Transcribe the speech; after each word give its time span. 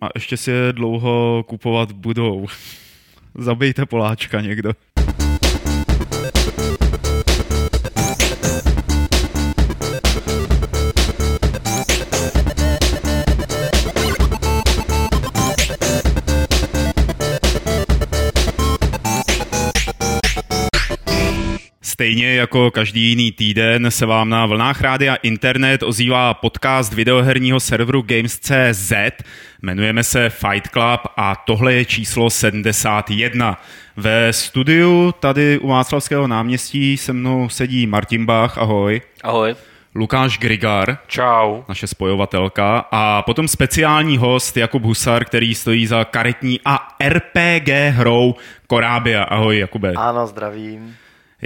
A 0.00 0.08
ještě 0.14 0.36
si 0.36 0.50
je 0.50 0.72
dlouho 0.72 1.44
kupovat 1.48 1.92
budou. 1.92 2.46
Zabijte 3.34 3.86
Poláčka 3.86 4.40
někdo. 4.40 4.72
Stejně 21.96 22.34
jako 22.34 22.70
každý 22.70 23.00
jiný 23.08 23.32
týden 23.32 23.90
se 23.90 24.06
vám 24.06 24.28
na 24.28 24.46
vlnách 24.46 24.80
rádia 24.80 25.14
internet 25.14 25.82
ozývá 25.82 26.34
podcast 26.34 26.92
videoherního 26.92 27.60
serveru 27.60 28.02
Games.cz. 28.02 28.92
Jmenujeme 29.62 30.04
se 30.04 30.30
Fight 30.30 30.68
Club 30.68 31.00
a 31.16 31.36
tohle 31.36 31.74
je 31.74 31.84
číslo 31.84 32.30
71. 32.30 33.60
Ve 33.96 34.32
studiu 34.32 35.14
tady 35.20 35.58
u 35.58 35.68
Václavského 35.68 36.26
náměstí 36.26 36.96
se 36.96 37.12
mnou 37.12 37.48
sedí 37.48 37.86
Martin 37.86 38.26
Bach, 38.26 38.58
ahoj. 38.58 39.00
Ahoj. 39.22 39.56
Lukáš 39.94 40.38
Grigar. 40.38 40.98
Čau. 41.06 41.62
Naše 41.68 41.86
spojovatelka. 41.86 42.84
A 42.90 43.22
potom 43.22 43.48
speciální 43.48 44.18
host 44.18 44.56
Jakub 44.56 44.82
Husar, 44.82 45.24
který 45.24 45.54
stojí 45.54 45.86
za 45.86 46.04
karetní 46.04 46.60
a 46.64 46.88
RPG 47.08 47.68
hrou 47.90 48.34
Korábia. 48.66 49.22
Ahoj, 49.22 49.58
Jakube. 49.58 49.92
Ano, 49.92 50.26
zdravím. 50.26 50.96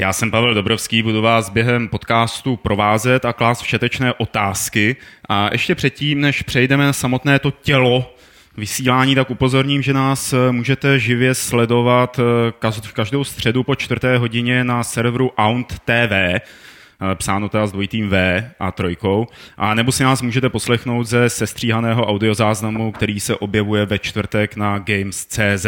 Já 0.00 0.12
jsem 0.12 0.30
Pavel 0.30 0.54
Dobrovský, 0.54 1.02
budu 1.02 1.22
vás 1.22 1.48
během 1.48 1.88
podcastu 1.88 2.56
provázet 2.56 3.24
a 3.24 3.32
klást 3.32 3.62
všetečné 3.62 4.12
otázky. 4.12 4.96
A 5.28 5.48
ještě 5.52 5.74
předtím, 5.74 6.20
než 6.20 6.42
přejdeme 6.42 6.84
na 6.84 6.92
samotné 6.92 7.38
to 7.38 7.50
tělo 7.50 8.14
vysílání, 8.56 9.14
tak 9.14 9.30
upozorním, 9.30 9.82
že 9.82 9.92
nás 9.92 10.32
eh, 10.32 10.52
můžete 10.52 10.98
živě 10.98 11.34
sledovat 11.34 12.18
eh, 12.18 12.52
každou 12.92 13.24
středu 13.24 13.62
po 13.62 13.74
čtvrté 13.74 14.18
hodině 14.18 14.64
na 14.64 14.84
serveru 14.84 15.32
Aunt 15.36 15.78
TV 15.84 16.40
psáno 17.14 17.48
teda 17.48 17.66
s 17.66 17.72
dvojitým 17.72 18.08
V 18.08 18.44
a 18.60 18.72
trojkou, 18.72 19.26
a 19.56 19.74
nebo 19.74 19.92
si 19.92 20.02
nás 20.02 20.22
můžete 20.22 20.48
poslechnout 20.48 21.04
ze 21.04 21.30
sestříhaného 21.30 22.06
audiozáznamu, 22.06 22.92
který 22.92 23.20
se 23.20 23.36
objevuje 23.36 23.86
ve 23.86 23.98
čtvrtek 23.98 24.56
na 24.56 24.78
Games.cz. 24.78 25.66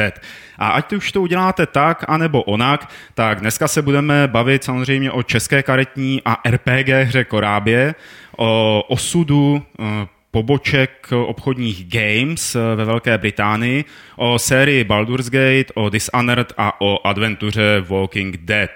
A 0.58 0.69
ať 0.69 0.92
už 0.92 1.12
to 1.12 1.22
uděláte 1.22 1.66
tak, 1.66 2.05
anebo 2.08 2.42
onak, 2.42 2.91
tak 3.14 3.41
dneska 3.41 3.69
se 3.69 3.83
budeme 3.83 4.28
bavit 4.28 4.64
samozřejmě 4.64 5.10
o 5.10 5.22
české 5.22 5.62
karetní 5.62 6.22
a 6.25 6.50
RPG 6.50 6.88
hře 6.88 7.25
Korábě, 7.25 7.94
o 8.36 8.83
osudu 8.88 9.62
eh, 9.80 9.84
poboček 10.30 11.08
obchodních 11.27 11.88
games 11.88 12.55
eh, 12.55 12.77
ve 12.77 12.84
Velké 12.84 13.19
Británii, 13.19 13.84
o 14.16 14.38
sérii 14.38 14.84
Baldur's 14.84 15.30
Gate, 15.30 15.72
o 15.75 15.88
Dishonored 15.88 16.53
a 16.58 16.80
o 16.80 17.06
adventuře 17.06 17.84
Walking 17.88 18.36
Dead. 18.36 18.70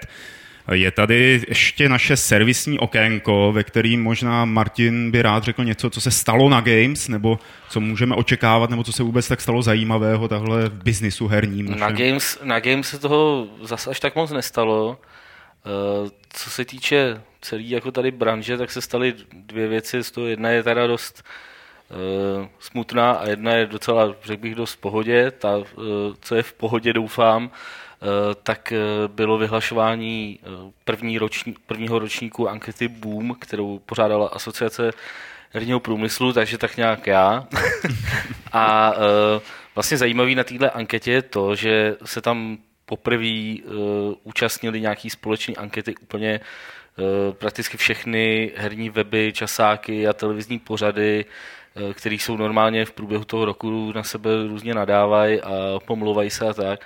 Je 0.71 0.91
tady 0.91 1.41
ještě 1.47 1.89
naše 1.89 2.17
servisní 2.17 2.79
okénko, 2.79 3.51
ve 3.51 3.63
kterým 3.63 4.03
možná 4.03 4.45
Martin 4.45 5.11
by 5.11 5.21
rád 5.21 5.43
řekl 5.43 5.63
něco, 5.63 5.89
co 5.89 6.01
se 6.01 6.11
stalo 6.11 6.49
na 6.49 6.61
Games, 6.61 7.07
nebo 7.07 7.39
co 7.69 7.79
můžeme 7.79 8.15
očekávat, 8.15 8.69
nebo 8.69 8.83
co 8.83 8.91
se 8.91 9.03
vůbec 9.03 9.27
tak 9.27 9.41
stalo 9.41 9.61
zajímavého 9.61 10.27
tahle 10.27 10.69
v 10.69 10.83
biznisu 10.83 11.27
herním. 11.27 11.79
Na 11.79 11.91
Games, 11.91 12.39
na 12.43 12.59
Games 12.59 12.87
se 12.87 12.99
toho 12.99 13.47
zase 13.61 13.89
až 13.89 13.99
tak 13.99 14.15
moc 14.15 14.31
nestalo. 14.31 14.97
Eh, 15.65 16.09
co 16.29 16.49
se 16.49 16.65
týče 16.65 17.21
celý 17.41 17.69
jako 17.69 17.91
tady 17.91 18.11
branže, 18.11 18.57
tak 18.57 18.71
se 18.71 18.81
staly 18.81 19.13
dvě 19.33 19.67
věci. 19.67 20.03
Z 20.03 20.11
toho 20.11 20.27
jedna 20.27 20.49
je 20.49 20.63
teda 20.63 20.87
dost 20.87 21.23
uh, 22.39 22.47
smutná 22.59 23.11
a 23.11 23.27
jedna 23.27 23.53
je 23.53 23.65
docela, 23.65 24.15
řekl 24.23 24.41
bych, 24.41 24.55
dost 24.55 24.73
v 24.73 24.77
pohodě. 24.77 25.31
Ta, 25.31 25.57
uh, 25.57 25.63
co 26.21 26.35
je 26.35 26.43
v 26.43 26.53
pohodě, 26.53 26.93
doufám, 26.93 27.51
tak 28.43 28.71
eh, 28.71 28.77
bylo 29.07 29.37
vyhlašování 29.37 30.39
eh, 30.41 30.47
první 30.83 31.17
roční, 31.17 31.55
prvního 31.65 31.99
ročníku 31.99 32.49
ankety 32.49 32.87
Boom, 32.87 33.35
kterou 33.39 33.79
pořádala 33.79 34.27
asociace 34.27 34.91
herního 35.51 35.79
průmyslu, 35.79 36.33
takže 36.33 36.57
tak 36.57 36.77
nějak 36.77 37.07
já. 37.07 37.47
a 38.53 38.93
vlastně 39.75 39.97
zajímavý 39.97 40.35
na 40.35 40.43
této 40.43 40.75
anketě 40.75 41.11
je 41.11 41.21
to, 41.21 41.55
že 41.55 41.95
se 42.05 42.21
tam 42.21 42.57
poprvé 42.85 43.55
účastnili 44.23 44.81
nějaký 44.81 45.09
společný 45.09 45.57
ankety 45.57 45.95
úplně 46.01 46.39
prakticky 47.31 47.77
všechny 47.77 48.51
herní 48.55 48.89
weby, 48.89 49.33
časáky 49.33 50.07
a 50.07 50.13
televizní 50.13 50.59
pořady, 50.59 51.25
které 51.93 52.15
jsou 52.15 52.37
normálně 52.37 52.85
v 52.85 52.91
průběhu 52.91 53.23
toho 53.23 53.45
roku 53.45 53.91
na 53.95 54.03
sebe 54.03 54.29
různě 54.47 54.73
nadávají 54.73 55.41
a 55.41 55.79
pomluvají 55.85 56.29
se 56.29 56.47
a 56.47 56.53
tak. 56.53 56.79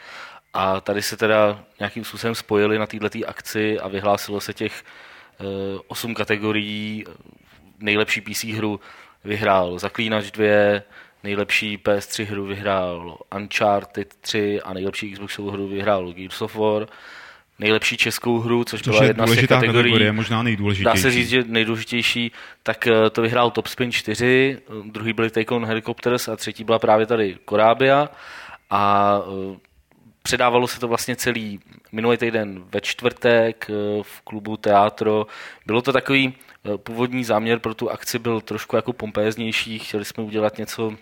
A 0.53 0.81
tady 0.81 1.01
se 1.01 1.17
teda 1.17 1.63
nějakým 1.79 2.03
způsobem 2.03 2.35
spojili 2.35 2.79
na 2.79 2.87
této 2.87 3.17
akci 3.27 3.79
a 3.79 3.87
vyhlásilo 3.87 4.41
se 4.41 4.53
těch 4.53 4.83
uh, 5.39 5.47
osm 5.87 6.13
kategorií. 6.13 7.05
Nejlepší 7.79 8.21
PC 8.21 8.43
hru 8.43 8.79
vyhrál 9.23 9.79
Zaklínač 9.79 10.31
2, 10.31 10.81
nejlepší 11.23 11.77
PS3 11.77 12.25
hru 12.25 12.45
vyhrál 12.45 13.17
Uncharted 13.35 14.13
3 14.21 14.61
a 14.61 14.73
nejlepší 14.73 15.11
Xboxovou 15.11 15.49
hru 15.49 15.67
vyhrál 15.67 16.13
Gears 16.13 16.41
of 16.41 16.55
War. 16.55 16.87
Nejlepší 17.59 17.97
českou 17.97 18.39
hru, 18.39 18.63
což, 18.63 18.81
což 18.81 18.93
byla 18.93 19.03
jedna 19.03 19.27
z 19.27 19.35
těch 19.35 19.47
kategorií, 19.47 19.83
kategorie, 19.83 20.11
možná 20.11 20.43
nejdůležitější. 20.43 20.95
Dá 20.95 21.01
se 21.01 21.11
říct, 21.11 21.29
že 21.29 21.43
nejdůležitější, 21.47 22.31
tak 22.63 22.87
eh, 22.87 23.09
to 23.09 23.21
vyhrál 23.21 23.51
Top 23.51 23.67
Spin 23.67 23.91
4, 23.91 24.57
druhý 24.85 25.13
byly 25.13 25.29
Take 25.29 25.55
On 25.55 25.65
Helicopters 25.65 26.27
a 26.27 26.35
třetí 26.35 26.63
byla 26.63 26.79
právě 26.79 27.05
tady 27.05 27.37
Korábia. 27.45 28.09
A 28.69 29.15
eh, 29.53 29.57
Předávalo 30.23 30.67
se 30.67 30.79
to 30.79 30.87
vlastně 30.87 31.15
celý 31.15 31.59
minulý 31.91 32.17
týden 32.17 32.63
ve 32.71 32.81
čtvrtek 32.81 33.67
eh, 33.69 34.03
v 34.03 34.21
klubu 34.21 34.57
Teatro. 34.57 35.27
Bylo 35.65 35.81
to 35.81 35.93
takový 35.93 36.33
eh, 36.65 36.77
původní 36.77 37.23
záměr 37.23 37.59
pro 37.59 37.73
tu 37.73 37.89
akci 37.89 38.19
byl 38.19 38.41
trošku 38.41 38.75
jako 38.75 38.93
pompéznější. 38.93 39.79
Chtěli 39.79 40.05
jsme 40.05 40.23
udělat 40.23 40.57
něco 40.57 40.93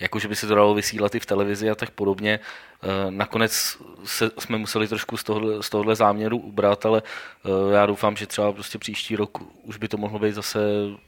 jako 0.00 0.18
že 0.18 0.28
by 0.28 0.36
se 0.36 0.46
to 0.46 0.54
dalo 0.54 0.74
vysílat 0.74 1.14
i 1.14 1.20
v 1.20 1.26
televizi 1.26 1.70
a 1.70 1.74
tak 1.74 1.90
podobně. 1.90 2.40
Eh, 2.82 3.10
nakonec 3.10 3.78
se, 4.04 4.30
jsme 4.38 4.58
museli 4.58 4.88
trošku 4.88 5.16
z 5.16 5.24
tohohle, 5.24 5.62
z 5.62 5.70
tohohle 5.70 5.96
záměru 5.96 6.38
ubrat, 6.38 6.86
ale 6.86 7.02
já 7.72 7.86
doufám, 7.86 8.16
že 8.16 8.26
třeba 8.26 8.52
prostě 8.52 8.78
příští 8.78 9.16
rok 9.16 9.38
už 9.62 9.76
by 9.76 9.88
to 9.88 9.96
mohlo 9.96 10.18
být 10.18 10.32
zase, 10.32 10.60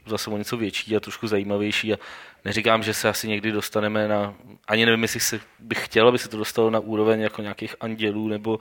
zase 0.06 0.30
o 0.30 0.36
něco 0.36 0.56
větší 0.56 0.96
a 0.96 1.00
trošku 1.00 1.26
zajímavější 1.26 1.94
a 1.94 1.96
neříkám, 2.44 2.82
že 2.82 2.94
se 2.94 3.08
asi 3.08 3.28
někdy 3.28 3.52
dostaneme 3.52 4.08
na, 4.08 4.34
ani 4.68 4.86
nevím, 4.86 5.02
jestli 5.02 5.20
se 5.20 5.40
bych 5.58 5.84
chtěl, 5.84 6.08
aby 6.08 6.18
se 6.18 6.28
to 6.28 6.36
dostalo 6.36 6.70
na 6.70 6.80
úroveň 6.80 7.20
jako 7.20 7.42
nějakých 7.42 7.76
andělů 7.80 8.28
nebo 8.28 8.58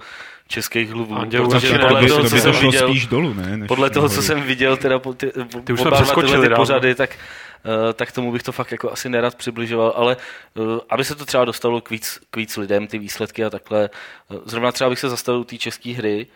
českých 0.47 0.89
hlubů. 0.89 1.15
Andělů 1.15 1.49
protože 1.49 1.79
podle 1.79 2.07
toho, 2.07 2.29
co 2.29 2.37
jsem 2.37 2.51
viděl, 2.51 2.89
spíš 2.89 3.07
dolů, 3.07 3.33
ne? 3.33 3.57
Než 3.57 3.67
podle 3.67 3.89
toho, 3.89 4.09
co 4.09 4.21
jsem 4.21 4.41
viděl, 4.41 4.77
teda 4.77 4.99
po 4.99 5.13
ty, 5.13 5.31
ty 5.63 5.73
už 5.73 5.79
oba 5.79 6.01
tyhle 6.01 6.49
ty 6.49 6.55
pořady, 6.55 6.95
tak, 6.95 7.19
uh, 7.65 7.93
tak 7.93 8.11
tomu 8.11 8.31
bych 8.31 8.43
to 8.43 8.51
fakt 8.51 8.71
jako 8.71 8.91
asi 8.91 9.09
nerad 9.09 9.35
přibližoval, 9.35 9.93
ale 9.95 10.17
uh, 10.53 10.79
aby 10.89 11.03
se 11.03 11.15
to 11.15 11.25
třeba 11.25 11.45
dostalo 11.45 11.81
k 11.81 11.89
víc, 11.89 12.19
k 12.31 12.37
víc 12.37 12.57
lidem, 12.57 12.87
ty 12.87 12.99
výsledky 12.99 13.45
a 13.45 13.49
takhle. 13.49 13.89
Uh, 14.29 14.37
zrovna 14.45 14.71
třeba 14.71 14.89
bych 14.89 14.99
se 14.99 15.09
zastavil 15.09 15.43
té 15.43 15.57
české 15.57 15.91
hry, 15.91 16.27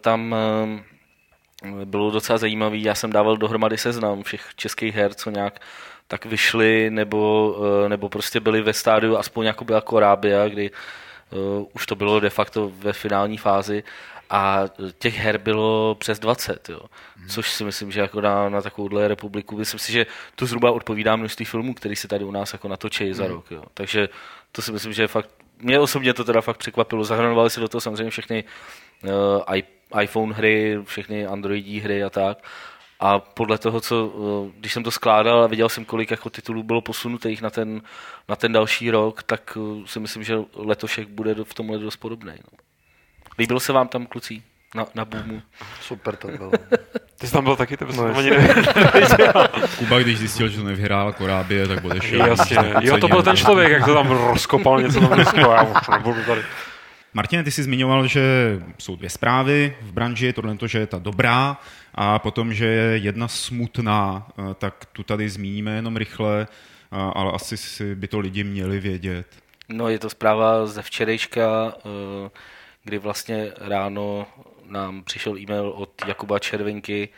tam 0.00 0.34
bylo 1.84 2.10
docela 2.10 2.38
zajímavý, 2.38 2.82
já 2.82 2.94
jsem 2.94 3.12
dával 3.12 3.36
dohromady 3.36 3.78
seznam 3.78 4.22
všech 4.22 4.46
českých 4.56 4.94
her, 4.94 5.14
co 5.14 5.30
nějak 5.30 5.60
tak 6.08 6.26
vyšli 6.26 6.90
nebo, 6.90 7.54
eh, 7.84 7.88
nebo 7.88 8.08
prostě 8.08 8.40
byli 8.40 8.62
ve 8.62 8.72
stádiu, 8.72 9.16
aspoň 9.16 9.46
jako 9.46 9.64
byla 9.64 9.80
Korábia, 9.80 10.48
kdy 10.48 10.70
uh, 11.30 11.66
už 11.74 11.86
to 11.86 11.94
bylo 11.94 12.20
de 12.20 12.30
facto 12.30 12.72
ve 12.74 12.92
finální 12.92 13.36
fázi 13.36 13.84
a 14.30 14.64
těch 14.98 15.16
her 15.16 15.38
bylo 15.38 15.94
přes 15.94 16.18
20, 16.18 16.68
jo. 16.68 16.80
Hmm. 17.16 17.28
což 17.28 17.50
si 17.50 17.64
myslím, 17.64 17.92
že 17.92 18.00
jako 18.00 18.20
na, 18.20 18.48
na 18.48 18.62
takovouhle 18.62 19.08
republiku, 19.08 19.56
myslím 19.56 19.80
si, 19.80 19.92
že 19.92 20.06
to 20.36 20.46
zhruba 20.46 20.70
odpovídá 20.70 21.16
množství 21.16 21.44
filmů, 21.44 21.74
který 21.74 21.96
se 21.96 22.08
tady 22.08 22.24
u 22.24 22.30
nás 22.30 22.52
jako 22.52 22.68
natočí 22.68 23.14
za 23.14 23.24
hmm. 23.24 23.32
rok. 23.32 23.50
Jo. 23.50 23.62
Takže 23.74 24.08
to 24.52 24.62
si 24.62 24.72
myslím, 24.72 24.92
že 24.92 25.02
je 25.02 25.08
fakt, 25.08 25.30
mě 25.60 25.78
osobně 25.78 26.14
to 26.14 26.24
teda 26.24 26.40
fakt 26.40 26.56
překvapilo. 26.56 27.04
Zahrnovali 27.04 27.50
se 27.50 27.60
do 27.60 27.68
toho 27.68 27.80
samozřejmě 27.80 28.10
všechny 28.10 28.44
uh, 29.04 30.00
iPhone 30.02 30.34
hry, 30.34 30.78
všechny 30.84 31.26
Androidí 31.26 31.80
hry 31.80 32.04
a 32.04 32.10
tak. 32.10 32.38
A 33.00 33.18
podle 33.18 33.58
toho, 33.58 33.80
co, 33.80 34.12
eh, 34.14 34.52
když 34.60 34.72
jsem 34.72 34.82
to 34.82 34.90
skládal 34.90 35.44
a 35.44 35.46
viděl 35.46 35.68
jsem, 35.68 35.84
kolik 35.84 36.10
jako 36.10 36.30
titulů 36.30 36.62
bylo 36.62 36.80
posunutých 36.80 37.42
na 37.42 37.50
ten, 37.50 37.82
na 38.28 38.36
ten 38.36 38.52
další 38.52 38.90
rok, 38.90 39.22
tak 39.22 39.58
eh, 39.60 39.86
si 39.86 40.00
myslím, 40.00 40.24
že 40.24 40.38
letošek 40.56 41.08
bude 41.08 41.34
v 41.44 41.54
tomhle 41.54 41.78
dost 41.78 41.96
podobný. 41.96 42.32
No. 42.32 42.58
Líbilo 43.38 43.60
se 43.60 43.72
vám 43.72 43.88
tam, 43.88 44.06
kluci? 44.06 44.42
Na, 44.74 44.86
na 44.94 45.04
boomu. 45.04 45.42
Super 45.80 46.16
to 46.16 46.28
bylo. 46.28 46.50
Ty 47.20 47.26
jsi 47.26 47.32
tam 47.32 47.44
byl 47.44 47.56
taky, 47.56 47.76
to 47.76 47.86
no, 47.96 48.04
ani 48.04 48.30
Kuba, 49.78 49.98
když 49.98 50.18
zjistil, 50.18 50.48
že 50.48 50.58
to 50.58 50.64
nevyhrál 50.64 51.12
Korábě, 51.12 51.68
tak 51.68 51.84
odešel. 51.84 52.26
Jasně, 52.26 52.56
jo, 52.80 52.98
to 52.98 53.08
byl 53.08 53.22
ten 53.22 53.36
člověk, 53.36 53.72
jak 53.72 53.84
to 53.84 53.94
tam 53.94 54.10
rozkopal 54.10 54.82
něco 54.82 55.00
tam 55.00 55.14
dneska, 55.14 55.40
já 55.40 55.62
už 55.62 55.88
nebudu 55.88 56.22
tady. 56.26 56.42
Martine, 57.14 57.44
ty 57.44 57.50
jsi 57.50 57.62
zmiňoval, 57.62 58.06
že 58.06 58.22
jsou 58.78 58.96
dvě 58.96 59.10
zprávy 59.10 59.76
v 59.82 59.92
branži, 59.92 60.32
tohle 60.32 60.56
to, 60.56 60.66
že 60.66 60.78
je 60.78 60.86
ta 60.86 60.98
dobrá 60.98 61.56
a 62.00 62.18
potom, 62.18 62.54
že 62.54 62.66
je 62.66 62.98
jedna 62.98 63.28
smutná, 63.28 64.28
eh, 64.30 64.54
tak 64.54 64.84
tu 64.84 65.02
tady 65.02 65.28
zmíníme 65.28 65.74
jenom 65.74 65.96
rychle. 65.96 66.46
a, 66.90 67.08
ale 67.08 67.32
asi 67.32 67.56
si 67.56 67.94
by 67.94 68.08
to 68.08 68.18
lidi 68.18 68.44
měli 68.44 68.80
vědět. 68.80 69.26
No, 69.68 69.88
je 69.88 69.98
to 69.98 70.10
zpráva 70.10 70.66
ze 70.66 70.82
včerejška, 70.82 71.74
eh, 71.76 72.30
kdy 72.84 72.98
vlastně 72.98 73.52
ráno 73.56 74.26
nám 74.64 75.04
přišel 75.04 75.38
e-mail 75.38 75.68
od 75.68 75.90
Jakuba 76.06 76.38
Červenky, 76.38 77.08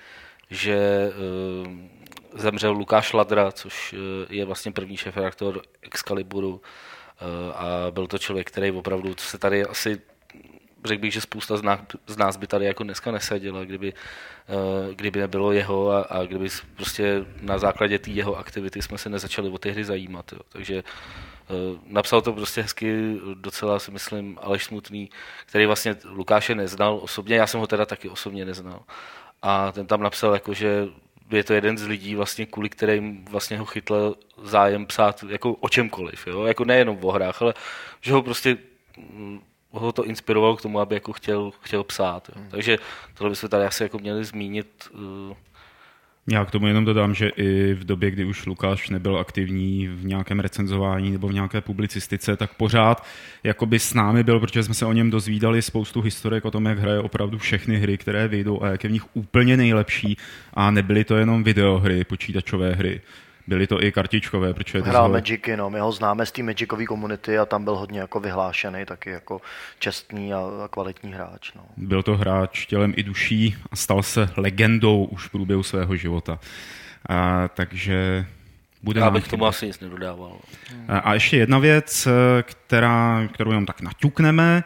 že 0.51 0.77
eh, 0.77 2.39
zemřel 2.39 2.73
Lukáš 2.73 3.13
Ladra, 3.13 3.53
což 3.53 3.95
eh, 3.95 4.35
je 4.35 4.45
vlastně 4.45 4.73
první 4.73 4.97
šéf-redaktor 4.97 5.63
Excaliburu 5.83 6.63
a 7.55 7.91
byl 7.91 8.07
to 8.07 8.19
člověk, 8.19 8.47
který 8.47 8.71
opravdu, 8.71 9.15
co 9.15 9.27
se 9.27 9.39
tady 9.39 9.65
asi 9.65 10.01
řekl 10.85 11.01
bych, 11.01 11.13
že 11.13 11.21
spousta 11.21 11.57
z 11.57 11.63
nás, 11.63 11.81
z 12.07 12.17
nás 12.17 12.37
by 12.37 12.47
tady 12.47 12.65
jako 12.65 12.83
dneska 12.83 13.11
neseděla, 13.11 13.65
kdyby, 13.65 13.93
kdyby 14.95 15.21
nebylo 15.21 15.53
jeho 15.53 15.91
a, 15.91 16.01
a 16.01 16.23
kdyby 16.23 16.49
prostě 16.77 17.25
na 17.41 17.59
základě 17.59 17.99
té 17.99 18.11
jeho 18.11 18.37
aktivity 18.37 18.83
jsme 18.83 18.99
se 18.99 19.09
nezačali 19.09 19.49
o 19.49 19.59
ty 19.59 19.71
hry 19.71 19.85
zajímat. 19.85 20.33
Jo. 20.33 20.39
Takže 20.49 20.83
Eh, 21.51 21.79
napsal 21.87 22.23
to 22.23 22.33
prostě 22.33 22.63
hezky, 22.63 23.17
docela 23.35 23.79
si 23.79 23.91
myslím, 23.91 24.39
Aleš 24.43 24.65
Smutný, 24.65 25.11
který 25.47 25.67
vlastně 25.67 25.97
Lukáše 26.05 26.55
neznal 26.55 26.99
osobně, 27.03 27.37
já 27.37 27.47
jsem 27.47 27.61
ho 27.61 27.67
teda 27.67 27.87
taky 27.87 28.09
osobně 28.09 28.45
neznal. 28.45 28.83
A 29.43 29.73
ten 29.73 29.87
tam 29.87 30.01
napsal, 30.01 30.35
jako, 30.35 30.55
že 30.55 30.89
je 31.31 31.45
to 31.45 31.55
jeden 31.55 31.79
z 31.79 31.87
lidí, 31.87 32.15
vlastně, 32.15 32.47
kvůli 32.47 32.69
kterým 32.69 33.25
vlastně 33.25 33.59
ho 33.59 33.65
chytl 33.65 34.15
zájem 34.43 34.87
psát 34.87 35.25
jako 35.29 35.53
o 35.53 35.69
čemkoliv. 35.69 36.27
Jo? 36.27 36.45
Jako 36.45 36.65
nejenom 36.65 36.99
o 37.03 37.13
hrách, 37.13 37.43
ale 37.43 37.55
že 38.01 38.13
ho 38.13 38.23
prostě 38.23 38.57
mm, 38.99 39.41
ho 39.71 39.93
to 39.93 40.05
inspirovalo 40.05 40.57
k 40.57 40.63
tomu, 40.63 40.81
aby 40.81 40.95
jako 40.95 41.13
chtěl, 41.13 41.51
chtěl 41.61 41.85
psát. 41.85 42.29
Jo? 42.29 42.35
Hmm. 42.41 42.51
Takže 42.51 42.79
tohle 43.15 43.31
bychom 43.31 43.49
tady 43.49 43.65
asi 43.65 43.83
jako 43.83 43.99
měli 43.99 44.25
zmínit 44.25 44.89
uh, 44.95 45.37
já 46.33 46.45
k 46.45 46.51
tomu 46.51 46.67
jenom 46.67 46.85
dodám, 46.85 47.15
že 47.15 47.29
i 47.29 47.75
v 47.75 47.85
době, 47.85 48.11
kdy 48.11 48.25
už 48.25 48.47
Lukáš 48.47 48.91
nebyl 48.91 49.19
aktivní 49.19 49.89
v 49.89 50.05
nějakém 50.05 50.41
recenzování 50.41 51.11
nebo 51.11 51.29
v 51.29 51.33
nějaké 51.33 51.61
publicistice, 51.61 52.37
tak 52.37 52.55
pořád 52.55 53.05
jakoby 53.45 53.79
s 53.79 53.95
námi 53.95 54.23
byl, 54.23 54.41
protože 54.41 54.63
jsme 54.63 54.75
se 54.75 54.87
o 54.87 54.93
něm 54.93 55.11
dozvídali 55.11 55.63
spoustu 55.63 56.01
historiek 56.01 56.45
o 56.45 56.51
tom, 56.51 56.67
jak 56.67 56.79
hraje 56.79 57.01
opravdu 57.01 57.39
všechny 57.39 57.77
hry, 57.77 57.99
které 57.99 58.29
vyjdou 58.29 58.63
a 58.63 58.69
jak 58.69 58.85
je 58.85 58.91
v 58.91 58.93
nich 58.93 59.17
úplně 59.17 59.57
nejlepší. 59.57 60.17
A 60.55 60.71
nebyly 60.71 61.05
to 61.05 61.17
jenom 61.17 61.45
videohry, 61.45 62.05
počítačové 62.05 62.73
hry 62.73 63.01
byly 63.51 63.67
to 63.67 63.83
i 63.83 63.93
kartičkové, 63.93 64.55
protože... 64.55 64.81
Hrál 64.81 65.05
zho... 65.05 65.13
Magicy, 65.13 65.57
no, 65.57 65.71
my 65.71 65.81
ho 65.81 65.93
známe 65.93 66.27
z 66.27 66.33
té 66.33 66.43
Magicové 66.43 66.87
komunity 66.87 67.39
a 67.39 67.47
tam 67.47 67.65
byl 67.65 67.77
hodně 67.77 68.01
jako 68.01 68.21
vyhlášený, 68.21 68.85
taky 68.85 69.11
jako 69.11 69.41
čestný 69.79 70.35
a 70.35 70.69
kvalitní 70.71 71.13
hráč. 71.13 71.53
No. 71.55 71.63
Byl 71.77 72.03
to 72.03 72.17
hráč 72.17 72.67
tělem 72.67 72.95
i 72.97 73.03
duší 73.03 73.57
a 73.71 73.77
stal 73.77 74.03
se 74.03 74.31
legendou 74.37 75.05
už 75.05 75.27
v 75.27 75.31
průběhu 75.31 75.63
svého 75.63 75.97
života. 75.97 76.39
A, 77.09 77.49
takže 77.49 78.27
bude 78.83 79.01
Já 79.01 79.11
bych 79.11 79.29
tomu 79.29 79.47
asi 79.47 79.67
nic 79.67 79.81
nedodával. 79.81 80.37
A 80.89 81.15
ještě 81.15 81.37
jedna 81.37 81.59
věc, 81.59 82.09
která, 82.43 83.29
kterou 83.35 83.51
jenom 83.51 83.67
tak 83.67 83.81
naťukneme 83.81 84.65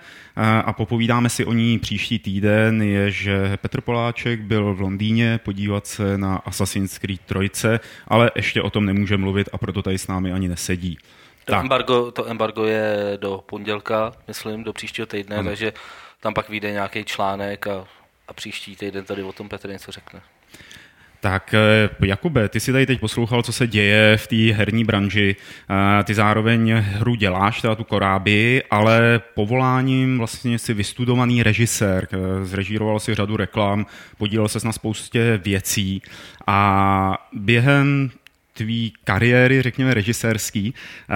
a 0.64 0.72
popovídáme 0.72 1.28
si 1.28 1.44
o 1.44 1.52
ní 1.52 1.78
příští 1.78 2.18
týden, 2.18 2.82
je, 2.82 3.10
že 3.10 3.56
Petr 3.56 3.80
Poláček 3.80 4.40
byl 4.40 4.74
v 4.74 4.80
Londýně 4.80 5.40
podívat 5.44 5.86
se 5.86 6.18
na 6.18 6.36
Assassin's 6.36 6.98
Creed 6.98 7.20
3, 7.52 7.68
ale 8.08 8.30
ještě 8.36 8.62
o 8.62 8.70
tom 8.70 8.86
nemůže 8.86 9.16
mluvit 9.16 9.48
a 9.52 9.58
proto 9.58 9.82
tady 9.82 9.98
s 9.98 10.06
námi 10.06 10.32
ani 10.32 10.48
nesedí. 10.48 10.98
To, 11.44 11.54
embargo, 11.54 12.10
to 12.10 12.30
embargo 12.30 12.64
je 12.64 13.18
do 13.20 13.44
pondělka, 13.46 14.12
myslím, 14.28 14.64
do 14.64 14.72
příštího 14.72 15.06
týdne, 15.06 15.36
ano. 15.36 15.48
takže 15.48 15.72
tam 16.20 16.34
pak 16.34 16.48
vyjde 16.48 16.72
nějaký 16.72 17.04
článek 17.04 17.66
a, 17.66 17.86
a 18.28 18.32
příští 18.32 18.76
týden 18.76 19.04
tady 19.04 19.22
o 19.22 19.32
tom 19.32 19.48
Petr 19.48 19.68
něco 19.68 19.92
řekne. 19.92 20.20
Tak 21.24 21.54
eh, 21.54 21.88
Jakube, 22.06 22.48
ty 22.48 22.60
si 22.60 22.72
tady 22.72 22.86
teď 22.86 23.00
poslouchal, 23.00 23.42
co 23.42 23.52
se 23.52 23.66
děje 23.66 24.16
v 24.16 24.26
té 24.26 24.36
herní 24.36 24.84
branži. 24.84 25.36
Eh, 25.70 26.04
ty 26.04 26.14
zároveň 26.14 26.72
hru 26.72 27.14
děláš, 27.14 27.60
teda 27.60 27.74
tu 27.74 27.84
koráby, 27.84 28.62
ale 28.70 29.20
povoláním 29.34 30.18
vlastně 30.18 30.58
si 30.58 30.74
vystudovaný 30.74 31.42
režisér. 31.42 32.08
Eh, 32.12 32.44
zrežíroval 32.44 33.00
si 33.00 33.14
řadu 33.14 33.36
reklam, 33.36 33.86
podílel 34.18 34.48
se 34.48 34.58
na 34.64 34.72
spoustě 34.72 35.40
věcí 35.44 36.02
a 36.46 37.28
během 37.32 38.10
tvý 38.54 38.92
kariéry, 39.04 39.62
řekněme 39.62 39.94
režisérský, 39.94 40.74
eh, 40.74 41.14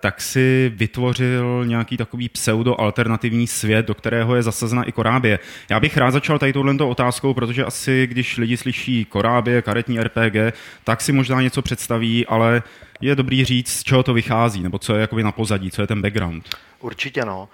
tak 0.00 0.20
si 0.20 0.72
vytvořil 0.74 1.64
nějaký 1.66 1.96
takový 1.96 2.28
pseudo-alternativní 2.28 3.46
svět, 3.46 3.86
do 3.86 3.94
kterého 3.94 4.34
je 4.34 4.42
zasazena 4.42 4.82
i 4.82 4.92
Korábě. 4.92 5.38
Já 5.70 5.80
bych 5.80 5.96
rád 5.96 6.10
začal 6.10 6.38
tady 6.38 6.52
touhle 6.52 6.74
otázkou, 6.74 7.34
protože 7.34 7.64
asi 7.64 8.06
když 8.06 8.36
lidi 8.36 8.56
slyší 8.56 9.04
Korábě, 9.04 9.62
karetní 9.62 10.00
RPG, 10.00 10.52
tak 10.84 11.00
si 11.00 11.12
možná 11.12 11.42
něco 11.42 11.62
představí, 11.62 12.26
ale 12.26 12.62
je 13.00 13.16
dobrý 13.16 13.44
říct, 13.44 13.72
z 13.72 13.82
čeho 13.82 14.02
to 14.02 14.14
vychází, 14.14 14.62
nebo 14.62 14.78
co 14.78 14.94
je 14.94 15.00
jakoby 15.00 15.22
na 15.22 15.32
pozadí, 15.32 15.70
co 15.70 15.82
je 15.82 15.86
ten 15.86 16.02
background. 16.02 16.56
Určitě 16.80 17.24
no 17.24 17.48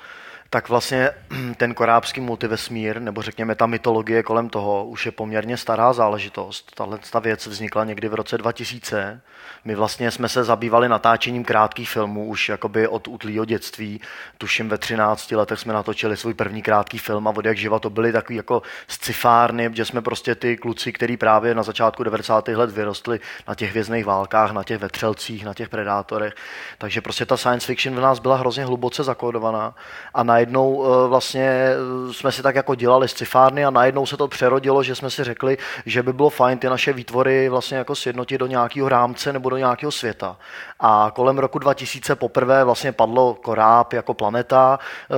tak 0.51 0.69
vlastně 0.69 1.11
ten 1.57 1.75
korábský 1.75 2.21
multivesmír, 2.21 3.01
nebo 3.01 3.23
řekněme 3.23 3.55
ta 3.55 3.67
mytologie 3.67 4.23
kolem 4.23 4.49
toho, 4.49 4.85
už 4.85 5.07
je 5.07 5.13
poměrně 5.13 5.57
stará 5.57 5.93
záležitost. 5.93 6.75
Tahle 6.75 6.99
ta 7.11 7.19
věc 7.19 7.47
vznikla 7.47 7.85
někdy 7.85 8.09
v 8.09 8.15
roce 8.15 8.39
2000. 8.39 9.21
My 9.65 9.75
vlastně 9.75 10.11
jsme 10.11 10.29
se 10.29 10.45
zabývali 10.45 10.89
natáčením 10.89 11.45
krátkých 11.45 11.91
filmů 11.91 12.27
už 12.27 12.49
jakoby 12.49 12.89
od 12.89 13.09
útlýho 13.09 13.45
dětství. 13.45 14.01
Tuším 14.39 14.69
ve 14.69 14.79
13 14.79 15.33
letech 15.33 15.59
jsme 15.59 15.73
natočili 15.73 16.17
svůj 16.17 16.35
první 16.35 16.63
krátký 16.63 16.99
film 16.99 17.29
a 17.29 17.31
od 17.37 17.45
jak 17.45 17.57
živa 17.57 17.79
to 17.79 17.91
byly 17.91 18.13
takový 18.13 18.37
jako 18.37 18.63
scifárny, 18.89 19.71
že 19.73 19.85
jsme 19.85 20.03
prostě 20.03 20.35
ty 20.35 20.57
kluci, 20.57 20.93
který 20.93 21.17
právě 21.17 21.55
na 21.55 21.63
začátku 21.63 22.03
90. 22.03 22.49
let 22.49 22.71
vyrostli 22.71 23.21
na 23.49 23.55
těch 23.55 23.73
vězných 23.73 24.05
válkách, 24.05 24.53
na 24.53 24.65
těch 24.65 24.79
vetřelcích, 24.79 25.45
na 25.45 25.55
těch 25.55 25.69
predátorech. 25.69 26.35
Takže 26.79 27.01
prostě 27.01 27.27
ta 27.27 27.37
science 27.37 27.67
fiction 27.67 27.97
v 27.97 28.01
nás 28.01 28.19
byla 28.19 28.37
hrozně 28.37 28.65
hluboce 28.65 29.05
zakódovaná 29.05 29.75
a 30.15 30.23
na 30.23 30.35
najednou 30.35 30.85
eh, 30.85 31.09
vlastně 31.09 31.43
eh, 31.43 32.13
jsme 32.13 32.33
si 32.33 32.43
tak 32.43 32.55
jako 32.55 32.75
dělali 32.75 33.09
scifárny 33.09 33.65
a 33.65 33.71
najednou 33.71 34.07
se 34.07 34.17
to 34.17 34.29
přerodilo, 34.29 34.83
že 34.83 34.95
jsme 34.95 35.11
si 35.11 35.25
řekli, 35.25 35.59
že 35.87 36.03
by 36.03 36.13
bylo 36.13 36.31
fajn 36.31 36.59
ty 36.59 36.67
naše 36.67 36.93
výtvory 36.93 37.49
vlastně 37.49 37.79
jako 37.79 37.95
sjednotit 37.95 38.39
do 38.39 38.47
nějakého 38.47 38.89
rámce 38.89 39.33
nebo 39.33 39.51
do 39.55 39.59
nějakého 39.59 39.93
světa. 39.93 40.37
A 40.81 41.13
kolem 41.15 41.39
roku 41.39 41.59
2000 41.59 42.17
poprvé 42.17 42.65
vlastně 42.65 42.93
padlo 42.93 43.35
koráb 43.35 43.93
jako 43.93 44.15
planeta, 44.15 44.79
eh, 44.79 45.15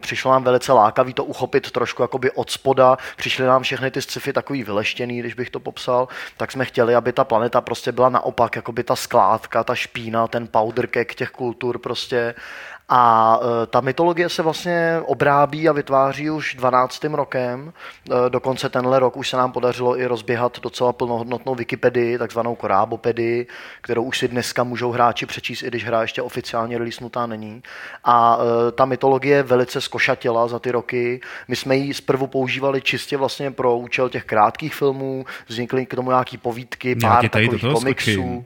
přišlo 0.00 0.32
nám 0.32 0.44
velice 0.44 0.72
lákavý 0.72 1.14
to 1.14 1.24
uchopit 1.24 1.70
trošku 1.70 2.02
jakoby 2.02 2.30
od 2.30 2.50
spoda, 2.50 2.98
přišly 3.16 3.46
nám 3.46 3.62
všechny 3.62 3.90
ty 3.90 4.02
sci-fi 4.02 4.32
takový 4.32 4.64
vyleštěný, 4.64 5.18
když 5.18 5.34
bych 5.34 5.50
to 5.50 5.60
popsal, 5.60 6.08
tak 6.36 6.52
jsme 6.52 6.64
chtěli, 6.64 6.94
aby 6.94 7.12
ta 7.12 7.24
planeta 7.24 7.60
prostě 7.60 7.92
byla 7.92 8.08
naopak, 8.08 8.56
jakoby 8.56 8.84
ta 8.84 8.96
skládka, 8.96 9.64
ta 9.64 9.74
špína, 9.74 10.26
ten 10.26 10.48
powder 10.48 10.86
cake 10.86 11.14
těch 11.14 11.30
kultur 11.30 11.78
prostě 11.78 12.34
a 12.88 13.38
e, 13.62 13.66
ta 13.66 13.80
mytologie 13.80 14.28
se 14.28 14.42
vlastně 14.42 15.00
obrábí 15.04 15.68
a 15.68 15.72
vytváří 15.72 16.30
už 16.30 16.54
12. 16.54 17.04
rokem. 17.04 17.72
E, 18.26 18.30
dokonce 18.30 18.68
tenhle 18.68 18.98
rok 18.98 19.16
už 19.16 19.28
se 19.28 19.36
nám 19.36 19.52
podařilo 19.52 19.98
i 20.00 20.06
rozběhat 20.06 20.60
docela 20.60 20.92
plnohodnotnou 20.92 21.54
Wikipedii, 21.54 22.18
takzvanou 22.18 22.54
korábopedii, 22.54 23.46
kterou 23.80 24.02
už 24.02 24.18
si 24.18 24.28
dneska 24.28 24.64
můžou 24.64 24.90
hráči 24.90 25.26
přečíst, 25.26 25.62
i 25.62 25.66
když 25.66 25.84
hra 25.84 26.02
ještě 26.02 26.22
oficiálně 26.22 26.78
releasenutá 26.78 27.26
není. 27.26 27.62
A 28.04 28.38
e, 28.68 28.72
ta 28.72 28.84
mytologie 28.84 29.42
velice 29.42 29.80
skošatila 29.80 30.48
za 30.48 30.58
ty 30.58 30.70
roky. 30.70 31.20
My 31.48 31.56
jsme 31.56 31.76
ji 31.76 31.94
zprvu 31.94 32.26
používali 32.26 32.82
čistě 32.82 33.16
vlastně 33.16 33.50
pro 33.50 33.76
účel 33.76 34.08
těch 34.08 34.24
krátkých 34.24 34.74
filmů, 34.74 35.24
vznikly 35.46 35.86
k 35.86 35.94
tomu 35.94 36.10
nějaký 36.10 36.38
povídky, 36.38 36.96
pár 36.96 37.28
takových 37.28 37.62
komiksů. 37.72 38.10
Skočím, 38.12 38.44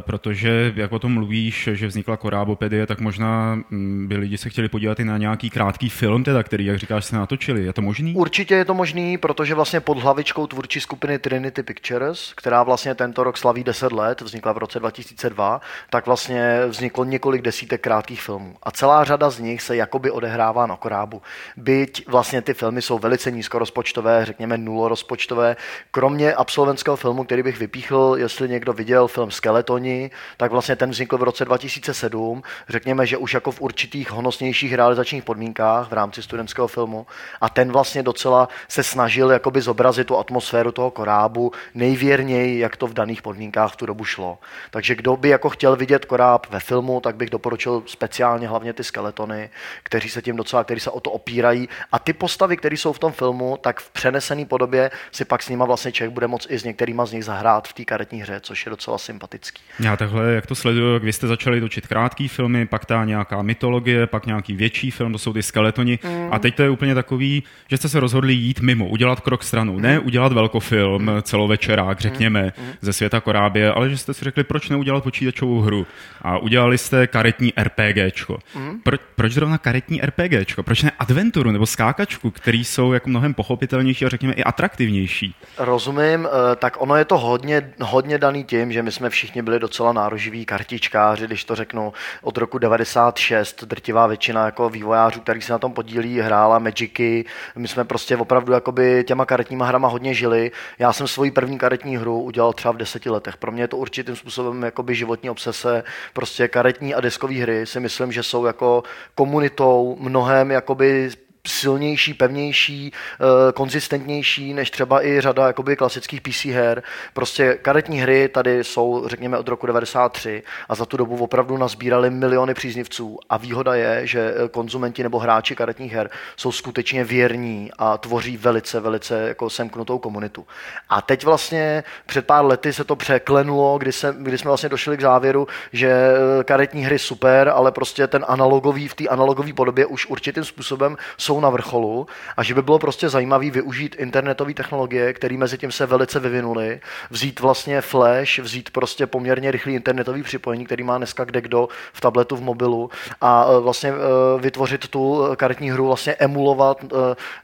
protože 0.00 0.72
jak 0.76 0.92
o 0.92 0.98
tom 0.98 1.12
mluvíš, 1.12 1.68
že 1.72 1.86
vznikla 1.86 2.16
korábopedie, 2.16 2.86
tak 2.86 3.00
možná 3.00 3.62
Mm, 3.70 4.08
by 4.08 4.16
lidi 4.16 4.38
se 4.38 4.50
chtěli 4.50 4.68
podívat 4.68 5.00
i 5.00 5.04
na 5.04 5.18
nějaký 5.18 5.50
krátký 5.50 5.88
film, 5.88 6.24
teda, 6.24 6.42
který, 6.42 6.64
jak 6.66 6.78
říkáš, 6.78 7.04
se 7.04 7.16
natočili. 7.16 7.64
Je 7.64 7.72
to 7.72 7.82
možný? 7.82 8.14
Určitě 8.14 8.54
je 8.54 8.64
to 8.64 8.74
možný, 8.74 9.18
protože 9.18 9.54
vlastně 9.54 9.80
pod 9.80 9.98
hlavičkou 9.98 10.46
tvůrčí 10.46 10.80
skupiny 10.80 11.18
Trinity 11.18 11.62
Pictures, 11.62 12.32
která 12.36 12.62
vlastně 12.62 12.94
tento 12.94 13.24
rok 13.24 13.36
slaví 13.36 13.64
10 13.64 13.92
let, 13.92 14.20
vznikla 14.20 14.52
v 14.52 14.58
roce 14.58 14.78
2002, 14.78 15.60
tak 15.90 16.06
vlastně 16.06 16.60
vzniklo 16.68 17.04
několik 17.04 17.42
desítek 17.42 17.80
krátkých 17.80 18.22
filmů. 18.22 18.56
A 18.62 18.70
celá 18.70 19.04
řada 19.04 19.30
z 19.30 19.38
nich 19.38 19.62
se 19.62 19.76
jakoby 19.76 20.10
odehrává 20.10 20.66
na 20.66 20.76
Korábu. 20.76 21.22
Byť 21.56 22.08
vlastně 22.08 22.42
ty 22.42 22.54
filmy 22.54 22.82
jsou 22.82 22.98
velice 22.98 23.30
nízkorozpočtové, 23.30 24.24
řekněme 24.24 24.58
nulorozpočtové. 24.58 25.56
Kromě 25.90 26.34
absolventského 26.34 26.96
filmu, 26.96 27.24
který 27.24 27.42
bych 27.42 27.58
vypíchl, 27.58 28.14
jestli 28.18 28.48
někdo 28.48 28.72
viděl 28.72 29.08
film 29.08 29.30
Skeletoni, 29.52 30.10
tak 30.36 30.50
vlastně 30.50 30.76
ten 30.76 30.90
vznikl 30.90 31.18
v 31.18 31.22
roce 31.22 31.44
2007. 31.44 32.42
Řekněme, 32.68 33.06
že 33.06 33.16
už 33.16 33.34
jako 33.34 33.50
v 33.50 33.60
určitých 33.60 34.10
honosnějších 34.10 34.74
realizačních 34.74 35.24
podmínkách 35.24 35.88
v 35.88 35.92
rámci 35.92 36.22
studentského 36.22 36.68
filmu 36.68 37.06
a 37.40 37.48
ten 37.48 37.72
vlastně 37.72 38.02
docela 38.02 38.48
se 38.68 38.82
snažil 38.82 39.30
jakoby 39.30 39.60
zobrazit 39.60 40.06
tu 40.06 40.18
atmosféru 40.18 40.72
toho 40.72 40.90
korábu 40.90 41.52
nejvěrněji, 41.74 42.58
jak 42.58 42.76
to 42.76 42.86
v 42.86 42.94
daných 42.94 43.22
podmínkách 43.22 43.72
v 43.72 43.76
tu 43.76 43.86
dobu 43.86 44.04
šlo. 44.04 44.38
Takže 44.70 44.94
kdo 44.94 45.16
by 45.16 45.28
jako 45.28 45.48
chtěl 45.50 45.76
vidět 45.76 46.04
koráb 46.04 46.46
ve 46.50 46.60
filmu, 46.60 47.00
tak 47.00 47.16
bych 47.16 47.30
doporučil 47.30 47.82
speciálně 47.86 48.48
hlavně 48.48 48.72
ty 48.72 48.84
skeletony, 48.84 49.50
kteří 49.82 50.10
se 50.10 50.22
tím 50.22 50.36
docela, 50.36 50.64
kteří 50.64 50.80
se 50.80 50.90
o 50.90 51.00
to 51.00 51.10
opírají 51.10 51.68
a 51.92 51.98
ty 51.98 52.12
postavy, 52.12 52.56
které 52.56 52.76
jsou 52.76 52.92
v 52.92 52.98
tom 52.98 53.12
filmu, 53.12 53.58
tak 53.60 53.80
v 53.80 53.90
přenesené 53.90 54.44
podobě 54.44 54.90
si 55.12 55.24
pak 55.24 55.42
s 55.42 55.48
nima 55.48 55.64
vlastně 55.64 55.92
člověk 55.92 56.12
bude 56.12 56.26
moct 56.26 56.46
i 56.50 56.58
s 56.58 56.64
některýma 56.64 57.06
z 57.06 57.12
nich 57.12 57.24
zahrát 57.24 57.68
v 57.68 57.72
té 57.72 57.84
karetní 57.84 58.22
hře, 58.22 58.40
což 58.40 58.66
je 58.66 58.70
docela 58.70 58.98
sympatický. 59.42 59.62
Já 59.80 59.96
takhle, 59.96 60.32
jak 60.32 60.46
to 60.46 60.54
sleduju, 60.54 60.94
jak 60.94 61.02
vy 61.02 61.12
jste 61.12 61.26
začali 61.26 61.60
točit 61.60 61.86
krátký 61.86 62.28
filmy, 62.28 62.66
pak 62.66 62.84
ta 62.84 63.04
nějaká 63.04 63.42
mytologie, 63.42 64.06
pak 64.06 64.26
nějaký 64.26 64.54
větší 64.54 64.90
film, 64.90 65.12
to 65.12 65.18
jsou 65.18 65.32
ty 65.32 65.42
skeletoni. 65.42 65.98
Mm. 66.04 66.28
A 66.32 66.38
teď 66.38 66.54
to 66.54 66.62
je 66.62 66.70
úplně 66.70 66.94
takový, 66.94 67.42
že 67.68 67.76
jste 67.76 67.88
se 67.88 68.00
rozhodli 68.00 68.34
jít 68.34 68.60
mimo, 68.60 68.88
udělat 68.88 69.20
krok 69.20 69.42
stranu. 69.42 69.72
Mm. 69.72 69.82
Ne 69.82 69.98
udělat 69.98 70.32
velkofilm, 70.32 71.02
mm. 71.02 71.22
celovečerák, 71.22 72.00
řekněme, 72.00 72.52
mm. 72.58 72.72
ze 72.80 72.92
světa 72.92 73.20
Korábě, 73.20 73.72
ale 73.72 73.90
že 73.90 73.96
jste 73.96 74.14
si 74.14 74.24
řekli, 74.24 74.44
proč 74.44 74.68
neudělat 74.68 75.04
počítačovou 75.04 75.60
hru. 75.60 75.86
A 76.22 76.38
udělali 76.38 76.78
jste 76.78 77.06
karetní 77.06 77.52
RPGčko. 77.62 78.38
Mm. 78.56 78.80
Pro, 78.80 78.96
proč 79.16 79.32
zrovna 79.32 79.58
karetní 79.58 80.00
RPGčko? 80.00 80.62
Proč 80.62 80.82
ne 80.82 80.92
adventuru 80.98 81.50
nebo 81.50 81.66
skákačku, 81.66 82.30
který 82.30 82.64
jsou 82.64 82.92
jako 82.92 83.10
mnohem 83.10 83.34
pochopitelnější 83.34 84.04
a 84.04 84.08
řekněme 84.08 84.34
i 84.34 84.44
atraktivnější? 84.44 85.34
Rozumím, 85.58 86.26
eh, 86.26 86.56
tak 86.56 86.76
ono 86.78 86.96
je 86.96 87.04
to 87.04 87.18
hodně, 87.18 87.72
hodně 87.80 88.18
daný 88.18 88.44
tím, 88.44 88.72
že 88.72 88.82
my 88.82 88.92
jsme 88.92 89.10
všichni 89.10 89.31
byli 89.40 89.58
docela 89.58 89.92
nároživí 89.92 90.44
kartičkáři, 90.44 91.26
když 91.26 91.44
to 91.44 91.54
řeknu, 91.54 91.92
od 92.22 92.38
roku 92.38 92.58
96 92.58 93.64
drtivá 93.64 94.06
většina 94.06 94.44
jako 94.44 94.68
vývojářů, 94.68 95.20
který 95.20 95.42
se 95.42 95.52
na 95.52 95.58
tom 95.58 95.72
podílí, 95.72 96.20
hrála 96.20 96.58
Magicy. 96.58 97.24
My 97.56 97.68
jsme 97.68 97.84
prostě 97.84 98.16
opravdu 98.16 98.52
jakoby 98.52 99.04
těma 99.06 99.26
karetníma 99.26 99.66
hrama 99.66 99.88
hodně 99.88 100.14
žili. 100.14 100.50
Já 100.78 100.92
jsem 100.92 101.08
svoji 101.08 101.30
první 101.30 101.58
karetní 101.58 101.96
hru 101.96 102.22
udělal 102.22 102.52
třeba 102.52 102.72
v 102.72 102.76
deseti 102.76 103.10
letech. 103.10 103.36
Pro 103.36 103.52
mě 103.52 103.62
je 103.62 103.68
to 103.68 103.76
určitým 103.76 104.16
způsobem 104.16 104.62
jakoby 104.62 104.94
životní 104.94 105.30
obsese. 105.30 105.84
Prostě 106.12 106.48
karetní 106.48 106.94
a 106.94 107.00
deskové 107.00 107.34
hry 107.34 107.66
si 107.66 107.80
myslím, 107.80 108.12
že 108.12 108.22
jsou 108.22 108.44
jako 108.44 108.82
komunitou 109.14 109.96
mnohem 110.00 110.50
jakoby 110.50 111.10
silnější, 111.46 112.14
pevnější, 112.14 112.92
eh, 112.92 113.52
konzistentnější 113.52 114.54
než 114.54 114.70
třeba 114.70 115.06
i 115.06 115.20
řada 115.20 115.46
jakoby 115.46 115.76
klasických 115.76 116.20
PC 116.20 116.44
her. 116.44 116.82
Prostě 117.12 117.58
karetní 117.62 118.00
hry 118.00 118.28
tady 118.28 118.64
jsou, 118.64 119.08
řekněme, 119.08 119.38
od 119.38 119.48
roku 119.48 119.66
93 119.66 120.42
a 120.68 120.74
za 120.74 120.86
tu 120.86 120.96
dobu 120.96 121.16
opravdu 121.16 121.56
nazbírali 121.56 122.10
miliony 122.10 122.54
příznivců 122.54 123.18
a 123.28 123.36
výhoda 123.36 123.74
je, 123.74 124.06
že 124.06 124.34
eh, 124.34 124.48
konzumenti 124.48 125.02
nebo 125.02 125.18
hráči 125.18 125.56
karetních 125.56 125.92
her 125.92 126.10
jsou 126.36 126.52
skutečně 126.52 127.04
věrní 127.04 127.70
a 127.78 127.98
tvoří 127.98 128.36
velice, 128.36 128.80
velice 128.80 129.28
jako 129.28 129.50
semknutou 129.50 129.98
komunitu. 129.98 130.46
A 130.88 131.02
teď 131.02 131.24
vlastně 131.24 131.84
před 132.06 132.26
pár 132.26 132.44
lety 132.44 132.72
se 132.72 132.84
to 132.84 132.96
překlenulo, 132.96 133.78
kdy, 133.78 133.92
se, 133.92 134.14
kdy 134.18 134.38
jsme 134.38 134.48
vlastně 134.48 134.68
došli 134.68 134.96
k 134.96 135.00
závěru, 135.00 135.48
že 135.72 135.90
eh, 135.90 136.44
karetní 136.44 136.84
hry 136.84 136.98
super, 136.98 137.48
ale 137.48 137.72
prostě 137.72 138.06
ten 138.06 138.24
analogový, 138.28 138.88
v 138.88 138.94
té 138.94 139.08
analogové 139.08 139.52
podobě 139.52 139.86
už 139.86 140.06
určitým 140.06 140.44
způsobem 140.44 140.96
jsou 141.16 141.31
jsou 141.32 141.40
na 141.40 141.50
vrcholu 141.50 142.06
a 142.36 142.42
že 142.42 142.54
by 142.54 142.62
bylo 142.62 142.78
prostě 142.78 143.08
zajímavé 143.08 143.50
využít 143.50 143.96
internetové 143.98 144.54
technologie, 144.54 145.12
které 145.12 145.36
mezi 145.36 145.58
tím 145.58 145.72
se 145.72 145.86
velice 145.86 146.20
vyvinuly, 146.20 146.80
vzít 147.10 147.40
vlastně 147.40 147.80
flash, 147.80 148.38
vzít 148.38 148.70
prostě 148.70 149.06
poměrně 149.06 149.50
rychlý 149.50 149.74
internetový 149.74 150.22
připojení, 150.22 150.66
který 150.66 150.84
má 150.84 150.98
dneska 150.98 151.24
kde 151.24 151.40
kdo 151.40 151.68
v 151.92 152.00
tabletu, 152.00 152.36
v 152.36 152.40
mobilu 152.40 152.90
a 153.20 153.46
e, 153.48 153.60
vlastně 153.60 153.90
e, 153.90 153.94
vytvořit 154.40 154.88
tu 154.88 155.24
karetní 155.36 155.70
hru, 155.70 155.86
vlastně 155.86 156.12
emulovat 156.12 156.84
e, 156.84 156.88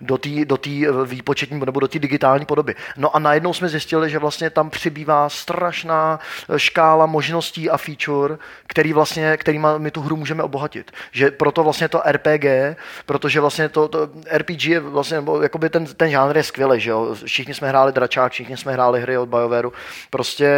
do 0.01 0.19
té 0.19 0.45
do 0.45 0.59
výpočetní 1.05 1.61
nebo 1.61 1.81
do 1.81 1.89
té 1.89 1.99
digitální 1.99 2.45
podoby. 2.45 2.75
No 2.97 3.17
a 3.17 3.19
najednou 3.19 3.55
jsme 3.55 3.69
zjistili, 3.69 4.11
že 4.11 4.19
vlastně 4.19 4.51
tam 4.51 4.71
přibývá 4.71 5.29
strašná 5.29 6.21
škála 6.57 7.07
možností 7.07 7.71
a 7.71 7.77
feature, 7.77 8.37
který 8.67 8.93
vlastně, 8.93 9.37
kterýma 9.37 9.79
my 9.79 9.91
tu 9.91 10.01
hru 10.01 10.17
můžeme 10.17 10.43
obohatit. 10.43 10.93
Že 11.13 11.31
proto 11.31 11.65
vlastně 11.65 11.89
to 11.89 12.03
RPG, 12.05 12.77
protože 13.07 13.41
vlastně 13.41 13.69
to 13.69 13.78
to, 13.79 13.89
to 13.89 14.13
RPG 14.37 14.65
je 14.65 14.81
vlastně, 14.81 15.17
nebo 15.17 15.43
jakoby 15.43 15.71
ten, 15.71 15.87
ten 15.87 16.11
žánr 16.11 16.37
je 16.37 16.43
skvělý, 16.43 16.81
že 16.81 16.91
jo? 16.91 17.15
Všichni 17.25 17.55
jsme 17.55 17.69
hráli 17.69 17.93
dračák, 17.93 18.33
všichni 18.33 18.57
jsme 18.57 18.73
hráli 18.73 19.01
hry 19.01 19.19
od 19.19 19.29
BioWareu. 19.29 19.73
Prostě 20.11 20.49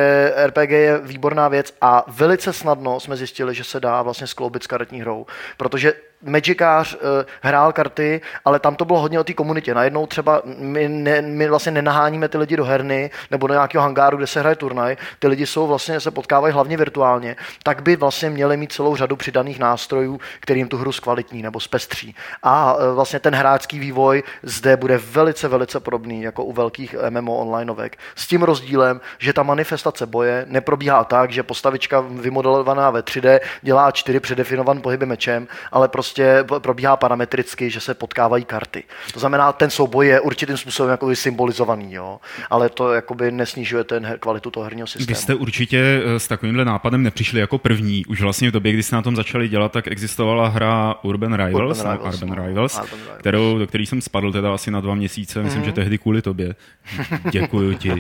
RPG 0.47 0.71
je 0.71 0.99
výborná 0.99 1.49
věc 1.49 1.75
a 1.81 2.05
velice 2.09 2.53
snadno 2.53 3.01
jsme 3.01 3.17
zjistili, 3.17 3.55
že 3.55 3.65
se 3.65 3.81
dá 3.81 4.03
vlastně 4.03 4.27
skloubit 4.27 4.63
s 4.63 4.67
karetní 4.67 5.01
hrou, 5.01 5.27
protože 5.57 5.93
Magicář 6.23 6.95
uh, 6.95 7.01
hrál 7.43 7.73
karty, 7.73 8.21
ale 8.45 8.59
tam 8.59 8.77
to 8.77 8.85
bylo 8.85 9.01
hodně 9.01 9.21
o 9.21 9.25
té 9.25 9.33
komunitě. 9.33 9.75
Najednou 9.75 10.07
třeba 10.07 10.43
my, 10.59 10.89
ne, 10.89 11.23
my 11.23 11.49
vlastně 11.49 11.73
nenaháníme 11.73 12.29
ty 12.29 12.39
lidi 12.39 12.57
do 12.57 12.65
herny 12.65 13.11
nebo 13.31 13.47
do 13.47 13.55
nějakého 13.55 13.83
hangáru, 13.83 14.17
kde 14.17 14.27
se 14.27 14.41
hraje 14.41 14.57
turnaj. 14.57 14.97
Ty 15.19 15.29
lidi 15.29 15.47
jsou 15.47 15.67
vlastně 15.67 16.01
se 16.01 16.11
potkávají 16.11 16.55
hlavně 16.55 16.77
virtuálně. 16.77 17.37
Tak 17.63 17.83
by 17.83 17.97
vlastně 17.97 18.31
měli 18.31 18.57
mít 18.57 18.73
celou 18.73 18.97
řadu 18.97 19.17
přidaných 19.17 19.59
nástrojů, 19.59 20.21
kterým 20.41 20.69
tu 20.69 20.77
hru 20.77 20.93
zkvalitní 20.93 21.43
nebo 21.43 21.61
zpestří. 21.61 22.15
A 22.43 22.75
uh, 22.75 22.95
vlastně 22.95 23.21
ten 23.21 23.35
hráčský 23.35 23.79
vývoj 23.79 24.23
zde 24.43 24.77
bude 24.77 24.99
velice, 24.99 25.49
velice 25.49 25.81
podobný 25.81 26.23
jako 26.23 26.45
u 26.45 26.53
velkých 26.53 26.97
MMO 27.11 27.37
onlineovek. 27.37 27.97
S 28.17 28.27
tím 28.27 28.43
rozdílem, 28.43 29.01
že 29.19 29.33
ta 29.33 29.43
manifestace 29.43 30.07
boje 30.07 30.47
neprobíhá 30.49 31.05
tak, 31.05 31.33
že 31.33 31.43
postavička 31.43 32.01
vymodelovaná 32.01 32.91
ve 32.91 33.01
3D 33.01 33.41
dělá 33.63 33.91
čtyři 33.91 34.21
předefinované 34.21 34.81
pohyby 34.81 35.07
mečem, 35.07 35.49
ale 35.73 35.89
prostě 35.89 36.10
prostě 36.11 36.45
probíhá 36.59 36.97
parametricky, 36.97 37.71
že 37.71 37.81
se 37.81 37.95
potkávají 37.95 38.45
karty. 38.45 38.85
To 39.13 39.21
znamená, 39.21 39.53
ten 39.53 39.71
souboj 39.71 40.07
je 40.07 40.21
určitým 40.21 40.57
způsobem 40.57 40.91
jakoby 40.91 41.17
symbolizovaný, 41.17 41.95
jo? 41.95 42.21
ale 42.51 42.69
to 42.69 42.93
jakoby 42.93 43.31
nesnižuje 43.31 43.85
ten 43.85 44.07
her, 44.07 44.19
kvalitu 44.19 44.51
toho 44.51 44.65
herního 44.65 44.87
systému. 44.87 45.07
Vy 45.07 45.15
jste 45.15 45.35
určitě 45.35 46.03
eh, 46.05 46.21
s 46.21 46.29
takovýmhle 46.29 46.65
nápadem 46.65 47.03
nepřišli 47.03 47.41
jako 47.41 47.59
první. 47.59 48.07
Už 48.07 48.21
vlastně 48.21 48.49
v 48.49 48.53
době, 48.53 48.73
kdy 48.73 48.83
jste 48.83 48.97
na 48.97 49.03
tom 49.03 49.17
začali 49.17 49.49
dělat, 49.49 49.73
tak 49.73 49.89
existovala 49.89 50.49
hra 50.49 50.95
Urban 51.03 51.35
Rivals, 51.35 51.79
Urban 51.79 51.93
Rivals, 51.93 52.23
Urban 52.23 52.39
no. 52.39 52.47
Rivals, 52.47 52.75
Urban 52.75 52.91
Rivals. 52.91 53.19
Kterou, 53.19 53.59
do 53.59 53.67
který 53.67 53.87
jsem 53.87 54.01
spadl 54.01 54.33
teda 54.33 54.55
asi 54.55 54.71
na 54.71 54.81
dva 54.81 54.95
měsíce, 54.95 55.43
myslím, 55.43 55.63
mm-hmm. 55.63 55.67
že 55.67 55.73
tehdy 55.73 55.99
kvůli 55.99 56.23
tobě. 56.23 56.55
Děkuji 57.31 57.75
ti. 57.75 57.93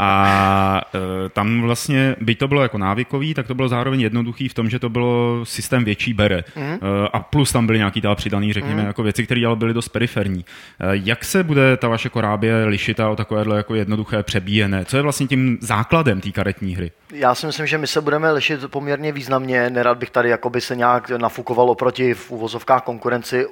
A 0.00 0.80
e, 0.94 1.28
tam 1.28 1.62
vlastně, 1.62 2.16
byť 2.20 2.38
to 2.38 2.48
bylo 2.48 2.62
jako 2.62 2.78
návykový, 2.78 3.34
tak 3.34 3.46
to 3.46 3.54
bylo 3.54 3.68
zároveň 3.68 4.00
jednoduchý 4.00 4.48
v 4.48 4.54
tom, 4.54 4.70
že 4.70 4.78
to 4.78 4.88
bylo 4.88 5.40
systém 5.44 5.84
větší 5.84 6.14
bere. 6.14 6.44
Mm-hmm. 6.56 6.78
A 7.12 7.20
plus 7.20 7.45
plus 7.46 7.52
tam 7.52 7.66
byly 7.66 7.78
nějaký 7.78 8.02
přidaný, 8.14 8.52
řekněme, 8.52 8.80
mm. 8.80 8.86
jako 8.86 9.02
věci, 9.02 9.24
které 9.24 9.46
ale 9.46 9.56
byly 9.56 9.74
dost 9.74 9.88
periferní. 9.88 10.44
Eh, 10.80 10.86
jak 10.92 11.24
se 11.24 11.44
bude 11.44 11.76
ta 11.76 11.88
vaše 11.88 12.08
korábě 12.08 12.64
lišit 12.64 13.00
o 13.00 13.16
takovéhle 13.16 13.56
jako 13.56 13.74
jednoduché 13.74 14.22
přebíjené? 14.22 14.84
Co 14.84 14.96
je 14.96 15.02
vlastně 15.02 15.26
tím 15.26 15.58
základem 15.60 16.20
té 16.20 16.30
karetní 16.30 16.76
hry? 16.76 16.90
Já 17.12 17.34
si 17.34 17.46
myslím, 17.46 17.66
že 17.66 17.78
my 17.78 17.86
se 17.86 18.00
budeme 18.00 18.32
lišit 18.32 18.60
poměrně 18.70 19.12
významně. 19.12 19.70
Nerad 19.70 19.98
bych 19.98 20.10
tady 20.10 20.28
jakoby 20.28 20.60
se 20.60 20.76
nějak 20.76 21.10
nafukoval 21.10 21.70
oproti 21.70 22.14
v 22.14 22.30
uvozovkách 22.30 22.82
konkurenci. 22.82 23.46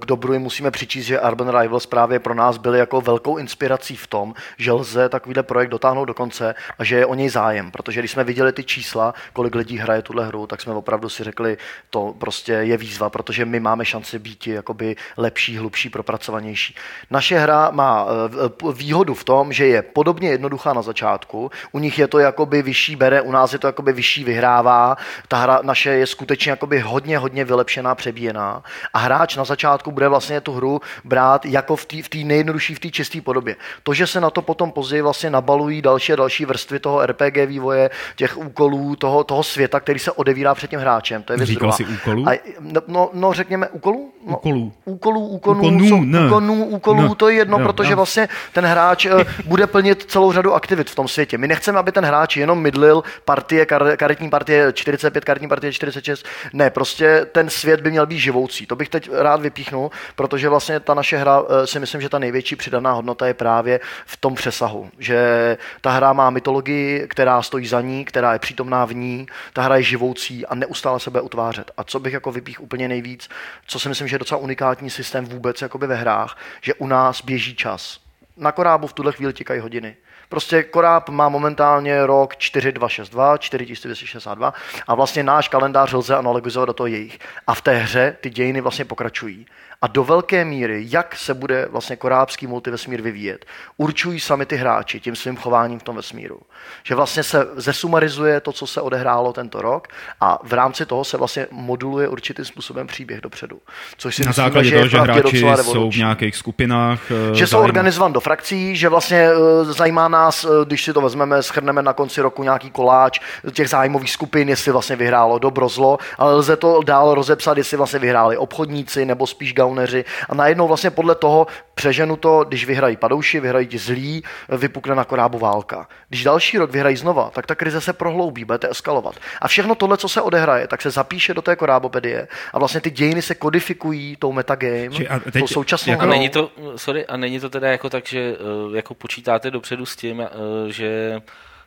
K 0.00 0.06
dobru 0.06 0.38
musíme 0.38 0.70
přičíst, 0.70 1.06
že 1.06 1.20
Urban 1.20 1.60
Rivals 1.60 1.86
právě 1.86 2.18
pro 2.18 2.34
nás 2.34 2.56
byly 2.56 2.78
jako 2.78 3.00
velkou 3.00 3.36
inspirací 3.36 3.96
v 3.96 4.06
tom, 4.06 4.34
že 4.58 4.72
lze 4.72 5.08
takovýhle 5.08 5.42
projekt 5.42 5.70
dotáhnout 5.70 6.04
do 6.04 6.14
konce 6.14 6.54
a 6.78 6.84
že 6.84 6.96
je 6.96 7.06
o 7.06 7.14
něj 7.14 7.28
zájem. 7.28 7.70
Protože 7.70 8.00
když 8.00 8.10
jsme 8.10 8.24
viděli 8.24 8.52
ty 8.52 8.64
čísla, 8.64 9.14
kolik 9.32 9.54
lidí 9.54 9.78
hraje 9.78 10.02
tuhle 10.02 10.26
hru, 10.26 10.46
tak 10.46 10.60
jsme 10.60 10.72
opravdu 10.72 11.08
si 11.08 11.24
řekli, 11.24 11.58
to 11.90 12.14
prostě 12.18 12.52
je 12.52 12.76
výzva, 12.86 13.10
protože 13.10 13.44
my 13.44 13.60
máme 13.60 13.84
šanci 13.84 14.18
být 14.18 14.46
jakoby 14.46 14.96
lepší, 15.16 15.58
hlubší, 15.58 15.90
propracovanější. 15.90 16.74
Naše 17.10 17.38
hra 17.38 17.70
má 17.70 18.06
eh, 18.06 18.72
výhodu 18.72 19.14
v 19.14 19.24
tom, 19.24 19.52
že 19.52 19.66
je 19.66 19.82
podobně 19.82 20.28
jednoduchá 20.30 20.72
na 20.72 20.82
začátku. 20.82 21.50
U 21.72 21.78
nich 21.78 21.98
je 21.98 22.08
to 22.08 22.18
jakoby 22.18 22.62
vyšší 22.62 22.96
bere, 22.96 23.20
u 23.20 23.32
nás 23.32 23.52
je 23.52 23.58
to 23.58 23.66
jakoby 23.66 23.92
vyšší 23.92 24.24
vyhrává. 24.24 24.96
Ta 25.28 25.36
hra 25.36 25.60
naše 25.62 25.90
je 25.90 26.06
skutečně 26.06 26.50
jakoby 26.50 26.78
hodně, 26.80 27.18
hodně 27.18 27.44
vylepšená, 27.44 27.94
přebíjená. 27.94 28.62
A 28.94 28.98
hráč 28.98 29.36
na 29.36 29.44
začátku 29.44 29.90
bude 29.90 30.08
vlastně 30.08 30.40
tu 30.40 30.52
hru 30.52 30.80
brát 31.04 31.46
jako 31.46 31.76
v 31.76 31.84
té 31.84 31.96
v 32.02 32.24
nejjednodušší, 32.24 32.74
v 32.74 32.80
té 32.80 32.90
čisté 32.90 33.20
podobě. 33.20 33.56
To, 33.82 33.94
že 33.94 34.06
se 34.06 34.20
na 34.20 34.30
to 34.30 34.42
potom 34.42 34.72
později 34.72 35.02
vlastně 35.02 35.30
nabalují 35.30 35.82
další 35.82 36.12
a 36.12 36.16
další 36.16 36.44
vrstvy 36.44 36.78
toho 36.78 37.06
RPG 37.06 37.36
vývoje, 37.46 37.90
těch 38.16 38.36
úkolů, 38.36 38.96
toho, 38.96 39.24
toho 39.24 39.42
světa, 39.42 39.80
který 39.80 39.98
se 39.98 40.12
odevírá 40.12 40.54
před 40.54 40.70
tím 40.70 40.80
hráčem. 40.80 41.22
To 41.22 41.32
je 41.32 41.36
věc 41.36 41.48
Říkal 41.48 41.72
si 41.72 41.84
úkolů? 41.84 42.24
A 42.28 42.38
no, 42.76 42.82
no, 42.88 43.10
no 43.14 43.32
řekněme 43.32 43.68
úkolů? 43.68 44.12
No, 44.26 44.36
Úkolů. 44.36 44.72
Úkolů, 44.84 45.26
úkonů, 45.26 45.58
Úkonů, 45.60 45.88
jsou, 45.88 46.00
ne. 46.02 46.26
úkonů, 46.26 46.64
úkolů, 46.64 47.02
Ne. 47.02 47.14
to 47.16 47.28
je 47.28 47.34
jedno, 47.36 47.58
Jo, 47.58 47.64
protože 47.66 47.90
jo. 47.92 47.96
vlastně 47.96 48.28
ten 48.52 48.64
hráč 48.64 49.06
eh, 49.06 49.10
bude 49.44 49.66
plnit 49.66 50.02
celou 50.04 50.32
řadu 50.32 50.54
aktivit 50.54 50.90
v 50.90 50.94
tom 50.94 51.08
světě. 51.08 51.38
My 51.38 51.48
nechceme, 51.48 51.78
aby 51.78 51.92
ten 51.92 52.04
hráč 52.04 52.36
jenom 52.36 52.58
mydlil 52.58 53.02
partie, 53.24 53.66
kar, 53.66 53.96
karetní 53.96 54.30
partie 54.30 54.72
45, 54.72 55.24
karetní 55.24 55.48
partie 55.48 55.72
46. 55.72 56.26
Ne, 56.52 56.70
prostě 56.70 57.26
ten 57.32 57.50
svět 57.50 57.80
by 57.80 57.90
měl 57.90 58.06
být 58.06 58.18
živoucí. 58.18 58.66
To 58.66 58.76
bych 58.76 58.88
teď 58.88 59.10
rád 59.12 59.40
vypíchnul, 59.40 59.90
protože 60.16 60.48
vlastně 60.48 60.80
ta 60.80 60.94
naše 60.94 61.16
hra 61.18 61.42
eh, 61.62 61.66
si 61.66 61.80
myslím, 61.80 62.00
že 62.00 62.08
ta 62.08 62.18
největší 62.18 62.56
přidaná 62.56 62.92
hodnota 62.92 63.26
je 63.26 63.34
právě 63.34 63.80
v 64.06 64.16
tom 64.16 64.34
přesahu. 64.34 64.88
Že 64.98 65.58
ta 65.80 65.90
hra 65.90 66.12
má 66.12 66.30
mytologii, 66.30 67.06
která 67.08 67.42
stojí 67.42 67.66
za 67.66 67.80
ní, 67.80 68.04
která 68.04 68.32
je 68.32 68.38
přítomná 68.38 68.84
v 68.84 68.94
ní, 68.94 69.26
ta 69.52 69.62
hra 69.62 69.76
je 69.76 69.82
živoucí 69.82 70.46
a 70.46 70.54
neustále 70.54 71.00
se 71.00 71.10
bude 71.10 71.20
utvářet. 71.20 71.70
A 71.76 71.84
co 71.84 72.00
bych 72.00 72.12
jako 72.12 72.32
vypích 72.56 72.60
úplně 72.60 72.88
nejvíc, 72.88 73.28
co 73.66 73.78
si 73.78 73.88
myslím, 73.88 74.08
že 74.08 74.14
je 74.14 74.18
docela 74.18 74.40
unikátní 74.40 74.90
systém 74.90 75.24
vůbec 75.24 75.62
jakoby 75.62 75.86
ve 75.86 75.96
hrách, 75.96 76.36
že 76.62 76.74
u 76.74 76.86
nás 76.86 77.22
běží 77.22 77.54
čas. 77.54 78.00
Na 78.36 78.52
korábu 78.52 78.86
v 78.86 78.92
tuhle 78.92 79.12
chvíli 79.12 79.32
tikají 79.32 79.60
hodiny. 79.60 79.96
Prostě 80.28 80.62
koráb 80.62 81.08
má 81.08 81.28
momentálně 81.28 82.06
rok 82.06 82.36
4262, 82.36 83.38
4262 83.38 84.54
a 84.86 84.94
vlastně 84.94 85.22
náš 85.22 85.48
kalendář 85.48 85.92
lze 85.92 86.16
analogizovat 86.16 86.66
do 86.66 86.72
toho 86.72 86.86
jejich. 86.86 87.18
A 87.46 87.54
v 87.54 87.60
té 87.60 87.76
hře 87.76 88.16
ty 88.20 88.30
dějiny 88.30 88.60
vlastně 88.60 88.84
pokračují. 88.84 89.46
A 89.82 89.86
do 89.86 90.04
velké 90.04 90.44
míry, 90.44 90.86
jak 90.88 91.16
se 91.16 91.34
bude 91.34 91.66
vlastně 91.70 91.96
korábský 91.96 92.46
multivesmír 92.46 93.02
vyvíjet, 93.02 93.46
určují 93.76 94.20
sami 94.20 94.46
ty 94.46 94.56
hráči 94.56 95.00
tím 95.00 95.16
svým 95.16 95.36
chováním 95.36 95.78
v 95.78 95.82
tom 95.82 95.96
vesmíru. 95.96 96.40
Že 96.82 96.94
vlastně 96.94 97.22
se 97.22 97.46
zesumarizuje 97.56 98.40
to, 98.40 98.52
co 98.52 98.66
se 98.66 98.80
odehrálo 98.80 99.32
tento 99.32 99.62
rok 99.62 99.88
a 100.20 100.38
v 100.42 100.52
rámci 100.52 100.86
toho 100.86 101.04
se 101.04 101.16
vlastně 101.16 101.46
moduluje 101.50 102.08
určitým 102.08 102.44
způsobem 102.44 102.86
příběh 102.86 103.20
dopředu. 103.20 103.58
Což 103.96 104.16
si 104.16 104.24
Na 104.24 104.28
myslíme, 104.28 104.44
základě 104.44 104.68
je 104.68 104.72
toho, 104.74 104.88
že 104.88 104.98
hráči 104.98 105.44
jsou 105.62 105.90
v 105.90 105.96
nějakých 105.96 106.36
skupinách. 106.36 107.00
eh, 107.10 107.34
že 107.34 107.46
jsou 107.46 107.50
zájmu. 107.50 107.64
organizovaní 107.64 108.14
do 108.14 108.20
frakcí, 108.20 108.76
že 108.76 108.88
vlastně 108.88 109.28
eh, 109.28 109.64
zajímá 109.64 110.08
nás, 110.08 110.44
eh, 110.44 110.48
když 110.64 110.84
si 110.84 110.92
to 110.92 111.00
vezmeme, 111.00 111.42
schrneme 111.42 111.82
na 111.82 111.92
konci 111.92 112.20
roku 112.20 112.42
nějaký 112.42 112.70
koláč 112.70 113.20
těch 113.52 113.68
zájmových 113.68 114.10
skupin, 114.10 114.48
jestli 114.48 114.72
vlastně 114.72 114.96
vyhrálo 114.96 115.38
dobro, 115.38 115.68
zlo, 115.68 115.98
ale 116.18 116.34
lze 116.34 116.56
to 116.56 116.80
dál 116.84 117.14
rozepsat, 117.14 117.58
jestli 117.58 117.76
vlastně 117.76 117.98
vyhráli 117.98 118.36
obchodníci 118.36 119.04
nebo 119.04 119.26
spíš 119.26 119.54
gauneři 119.54 120.04
a 120.28 120.34
najednou 120.34 120.68
vlastně 120.68 120.90
podle 120.90 121.14
toho 121.14 121.46
přeženu 121.74 122.16
to, 122.16 122.44
když 122.48 122.66
vyhrají 122.66 122.96
padouši, 122.96 123.40
vyhrají 123.40 123.66
ti 123.66 123.78
zlí, 123.78 124.22
vypukne 124.48 124.94
na 124.94 125.04
korábu 125.04 125.38
válka. 125.38 125.88
Když 126.08 126.24
další 126.24 126.45
rok 126.54 126.70
vyhrají 126.70 126.96
znova, 126.96 127.30
tak 127.30 127.46
ta 127.46 127.54
krize 127.54 127.80
se 127.80 127.92
prohloubí, 127.92 128.44
budete 128.44 128.70
eskalovat. 128.70 129.14
A 129.40 129.48
všechno 129.48 129.74
tohle, 129.74 129.96
co 129.96 130.08
se 130.08 130.20
odehraje, 130.22 130.66
tak 130.66 130.82
se 130.82 130.90
zapíše 130.90 131.34
do 131.34 131.42
té 131.42 131.56
korábopedie 131.56 132.28
a 132.52 132.58
vlastně 132.58 132.80
ty 132.80 132.90
dějiny 132.90 133.22
se 133.22 133.34
kodifikují 133.34 134.16
tou 134.16 134.32
metagame, 134.32 134.88
Či 134.90 135.08
a 135.08 135.18
teď 135.18 135.40
tou 135.40 135.46
současnou 135.46 135.90
jako 135.90 136.02
A 136.02 136.04
hrou. 136.04 136.12
není 136.12 136.28
to, 136.28 136.50
sorry, 136.76 137.06
a 137.06 137.16
není 137.16 137.40
to 137.40 137.50
teda 137.50 137.70
jako 137.70 137.90
tak, 137.90 138.06
že 138.06 138.20
eh, 138.20 138.76
jako 138.76 138.94
počítáte 138.94 139.50
dopředu 139.50 139.86
s 139.86 139.96
tím, 139.96 140.20
eh, 140.20 140.28
že 140.72 141.20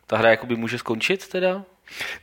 ta 0.07 0.17
hra 0.17 0.29
jakoby 0.29 0.55
může 0.55 0.77
skončit 0.77 1.27
teda? 1.27 1.63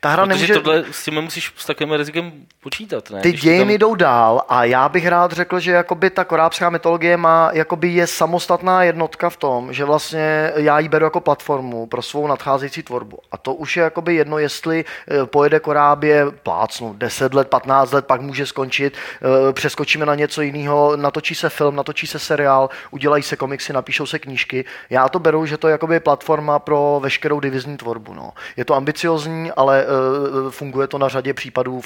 Ta 0.00 0.08
hra 0.10 0.26
Protože 0.26 0.34
nemůže... 0.34 0.54
tohle 0.54 0.84
s 0.90 1.04
tím 1.04 1.20
musíš 1.20 1.52
s 1.56 1.66
takovým 1.66 1.92
rizikem 1.92 2.32
počítat, 2.60 3.10
ne? 3.10 3.20
Ty 3.20 3.28
Když 3.28 3.40
dějiny 3.40 3.64
tam- 3.78 3.78
jdou 3.78 3.94
dál 3.94 4.42
a 4.48 4.64
já 4.64 4.88
bych 4.88 5.06
rád 5.06 5.32
řekl, 5.32 5.60
že 5.60 5.72
jakoby 5.72 6.10
ta 6.10 6.24
korábská 6.24 6.70
mytologie 6.70 7.16
má, 7.16 7.50
jakoby 7.52 7.88
je 7.88 8.06
samostatná 8.06 8.82
jednotka 8.82 9.30
v 9.30 9.36
tom, 9.36 9.72
že 9.72 9.84
vlastně 9.84 10.52
já 10.56 10.78
ji 10.78 10.88
beru 10.88 11.04
jako 11.04 11.20
platformu 11.20 11.86
pro 11.86 12.02
svou 12.02 12.26
nadcházející 12.26 12.82
tvorbu. 12.82 13.18
A 13.32 13.36
to 13.36 13.54
už 13.54 13.76
je 13.76 13.82
jakoby 13.82 14.14
jedno, 14.14 14.38
jestli 14.38 14.84
eh, 14.84 15.26
pojede 15.26 15.60
korábě 15.60 16.26
plácnu 16.42 16.94
10 16.98 17.34
let, 17.34 17.48
15 17.48 17.92
let, 17.92 18.06
pak 18.06 18.20
může 18.20 18.46
skončit, 18.46 18.94
eh, 19.48 19.52
přeskočíme 19.52 20.06
na 20.06 20.14
něco 20.14 20.42
jiného, 20.42 20.96
natočí 20.96 21.34
se 21.34 21.48
film, 21.48 21.76
natočí 21.76 22.06
se 22.06 22.18
seriál, 22.18 22.70
udělají 22.90 23.22
se 23.22 23.36
komiksy, 23.36 23.72
napíšou 23.72 24.06
se 24.06 24.18
knížky. 24.18 24.64
Já 24.90 25.08
to 25.08 25.18
beru, 25.18 25.46
že 25.46 25.56
to 25.56 25.68
je 25.68 25.72
jakoby 25.72 26.00
platforma 26.00 26.58
pro 26.58 27.00
veškerou 27.02 27.40
divizní 27.40 27.76
tvorbu. 27.76 28.14
No. 28.14 28.30
Je 28.56 28.64
to 28.64 28.74
ambiciozní, 28.74 29.52
ale 29.56 29.84
eh, 29.84 30.50
funguje 30.50 30.86
to 30.86 30.98
na 30.98 31.08
řadě 31.08 31.34
případů 31.34 31.80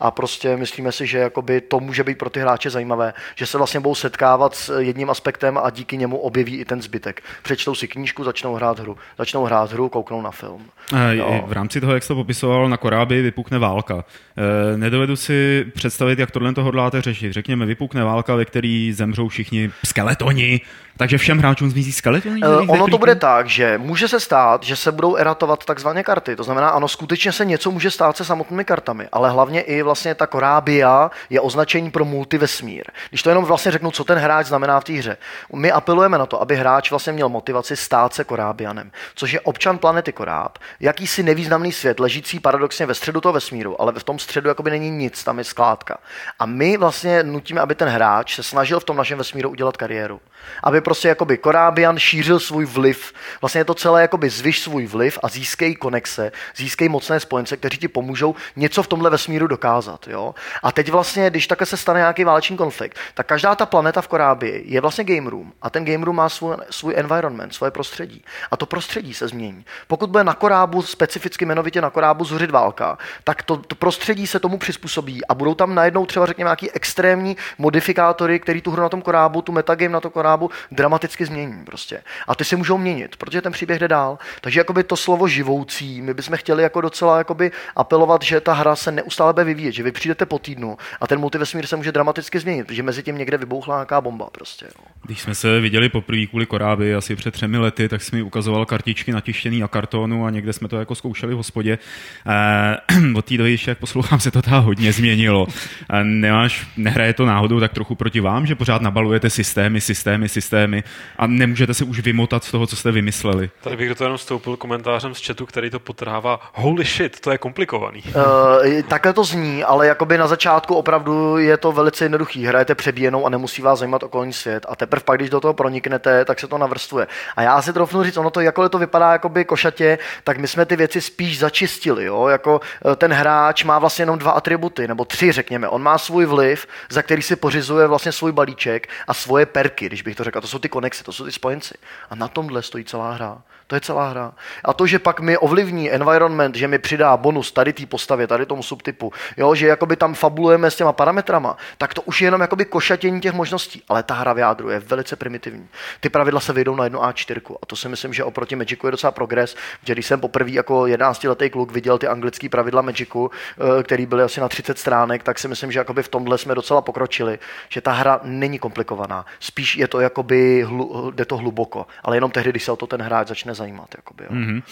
a 0.00 0.10
prostě 0.10 0.56
myslíme 0.56 0.92
si, 0.92 1.06
že 1.06 1.18
jakoby 1.18 1.60
to 1.60 1.80
může 1.80 2.04
být 2.04 2.18
pro 2.18 2.30
ty 2.30 2.40
hráče 2.40 2.70
zajímavé, 2.70 3.12
že 3.34 3.46
se 3.46 3.58
vlastně 3.58 3.80
budou 3.80 3.94
setkávat 3.94 4.54
s 4.54 4.78
jedním 4.80 5.10
aspektem 5.10 5.58
a 5.58 5.70
díky 5.70 5.96
němu 5.96 6.16
objeví 6.18 6.56
i 6.56 6.64
ten 6.64 6.82
zbytek. 6.82 7.22
Přečtou 7.42 7.74
si 7.74 7.88
knížku, 7.88 8.24
začnou 8.24 8.54
hrát 8.54 8.78
hru. 8.78 8.96
Začnou 9.18 9.44
hrát 9.44 9.72
hru, 9.72 9.88
kouknou 9.88 10.22
na 10.22 10.30
film. 10.30 10.62
Eh, 10.94 11.14
Jo. 11.16 11.44
V 11.46 11.52
rámci 11.52 11.80
toho, 11.80 11.94
jak 11.94 12.02
jsi 12.02 12.08
to 12.08 12.14
popisoval, 12.14 12.68
na 12.68 12.76
Korábi 12.76 13.22
vypukne 13.22 13.58
válka. 13.58 14.04
Eh, 14.36 14.76
Nedovedu 14.76 15.16
si 15.16 15.66
představit, 15.74 16.18
jak 16.18 16.30
tohle 16.30 16.54
to 16.54 16.64
hodláte 16.64 17.02
řešit. 17.02 17.32
Řekněme, 17.32 17.66
vypukne 17.66 18.04
válka, 18.04 18.34
ve 18.34 18.44
který 18.44 18.92
zemřou 18.92 19.28
všichni 19.28 19.70
skeletoni, 19.86 20.60
takže 20.96 21.18
všem 21.18 21.38
hráčům 21.38 21.70
zmizí 21.70 21.92
skeletoni? 21.92 22.40
Eh, 22.44 22.48
ze 22.48 22.54
Ono 22.54 22.88
to 22.88 22.98
bude 22.98 23.14
tak, 23.14 23.48
že 23.48 23.78
může 23.78 24.08
se 24.08 24.20
stát, 24.20 24.62
že 24.62 24.76
se 24.76 24.92
budou 24.92 25.16
eratovat 25.16 25.64
takzvané 25.64 26.02
karty. 26.02 26.36
To 26.36 26.44
znamená, 26.44 26.68
ano, 26.68 26.88
skutečně 26.88 27.32
se 27.32 27.44
něco 27.44 27.70
může 27.70 27.90
stát 27.90 28.16
se 28.16 28.24
samotnými 28.24 28.64
kartami, 28.64 29.08
ale 29.12 29.30
hlavně 29.30 29.60
i 29.60 29.82
vlastně 29.82 30.14
ta 30.14 30.26
Korábia 30.26 31.10
je 31.30 31.40
označení 31.40 31.90
pro 31.90 32.04
multivesmír. 32.04 32.84
Když 33.08 33.22
to 33.22 33.28
jenom 33.28 33.44
vlastně 33.44 33.72
řeknu, 33.72 33.90
co 33.90 34.04
ten 34.04 34.18
hráč 34.18 34.46
znamená 34.46 34.80
v 34.80 34.84
té 34.84 34.92
hře. 34.92 35.16
My 35.54 35.72
apelujeme 35.72 36.18
na 36.18 36.26
to, 36.26 36.42
aby 36.42 36.56
hráč 36.56 36.90
vlastně 36.90 37.12
měl 37.12 37.28
motivaci 37.28 37.76
stát 37.76 38.14
se 38.14 38.24
Korábianem, 38.24 38.90
což 39.14 39.32
je 39.32 39.40
občan 39.40 39.78
planety 39.78 40.12
Koráb, 40.12 40.58
jakýsi 40.80 41.22
nevýznamný 41.22 41.72
svět, 41.72 42.00
ležící 42.00 42.40
paradoxně 42.40 42.86
ve 42.86 42.94
středu 42.94 43.20
toho 43.20 43.32
vesmíru, 43.32 43.80
ale 43.80 43.92
v 43.98 44.04
tom 44.04 44.18
středu 44.18 44.48
jakoby 44.48 44.70
není 44.70 44.90
nic, 44.90 45.24
tam 45.24 45.38
je 45.38 45.44
skládka. 45.44 45.98
A 46.38 46.46
my 46.46 46.76
vlastně 46.76 47.22
nutíme, 47.22 47.60
aby 47.60 47.74
ten 47.74 47.88
hráč 47.88 48.34
se 48.34 48.42
snažil 48.42 48.80
v 48.80 48.84
tom 48.84 48.96
našem 48.96 49.18
vesmíru 49.18 49.50
udělat 49.50 49.76
kariéru. 49.76 50.20
Aby 50.62 50.80
prostě 50.80 51.08
jakoby 51.08 51.38
Korábian 51.38 51.98
šířil 51.98 52.40
svůj 52.40 52.64
vliv. 52.64 53.12
Vlastně 53.40 53.60
je 53.60 53.64
to 53.64 53.74
celé 53.74 54.02
jakoby 54.02 54.30
zvyš 54.30 54.60
svůj 54.60 54.86
vliv 54.86 55.18
a 55.22 55.28
získej 55.28 55.74
konexe, 55.74 56.32
získej 56.56 56.88
mocné 56.88 57.20
spojence, 57.20 57.56
kteří 57.56 57.78
ti 57.78 57.88
pomůžou 57.88 58.34
něco 58.56 58.82
v 58.82 58.88
tomhle 58.88 59.10
vesmíru 59.10 59.46
dokázat. 59.46 60.08
Jo? 60.08 60.34
A 60.62 60.72
teď 60.72 60.90
vlastně, 60.90 61.30
když 61.30 61.46
také 61.46 61.66
se 61.66 61.76
stane 61.76 62.00
nějaký 62.00 62.24
válečný 62.24 62.56
konflikt, 62.56 62.98
tak 63.14 63.26
každá 63.26 63.54
ta 63.54 63.66
planeta 63.66 64.02
v 64.02 64.08
Korábii 64.08 64.64
je 64.66 64.80
vlastně 64.80 65.04
game 65.04 65.30
room 65.30 65.52
a 65.62 65.70
ten 65.70 65.84
game 65.84 66.04
room 66.04 66.16
má 66.16 66.28
svůj, 66.28 66.56
svůj 66.70 66.94
environment, 66.96 67.54
svoje 67.54 67.70
prostředí. 67.70 68.24
A 68.50 68.56
to 68.56 68.66
prostředí 68.66 69.14
se 69.14 69.28
změní. 69.28 69.64
Pokud 69.86 70.10
bude 70.10 70.24
na 70.24 70.34
Korábu, 70.34 70.82
specificky 70.82 71.44
jmenovitě 71.44 71.80
na 71.80 71.90
Korábu 71.90 72.24
zuřit 72.24 72.50
válka, 72.50 72.98
tak 73.24 73.42
to, 73.42 73.56
to 73.56 73.74
prostředí 73.74 74.26
se 74.26 74.40
tomu 74.40 74.58
přizpůsobí 74.58 75.26
a 75.26 75.34
budou 75.34 75.54
tam 75.54 75.74
najednou 75.74 76.06
třeba 76.06 76.26
řekněme 76.26 76.48
nějaký 76.48 76.70
extrémní 76.70 77.36
modifikátory, 77.58 78.40
který 78.40 78.60
tu 78.60 78.70
hru 78.70 78.82
na 78.82 78.88
tom 78.88 79.02
Korábu, 79.02 79.42
tu 79.42 79.52
metagame 79.52 79.92
na 79.92 80.00
tom 80.00 80.10
Korábu 80.10 80.33
dramaticky 80.70 81.26
změní 81.26 81.64
prostě. 81.64 82.02
A 82.28 82.34
ty 82.34 82.44
se 82.44 82.56
můžou 82.56 82.78
měnit, 82.78 83.16
protože 83.16 83.42
ten 83.42 83.52
příběh 83.52 83.78
jde 83.78 83.88
dál. 83.88 84.18
Takže 84.40 84.60
jakoby 84.60 84.84
to 84.84 84.96
slovo 84.96 85.28
živoucí, 85.28 86.02
my 86.02 86.14
bychom 86.14 86.36
chtěli 86.36 86.62
jako 86.62 86.80
docela 86.80 87.18
jakoby 87.18 87.52
apelovat, 87.76 88.22
že 88.22 88.40
ta 88.40 88.52
hra 88.52 88.76
se 88.76 88.92
neustále 88.92 89.32
bude 89.32 89.44
vyvíjet, 89.44 89.72
že 89.72 89.82
vy 89.82 89.92
přijdete 89.92 90.26
po 90.26 90.38
týdnu 90.38 90.78
a 91.00 91.06
ten 91.06 91.18
multivesmír 91.18 91.66
se 91.66 91.76
může 91.76 91.92
dramaticky 91.92 92.38
změnit, 92.40 92.66
protože 92.66 92.82
mezi 92.82 93.02
tím 93.02 93.18
někde 93.18 93.36
vybouchla 93.36 93.76
nějaká 93.76 94.00
bomba 94.00 94.30
prostě. 94.30 94.66
Jo. 94.66 94.93
Když 95.06 95.20
jsme 95.20 95.34
se 95.34 95.60
viděli 95.60 95.88
poprvé 95.88 96.26
kvůli 96.26 96.46
Koráby 96.46 96.94
asi 96.94 97.16
před 97.16 97.30
třemi 97.30 97.58
lety, 97.58 97.88
tak 97.88 98.02
jsi 98.02 98.16
mi 98.16 98.22
ukazoval 98.22 98.66
kartičky 98.66 99.12
natištěný 99.12 99.60
na 99.60 99.68
kartonu 99.68 100.26
a 100.26 100.30
někde 100.30 100.52
jsme 100.52 100.68
to 100.68 100.76
jako 100.76 100.94
zkoušeli 100.94 101.34
v 101.34 101.36
hospodě. 101.36 101.78
Eh, 102.26 102.76
od 103.16 103.24
té 103.24 103.36
doby, 103.36 103.56
jak 103.66 103.78
poslouchám, 103.78 104.20
se 104.20 104.30
to 104.30 104.42
teda 104.42 104.58
hodně 104.58 104.92
změnilo. 104.92 105.46
Eh, 105.90 106.04
nemáš, 106.04 106.66
nehraje 106.76 107.12
to 107.14 107.26
náhodou 107.26 107.60
tak 107.60 107.72
trochu 107.72 107.94
proti 107.94 108.20
vám, 108.20 108.46
že 108.46 108.54
pořád 108.54 108.82
nabalujete 108.82 109.30
systémy, 109.30 109.80
systémy, 109.80 110.28
systémy 110.28 110.82
a 111.18 111.26
nemůžete 111.26 111.74
se 111.74 111.84
už 111.84 112.00
vymotat 112.00 112.44
z 112.44 112.50
toho, 112.50 112.66
co 112.66 112.76
jste 112.76 112.92
vymysleli. 112.92 113.50
Tady 113.60 113.76
bych 113.76 113.88
do 113.88 113.94
toho 113.94 114.06
jenom 114.06 114.18
vstoupil 114.18 114.56
komentářem 114.56 115.14
z 115.14 115.26
chatu, 115.26 115.46
který 115.46 115.70
to 115.70 115.80
potrhává. 115.80 116.40
Holy 116.54 116.84
shit, 116.84 117.20
to 117.20 117.30
je 117.30 117.38
komplikovaný. 117.38 118.02
Uh, 118.06 118.82
takhle 118.88 119.12
to 119.12 119.24
zní, 119.24 119.64
ale 119.64 119.86
jakoby 119.86 120.18
na 120.18 120.26
začátku 120.26 120.74
opravdu 120.74 121.38
je 121.38 121.56
to 121.56 121.72
velice 121.72 122.04
jednoduchý. 122.04 122.46
Hrajete 122.46 122.74
přebíjenou 122.74 123.26
a 123.26 123.28
nemusí 123.28 123.62
vás 123.62 123.78
zajímat 123.78 124.02
okolní 124.02 124.32
svět. 124.32 124.66
A 124.68 124.76
teprve 124.76 124.93
pak, 125.02 125.18
když 125.18 125.30
do 125.30 125.40
toho 125.40 125.54
proniknete, 125.54 126.24
tak 126.24 126.40
se 126.40 126.46
to 126.46 126.58
navrstvuje. 126.58 127.06
A 127.36 127.42
já 127.42 127.62
si 127.62 127.72
trofnu 127.72 128.04
říct, 128.04 128.16
ono 128.16 128.30
to, 128.30 128.40
jakkoliv 128.40 128.70
to 128.70 128.78
vypadá 128.78 129.12
jakoby 129.12 129.44
košatě, 129.44 129.98
tak 130.24 130.38
my 130.38 130.48
jsme 130.48 130.66
ty 130.66 130.76
věci 130.76 131.00
spíš 131.00 131.38
začistili. 131.38 132.04
Jo? 132.04 132.28
Jako 132.28 132.60
eh, 132.92 132.96
ten 132.96 133.12
hráč 133.12 133.64
má 133.64 133.78
vlastně 133.78 134.02
jenom 134.02 134.18
dva 134.18 134.32
atributy, 134.32 134.88
nebo 134.88 135.04
tři, 135.04 135.32
řekněme. 135.32 135.68
On 135.68 135.82
má 135.82 135.98
svůj 135.98 136.26
vliv, 136.26 136.66
za 136.90 137.02
který 137.02 137.22
si 137.22 137.36
pořizuje 137.36 137.86
vlastně 137.86 138.12
svůj 138.12 138.32
balíček 138.32 138.88
a 139.08 139.14
svoje 139.14 139.46
perky, 139.46 139.86
když 139.86 140.02
bych 140.02 140.16
to 140.16 140.24
řekl. 140.24 140.40
To 140.40 140.46
jsou 140.46 140.58
ty 140.58 140.68
konexe, 140.68 141.04
to 141.04 141.12
jsou 141.12 141.24
ty 141.24 141.32
spojenci. 141.32 141.74
A 142.10 142.14
na 142.14 142.28
tomhle 142.28 142.62
stojí 142.62 142.84
celá 142.84 143.12
hra. 143.12 143.38
To 143.74 143.76
je 143.76 143.80
celá 143.80 144.08
hra. 144.08 144.32
A 144.64 144.72
to, 144.72 144.86
že 144.86 144.98
pak 144.98 145.20
mi 145.20 145.38
ovlivní 145.38 145.90
environment, 145.90 146.54
že 146.54 146.68
mi 146.68 146.78
přidá 146.78 147.16
bonus 147.16 147.52
tady 147.52 147.72
té 147.72 147.86
postavě, 147.86 148.26
tady 148.26 148.46
tomu 148.46 148.62
subtypu, 148.62 149.12
jo, 149.36 149.54
že 149.54 149.66
jakoby 149.66 149.96
tam 149.96 150.14
fabulujeme 150.14 150.70
s 150.70 150.76
těma 150.76 150.92
parametrama, 150.92 151.56
tak 151.78 151.94
to 151.94 152.02
už 152.02 152.20
je 152.20 152.26
jenom 152.26 152.40
jakoby 152.40 152.64
košatění 152.64 153.20
těch 153.20 153.32
možností. 153.32 153.82
Ale 153.88 154.02
ta 154.02 154.14
hra 154.14 154.32
v 154.32 154.38
jádru 154.38 154.70
je 154.70 154.78
velice 154.78 155.16
primitivní. 155.16 155.68
Ty 156.00 156.08
pravidla 156.08 156.40
se 156.40 156.52
vyjdou 156.52 156.76
na 156.76 156.84
jednu 156.84 157.00
A4 157.00 157.56
a 157.62 157.66
to 157.66 157.76
si 157.76 157.88
myslím, 157.88 158.14
že 158.14 158.24
oproti 158.24 158.56
Magicu 158.56 158.86
je 158.86 158.90
docela 158.90 159.10
progres, 159.10 159.56
že 159.84 159.92
když 159.92 160.06
jsem 160.06 160.20
poprvé 160.20 160.50
jako 160.50 160.86
11 160.86 161.24
letý 161.24 161.50
kluk 161.50 161.72
viděl 161.72 161.98
ty 161.98 162.06
anglické 162.06 162.48
pravidla 162.48 162.82
Magicu, 162.82 163.30
eh, 163.30 163.82
které 163.82 164.06
byly 164.06 164.22
asi 164.22 164.40
na 164.40 164.48
30 164.48 164.78
stránek, 164.78 165.22
tak 165.22 165.38
si 165.38 165.48
myslím, 165.48 165.72
že 165.72 165.78
jakoby 165.78 166.02
v 166.02 166.08
tomhle 166.08 166.38
jsme 166.38 166.54
docela 166.54 166.80
pokročili, 166.80 167.38
že 167.68 167.80
ta 167.80 167.92
hra 167.92 168.20
není 168.22 168.58
komplikovaná. 168.58 169.26
Spíš 169.40 169.76
je 169.76 169.88
to 169.88 170.00
jakoby, 170.00 170.62
hlu, 170.62 171.10
jde 171.10 171.24
to 171.24 171.36
hluboko, 171.36 171.86
ale 172.02 172.16
jenom 172.16 172.30
tehdy, 172.30 172.50
když 172.50 172.64
se 172.64 172.72
o 172.72 172.76
to 172.76 172.86
ten 172.86 173.02
hráč 173.02 173.28
začne 173.28 173.54
zajímat. 173.54 173.63
Jakoby, 173.96 174.24
jo. 174.24 174.30
Mm-hmm. 174.30 174.62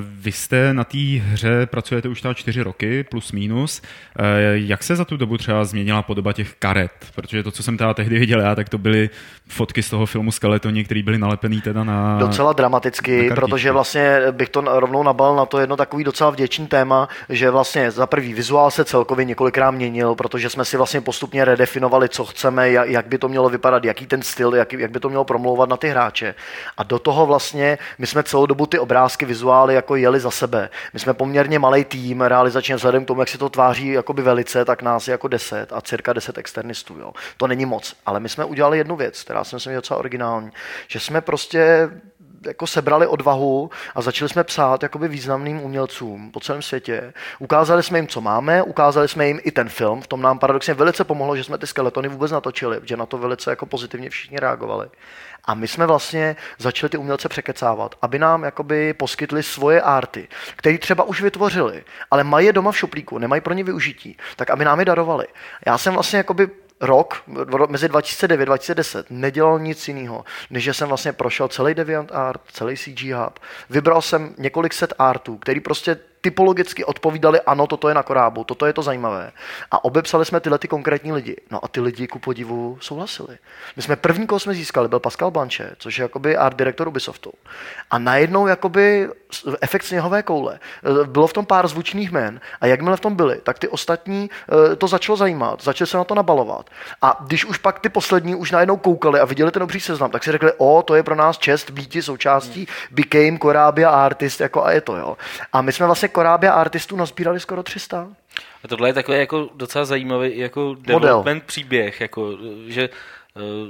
Vy 0.00 0.32
jste 0.32 0.74
na 0.74 0.84
té 0.84 0.98
hře 0.98 1.66
pracujete 1.66 2.08
už 2.08 2.18
třeba 2.18 2.34
čtyři 2.34 2.62
roky, 2.62 3.04
plus 3.04 3.32
minus. 3.32 3.82
Eh, 4.18 4.22
jak 4.54 4.82
se 4.82 4.96
za 4.96 5.04
tu 5.04 5.16
dobu 5.16 5.38
třeba 5.38 5.64
změnila 5.64 6.02
podoba 6.02 6.32
těch 6.32 6.54
karet? 6.54 6.92
Protože 7.14 7.42
to, 7.42 7.50
co 7.50 7.62
jsem 7.62 7.76
teda 7.76 7.94
tehdy 7.94 8.18
viděl 8.18 8.40
já, 8.40 8.54
tak 8.54 8.68
to 8.68 8.78
byly 8.78 9.10
fotky 9.48 9.82
z 9.82 9.90
toho 9.90 10.06
filmu 10.06 10.32
Skeletoni, 10.32 10.84
které 10.84 11.02
byly 11.02 11.18
nalepený 11.18 11.60
teda 11.60 11.84
na 11.84 12.18
Docela 12.18 12.52
dramaticky, 12.52 13.28
na 13.28 13.34
protože 13.34 13.72
vlastně 13.72 14.20
bych 14.30 14.48
to 14.48 14.60
rovnou 14.60 15.02
nabal 15.02 15.36
na 15.36 15.46
to 15.46 15.58
jedno 15.58 15.76
takový 15.76 16.04
docela 16.04 16.30
vděčný 16.30 16.66
téma, 16.66 17.08
že 17.28 17.50
vlastně 17.50 17.90
za 17.90 18.06
prvý 18.06 18.34
vizuál 18.34 18.70
se 18.70 18.84
celkově 18.84 19.24
několikrát 19.24 19.70
měnil, 19.70 20.14
protože 20.14 20.50
jsme 20.50 20.64
si 20.64 20.76
vlastně 20.76 21.00
postupně 21.00 21.44
redefinovali, 21.44 22.08
co 22.08 22.24
chceme, 22.24 22.70
jak 22.70 23.06
by 23.06 23.18
to 23.18 23.28
mělo 23.28 23.48
vypadat, 23.48 23.84
jaký 23.84 24.06
ten 24.06 24.22
styl, 24.22 24.54
jak, 24.54 24.72
jak 24.72 24.90
by 24.90 25.00
to 25.00 25.08
mělo 25.08 25.24
promlouvat 25.24 25.68
na 25.68 25.76
ty 25.76 25.88
hráče. 25.88 26.34
A 26.76 26.82
do 26.82 26.98
toho 26.98 27.26
vlastně 27.26 27.78
my 27.98 28.03
jsme 28.06 28.22
celou 28.22 28.46
dobu 28.46 28.66
ty 28.66 28.78
obrázky, 28.78 29.26
vizuály 29.26 29.74
jako 29.74 29.96
jeli 29.96 30.20
za 30.20 30.30
sebe. 30.30 30.70
My 30.92 31.00
jsme 31.00 31.14
poměrně 31.14 31.58
malý 31.58 31.84
tým, 31.84 32.20
realizačně 32.20 32.76
vzhledem 32.76 33.04
k 33.04 33.06
tomu, 33.06 33.20
jak 33.20 33.28
se 33.28 33.38
to 33.38 33.48
tváří 33.48 33.88
jakoby 33.88 34.22
velice, 34.22 34.64
tak 34.64 34.82
nás 34.82 35.08
je 35.08 35.12
jako 35.12 35.28
10 35.28 35.72
a 35.72 35.80
cirka 35.80 36.12
10 36.12 36.38
externistů. 36.38 36.98
Jo. 36.98 37.12
To 37.36 37.46
není 37.46 37.66
moc, 37.66 37.96
ale 38.06 38.20
my 38.20 38.28
jsme 38.28 38.44
udělali 38.44 38.78
jednu 38.78 38.96
věc, 38.96 39.22
která 39.22 39.44
si 39.44 39.56
myslím 39.56 39.74
docela 39.74 40.00
originální, 40.00 40.50
že 40.88 41.00
jsme 41.00 41.20
prostě 41.20 41.90
jako 42.46 42.66
sebrali 42.66 43.06
odvahu 43.06 43.70
a 43.94 44.02
začali 44.02 44.28
jsme 44.28 44.44
psát 44.44 44.82
jakoby 44.82 45.08
významným 45.08 45.60
umělcům 45.60 46.30
po 46.30 46.40
celém 46.40 46.62
světě. 46.62 47.12
Ukázali 47.38 47.82
jsme 47.82 47.98
jim, 47.98 48.08
co 48.08 48.20
máme, 48.20 48.62
ukázali 48.62 49.08
jsme 49.08 49.26
jim 49.26 49.40
i 49.42 49.50
ten 49.50 49.68
film. 49.68 50.02
V 50.02 50.06
tom 50.06 50.22
nám 50.22 50.38
paradoxně 50.38 50.74
velice 50.74 51.04
pomohlo, 51.04 51.36
že 51.36 51.44
jsme 51.44 51.58
ty 51.58 51.66
skeletony 51.66 52.08
vůbec 52.08 52.32
natočili, 52.32 52.80
že 52.84 52.96
na 52.96 53.06
to 53.06 53.18
velice 53.18 53.50
jako 53.50 53.66
pozitivně 53.66 54.10
všichni 54.10 54.38
reagovali. 54.38 54.88
A 55.44 55.54
my 55.54 55.68
jsme 55.68 55.86
vlastně 55.86 56.36
začali 56.58 56.90
ty 56.90 56.96
umělce 56.96 57.28
překecávat, 57.28 57.94
aby 58.02 58.18
nám 58.18 58.42
jakoby 58.42 58.94
poskytli 58.94 59.42
svoje 59.42 59.82
arty, 59.82 60.28
které 60.56 60.78
třeba 60.78 61.04
už 61.04 61.22
vytvořili, 61.22 61.84
ale 62.10 62.24
mají 62.24 62.46
je 62.46 62.52
doma 62.52 62.72
v 62.72 62.78
šuplíku, 62.78 63.18
nemají 63.18 63.40
pro 63.40 63.54
ně 63.54 63.64
využití, 63.64 64.16
tak 64.36 64.50
aby 64.50 64.64
nám 64.64 64.78
je 64.78 64.84
darovali. 64.84 65.26
Já 65.66 65.78
jsem 65.78 65.94
vlastně 65.94 66.16
jakoby 66.16 66.50
rok, 66.80 67.22
mezi 67.68 67.88
2009 67.88 68.42
a 68.42 68.44
2010, 68.44 69.06
nedělal 69.10 69.58
nic 69.58 69.88
jiného, 69.88 70.24
než 70.50 70.64
že 70.64 70.74
jsem 70.74 70.88
vlastně 70.88 71.12
prošel 71.12 71.48
celý 71.48 71.74
DeviantArt, 71.74 72.40
celý 72.52 72.76
CG 72.76 73.02
Hub. 73.02 73.38
Vybral 73.70 74.02
jsem 74.02 74.34
několik 74.38 74.72
set 74.72 74.92
artů, 74.98 75.36
který 75.36 75.60
prostě 75.60 75.96
typologicky 76.24 76.84
odpovídali, 76.84 77.40
ano, 77.40 77.66
toto 77.66 77.88
je 77.88 77.94
na 77.94 78.02
korábu, 78.02 78.44
toto 78.44 78.66
je 78.66 78.72
to 78.72 78.82
zajímavé. 78.82 79.32
A 79.70 79.84
obepsali 79.84 80.24
jsme 80.24 80.40
tyhle 80.40 80.58
ty 80.58 80.68
konkrétní 80.68 81.12
lidi. 81.12 81.36
No 81.50 81.64
a 81.64 81.68
ty 81.68 81.80
lidi 81.80 82.06
ku 82.06 82.18
podivu 82.18 82.78
souhlasili. 82.80 83.38
My 83.76 83.82
jsme 83.82 83.96
první, 83.96 84.26
koho 84.26 84.40
jsme 84.40 84.54
získali, 84.54 84.88
byl 84.88 85.00
Pascal 85.00 85.30
Blanche, 85.30 85.70
což 85.78 85.98
je 85.98 86.02
jakoby 86.02 86.36
art 86.36 86.56
direktor 86.56 86.88
Ubisoftu. 86.88 87.32
A 87.90 87.98
najednou 87.98 88.46
jakoby 88.46 89.08
efekt 89.60 89.84
sněhové 89.84 90.22
koule. 90.22 90.58
Bylo 91.06 91.26
v 91.26 91.32
tom 91.32 91.46
pár 91.46 91.68
zvučných 91.68 92.12
jmen 92.12 92.40
a 92.60 92.66
jakmile 92.66 92.96
v 92.96 93.00
tom 93.00 93.16
byli, 93.16 93.40
tak 93.42 93.58
ty 93.58 93.68
ostatní 93.68 94.30
eh, 94.72 94.76
to 94.76 94.88
začalo 94.88 95.16
zajímat, 95.16 95.62
začali 95.62 95.88
se 95.88 95.96
na 95.96 96.04
to 96.04 96.14
nabalovat. 96.14 96.70
A 97.02 97.20
když 97.26 97.44
už 97.44 97.58
pak 97.58 97.80
ty 97.80 97.88
poslední 97.88 98.34
už 98.34 98.50
najednou 98.50 98.76
koukali 98.76 99.20
a 99.20 99.24
viděli 99.24 99.50
ten 99.50 99.62
obří 99.62 99.80
seznam, 99.80 100.10
tak 100.10 100.24
si 100.24 100.32
řekli, 100.32 100.52
o, 100.56 100.82
to 100.82 100.94
je 100.94 101.02
pro 101.02 101.14
nás 101.14 101.38
čest 101.38 101.70
být 101.70 101.96
součástí 102.00 102.68
Became 102.90 103.38
Corábia 103.38 103.90
Artist, 103.90 104.40
jako 104.40 104.64
a 104.64 104.70
je 104.70 104.80
to, 104.80 104.96
jo. 104.96 105.16
A 105.52 105.62
my 105.62 105.72
jsme 105.72 105.86
vlastně 105.86 106.08
Korábia 106.14 106.52
artistů 106.52 106.96
nazbírali 106.96 107.40
skoro 107.40 107.62
300. 107.62 108.08
A 108.64 108.68
tohle 108.68 108.88
je 108.88 108.92
takový 108.92 109.18
jako 109.18 109.48
docela 109.54 109.84
zajímavý 109.84 110.38
jako 110.38 110.74
development 110.80 111.24
Model. 111.24 111.46
příběh, 111.46 112.00
jako, 112.00 112.30
že 112.66 112.88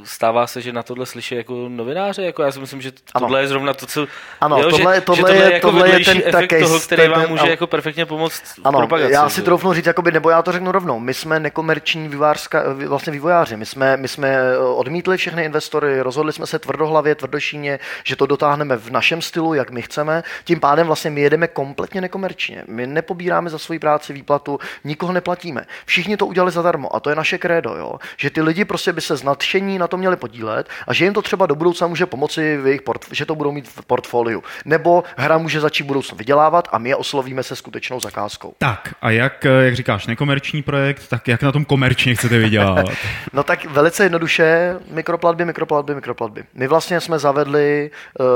stává 0.05 0.47
se, 0.47 0.61
že 0.61 0.73
na 0.73 0.83
tohle 0.83 1.07
slyší 1.07 1.35
jako 1.35 1.69
novináře? 1.69 2.23
Jako 2.23 2.43
já 2.43 2.53
si 2.53 2.61
myslím, 2.61 2.81
že 2.81 2.93
tohle 3.13 3.29
ano. 3.29 3.39
je 3.39 3.49
zrovna 3.49 3.75
to, 3.75 3.87
co... 3.87 4.07
Ano, 4.41 4.59
jo, 4.59 4.71
tohle, 4.71 4.95
že, 4.95 5.01
tohle, 5.01 5.17
že 5.17 5.23
tohle 5.23 5.37
je, 5.37 5.53
jako 5.53 5.71
tohle 5.71 5.91
je 5.91 6.05
ten 6.05 6.23
efekt 6.25 6.51
case, 6.51 6.63
toho, 6.63 6.81
který 6.81 7.03
ten, 7.03 7.11
vám 7.11 7.29
může 7.29 7.43
ano. 7.43 7.51
jako 7.51 7.67
perfektně 7.67 8.07
pomoct 8.07 8.43
ano, 8.65 8.79
propagaci. 8.79 9.13
já 9.13 9.29
si 9.29 9.43
troufnu 9.43 9.73
říct, 9.73 9.87
jakoby, 9.87 10.13
nebo 10.13 10.31
já 10.31 10.43
to 10.43 10.53
řeknu 10.53 10.73
rovnou, 10.73 11.01
my 11.01 11.15
jsme 11.15 11.41
nekomerční 11.41 12.09
vývářská, 12.09 12.63
vlastně 12.87 13.13
vývojáři, 13.13 13.57
my 13.57 13.67
jsme, 13.67 13.97
my 13.97 14.09
jsme 14.09 14.29
eh, 14.29 14.59
odmítli 14.59 15.17
všechny 15.17 15.45
investory, 15.45 16.01
rozhodli 16.01 16.33
jsme 16.33 16.47
se 16.47 16.59
tvrdohlavě, 16.59 17.15
tvrdošíně, 17.15 17.79
že 18.05 18.17
to 18.17 18.27
dotáhneme 18.27 18.77
v 18.77 18.91
našem 18.91 19.23
stylu, 19.23 19.55
jak 19.55 19.71
my 19.71 19.83
chceme, 19.83 20.23
tím 20.45 20.61
pádem 20.61 20.87
vlastně 20.87 21.11
my 21.11 21.21
jedeme 21.21 21.49
kompletně 21.49 22.01
nekomerčně. 22.01 22.65
My 22.69 22.87
nepobíráme 22.87 23.51
za 23.51 23.59
svoji 23.59 23.79
práci 23.79 24.13
výplatu, 24.13 24.59
nikoho 24.85 25.13
neplatíme. 25.13 25.67
Všichni 25.87 26.17
to 26.17 26.27
udělali 26.27 26.53
zadarmo 26.53 26.97
a 26.97 27.01
to 27.01 27.11
je 27.11 27.17
naše 27.17 27.39
krédo, 27.39 27.75
jo? 27.77 27.99
že 28.17 28.31
ty 28.31 28.43
lidi 28.43 28.65
prostě 28.65 28.93
by 28.93 29.01
se 29.01 29.17
z 29.17 29.23
nadšení 29.55 29.79
na 29.79 29.89
to 29.89 29.97
měli 29.97 30.17
podílet 30.17 30.69
a 30.87 30.93
že 30.93 31.05
jim 31.05 31.15
to 31.15 31.23
třeba 31.23 31.47
do 31.47 31.55
budoucna 31.55 31.87
může 31.87 32.07
pomoci, 32.07 32.57
v 32.57 32.67
jejich 32.67 32.83
port, 32.83 33.05
že 33.11 33.27
to 33.27 33.35
budou 33.35 33.53
mít 33.53 33.69
v 33.69 33.87
portfoliu. 33.87 34.43
Nebo 34.65 35.05
hra 35.17 35.39
může 35.39 35.61
začít 35.61 35.85
budoucnu 35.85 36.19
vydělávat 36.19 36.69
a 36.73 36.79
my 36.79 36.89
je 36.89 36.97
oslovíme 36.97 37.43
se 37.43 37.57
skutečnou 37.57 38.01
zakázkou. 38.01 38.55
Tak 38.59 38.95
a 39.03 39.11
jak, 39.11 39.45
jak 39.45 39.75
říkáš, 39.75 40.07
nekomerční 40.07 40.63
projekt, 40.63 41.09
tak 41.09 41.29
jak 41.29 41.43
na 41.43 41.53
tom 41.53 41.65
komerčně 41.65 42.15
chcete 42.15 42.39
vydělávat? 42.39 42.87
no 43.33 43.43
tak 43.43 43.65
velice 43.65 44.03
jednoduše, 44.05 44.77
mikroplatby, 44.91 45.45
mikroplatby, 45.45 45.95
mikroplatby. 45.95 46.45
My 46.55 46.69
vlastně 46.69 47.01
jsme 47.01 47.19
zavedli 47.19 47.91
uh, 48.19 48.27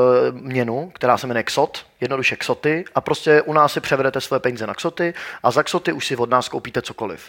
měnu, 0.41 0.91
která 0.95 1.19
se 1.19 1.27
jmenuje 1.27 1.43
XOT, 1.43 1.87
jednoduše 2.01 2.37
XOTy 2.37 2.85
a 2.95 3.01
prostě 3.01 3.43
u 3.43 3.53
nás 3.53 3.73
si 3.73 3.81
převedete 3.81 4.21
své 4.21 4.41
peníze 4.41 4.67
na 4.67 4.75
XOTy 4.75 5.15
a 5.43 5.51
za 5.51 5.63
XOTy 5.63 5.93
už 5.93 6.07
si 6.07 6.17
od 6.17 6.31
nás 6.31 6.49
koupíte 6.49 6.83
cokoliv. 6.83 7.21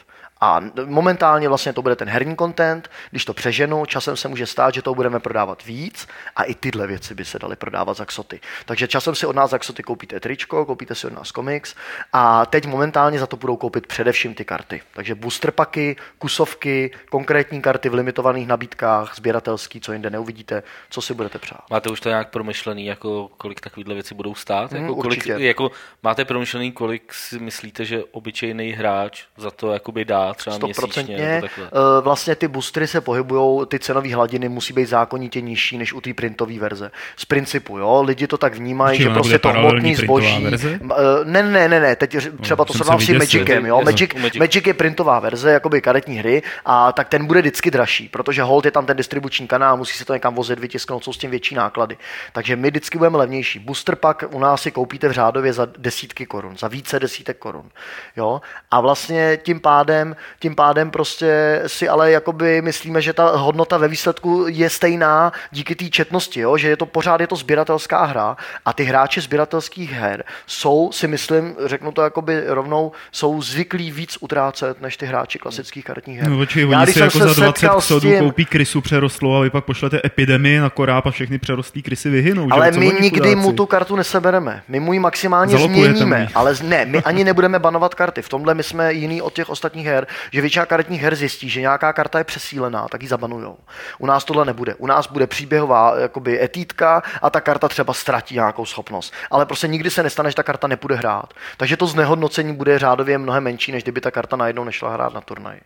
A 0.41 0.61
momentálně 0.85 1.47
vlastně 1.47 1.73
to 1.73 1.81
bude 1.81 1.95
ten 1.95 2.09
herní 2.09 2.35
content, 2.37 2.89
když 3.09 3.25
to 3.25 3.33
přeženu, 3.33 3.85
časem 3.85 4.17
se 4.17 4.27
může 4.27 4.45
stát, 4.45 4.73
že 4.73 4.81
to 4.81 4.95
budeme 4.95 5.19
prodávat 5.19 5.65
víc 5.65 6.07
a 6.35 6.43
i 6.43 6.55
tyhle 6.55 6.87
věci 6.87 7.15
by 7.15 7.25
se 7.25 7.39
daly 7.39 7.55
prodávat 7.55 7.97
za 7.97 8.05
xoty. 8.05 8.39
Takže 8.65 8.87
časem 8.87 9.15
si 9.15 9.25
od 9.25 9.35
nás 9.35 9.51
za 9.51 9.57
xoty 9.57 9.83
koupíte 9.83 10.19
tričko, 10.19 10.65
koupíte 10.65 10.95
si 10.95 11.07
od 11.07 11.13
nás 11.13 11.31
komiks 11.31 11.75
a 12.13 12.45
teď 12.45 12.65
momentálně 12.65 13.19
za 13.19 13.27
to 13.27 13.37
budou 13.37 13.57
koupit 13.57 13.87
především 13.87 14.33
ty 14.33 14.45
karty. 14.45 14.81
Takže 14.93 15.15
booster 15.15 15.51
paky, 15.51 15.95
kusovky, 16.17 16.91
konkrétní 17.09 17.61
karty 17.61 17.89
v 17.89 17.93
limitovaných 17.93 18.47
nabídkách, 18.47 19.15
sběratelský, 19.15 19.81
co 19.81 19.93
jinde 19.93 20.09
neuvidíte, 20.09 20.63
co 20.89 21.01
si 21.01 21.13
budete 21.13 21.39
přát. 21.39 21.61
Máte 21.69 21.89
už 21.89 21.99
to 21.99 22.09
nějak 22.09 22.29
promyšlený, 22.29 22.85
jako 22.85 23.29
kolik 23.37 23.61
takovýhle 23.61 23.93
věci 23.93 24.15
budou 24.15 24.35
stát? 24.35 24.71
Mm, 24.71 24.81
jako, 24.81 24.95
kolik, 24.95 25.27
jako, 25.27 25.71
máte 26.03 26.25
promyšlený, 26.25 26.71
kolik 26.71 27.13
si 27.13 27.39
myslíte, 27.39 27.85
že 27.85 28.03
obyčejný 28.11 28.71
hráč 28.71 29.23
za 29.37 29.51
to 29.51 29.71
jakoby 29.73 30.05
dá 30.05 30.28
třeba 30.33 30.57
100%. 30.57 31.05
měsíčně? 31.05 31.41
Eh, 31.57 31.69
vlastně 32.01 32.35
ty 32.35 32.47
boostry 32.47 32.87
se 32.87 33.01
pohybují, 33.01 33.67
ty 33.67 33.79
cenové 33.79 34.15
hladiny 34.15 34.49
musí 34.49 34.73
být 34.73 34.85
zákonitě 34.85 35.41
nižší 35.41 35.77
než 35.77 35.93
u 35.93 36.01
té 36.01 36.13
printové 36.13 36.59
verze. 36.59 36.91
Z 37.17 37.25
principu, 37.25 37.77
jo, 37.77 38.03
lidi 38.03 38.27
to 38.27 38.37
tak 38.37 38.55
vnímají, 38.55 39.01
že 39.01 39.09
prostě 39.09 39.39
to 39.39 39.49
hmotný 39.49 39.95
zboží. 39.95 40.43
Verze? 40.43 40.79
Eh, 40.91 40.95
ne, 41.23 41.43
ne, 41.43 41.67
ne, 41.67 41.79
ne, 41.79 41.95
teď 41.95 42.15
no, 42.15 42.21
třeba 42.41 42.65
to 42.65 42.73
srovnám 42.73 42.99
s 42.99 43.05
tím 43.05 43.17
Magicem, 43.17 43.65
jo. 43.65 43.81
Magic, 43.85 44.13
Magic. 44.13 44.39
Magic 44.39 44.67
je 44.67 44.73
printová 44.73 45.19
verze, 45.19 45.51
jakoby 45.51 45.81
karetní 45.81 46.17
hry, 46.17 46.43
a 46.65 46.91
tak 46.91 47.09
ten 47.09 47.25
bude 47.25 47.41
vždycky 47.41 47.71
dražší, 47.71 48.09
protože 48.09 48.43
hold 48.43 48.65
je 48.65 48.71
tam 48.71 48.85
ten 48.85 48.97
distribuční 48.97 49.47
kanál, 49.47 49.77
musí 49.77 49.97
se 49.97 50.05
to 50.05 50.13
někam 50.13 50.35
vozit, 50.35 50.59
vytisknout, 50.59 51.03
jsou 51.03 51.13
s 51.13 51.17
tím 51.17 51.31
větší 51.31 51.55
náklady. 51.55 51.97
Takže 52.33 52.55
my 52.55 52.69
vždycky 52.69 52.97
budeme 52.97 53.17
levnější. 53.17 53.59
Booster 53.59 53.95
pak 53.95 54.23
u 54.31 54.39
nás 54.39 54.61
si 54.61 54.71
koupíte 54.71 55.07
v 55.07 55.11
řádově 55.11 55.53
za 55.53 55.67
desítky 55.77 56.25
korun, 56.25 56.57
za 56.57 56.67
více 56.67 56.99
desítek 56.99 57.37
korun. 57.37 57.69
Jo? 58.17 58.41
A 58.71 58.81
vlastně 58.81 59.39
tím 59.43 59.59
pádem 59.59 60.15
tím 60.39 60.55
pádem 60.55 60.91
prostě 60.91 61.61
si 61.67 61.89
ale 61.89 62.11
jakoby 62.11 62.61
myslíme, 62.61 63.01
že 63.01 63.13
ta 63.13 63.37
hodnota 63.37 63.77
ve 63.77 63.87
výsledku 63.87 64.45
je 64.47 64.69
stejná 64.69 65.31
díky 65.51 65.75
té 65.75 65.85
četnosti, 65.89 66.39
jo? 66.39 66.57
že 66.57 66.67
je 66.67 66.77
to 66.77 66.85
pořád 66.85 67.21
je 67.21 67.27
to 67.27 67.35
sběratelská 67.35 68.05
hra 68.05 68.37
a 68.65 68.73
ty 68.73 68.83
hráči 68.83 69.21
sběratelských 69.21 69.91
her 69.91 70.23
jsou, 70.47 70.91
si 70.91 71.07
myslím, 71.07 71.55
řeknu 71.65 71.91
to 71.91 72.01
jakoby 72.01 72.43
rovnou, 72.47 72.91
jsou 73.11 73.41
zvyklí 73.41 73.91
víc 73.91 74.17
utrácet 74.19 74.81
než 74.81 74.97
ty 74.97 75.05
hráči 75.05 75.39
klasických 75.39 75.85
karetních 75.85 76.19
her. 76.19 76.29
No, 76.29 76.45
či, 76.45 76.65
oni 76.65 76.73
Já, 76.73 76.85
si 76.85 76.99
jako 76.99 77.19
za 77.19 77.33
20 77.33 77.69
ksodů 77.77 78.09
tím... 78.09 78.19
koupí 78.19 78.45
krysu 78.45 78.81
přerostlou 78.81 79.35
a 79.35 79.41
vy 79.41 79.49
pak 79.49 79.65
pošlete 79.65 80.01
epidemii 80.05 80.59
na 80.59 80.69
koráb 80.69 81.05
a 81.05 81.11
všechny 81.11 81.37
přerostlý 81.37 81.81
krysy 81.81 82.09
vyhynou. 82.09 82.47
Ale 82.51 82.73
že? 82.73 82.79
my 82.79 82.93
nikdy 83.01 83.35
mu 83.35 83.53
tu 83.53 83.65
kartu 83.65 83.95
nesebereme. 83.95 84.63
My 84.67 84.79
mu 84.79 84.93
ji 84.93 84.99
maximálně 84.99 85.51
Zalokujete 85.51 85.95
změníme, 85.95 86.27
ale 86.35 86.55
ne, 86.63 86.85
my 86.85 86.97
ani 87.01 87.23
nebudeme 87.23 87.59
banovat 87.59 87.95
karty. 87.95 88.21
V 88.21 88.29
tomhle 88.29 88.53
my 88.53 88.63
jsme 88.63 88.93
jiný 88.93 89.21
od 89.21 89.33
těch 89.33 89.49
ostatních 89.49 89.85
her, 89.85 90.07
že 90.31 90.41
většina 90.41 90.65
karetních 90.65 91.01
her 91.01 91.15
zjistí, 91.15 91.49
že 91.49 91.61
nějaká 91.61 91.93
karta 91.93 92.17
je 92.17 92.23
přesílená, 92.23 92.87
tak 92.87 93.01
ji 93.01 93.07
zabanují. 93.07 93.43
Jo. 93.43 93.57
U 93.97 94.05
nás 94.05 94.25
tohle 94.25 94.45
nebude. 94.45 94.75
U 94.75 94.87
nás 94.87 95.07
bude 95.07 95.27
příběhová 95.27 95.99
jakoby 95.99 96.43
etítka 96.43 97.03
a 97.21 97.29
ta 97.29 97.41
karta 97.41 97.67
třeba 97.67 97.93
ztratí 97.93 98.35
nějakou 98.35 98.65
schopnost. 98.65 99.13
Ale 99.31 99.45
prostě 99.45 99.67
nikdy 99.67 99.89
se 99.89 100.03
nestane, 100.03 100.29
že 100.29 100.35
ta 100.35 100.43
karta 100.43 100.67
nebude 100.67 100.95
hrát. 100.95 101.33
Takže 101.57 101.77
to 101.77 101.87
znehodnocení 101.87 102.53
bude 102.55 102.79
řádově 102.79 103.17
mnohem 103.17 103.43
menší, 103.43 103.71
než 103.71 103.83
kdyby 103.83 104.01
ta 104.01 104.11
karta 104.11 104.35
najednou 104.35 104.63
nešla 104.63 104.93
hrát 104.93 105.13
na 105.13 105.21
turnaj. 105.21 105.59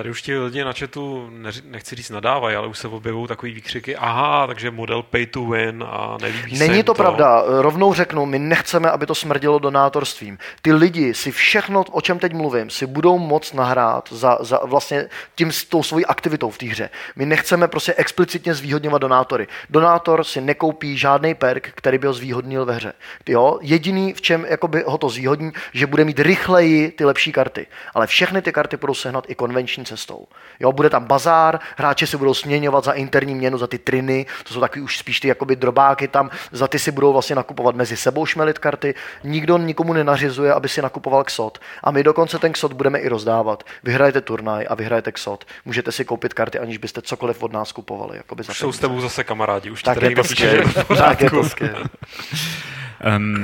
Tady 0.00 0.10
už 0.10 0.22
ti 0.22 0.38
lidi 0.38 0.64
na 0.64 0.72
chatu, 0.72 1.30
nechci 1.64 1.96
říct 1.96 2.10
nadávají, 2.10 2.56
ale 2.56 2.66
už 2.66 2.78
se 2.78 2.88
objevují 2.88 3.28
takový 3.28 3.52
výkřiky, 3.52 3.96
aha, 3.96 4.46
takže 4.46 4.70
model 4.70 5.02
pay 5.02 5.26
to 5.26 5.46
win 5.46 5.84
a 5.88 6.16
nelíbí 6.20 6.56
se 6.56 6.64
Není 6.64 6.76
jim 6.76 6.84
to 6.84 6.94
pravda. 6.94 7.42
Rovnou 7.46 7.94
řeknu, 7.94 8.26
my 8.26 8.38
nechceme, 8.38 8.90
aby 8.90 9.06
to 9.06 9.14
smrdilo 9.14 9.58
donátorstvím. 9.58 10.38
Ty 10.62 10.72
lidi 10.72 11.14
si 11.14 11.30
všechno, 11.30 11.84
o 11.90 12.00
čem 12.00 12.18
teď 12.18 12.32
mluvím, 12.32 12.70
si 12.70 12.86
budou 12.86 13.18
moc 13.18 13.52
nahrát 13.52 14.08
za, 14.12 14.38
za 14.40 14.60
vlastně 14.64 15.08
tím 15.34 15.52
s 15.52 15.64
tou 15.64 15.82
svojí 15.82 16.06
aktivitou 16.06 16.50
v 16.50 16.58
té 16.58 16.66
hře. 16.66 16.90
My 17.16 17.26
nechceme 17.26 17.68
prostě 17.68 17.94
explicitně 17.96 18.54
zvýhodňovat 18.54 19.02
donátory. 19.02 19.48
Donátor 19.70 20.24
si 20.24 20.40
nekoupí 20.40 20.98
žádný 20.98 21.34
perk, 21.34 21.70
který 21.74 21.98
by 21.98 22.06
ho 22.06 22.12
zvýhodnil 22.12 22.64
ve 22.64 22.74
hře. 22.74 22.92
Jo? 23.28 23.58
Jediný, 23.62 24.12
v 24.12 24.20
čem 24.20 24.46
jakoby 24.48 24.84
ho 24.86 24.98
to 24.98 25.08
zvýhodní, 25.08 25.52
že 25.72 25.86
bude 25.86 26.04
mít 26.04 26.20
rychleji 26.20 26.90
ty 26.90 27.04
lepší 27.04 27.32
karty. 27.32 27.66
Ale 27.94 28.06
všechny 28.06 28.42
ty 28.42 28.52
karty 28.52 28.76
budou 28.76 28.94
sehnat 28.94 29.24
i 29.28 29.34
konvenční 29.34 29.84
cestou. 29.90 30.26
Jo? 30.60 30.72
Bude 30.72 30.90
tam 30.90 31.04
bazár, 31.04 31.60
hráči 31.76 32.06
si 32.06 32.16
budou 32.16 32.34
směňovat 32.34 32.84
za 32.84 32.92
interní 32.92 33.34
měnu, 33.34 33.58
za 33.58 33.66
ty 33.66 33.78
triny, 33.78 34.26
to 34.44 34.54
jsou 34.54 34.60
takový 34.60 34.82
už 34.82 34.98
spíš 34.98 35.20
ty 35.20 35.28
jakoby 35.28 35.56
drobáky 35.56 36.08
tam, 36.08 36.30
za 36.52 36.68
ty 36.68 36.78
si 36.78 36.90
budou 36.90 37.12
vlastně 37.12 37.36
nakupovat 37.36 37.74
mezi 37.74 37.96
sebou 37.96 38.26
šmelit 38.26 38.58
karty. 38.58 38.94
Nikdo 39.24 39.58
nikomu 39.58 39.92
nenařizuje, 39.92 40.52
aby 40.52 40.68
si 40.68 40.82
nakupoval 40.82 41.24
ksot. 41.24 41.58
A 41.84 41.90
my 41.90 42.02
dokonce 42.02 42.38
ten 42.38 42.52
ksot 42.52 42.72
budeme 42.72 42.98
i 42.98 43.08
rozdávat. 43.08 43.64
Vyhrajete 43.82 44.20
turnaj 44.20 44.66
a 44.70 44.74
vyhrajete 44.74 45.12
ksot. 45.12 45.44
Můžete 45.64 45.92
si 45.92 46.04
koupit 46.04 46.34
karty, 46.34 46.58
aniž 46.58 46.78
byste 46.78 47.02
cokoliv 47.02 47.42
od 47.42 47.52
nás 47.52 47.72
kupovali. 47.72 48.16
Jakoby 48.16 48.42
za 48.42 48.50
Už 48.50 48.58
jsou 48.58 48.72
s 48.72 48.78
tebou 48.78 49.00
zase 49.00 49.24
kamarádi, 49.24 49.70
už 49.70 49.82
ti 49.82 49.84
Tak 49.84 50.02
je 50.02 50.14
to. 50.14 50.96
Tak 50.96 51.20
je 51.20 51.30
to 51.30 51.42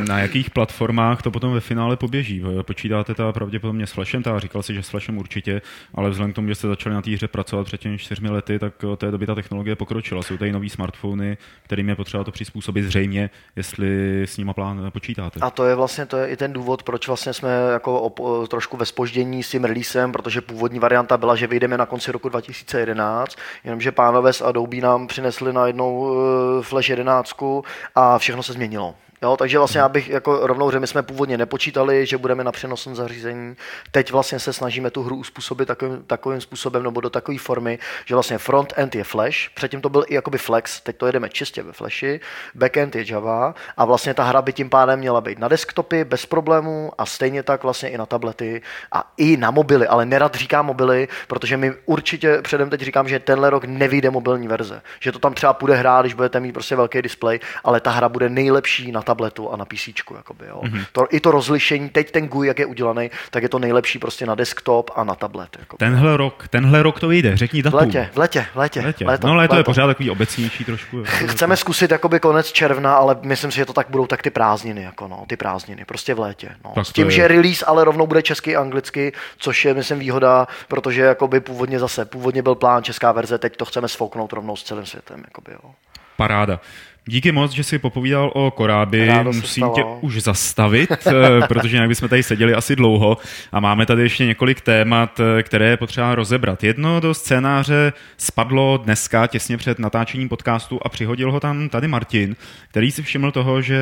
na 0.09 0.19
jakých 0.19 0.51
platformách 0.51 1.23
to 1.23 1.31
potom 1.31 1.53
ve 1.53 1.61
finále 1.61 1.97
poběží? 1.97 2.43
Počítáte 2.63 3.15
ta 3.15 3.33
pravděpodobně 3.33 3.87
s 3.87 3.93
Flashem, 3.93 4.23
ta 4.23 4.39
říkal 4.39 4.63
si, 4.63 4.75
že 4.75 4.83
s 4.83 4.89
Flashem 4.89 5.19
určitě, 5.19 5.63
ale 5.95 6.11
vzhledem 6.11 6.33
k 6.33 6.35
tomu, 6.35 6.49
že 6.49 6.55
jste 6.55 6.69
začali 6.69 6.95
na 6.95 7.03
té 7.03 7.11
hře 7.11 7.29
pracovat 7.29 7.65
před 7.67 7.81
těmi 7.81 7.99
čtyřmi 7.99 8.31
lety, 8.31 8.59
tak 8.59 8.85
od 8.85 9.01
té 9.01 9.11
doby 9.11 9.27
ta 9.27 9.35
technologie 9.35 9.77
pokročila. 9.77 10.23
Jsou 10.23 10.37
tady 10.37 10.53
nový 10.53 10.71
smartfony, 10.71 11.39
kterým 11.63 11.89
je 11.89 11.97
potřeba 11.97 12.25
to 12.25 12.33
přizpůsobit 12.33 12.85
zřejmě, 12.85 13.31
jestli 13.57 14.23
s 14.23 14.37
nima 14.37 14.53
plán 14.53 14.91
počítáte. 14.91 15.41
A 15.41 15.51
to 15.51 15.65
je 15.65 15.75
vlastně 15.75 16.07
to 16.07 16.17
je 16.17 16.29
i 16.29 16.37
ten 16.37 16.53
důvod, 16.53 16.83
proč 16.83 17.07
vlastně 17.07 17.33
jsme 17.33 17.49
jako 17.73 18.01
op, 18.01 18.21
trošku 18.49 18.77
ve 18.77 18.87
spoždění 18.87 19.43
s 19.43 19.51
tím 19.51 19.65
releasem, 19.65 20.13
protože 20.13 20.41
původní 20.41 20.79
varianta 20.79 21.17
byla, 21.17 21.37
že 21.37 21.47
vyjdeme 21.47 21.79
na 21.79 21.87
konci 21.87 22.13
roku 22.13 22.29
2011, 22.29 23.37
jenomže 23.65 23.93
pánové 23.93 24.33
z 24.33 24.43
Adobe 24.43 24.77
nám 24.77 25.07
přinesli 25.07 25.53
najednou 25.53 25.99
uh, 25.99 26.63
Flash 26.63 26.89
11 26.89 27.37
a 27.95 28.19
všechno 28.19 28.43
se 28.43 28.53
změnilo. 28.53 28.95
Jo, 29.23 29.37
takže 29.37 29.59
vlastně 29.59 29.81
já 29.81 29.89
bych 29.89 30.09
jako 30.09 30.47
rovnou, 30.47 30.71
že 30.71 30.81
my 30.81 30.87
jsme 30.87 31.03
původně 31.03 31.39
nepočítali, 31.39 32.07
že 32.07 32.19
budeme 32.19 32.45
na 32.45 32.53
přenosném 32.53 32.97
zařízení. 32.97 33.57
Teď 33.91 34.13
vlastně 34.13 34.39
se 34.39 34.53
snažíme 34.53 34.91
tu 34.91 35.03
hru 35.03 35.17
uspůsobit 35.17 35.69
takovým, 35.69 36.03
takovým 36.07 36.41
způsobem 36.41 36.83
nebo 36.83 37.01
do 37.01 37.11
takové 37.11 37.39
formy, 37.39 37.79
že 38.05 38.15
vlastně 38.15 38.39
front-end 38.39 38.95
je 38.95 39.05
Flash, 39.05 39.49
předtím 39.55 39.81
to 39.81 39.89
byl 39.89 40.05
i 40.09 40.15
jakoby 40.15 40.39
Flex, 40.39 40.81
teď 40.81 40.97
to 40.97 41.07
jedeme 41.07 41.29
čistě 41.29 41.63
ve 41.63 41.73
Flashi, 41.73 42.21
backend 42.55 42.97
je 42.97 43.05
Java 43.09 43.55
a 43.77 43.85
vlastně 43.85 44.15
ta 44.15 44.25
hra 44.25 44.43
by 44.43 44.53
tím 44.53 44.71
pádem 44.71 44.99
měla 44.99 45.21
být 45.21 45.39
na 45.39 45.49
desktopy 45.49 46.05
bez 46.05 46.27
problémů 46.27 46.93
a 46.99 47.07
stejně 47.07 47.43
tak 47.43 47.63
vlastně 47.63 47.89
i 47.89 47.99
na 47.99 48.07
tablety 48.07 48.63
a 48.93 49.13
i 49.17 49.37
na 49.37 49.51
mobily, 49.51 49.87
ale 49.87 50.07
nerad 50.07 50.35
říkám 50.35 50.67
mobily, 50.67 51.09
protože 51.27 51.57
mi 51.57 51.73
určitě 51.87 52.43
předem 52.43 52.71
teď 52.71 52.81
říkám, 52.81 53.09
že 53.09 53.19
tenhle 53.19 53.51
rok 53.51 53.65
nevyjde 53.65 54.11
mobilní 54.11 54.49
verze, 54.49 54.83
že 55.01 55.13
to 55.13 55.19
tam 55.19 55.35
třeba 55.35 55.53
půjde 55.53 55.75
hrát, 55.75 56.03
když 56.03 56.15
budete 56.15 56.41
mít 56.41 56.53
prostě 56.53 56.77
velký 56.77 57.03
displej, 57.03 57.41
ale 57.65 57.81
ta 57.81 57.91
hra 57.91 58.09
bude 58.09 58.29
nejlepší 58.29 58.93
na 58.93 59.03
tabletu 59.07 59.53
a 59.53 59.57
na 59.57 59.65
PC. 59.65 59.89
Jakoby, 60.17 60.45
jo. 60.49 60.61
Mm-hmm. 60.65 60.85
To, 60.93 61.07
I 61.11 61.21
to 61.21 61.31
rozlišení, 61.31 61.89
teď 61.89 62.11
ten 62.11 62.29
GUI, 62.29 62.47
jak 62.49 62.59
je 62.59 62.67
udělaný, 62.67 63.11
tak 63.31 63.43
je 63.43 63.49
to 63.49 63.59
nejlepší 63.59 63.99
prostě 63.99 64.27
na 64.27 64.35
desktop 64.35 64.91
a 64.97 65.05
na 65.05 65.15
tablet. 65.15 65.57
Jakoby. 65.59 65.79
Tenhle 65.79 66.17
rok, 66.17 66.49
tenhle 66.49 66.83
rok 66.83 67.01
to 67.01 67.09
vyjde, 67.09 67.37
řekni 67.37 67.61
V 67.61 67.65
datum. 67.65 67.79
letě, 67.79 68.11
v 68.13 68.19
letě, 68.19 68.47
v 68.55 68.57
letě. 68.59 68.81
V 68.81 68.85
letě. 68.85 69.05
Léto, 69.07 69.27
no 69.27 69.35
léto, 69.35 69.55
je 69.55 69.59
léto. 69.59 69.71
pořád 69.71 69.87
takový 69.87 70.11
obecnější 70.11 70.65
trošku. 70.65 71.03
Chceme 71.07 71.57
zkusit 71.57 71.91
jakoby 71.91 72.21
konec 72.21 72.53
června, 72.53 72.97
ale 72.97 73.17
myslím 73.23 73.51
si, 73.51 73.57
že 73.57 73.65
to 73.67 73.73
tak 73.73 73.87
budou 73.91 74.07
tak 74.07 74.23
ty 74.23 74.31
prázdniny, 74.31 74.83
jako 74.83 75.09
no, 75.09 75.25
ty 75.29 75.37
prázdniny, 75.37 75.85
prostě 75.85 76.15
v 76.15 76.19
létě. 76.19 76.51
No. 76.65 76.73
Tak 76.75 76.87
S 76.87 76.93
tím, 76.93 77.05
je- 77.07 77.11
že 77.11 77.29
release 77.29 77.65
ale 77.65 77.85
rovnou 77.85 78.07
bude 78.07 78.23
česky 78.23 78.57
a 78.57 78.61
anglicky, 78.61 79.13
což 79.39 79.65
je, 79.65 79.75
myslím, 79.75 79.99
výhoda, 79.99 80.47
protože 80.69 81.03
jakoby 81.03 81.41
původně 81.41 81.79
zase, 81.79 82.05
původně 82.05 82.43
byl 82.43 82.55
plán 82.55 82.83
česká 82.83 83.13
verze, 83.13 83.39
teď 83.39 83.57
to 83.57 83.65
chceme 83.65 83.89
sfouknout 83.89 84.33
rovnou 84.33 84.57
s 84.57 84.63
celým 84.63 84.87
světem. 84.87 85.23
Jakoby, 85.27 85.53
jo. 85.53 85.71
Paráda. 86.17 86.61
Díky 87.09 87.33
moc, 87.33 87.53
že 87.53 87.65
jsi 87.65 87.79
popovídal 87.79 88.31
o 88.35 88.53
se 89.33 89.41
Musím 89.41 89.67
tě 89.75 89.85
už 90.01 90.23
zastavit, 90.23 90.91
eh, 91.07 91.47
protože 91.49 91.77
jinak 91.77 91.89
bychom 91.89 92.09
tady 92.09 92.23
seděli 92.23 92.55
asi 92.55 92.77
dlouho 92.77 93.19
a 93.53 93.61
máme 93.61 93.87
tady 93.87 94.03
ještě 94.03 94.27
několik 94.27 94.61
témat, 94.61 95.21
eh, 95.21 95.43
které 95.43 95.69
je 95.69 95.77
potřeba 95.77 96.15
rozebrat. 96.15 96.65
Jedno 96.65 97.01
do 97.01 97.15
scénáře 97.15 97.93
spadlo 98.17 98.77
dneska 98.85 99.27
těsně 99.27 99.57
před 99.57 99.79
natáčením 99.79 100.29
podcastu 100.29 100.81
a 100.83 100.89
přihodil 100.89 101.33
ho 101.33 101.41
tam 101.41 101.69
tady 101.69 101.89
Martin, 101.89 102.37
který 102.71 102.91
si 102.91 103.03
všiml 103.03 103.31
toho, 103.31 103.63
že 103.63 103.79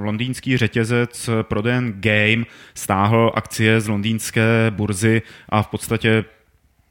londýnský 0.00 0.56
řetězec 0.56 1.30
Proden 1.42 1.92
Game 1.96 2.44
stáhl 2.74 3.32
akcie 3.34 3.80
z 3.80 3.88
londýnské 3.88 4.70
burzy 4.70 5.22
a 5.48 5.62
v 5.62 5.66
podstatě 5.66 6.24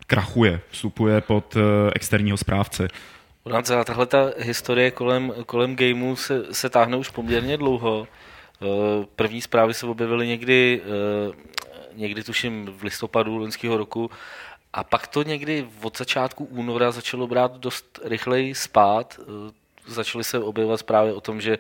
krachuje, 0.08 0.60
vstupuje 0.70 1.22
pod 1.22 1.58
eh, 1.58 1.92
externího 1.96 2.38
správce. 2.38 2.88
Uránce, 3.48 3.84
tahle 3.86 4.06
ta 4.06 4.32
historie 4.38 4.92
kolem, 4.92 5.34
kolem 5.46 5.76
gameu 5.76 6.16
se, 6.16 6.54
se 6.54 6.70
táhne 6.70 6.98
už 6.98 7.10
poměrně 7.10 7.58
dlouho. 7.58 8.08
Eh, 8.62 8.66
První 9.16 9.42
zprávy 9.42 9.74
se 9.74 9.86
objevily 9.86 10.28
někdy, 10.28 10.82
eh, 10.84 11.34
někdy 11.94 12.24
tuším 12.24 12.66
v 12.66 12.84
listopadu 12.84 13.38
loňského 13.38 13.78
roku 13.78 14.12
a 14.74 14.84
pak 14.84 15.08
to 15.08 15.24
někdy 15.24 15.68
od 15.82 15.98
začátku 15.98 16.46
února 16.46 16.92
začalo 16.92 17.28
brát 17.28 17.58
dost 17.58 18.00
rychleji 18.04 18.56
spát. 18.56 19.20
Eh, 19.22 19.52
Začaly 19.88 20.24
se 20.24 20.40
objevovat 20.40 20.80
zprávy 20.80 21.14
o 21.14 21.22
tom, 21.22 21.42
že 21.42 21.58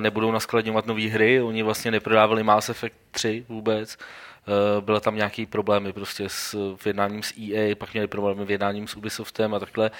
nebudou 0.00 0.32
naskladňovat 0.32 0.86
nové 0.86 1.08
hry, 1.08 1.42
oni 1.42 1.62
vlastně 1.62 1.90
neprodávali 1.90 2.42
Mass 2.42 2.68
Effect 2.68 2.96
3 3.10 3.44
vůbec. 3.48 3.96
Eh, 4.46 4.80
Byla 4.80 5.00
tam 5.00 5.16
nějaký 5.16 5.46
problémy 5.46 5.92
prostě 5.92 6.28
s 6.28 6.74
v 6.76 6.86
jednáním 6.86 7.22
s 7.22 7.34
EA, 7.38 7.74
pak 7.74 7.92
měli 7.92 8.06
problémy 8.06 8.44
v 8.44 8.50
jednáním 8.50 8.88
s 8.88 8.96
Ubisoftem 8.96 9.54
a 9.54 9.58
takhle. 9.58 9.90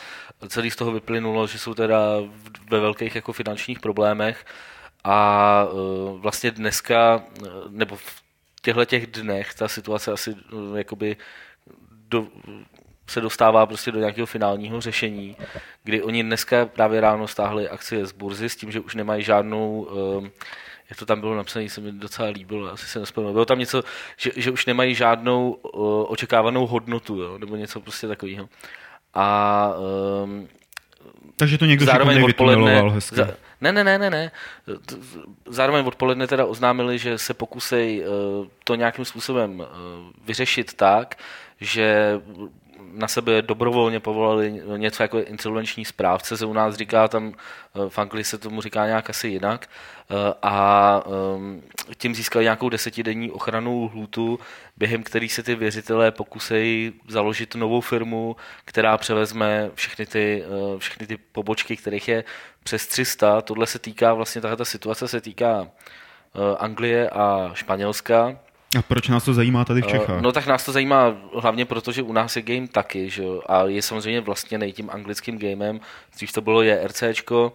Celý 0.48 0.70
z 0.70 0.76
toho 0.76 0.92
vyplynulo, 0.92 1.46
že 1.46 1.58
jsou 1.58 1.74
teda 1.74 1.98
ve 2.70 2.80
velkých 2.80 3.14
jako 3.14 3.32
finančních 3.32 3.80
problémech 3.80 4.44
a 5.04 5.66
eh, 5.68 6.18
vlastně 6.18 6.50
dneska, 6.50 7.22
eh, 7.46 7.48
nebo 7.68 7.96
v 7.96 8.22
těchto 8.62 8.84
těch 8.84 9.06
dnech, 9.06 9.54
ta 9.54 9.68
situace 9.68 10.12
asi 10.12 10.36
jakoby 10.76 11.16
do, 12.08 12.26
se 13.06 13.20
dostává 13.20 13.66
prostě 13.66 13.92
do 13.92 13.98
nějakého 13.98 14.26
finálního 14.26 14.80
řešení, 14.80 15.36
kdy 15.84 16.02
oni 16.02 16.22
dneska 16.22 16.66
právě 16.66 17.00
ráno 17.00 17.28
stáhli 17.28 17.68
akcie 17.68 18.06
z 18.06 18.12
burzy 18.12 18.48
s 18.48 18.56
tím, 18.56 18.72
že 18.72 18.80
už 18.80 18.94
nemají 18.94 19.22
žádnou, 19.22 19.88
jak 20.92 20.98
to 20.98 21.06
tam 21.06 21.20
bylo 21.20 21.34
napsané, 21.34 21.68
se 21.68 21.80
mi 21.80 21.92
docela 21.92 22.28
líbilo, 22.28 22.72
asi 22.72 22.86
se 22.86 22.98
nespomínám. 22.98 23.32
Bylo 23.32 23.44
tam 23.44 23.58
něco, 23.58 23.82
že, 24.16 24.30
že 24.36 24.50
už 24.50 24.66
nemají 24.66 24.94
žádnou 24.94 25.56
eh, 25.64 25.68
očekávanou 26.06 26.66
hodnotu, 26.66 27.22
jo, 27.22 27.38
nebo 27.38 27.56
něco 27.56 27.80
prostě 27.80 28.08
takového. 28.08 28.48
A 29.14 29.68
um, 30.24 30.48
Takže 31.36 31.58
to 31.58 31.64
někdo 31.64 31.86
zároveň 31.86 32.24
odpoledne... 32.24 32.82
hezky. 32.90 33.16
Za, 33.16 33.28
ne, 33.60 33.72
ne, 33.72 33.84
ne, 33.84 33.98
ne, 33.98 34.10
ne. 34.10 34.30
Zároveň 35.46 35.86
odpoledne 35.86 36.26
teda 36.26 36.44
oznámili, 36.44 36.98
že 36.98 37.18
se 37.18 37.34
pokusej 37.34 38.04
eh, 38.04 38.48
to 38.64 38.74
nějakým 38.74 39.04
způsobem 39.04 39.62
eh, 39.62 39.66
vyřešit 40.24 40.74
tak, 40.74 41.14
že 41.60 42.20
na 42.92 43.08
sebe 43.08 43.42
dobrovolně 43.42 44.00
povolali 44.00 44.62
něco 44.76 45.02
jako 45.02 45.18
insolvenční 45.18 45.84
správce, 45.84 46.36
se 46.36 46.46
u 46.46 46.52
nás 46.52 46.74
říká 46.74 47.08
tam, 47.08 47.32
eh, 47.32 47.88
v 47.88 47.98
Anglii 47.98 48.24
se 48.24 48.38
tomu 48.38 48.62
říká 48.62 48.86
nějak 48.86 49.10
asi 49.10 49.28
jinak, 49.28 49.68
eh, 50.10 50.14
a 50.42 51.02
eh, 51.06 51.94
tím 51.96 52.14
získali 52.14 52.44
nějakou 52.44 52.68
desetidenní 52.68 53.30
ochranou 53.30 53.84
lhůtu, 53.84 54.40
během 54.76 55.02
který 55.02 55.28
se 55.28 55.42
ty 55.42 55.54
věřitelé 55.54 56.10
pokusejí 56.10 56.92
založit 57.08 57.54
novou 57.54 57.80
firmu, 57.80 58.36
která 58.64 58.98
převezme 58.98 59.70
všechny 59.74 60.06
ty, 60.06 60.44
eh, 60.46 60.78
všechny 60.78 61.06
ty 61.06 61.16
pobočky, 61.16 61.76
kterých 61.76 62.08
je 62.08 62.24
přes 62.62 62.86
300. 62.86 63.40
Tohle 63.40 63.66
se 63.66 63.78
týká, 63.78 64.14
vlastně 64.14 64.40
tahle 64.40 64.56
ta 64.56 64.64
situace 64.64 65.08
se 65.08 65.20
týká 65.20 65.68
Anglie 66.58 67.10
a 67.10 67.50
Španělska. 67.54 68.38
A 68.78 68.82
proč 68.82 69.08
nás 69.08 69.24
to 69.24 69.34
zajímá 69.34 69.64
tady 69.64 69.82
v 69.82 69.86
Čechách? 69.86 70.20
No 70.20 70.32
tak 70.32 70.46
nás 70.46 70.64
to 70.64 70.72
zajímá 70.72 71.16
hlavně 71.38 71.64
proto, 71.64 71.92
že 71.92 72.02
u 72.02 72.12
nás 72.12 72.36
je 72.36 72.42
game 72.42 72.68
taky, 72.68 73.10
že 73.10 73.22
jo? 73.22 73.42
a 73.46 73.64
je 73.64 73.82
samozřejmě 73.82 74.20
vlastně 74.20 74.58
nejtím 74.58 74.90
anglickým 74.90 75.38
gamem, 75.38 75.80
dřív 76.14 76.32
to 76.32 76.40
bylo 76.40 76.62
JRCčko, 76.62 77.52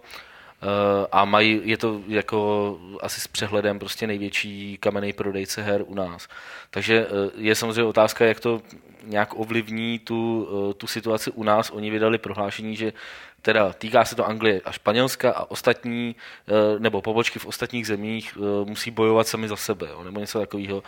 eh, 0.62 1.06
a 1.12 1.24
mají, 1.24 1.60
je 1.64 1.76
to 1.76 2.00
jako 2.08 2.78
asi 3.02 3.20
s 3.20 3.26
přehledem 3.26 3.78
prostě 3.78 4.06
největší 4.06 4.78
kamenný 4.80 5.12
prodejce 5.12 5.62
her 5.62 5.82
u 5.86 5.94
nás. 5.94 6.28
Takže 6.70 7.06
eh, 7.06 7.30
je 7.36 7.54
samozřejmě 7.54 7.84
otázka, 7.84 8.24
jak 8.24 8.40
to, 8.40 8.60
nějak 9.04 9.38
ovlivní 9.38 9.98
tu, 9.98 10.48
eh, 10.70 10.74
tu 10.74 10.86
situaci 10.86 11.30
u 11.30 11.42
nás. 11.42 11.70
Oni 11.70 11.90
vydali 11.90 12.18
prohlášení, 12.18 12.76
že 12.76 12.92
teda 13.42 13.72
týká 13.72 14.04
se 14.04 14.16
to 14.16 14.26
Anglie 14.26 14.60
a 14.64 14.72
Španělska 14.72 15.32
a 15.32 15.50
ostatní, 15.50 16.16
eh, 16.48 16.52
nebo 16.78 17.02
pobočky 17.02 17.38
v 17.38 17.46
ostatních 17.46 17.86
zemích 17.86 18.38
musí 18.64 18.90
bojovat 18.90 19.28
sami 19.28 19.48
za 19.48 19.56
sebe, 19.56 19.88
jo, 19.90 20.04
nebo 20.04 20.20
něco 20.20 20.38
takového. 20.38 20.82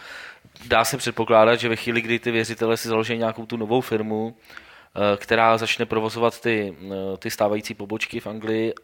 Dá 0.66 0.84
se 0.84 0.96
předpokládat, 0.96 1.56
že 1.56 1.68
ve 1.68 1.76
chvíli, 1.76 2.00
kdy 2.00 2.18
ty 2.18 2.30
věřitele 2.30 2.76
si 2.76 2.88
založí 2.88 3.18
nějakou 3.18 3.46
tu 3.46 3.56
novou 3.56 3.80
firmu, 3.80 4.36
která 5.16 5.58
začne 5.58 5.86
provozovat 5.86 6.40
ty, 6.40 6.76
ty 7.18 7.30
stávající 7.30 7.74
pobočky 7.74 8.20
v 8.20 8.26
Anglii, 8.26 8.74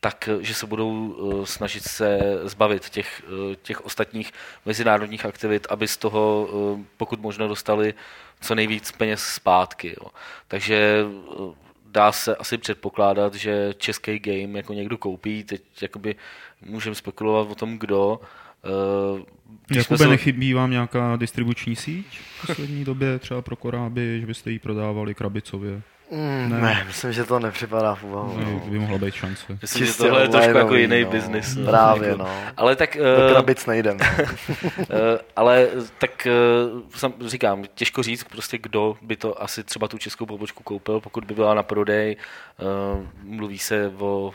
tak 0.00 0.28
že 0.40 0.54
se 0.54 0.66
budou 0.66 1.16
eh, 1.42 1.46
snažit 1.46 1.82
se 1.82 2.18
zbavit 2.42 2.90
těch, 2.90 3.22
eh, 3.26 3.56
těch 3.62 3.84
ostatních 3.84 4.32
mezinárodních 4.64 5.26
aktivit, 5.26 5.66
aby 5.70 5.88
z 5.88 5.96
toho 5.96 6.48
eh, 6.48 6.84
pokud 6.96 7.20
možno 7.20 7.48
dostali 7.48 7.94
co 8.40 8.54
nejvíc 8.54 8.92
peněz 8.92 9.22
zpátky. 9.22 9.96
Jo. 10.00 10.10
Takže 10.48 11.04
dá 11.96 12.12
se 12.12 12.36
asi 12.36 12.58
předpokládat, 12.58 13.34
že 13.34 13.74
český 13.78 14.18
game 14.18 14.58
jako 14.58 14.72
někdo 14.72 14.98
koupí, 14.98 15.44
teď 15.44 15.62
jakoby 15.82 16.14
můžeme 16.66 16.94
spekulovat 16.94 17.50
o 17.50 17.54
tom, 17.54 17.78
kdo. 17.78 18.20
Jakube, 19.70 19.98
se... 19.98 20.08
nechybí 20.08 20.54
vám 20.54 20.70
nějaká 20.70 21.16
distribuční 21.16 21.76
síť 21.76 22.06
v 22.18 22.46
poslední 22.46 22.84
době, 22.84 23.18
třeba 23.18 23.42
pro 23.42 23.56
koráby, 23.56 24.20
že 24.20 24.26
byste 24.26 24.50
ji 24.50 24.58
prodávali 24.58 25.14
krabicově? 25.14 25.82
Mm, 26.10 26.50
ne. 26.50 26.60
ne, 26.60 26.84
myslím, 26.86 27.12
že 27.12 27.24
to 27.24 27.38
nepřipadá 27.38 27.94
v 27.94 28.04
úvahu. 28.04 28.40
No, 28.40 28.60
by 28.60 28.78
mohla 28.78 28.98
být 28.98 29.14
šance. 29.14 29.58
Myslím, 29.62 29.86
že 29.86 29.94
tohle 29.94 30.22
je 30.22 30.28
trošku 30.28 30.56
jako 30.56 30.74
jiný 30.74 31.04
no. 31.04 31.10
biznis. 31.10 31.56
No. 31.56 31.66
Právě, 31.66 32.08
jako- 32.08 32.22
no. 32.22 32.28
Ale 32.56 32.76
tak... 32.76 32.96
Do 32.96 33.28
krabic 33.32 33.66
nejdem. 33.66 33.98
No. 33.98 34.06
ale 35.36 35.68
tak 35.98 36.26
sam, 36.94 37.14
říkám, 37.26 37.64
těžko 37.74 38.02
říct 38.02 38.24
prostě, 38.24 38.58
kdo 38.58 38.96
by 39.02 39.16
to 39.16 39.42
asi 39.42 39.64
třeba 39.64 39.88
tu 39.88 39.98
českou 39.98 40.26
pobočku 40.26 40.62
koupil, 40.62 41.00
pokud 41.00 41.24
by 41.24 41.34
byla 41.34 41.54
na 41.54 41.62
prodej. 41.62 42.16
Mluví 43.22 43.58
se 43.58 43.92
o, 43.98 44.32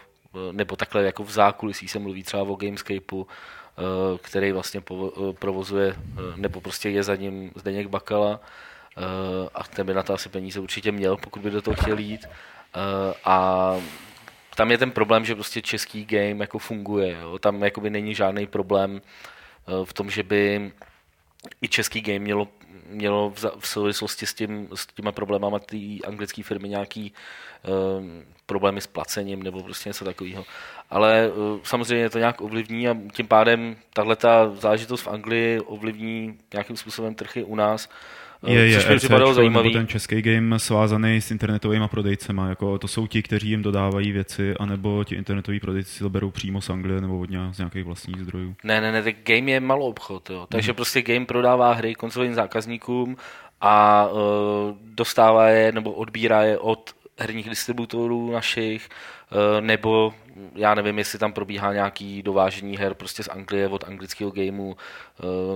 nebo 0.51 0.75
takhle 0.75 1.03
jako 1.03 1.23
v 1.23 1.31
zákulisí 1.31 1.87
se 1.87 1.99
mluví 1.99 2.23
třeba 2.23 2.43
o 2.43 2.55
Gamescapeu, 2.55 3.27
který 4.21 4.51
vlastně 4.51 4.81
provozuje, 5.39 5.95
nebo 6.35 6.61
prostě 6.61 6.89
je 6.89 7.03
za 7.03 7.15
ním 7.15 7.51
Zdeněk 7.55 7.87
Bakala 7.87 8.39
Eh, 8.41 8.45
a 9.55 9.63
ten 9.63 9.85
by 9.85 9.93
na 9.93 10.03
to 10.03 10.13
asi 10.13 10.29
peníze 10.29 10.59
určitě 10.59 10.91
měl, 10.91 11.17
pokud 11.17 11.41
by 11.41 11.51
do 11.51 11.61
toho 11.61 11.75
chtěl 11.75 11.99
jít. 11.99 12.25
Eh, 12.75 13.13
a 13.25 13.75
tam 14.55 14.71
je 14.71 14.77
ten 14.77 14.91
problém, 14.91 15.25
že 15.25 15.35
prostě 15.35 15.61
český 15.61 16.05
game 16.05 16.43
jako 16.43 16.59
funguje. 16.59 17.17
Jo. 17.21 17.39
Tam 17.39 17.63
jakoby 17.63 17.89
není 17.89 18.15
žádný 18.15 18.47
problém 18.47 19.01
eh, 19.01 19.85
v 19.85 19.93
tom, 19.93 20.09
že 20.09 20.23
by 20.23 20.71
i 21.61 21.67
český 21.67 22.01
game 22.01 22.19
mělo, 22.19 22.47
mělo 22.87 23.29
v, 23.29 23.45
v 23.59 23.67
souvislosti 23.67 24.25
s, 24.25 24.33
tím, 24.33 24.67
s 24.75 24.87
těma 24.87 25.11
problémama 25.11 25.59
té 25.59 25.77
anglické 26.07 26.43
firmy 26.43 26.69
nějaký 26.69 27.13
um, 27.97 28.23
problémy 28.45 28.81
s 28.81 28.87
placením 28.87 29.43
nebo 29.43 29.63
prostě 29.63 29.89
něco 29.89 30.05
takového. 30.05 30.45
Ale 30.89 31.31
uh, 31.31 31.59
samozřejmě 31.63 32.09
to 32.09 32.19
nějak 32.19 32.41
ovlivní 32.41 32.87
a 32.87 32.97
tím 33.13 33.27
pádem 33.27 33.75
tahle 33.93 34.17
záležitost 34.53 35.01
v 35.01 35.07
Anglii 35.07 35.59
ovlivní 35.59 36.39
nějakým 36.53 36.77
způsobem 36.77 37.15
trhy 37.15 37.43
u 37.43 37.55
nás. 37.55 37.89
Je, 38.47 38.67
je, 38.67 38.79
což 38.79 39.09
mi 39.09 39.33
zajímavý. 39.33 39.73
ten 39.73 39.87
český 39.87 40.21
game 40.21 40.59
svázaný 40.59 41.21
s 41.21 41.31
internetovými 41.31 41.87
prodejcema. 41.87 42.49
Jako 42.49 42.77
to 42.77 42.87
jsou 42.87 43.07
ti, 43.07 43.21
kteří 43.21 43.49
jim 43.49 43.61
dodávají 43.61 44.11
věci, 44.11 44.53
anebo 44.59 45.03
ti 45.03 45.15
internetoví 45.15 45.59
prodejci 45.59 45.91
si 45.91 45.99
to 45.99 46.09
berou 46.09 46.31
přímo 46.31 46.61
z 46.61 46.69
Anglie 46.69 47.01
nebo 47.01 47.19
od 47.19 47.29
nějak, 47.29 47.55
z 47.55 47.57
nějakých 47.57 47.83
vlastních 47.83 48.21
zdrojů. 48.21 48.55
Ne, 48.63 48.81
ne, 48.81 48.91
ne, 48.91 49.03
tak 49.03 49.15
game 49.23 49.51
je 49.51 49.59
malou 49.59 49.89
obchod. 49.89 50.29
Jo. 50.29 50.45
Takže 50.49 50.71
hmm. 50.71 50.75
prostě 50.75 51.01
game 51.01 51.25
prodává 51.25 51.73
hry 51.73 51.95
koncovým 51.95 52.33
zákazníkům 52.33 53.17
a 53.61 54.07
uh, 54.07 54.19
dostává 54.83 55.47
je 55.47 55.71
nebo 55.71 55.91
odbírá 55.91 56.43
je 56.43 56.57
od 56.57 56.91
herních 57.19 57.49
distributorů 57.49 58.31
našich, 58.31 58.89
uh, 59.31 59.65
nebo 59.65 60.13
já 60.55 60.75
nevím, 60.75 60.97
jestli 60.97 61.19
tam 61.19 61.33
probíhá 61.33 61.73
nějaký 61.73 62.23
dovážení 62.23 62.77
her 62.77 62.93
prostě 62.93 63.23
z 63.23 63.27
Anglie 63.27 63.67
od 63.67 63.83
anglického 63.83 64.31
gameu, 64.31 64.67
uh, 64.67 64.75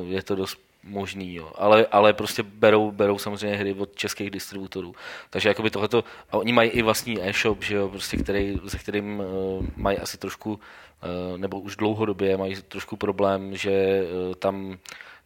je 0.07 0.23
to 0.23 0.35
dost 0.35 0.65
možný, 0.85 1.35
jo. 1.35 1.51
Ale, 1.55 1.85
ale 1.91 2.13
prostě 2.13 2.43
berou, 2.43 2.91
berou 2.91 3.17
samozřejmě 3.17 3.57
hry 3.57 3.73
od 3.73 3.95
českých 3.95 4.29
distributorů. 4.29 4.95
Takže 5.29 5.49
jakoby 5.49 5.69
tohleto, 5.69 6.03
a 6.31 6.37
oni 6.37 6.53
mají 6.53 6.69
i 6.69 6.81
vlastní 6.81 7.21
e-shop, 7.21 7.63
že 7.63 7.75
jo, 7.75 7.89
prostě, 7.89 8.17
který, 8.17 8.59
se 8.67 8.77
kterým 8.77 9.19
uh, 9.19 9.65
mají 9.75 9.97
asi 9.97 10.17
trošku, 10.17 10.53
uh, 10.53 11.37
nebo 11.37 11.59
už 11.59 11.75
dlouhodobě 11.75 12.37
mají 12.37 12.55
trošku 12.67 12.97
problém, 12.97 13.57
že 13.57 14.03
uh, 14.03 14.35
tam 14.35 14.77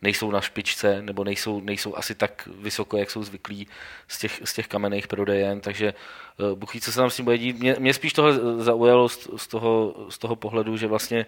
nejsou 0.02 0.32
na 0.32 0.42
špičce, 0.42 1.02
nebo 1.02 1.24
nejsou, 1.24 1.62
nejsou 1.62 1.96
asi 1.96 2.16
tak 2.16 2.50
vysoko, 2.62 2.98
jak 2.98 3.12
jsou 3.12 3.24
zvyklí 3.24 3.68
z 4.08 4.20
těch, 4.20 4.42
z 4.44 4.54
těch 4.54 4.68
kamenných 4.68 5.08
prodejen, 5.08 5.62
takže 5.62 5.94
uh, 6.38 6.58
Bůh 6.58 6.80
co 6.80 6.92
se 6.92 6.98
tam 6.98 7.10
s 7.10 7.16
tím 7.16 7.26
bude 7.26 7.38
dít. 7.38 7.60
Mě, 7.60 7.76
mě 7.80 7.94
spíš 7.94 8.14
tohle 8.14 8.34
zaujalo 8.58 9.10
z, 9.10 9.30
z, 9.36 9.48
toho, 9.48 9.96
z 10.10 10.18
toho 10.18 10.36
pohledu, 10.36 10.78
že 10.78 10.88
vlastně 10.88 11.26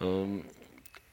um, 0.00 0.44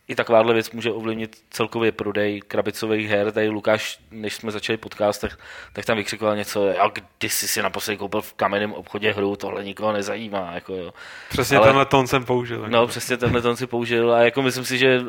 i 0.09 0.15
takováhle 0.15 0.53
věc 0.53 0.71
může 0.71 0.91
ovlivnit 0.91 1.43
celkově 1.49 1.91
prodej 1.91 2.41
krabicových 2.41 3.09
her. 3.09 3.31
Tady 3.31 3.49
Lukáš, 3.49 3.99
než 4.11 4.35
jsme 4.35 4.51
začali 4.51 4.77
podcast, 4.77 5.21
tak, 5.21 5.39
tak 5.73 5.85
tam 5.85 5.97
vykřikoval 5.97 6.35
něco, 6.35 6.81
a 6.81 6.87
kdy 6.87 7.29
jsi 7.29 7.47
si 7.47 7.61
naposledy 7.61 7.97
koupil 7.97 8.21
v 8.21 8.33
kamenném 8.33 8.73
obchodě 8.73 9.13
hru, 9.13 9.35
tohle 9.35 9.63
nikoho 9.63 9.93
nezajímá. 9.93 10.51
Jako, 10.53 10.75
jo. 10.75 10.93
Přesně 11.29 11.57
Ale, 11.57 11.67
tenhle 11.67 11.85
tón 11.85 12.07
jsem 12.07 12.25
použil. 12.25 12.65
No, 12.69 12.87
přesně 12.87 13.17
tenhle 13.17 13.41
tón 13.41 13.55
si 13.55 13.67
použil 13.67 14.13
a 14.13 14.21
jako 14.21 14.41
myslím 14.41 14.65
si, 14.65 14.77
že 14.77 14.99
uh, 14.99 15.07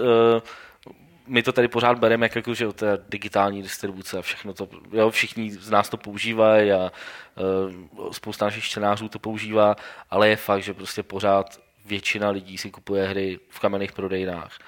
my 1.26 1.42
to 1.42 1.52
tady 1.52 1.68
pořád 1.68 1.98
bereme, 1.98 2.24
jak 2.24 2.36
jako, 2.36 2.54
že 2.54 2.72
to 2.72 2.86
je 2.86 2.98
digitální 3.08 3.62
distribuce 3.62 4.18
a 4.18 4.22
všechno 4.22 4.54
to, 4.54 4.68
jo, 4.92 5.10
všichni 5.10 5.50
z 5.50 5.70
nás 5.70 5.88
to 5.88 5.96
používají 5.96 6.72
a 6.72 6.92
uh, 7.96 8.10
spousta 8.10 8.44
našich 8.44 8.64
čtenářů 8.64 9.08
to 9.08 9.18
používá, 9.18 9.76
ale 10.10 10.28
je 10.28 10.36
fakt, 10.36 10.62
že 10.62 10.74
prostě 10.74 11.02
pořád 11.02 11.60
většina 11.86 12.30
lidí 12.30 12.58
si 12.58 12.70
kupuje 12.70 13.08
hry 13.08 13.38
v 13.48 13.60
kamenných 13.60 13.92
prodejnách 13.92 14.58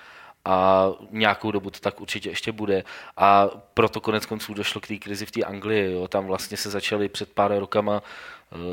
a 0.44 0.88
nějakou 1.10 1.50
dobu 1.50 1.70
to 1.70 1.80
tak 1.80 2.00
určitě 2.00 2.28
ještě 2.28 2.52
bude. 2.52 2.84
A 3.16 3.48
proto 3.74 4.00
konec 4.00 4.26
konců 4.26 4.54
došlo 4.54 4.80
k 4.80 4.86
té 4.86 4.96
krizi 4.96 5.26
v 5.26 5.30
té 5.30 5.42
Anglii. 5.42 5.92
Jo. 5.92 6.08
Tam 6.08 6.26
vlastně 6.26 6.56
se 6.56 6.70
začaly 6.70 7.08
před 7.08 7.32
pár 7.32 7.58
rokama 7.58 8.02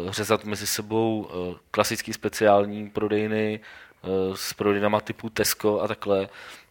uh, 0.06 0.12
řezat 0.12 0.46
mezi 0.46 0.68
sebou 0.68 1.22
uh, 1.22 1.56
klasický 1.72 2.14
speciální 2.14 2.90
prodejny 2.90 3.60
uh, 4.02 4.36
s 4.36 4.54
prodejnama 4.54 5.02
typu 5.02 5.30
Tesco 5.30 5.82
a 5.82 5.88
takhle. 5.88 6.30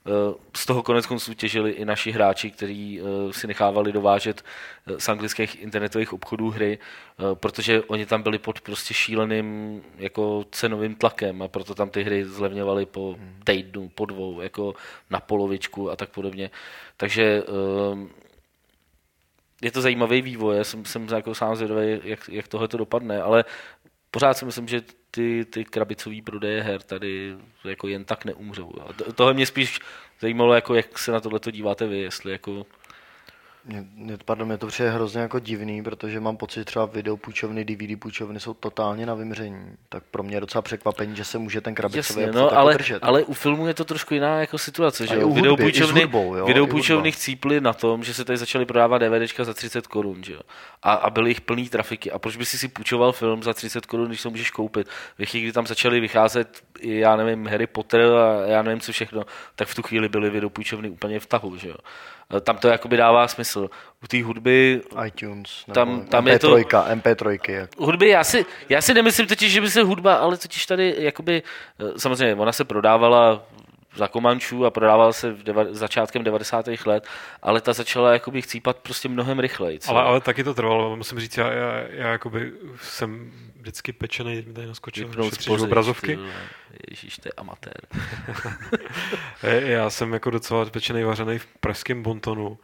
Eh, 0.09 0.35
z 0.57 0.67
toho 0.67 0.83
konec 0.83 1.07
konců 1.07 1.35
těžili 1.35 1.71
i 1.71 1.85
naši 1.85 2.11
hráči, 2.11 2.51
kteří 2.51 3.01
eh, 3.01 3.33
si 3.33 3.47
nechávali 3.47 3.93
dovážet 3.93 4.45
eh, 4.87 5.01
z 5.01 5.09
anglických 5.09 5.63
internetových 5.63 6.13
obchodů 6.13 6.51
hry, 6.51 6.79
protože 7.35 7.83
oni 7.83 8.07
tam 8.07 8.23
byli 8.23 8.39
pod 8.39 8.61
prostě 8.61 8.95
šíleným 8.95 9.83
jako 9.97 10.45
cenovým 10.51 10.95
tlakem 10.95 11.43
a 11.43 11.49
proto 11.49 11.75
tam 11.75 11.91
ty 11.91 12.03
hry 12.03 12.25
zlevňovaly 12.25 12.87
po 12.87 13.13
hmm. 13.19 13.41
týdnu, 13.45 13.89
po 13.89 14.07
dvou, 14.07 14.41
jako 14.41 14.75
na 15.11 15.21
polovičku 15.21 15.91
a 15.91 15.97
tak 15.97 16.09
podobně. 16.09 16.51
Takže 16.97 17.43
je 19.63 19.71
to 19.71 19.81
zajímavý 19.81 20.23
vývoj, 20.23 20.57
já 20.57 20.65
jsem, 20.65 20.85
jsem 20.85 21.09
jako 21.09 21.35
sám 21.35 21.57
zvědavý, 21.57 22.01
jak, 22.05 22.29
jak 22.29 22.49
tohle 22.49 22.69
to 22.69 22.77
dopadne, 22.77 23.23
ale 23.23 23.45
pořád 24.11 24.35
si 24.35 24.45
myslím, 24.45 24.69
že 24.69 24.83
ty, 25.11 25.45
ty 25.45 25.65
krabicový 25.65 26.23
prodeje 26.23 26.63
her 26.63 26.83
tady 26.83 27.37
jako 27.65 27.89
jen 27.89 28.05
tak 28.05 28.25
neumřou. 28.25 28.73
A 28.81 29.13
tohle 29.13 29.35
mě 29.35 29.47
spíš 29.47 29.81
zajímalo, 30.21 30.55
jako 30.55 30.75
jak 30.75 30.99
se 30.99 31.13
na 31.13 31.21
tohle 31.21 31.41
díváte 31.51 31.87
vy, 31.87 31.99
jestli 31.99 32.33
jako 32.33 32.67
mě, 33.69 33.85
mě, 33.95 34.19
pardon, 34.25 34.49
mě 34.49 34.59
to 34.59 34.67
přijde 34.67 34.91
hrozně 34.91 35.21
jako 35.21 35.39
divný, 35.39 35.83
protože 35.83 36.21
mám 36.21 36.37
pocit, 36.37 36.61
že 36.61 36.65
třeba 36.65 36.87
videopůjčovny, 36.87 37.65
DVD 37.65 38.01
půjčovny 38.01 38.41
jsou 38.41 38.55
totálně 38.55 39.07
na 39.07 39.15
vymření. 39.15 39.77
Tak 39.89 40.03
pro 40.11 40.23
mě 40.23 40.37
je 40.37 40.41
docela 40.41 40.63
překvapení, 40.63 41.17
že 41.17 41.25
se 41.25 41.39
může 41.39 41.61
ten 41.61 41.75
krabicový 41.75 42.21
Jasně, 42.21 42.39
no, 42.39 42.45
jako 42.45 42.57
ale, 42.57 42.75
držet. 42.75 42.99
ale 43.03 43.25
u 43.25 43.33
filmu 43.33 43.67
je 43.67 43.75
to 43.75 43.85
trošku 43.85 44.15
jiná 44.15 44.41
jako 44.41 44.59
situace, 44.59 45.07
že 45.07 45.15
jo? 45.17 45.29
Videopůjčovny, 45.29 46.01
hudbou, 46.01 46.47
videopůjčovny 46.47 47.13
chcíply 47.13 47.61
na 47.61 47.73
tom, 47.73 48.05
že 48.05 48.15
se 48.15 48.25
tady 48.25 48.37
začaly 48.37 48.67
prodávat 48.67 48.99
DVDčka 48.99 49.45
za 49.45 49.55
30 49.55 49.87
korun, 49.87 50.25
že 50.25 50.33
jo? 50.33 50.41
A, 50.83 50.93
a 50.93 51.11
byly 51.11 51.31
jich 51.31 51.41
plný 51.41 51.69
trafiky. 51.69 52.11
A 52.11 52.19
proč 52.19 52.37
by 52.37 52.45
si 52.45 52.59
si 52.59 52.69
půjčoval 52.69 53.13
film 53.13 53.43
za 53.43 53.55
30 53.55 53.87
korun, 53.87 54.09
když 54.09 54.23
to 54.23 54.31
můžeš 54.31 54.51
koupit? 54.51 54.89
Ve 55.19 55.27
chvíli, 55.27 55.45
kdy 55.45 55.53
tam 55.53 55.67
začaly 55.67 56.01
vycházet, 56.01 56.63
já 56.81 57.17
nevím, 57.17 57.47
Harry 57.47 57.67
Potter 57.67 58.01
a 58.01 58.47
já 58.47 58.63
nevím 58.63 58.81
co 58.81 58.93
všechno, 58.93 59.23
tak 59.55 59.69
v 59.69 59.75
tu 59.75 59.83
chvíli 59.83 60.09
byly 60.09 60.31
videopůjčovny 60.31 60.91
úplně 60.91 61.21
v 61.21 61.27
tahu, 61.27 61.57
že 61.57 61.69
jo? 61.69 61.77
Tam 62.41 62.57
to 62.57 62.69
jakoby 62.69 62.97
dává 62.97 63.29
smysl. 63.29 63.71
U 64.05 64.07
té 64.07 64.23
hudby... 64.23 64.83
iTunes, 65.07 65.65
tam, 65.73 66.05
tam 66.05 66.25
MP3, 66.25 66.31
je 66.31 66.39
to... 66.39 66.79
MP3. 66.79 67.39
Jak... 67.49 67.79
Hudby, 67.79 68.09
já 68.09 68.25
si, 68.25 68.47
já 68.69 68.81
si 68.81 68.95
nemyslím 68.95 69.27
totiž, 69.27 69.53
že 69.53 69.61
by 69.61 69.71
se 69.71 69.83
hudba, 69.83 70.15
ale 70.15 70.37
totiž 70.37 70.67
tady 70.67 70.95
jakoby, 70.99 71.43
eh, 71.81 71.99
samozřejmě 71.99 72.35
ona 72.35 72.53
se 72.53 72.65
prodávala 72.65 73.43
za 73.97 74.09
Komančů 74.09 74.67
a 74.67 74.71
prodávala 74.71 75.13
se 75.13 75.33
v 75.33 75.43
deva, 75.43 75.65
začátkem 75.71 76.25
90. 76.25 76.67
let, 76.87 77.07
ale 77.43 77.61
ta 77.61 77.73
začala 77.73 78.13
jakoby 78.13 78.43
chcípat 78.43 78.77
prostě 78.77 79.09
mnohem 79.09 79.39
rychleji. 79.39 79.79
Ale, 79.89 80.03
ale 80.03 80.21
taky 80.21 80.45
to 80.45 80.55
trvalo, 80.55 80.97
musím 80.97 81.21
říct, 81.21 81.37
já, 81.37 81.53
já, 81.53 81.73
já 81.91 82.09
jakoby 82.09 82.53
jsem 82.83 83.33
vždycky 83.61 83.93
pečený, 83.93 84.45
mi 84.47 84.53
tady 84.53 84.67
naskočil, 84.67 85.11
šetříš 85.25 85.61
obrazovky. 85.61 86.19
Ježíš, 86.91 87.17
to 87.17 87.29
je 87.29 87.33
amatér. 87.37 87.81
já 89.61 89.91
jsem 89.91 90.13
jako 90.13 90.31
docela 90.31 90.65
pečený 90.65 91.05
vařený 91.05 91.39
v 91.39 91.47
pražském 91.47 92.03
Bontonu, 92.03 92.59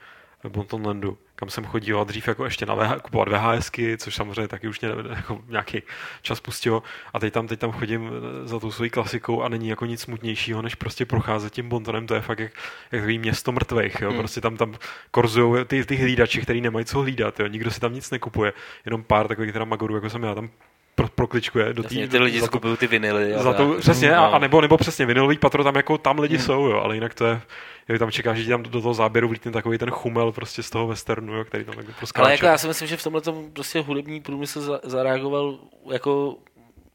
v 0.44 0.48
Bontonlandu. 0.50 1.18
Kam 1.36 1.50
jsem 1.50 1.64
chodil 1.64 2.04
dřív 2.04 2.28
jako 2.28 2.44
ještě 2.44 2.66
na 2.66 2.74
VH, 2.74 3.02
kupovat 3.02 3.28
VHSky, 3.28 3.98
což 3.98 4.14
samozřejmě 4.14 4.48
taky 4.48 4.68
už 4.68 4.80
mě 4.80 4.90
jako 5.16 5.40
nějaký 5.48 5.82
čas 6.22 6.40
pustilo. 6.40 6.82
A 7.12 7.18
teď 7.18 7.32
tam, 7.32 7.46
teď 7.46 7.60
tam 7.60 7.72
chodím 7.72 8.10
za 8.44 8.60
tou 8.60 8.70
svojí 8.72 8.90
klasikou 8.90 9.42
a 9.42 9.48
není 9.48 9.68
jako 9.68 9.86
nic 9.86 10.00
smutnějšího, 10.00 10.62
než 10.62 10.74
prostě 10.74 11.06
procházet 11.06 11.52
tím 11.52 11.68
bontonem. 11.68 12.06
To 12.06 12.14
je 12.14 12.20
fakt 12.20 12.38
jak, 12.38 12.52
jak 12.92 13.00
takový 13.00 13.18
město 13.18 13.52
mrtvých. 13.52 14.00
Jo? 14.00 14.10
Hmm. 14.10 14.18
Prostě 14.18 14.40
tam, 14.40 14.56
tam 14.56 14.74
korzují 15.10 15.64
ty, 15.64 15.84
ty 15.84 15.96
hlídači, 15.96 16.40
který 16.40 16.60
nemají 16.60 16.84
co 16.84 17.00
hlídat. 17.00 17.40
Jo? 17.40 17.46
Nikdo 17.46 17.70
si 17.70 17.80
tam 17.80 17.94
nic 17.94 18.10
nekupuje. 18.10 18.52
Jenom 18.86 19.02
pár 19.02 19.28
takových 19.28 19.52
teda 19.52 19.64
magorů, 19.64 19.94
jako 19.94 20.10
jsem 20.10 20.22
já, 20.22 20.34
tam 20.34 20.50
pro, 20.94 21.09
prokličkuje. 21.09 21.72
Do 21.72 21.83
tý, 21.83 22.09
ty 22.09 22.18
lidi 22.18 22.40
skupují 22.40 22.76
ty 22.76 22.87
vinily. 22.87 23.35
Za 23.38 23.52
to, 23.52 23.76
přesně, 23.80 24.16
a, 24.16 24.26
a, 24.26 24.38
nebo, 24.38 24.61
nebo 24.61 24.76
přesně 24.76 25.07
vinilový 25.07 25.38
patro 25.38 25.64
tam 25.64 25.76
jako 25.76 25.98
tam 25.98 26.18
lidi 26.18 26.37
hmm. 26.37 26.44
jsou, 26.44 26.66
jo, 26.66 26.80
ale 26.80 26.94
jinak 26.94 27.14
to 27.14 27.26
je, 27.26 27.40
jak 27.88 27.98
tam 27.98 28.11
čekáš, 28.11 28.38
že 28.38 28.50
tam 28.50 28.62
do, 28.62 28.70
do 28.70 28.80
toho 28.80 28.94
záběru 28.94 29.28
vlítne 29.28 29.52
takový 29.52 29.78
ten 29.78 29.90
chumel 29.90 30.33
prostě 30.33 30.62
z 30.62 30.70
toho 30.70 30.87
westernu, 30.87 31.37
jo, 31.37 31.44
který 31.44 31.64
tam 31.64 31.74
jako 31.78 31.92
proskáče. 31.98 32.22
Ale 32.22 32.33
jako 32.33 32.46
já 32.46 32.59
si 32.59 32.66
myslím, 32.68 32.88
že 32.88 32.96
v 32.96 33.02
tomhle 33.02 33.20
tom 33.20 33.50
prostě 33.52 33.80
hudební 33.80 34.20
průmysl 34.20 34.61
za, 34.61 34.80
zareagoval 34.83 35.59
jako 35.92 36.37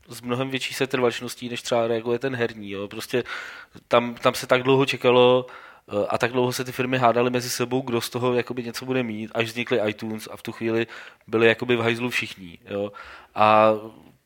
s 0.08 0.22
mnohem 0.22 0.50
větší 0.50 0.74
setrvačností, 0.74 1.50
než 1.50 1.62
třeba 1.62 1.88
reaguje 1.88 2.20
ten 2.20 2.36
herní. 2.36 2.72
Jo. 2.72 2.88
Prostě 2.88 3.24
tam, 3.88 4.16
tam 4.16 4.34
se 4.34 4.48
tak 4.48 4.64
dlouho 4.64 4.86
čekalo, 4.86 5.46
eh, 5.92 6.06
a 6.10 6.18
tak 6.18 6.32
dlouho 6.32 6.54
se 6.54 6.64
ty 6.64 6.72
firmy 6.72 6.98
hádaly 6.98 7.30
mezi 7.30 7.50
sebou, 7.50 7.82
kdo 7.82 8.02
z 8.02 8.10
toho 8.10 8.34
jakoby 8.34 8.64
něco 8.64 8.86
bude 8.86 9.04
mít, 9.04 9.32
až 9.34 9.46
vznikly 9.46 9.80
iTunes 9.90 10.28
a 10.32 10.38
v 10.38 10.42
tu 10.42 10.52
chvíli 10.52 10.88
byli 11.28 11.48
jakoby 11.48 11.76
v 11.76 11.82
hajzlu 11.82 12.10
všichni. 12.10 12.58
Jo. 12.66 12.92
A 13.36 13.74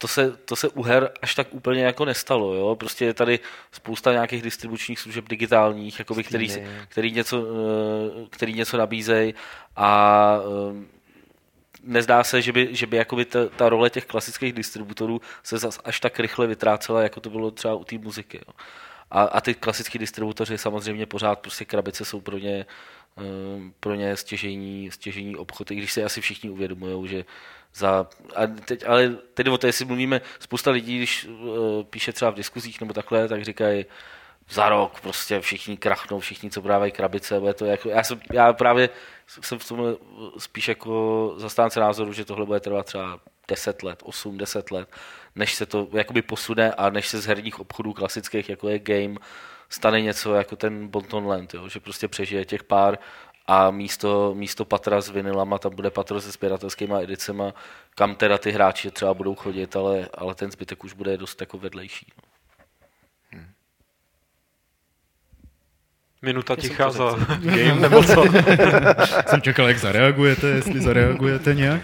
to 0.03 0.07
se, 0.07 0.31
to 0.31 0.55
se 0.55 0.69
u 0.69 0.83
her 0.83 1.11
až 1.21 1.35
tak 1.35 1.47
úplně 1.51 1.83
jako 1.83 2.05
nestalo. 2.05 2.53
Jo? 2.53 2.75
Prostě 2.75 3.05
je 3.05 3.13
tady 3.13 3.39
spousta 3.71 4.11
nějakých 4.11 4.41
distribučních 4.41 4.99
služeb 4.99 5.29
digitálních, 5.29 5.99
jakoby, 5.99 6.23
který, 6.23 6.49
který, 6.87 7.11
něco, 7.11 7.45
eh, 7.45 8.27
který 8.29 8.53
něco 8.53 8.77
nabízejí 8.77 9.33
a 9.75 10.37
eh, 10.39 10.85
nezdá 11.83 12.23
se, 12.23 12.41
že 12.41 12.51
by, 12.51 12.69
že 12.71 12.87
by 12.87 12.97
jakoby 12.97 13.25
ta, 13.25 13.39
ta 13.49 13.69
role 13.69 13.89
těch 13.89 14.05
klasických 14.05 14.53
distributorů 14.53 15.21
se 15.43 15.57
zas 15.57 15.79
až 15.83 15.99
tak 15.99 16.19
rychle 16.19 16.47
vytrácela, 16.47 17.01
jako 17.01 17.19
to 17.19 17.29
bylo 17.29 17.51
třeba 17.51 17.75
u 17.75 17.83
té 17.83 17.97
muziky. 17.97 18.37
Jo? 18.37 18.53
A, 19.11 19.21
a 19.21 19.41
ty 19.41 19.53
klasický 19.53 19.99
distributoři 19.99 20.57
samozřejmě 20.57 21.05
pořád 21.05 21.39
prostě 21.39 21.65
krabice 21.65 22.05
jsou 22.05 22.21
pro 22.21 22.37
ně, 22.37 22.65
eh, 23.17 23.23
pro 23.79 23.95
ně 23.95 24.17
stěžení, 24.17 24.91
stěžení 24.91 25.35
obchod, 25.35 25.71
i 25.71 25.75
když 25.75 25.93
si 25.93 26.03
asi 26.03 26.21
všichni 26.21 26.49
uvědomují, 26.49 27.07
že 27.07 27.25
za, 27.75 28.07
a 28.35 28.47
teď, 28.47 28.83
ale 28.87 29.15
teď 29.33 29.47
o 29.47 29.57
to, 29.57 29.67
jestli 29.67 29.85
mluvíme, 29.85 30.21
spousta 30.39 30.71
lidí, 30.71 30.97
když 30.97 31.25
uh, 31.25 31.83
píše 31.83 32.13
třeba 32.13 32.31
v 32.31 32.35
diskuzích 32.35 32.81
nebo 32.81 32.93
takhle, 32.93 33.27
tak 33.27 33.43
říkají, 33.43 33.85
za 34.49 34.69
rok 34.69 35.01
prostě 35.01 35.41
všichni 35.41 35.77
krachnou, 35.77 36.19
všichni, 36.19 36.49
co 36.51 36.61
prodávají 36.61 36.91
krabice, 36.91 37.39
bude 37.39 37.53
to 37.53 37.65
jako, 37.65 37.89
já, 37.89 38.03
jsem, 38.03 38.21
já 38.33 38.53
právě 38.53 38.89
jsem 39.41 39.59
v 39.59 39.67
tom 39.67 39.97
spíš 40.37 40.67
jako 40.67 41.33
zastánce 41.37 41.79
názoru, 41.79 42.13
že 42.13 42.25
tohle 42.25 42.45
bude 42.45 42.59
trvat 42.59 42.85
třeba 42.85 43.19
10 43.47 43.83
let, 43.83 43.99
8, 44.03 44.37
10 44.37 44.71
let, 44.71 44.89
než 45.35 45.53
se 45.53 45.65
to 45.65 45.87
jakoby 45.93 46.21
posune 46.21 46.73
a 46.73 46.89
než 46.89 47.07
se 47.07 47.21
z 47.21 47.25
herních 47.25 47.59
obchodů 47.59 47.93
klasických, 47.93 48.49
jako 48.49 48.69
je 48.69 48.79
game, 48.79 49.15
stane 49.69 50.01
něco 50.01 50.33
jako 50.33 50.55
ten 50.55 50.87
Bonton 50.87 51.25
Land, 51.27 51.53
jo? 51.53 51.69
že 51.69 51.79
prostě 51.79 52.07
přežije 52.07 52.45
těch 52.45 52.63
pár 52.63 52.97
a 53.45 53.71
místo, 53.71 54.33
místo 54.35 54.65
patra 54.65 55.01
s 55.01 55.09
vinilama 55.09 55.57
tam 55.57 55.75
bude 55.75 55.89
patro 55.89 56.21
se 56.21 56.31
sběratelskými 56.31 56.93
edicema, 57.01 57.53
kam 57.95 58.15
teda 58.15 58.37
ty 58.37 58.51
hráči 58.51 58.91
třeba 58.91 59.13
budou 59.13 59.35
chodit, 59.35 59.75
ale, 59.75 60.09
ale 60.17 60.35
ten 60.35 60.51
zbytek 60.51 60.83
už 60.83 60.93
bude 60.93 61.17
dost 61.17 61.41
jako 61.41 61.57
vedlejší. 61.57 62.07
No. 62.17 62.23
Hmm. 63.31 63.49
Minuta 66.21 66.55
ticha 66.55 66.91
za 66.91 67.15
game, 67.39 67.75
nebo 67.75 68.03
co? 68.03 68.23
jsem 69.27 69.41
čekal, 69.41 69.67
jak 69.67 69.77
zareagujete, 69.77 70.47
jestli 70.47 70.81
zareagujete 70.81 71.53
nějak. 71.53 71.81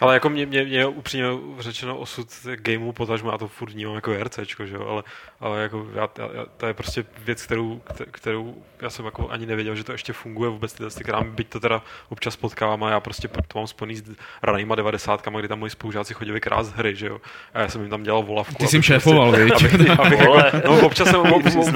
Ale 0.00 0.14
jako 0.14 0.28
mě, 0.28 0.46
mě, 0.46 0.64
mě 0.64 0.86
upřímně 0.86 1.26
řečeno 1.58 1.98
osud 1.98 2.28
gameu 2.54 2.92
potažmo, 2.92 3.30
já 3.32 3.38
to 3.38 3.48
furt 3.48 3.70
vnímám 3.70 3.94
jako 3.94 4.14
RCčko, 4.24 4.66
že 4.66 4.74
jo, 4.74 4.86
ale, 4.88 5.02
ale 5.40 5.62
jako 5.62 5.86
já, 5.94 6.08
já, 6.34 6.46
to 6.56 6.66
je 6.66 6.74
prostě 6.74 7.04
věc, 7.18 7.42
kterou, 7.42 7.80
kterou 8.10 8.54
já 8.82 8.90
jsem 8.90 9.04
jako 9.04 9.28
ani 9.28 9.46
nevěděl, 9.46 9.74
že 9.74 9.84
to 9.84 9.92
ještě 9.92 10.12
funguje 10.12 10.50
vůbec 10.50 10.72
ty 10.72 10.82
testy, 10.82 11.04
která 11.04 11.20
byť 11.20 11.48
to 11.48 11.60
teda 11.60 11.82
občas 12.08 12.36
potkávám 12.36 12.84
a 12.84 12.90
já 12.90 13.00
prostě 13.00 13.28
to 13.28 13.58
mám 13.58 13.66
spojený 13.66 13.96
s 13.96 14.02
ranýma 14.42 14.74
devadesátkama, 14.74 15.38
kdy 15.38 15.48
tam 15.48 15.58
moji 15.58 15.70
spolužáci 15.70 16.14
chodili 16.14 16.40
krát 16.40 16.66
hry, 16.76 16.96
že 16.96 17.06
jo, 17.06 17.20
a 17.54 17.60
já 17.60 17.68
jsem 17.68 17.80
jim 17.80 17.90
tam 17.90 18.02
dělal 18.02 18.22
volavku. 18.22 18.54
Ty 18.54 18.66
jsi 18.66 18.76
jim 18.76 18.82
šéfoval, 18.82 19.32
prostě, 19.32 19.66
abych, 19.66 19.90
abych, 20.00 20.18
jako, 20.18 20.36
no, 20.64 20.86
občas 20.86 21.08
jsem, 21.08 21.20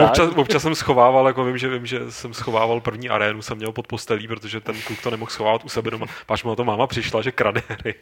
občas, 0.00 0.30
občas, 0.36 0.62
jsem 0.62 0.74
schovával, 0.74 1.26
jako 1.26 1.44
vím, 1.44 1.58
že 1.58 1.68
vím, 1.68 1.86
že 1.86 2.10
jsem 2.10 2.34
schovával 2.34 2.80
první 2.80 3.08
arénu, 3.08 3.42
jsem 3.42 3.56
měl 3.56 3.72
pod 3.72 3.86
postelí, 3.86 4.28
protože 4.28 4.60
ten 4.60 4.82
kluk 4.82 5.02
to 5.02 5.10
nemohl 5.10 5.30
schovávat 5.30 5.64
u 5.64 5.68
sebe 5.68 5.90
doma. 5.90 6.06
Páč 6.26 6.44
mu 6.44 6.56
to 6.56 6.64
máma 6.64 6.86
přišla, 6.86 7.22
že 7.22 7.32
krade 7.32 7.62
hry. 7.68 7.94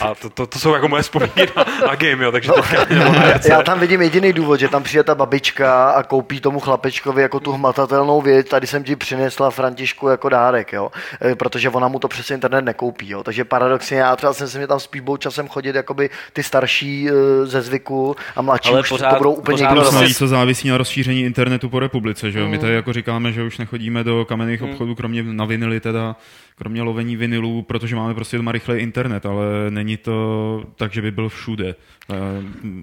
A 0.00 0.14
to, 0.14 0.30
to, 0.30 0.46
to 0.46 0.58
jsou 0.58 0.74
jako 0.74 0.88
moje 0.88 1.02
vzpomínky 1.02 1.48
na, 1.56 1.64
na 1.86 1.94
game, 1.94 2.24
jo, 2.24 2.32
takže 2.32 2.50
no, 2.56 3.14
já, 3.14 3.38
já 3.48 3.62
tam 3.62 3.80
vidím 3.80 4.02
jediný 4.02 4.32
důvod, 4.32 4.60
že 4.60 4.68
tam 4.68 4.82
přijde 4.82 5.02
ta 5.02 5.14
babička 5.14 5.90
a 5.90 6.02
koupí 6.02 6.40
tomu 6.40 6.60
chlapečkovi 6.60 7.22
jako 7.22 7.40
tu 7.40 7.52
hmatatelnou 7.52 8.22
věc, 8.22 8.48
tady 8.48 8.66
jsem 8.66 8.84
ti 8.84 8.96
přinesla 8.96 9.50
Františku 9.50 10.08
jako 10.08 10.28
dárek, 10.28 10.72
jo, 10.72 10.90
e, 11.24 11.34
protože 11.34 11.70
ona 11.70 11.88
mu 11.88 11.98
to 11.98 12.08
přes 12.08 12.30
internet 12.30 12.62
nekoupí, 12.62 13.10
jo. 13.10 13.22
takže 13.22 13.44
paradoxně 13.44 13.98
já 13.98 14.16
třeba 14.16 14.32
jsem 14.32 14.48
se 14.48 14.58
mi 14.58 14.66
tam 14.66 14.80
spíš 14.80 15.02
časem 15.18 15.48
chodit 15.48 15.74
jakoby 15.74 16.10
ty 16.32 16.42
starší 16.42 17.08
e, 17.10 17.12
ze 17.46 17.62
zvyku 17.62 18.16
a 18.36 18.42
mladší 18.42 18.70
Ale 18.70 18.80
už 18.80 18.88
pořád, 18.88 19.10
to 19.10 19.16
budou 19.16 19.32
úplně 19.32 19.54
pořád 19.54 19.74
někdo 19.74 20.14
to 20.18 20.28
závisí 20.28 20.68
na 20.68 20.78
rozšíření 20.78 21.20
internetu 21.24 21.68
po 21.68 21.80
republice, 21.80 22.30
že 22.30 22.38
jo? 22.38 22.44
My 22.44 22.50
hmm. 22.50 22.60
tady 22.60 22.74
jako 22.74 22.92
říkáme, 22.92 23.32
že 23.32 23.42
už 23.42 23.58
nechodíme 23.58 24.04
do 24.04 24.24
kamenných 24.24 24.60
hmm. 24.60 24.70
obchodů, 24.70 24.94
kromě 24.94 25.22
na 25.22 25.44
vinily 25.44 25.80
teda, 25.80 26.16
kromě 26.58 26.82
lovení 26.82 27.16
vinilů, 27.16 27.62
protože 27.62 27.96
máme 27.96 28.14
prostě 28.14 28.36
doma 28.36 28.52
rychlej 28.52 28.82
internet, 28.82 29.26
ale 29.26 29.44
není 29.70 29.96
to 29.96 30.64
tak, 30.76 30.92
že 30.92 31.02
by 31.02 31.10
byl 31.10 31.28
všude. 31.28 31.74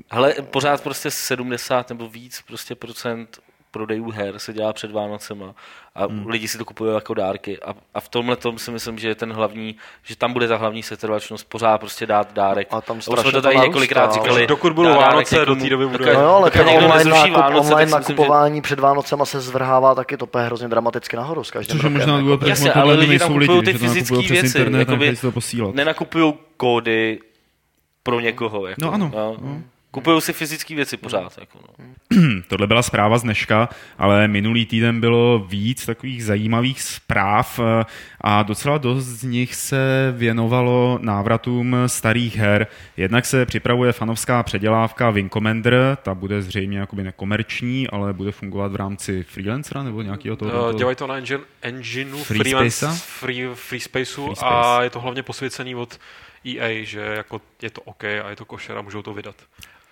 Ale 0.10 0.34
pořád 0.34 0.84
prostě 0.84 1.12
70 1.12 1.90
nebo 1.90 2.10
víc 2.10 2.42
prostě 2.48 2.76
procent 2.76 3.40
prodejů 3.76 4.12
her 4.12 4.40
se 4.40 4.54
dělá 4.54 4.74
před 4.74 4.92
Vánocema 4.92 5.56
a 5.96 6.06
hmm. 6.06 6.28
lidi 6.28 6.48
si 6.48 6.58
to 6.58 6.66
kupují 6.66 6.94
jako 6.94 7.14
dárky 7.14 7.60
a, 7.60 7.74
a 7.94 8.00
v 8.00 8.10
tomhle 8.10 8.36
tom 8.36 8.58
si 8.58 8.72
myslím, 8.72 9.00
že 9.00 9.08
je 9.08 9.16
ten 9.16 9.34
hlavní, 9.34 9.76
že 10.04 10.16
tam 10.16 10.34
bude 10.34 10.48
ta 10.48 10.58
hlavní 10.58 10.84
setrvačnost 10.84 11.50
pořád 11.50 11.78
prostě 11.78 12.06
dát 12.06 12.34
dárek. 12.34 12.68
A 12.72 12.82
tam 12.82 12.98
už 12.98 13.06
jsme 13.06 13.32
to 13.32 13.42
tady 13.42 13.58
několikrát 13.58 14.14
říkali. 14.14 14.48
Dokud 14.48 14.74
budou 14.74 14.96
Vánoce, 14.96 15.46
do 15.46 15.56
té 15.56 15.70
doby 15.70 15.88
bude. 15.88 16.14
No, 16.14 16.36
ale 16.36 16.52
ten 16.52 16.68
online, 16.70 17.04
nákup, 17.04 17.36
Vánoce, 17.36 17.74
online 17.74 17.92
nakupování 17.92 18.56
že... 18.56 18.62
před 18.62 18.80
Vánocema 18.80 19.26
se 19.26 19.42
zvrhává 19.42 19.96
taky 19.96 20.18
to 20.18 20.30
hrozně 20.36 20.68
dramaticky 20.68 21.16
nahoru 21.16 21.44
s 21.44 21.52
každým 21.52 21.78
Což 21.78 21.84
je 21.84 21.90
možná 21.90 22.20
důvod, 22.20 22.40
proč 22.40 22.60
ale 22.76 22.96
lidi 22.96 23.18
nakupují 23.20 23.64
ty 23.64 23.74
fyzické 23.74 24.18
věci, 24.18 24.66
nenakupují 25.74 26.34
kódy 26.58 27.20
pro 28.04 28.20
někoho. 28.20 28.68
Jako, 28.68 28.82
no 28.82 28.94
ano. 28.94 29.12
No. 29.14 29.62
Kupují 29.96 30.22
si 30.22 30.34
fyzické 30.34 30.76
věci 30.76 30.98
pořád. 30.98 31.38
Jako 31.38 31.60
no. 31.62 31.86
Tohle 32.48 32.68
byla 32.68 32.82
zpráva 32.82 33.18
z 33.18 33.24
dneška, 33.24 33.70
ale 33.98 34.28
minulý 34.28 34.66
týden 34.66 35.02
bylo 35.02 35.40
víc 35.40 35.86
takových 35.86 36.26
zajímavých 36.26 36.82
zpráv 36.82 37.60
eh, 37.60 37.86
a 38.22 38.44
docela 38.44 38.78
dost 38.78 39.06
z 39.06 39.24
nich 39.24 39.56
se 39.56 40.14
věnovalo 40.18 41.00
návratům 41.02 41.76
starých 41.88 42.38
her. 42.38 42.68
Jednak 42.98 43.26
se 43.26 43.46
připravuje 43.46 43.92
fanovská 43.92 44.44
předělávka 44.44 45.10
Wing 45.10 45.34
Commander, 45.34 45.98
ta 46.04 46.16
bude 46.16 46.42
zřejmě 46.42 46.80
jakoby 46.80 47.04
nekomerční, 47.04 47.88
ale 47.88 48.14
bude 48.14 48.32
fungovat 48.32 48.72
v 48.72 48.76
rámci 48.76 49.24
freelancera 49.24 49.84
nebo 49.84 50.02
nějakého 50.02 50.36
toho? 50.36 50.70
Uh, 50.70 50.78
dělají 50.78 50.96
to 50.96 51.08
na 51.08 51.18
engine, 51.18 51.44
engineu 51.62 52.24
free, 52.24 52.40
freelance, 52.40 52.88
free, 52.88 53.48
free, 53.54 53.80
spaceu 53.80 54.26
free 54.26 54.36
space. 54.36 54.46
a 54.46 54.84
je 54.84 54.90
to 54.90 55.00
hlavně 55.00 55.24
posvěcený 55.24 55.76
od 55.76 56.00
EA, 56.46 56.86
že 56.86 57.00
jako 57.00 57.42
je 57.62 57.70
to 57.70 57.82
OK 57.82 58.04
a 58.04 58.30
je 58.30 58.36
to 58.36 58.46
košer 58.46 58.78
a 58.78 58.82
můžou 58.82 59.02
to 59.02 59.14
vydat. 59.14 59.36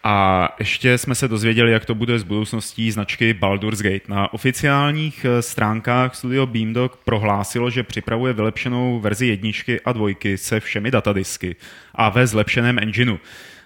A 0.04 0.50
ještě 0.60 0.98
jsme 0.98 1.16
se 1.16 1.28
dozvěděli, 1.28 1.72
jak 1.72 1.86
to 1.86 1.96
bude 1.96 2.20
s 2.20 2.24
budoucností 2.24 2.92
značky 2.92 3.34
Baldur's 3.34 3.82
Gate. 3.82 4.08
Na 4.08 4.34
oficiálních 4.34 5.26
eh, 5.26 5.42
stránkách 5.42 6.16
studio 6.16 6.46
Beamdog 6.46 6.96
prohlásilo, 6.96 7.70
že 7.70 7.84
připravuje 7.84 8.34
vylepšenou 8.34 9.00
verzi 9.00 9.28
jedničky 9.28 9.82
a 9.82 9.92
dvojky 9.92 10.38
se 10.38 10.60
všemi 10.60 10.92
datadisky 10.92 11.56
a 11.96 12.10
ve 12.10 12.28
zlepšeném 12.28 12.80
engineu. 12.80 13.18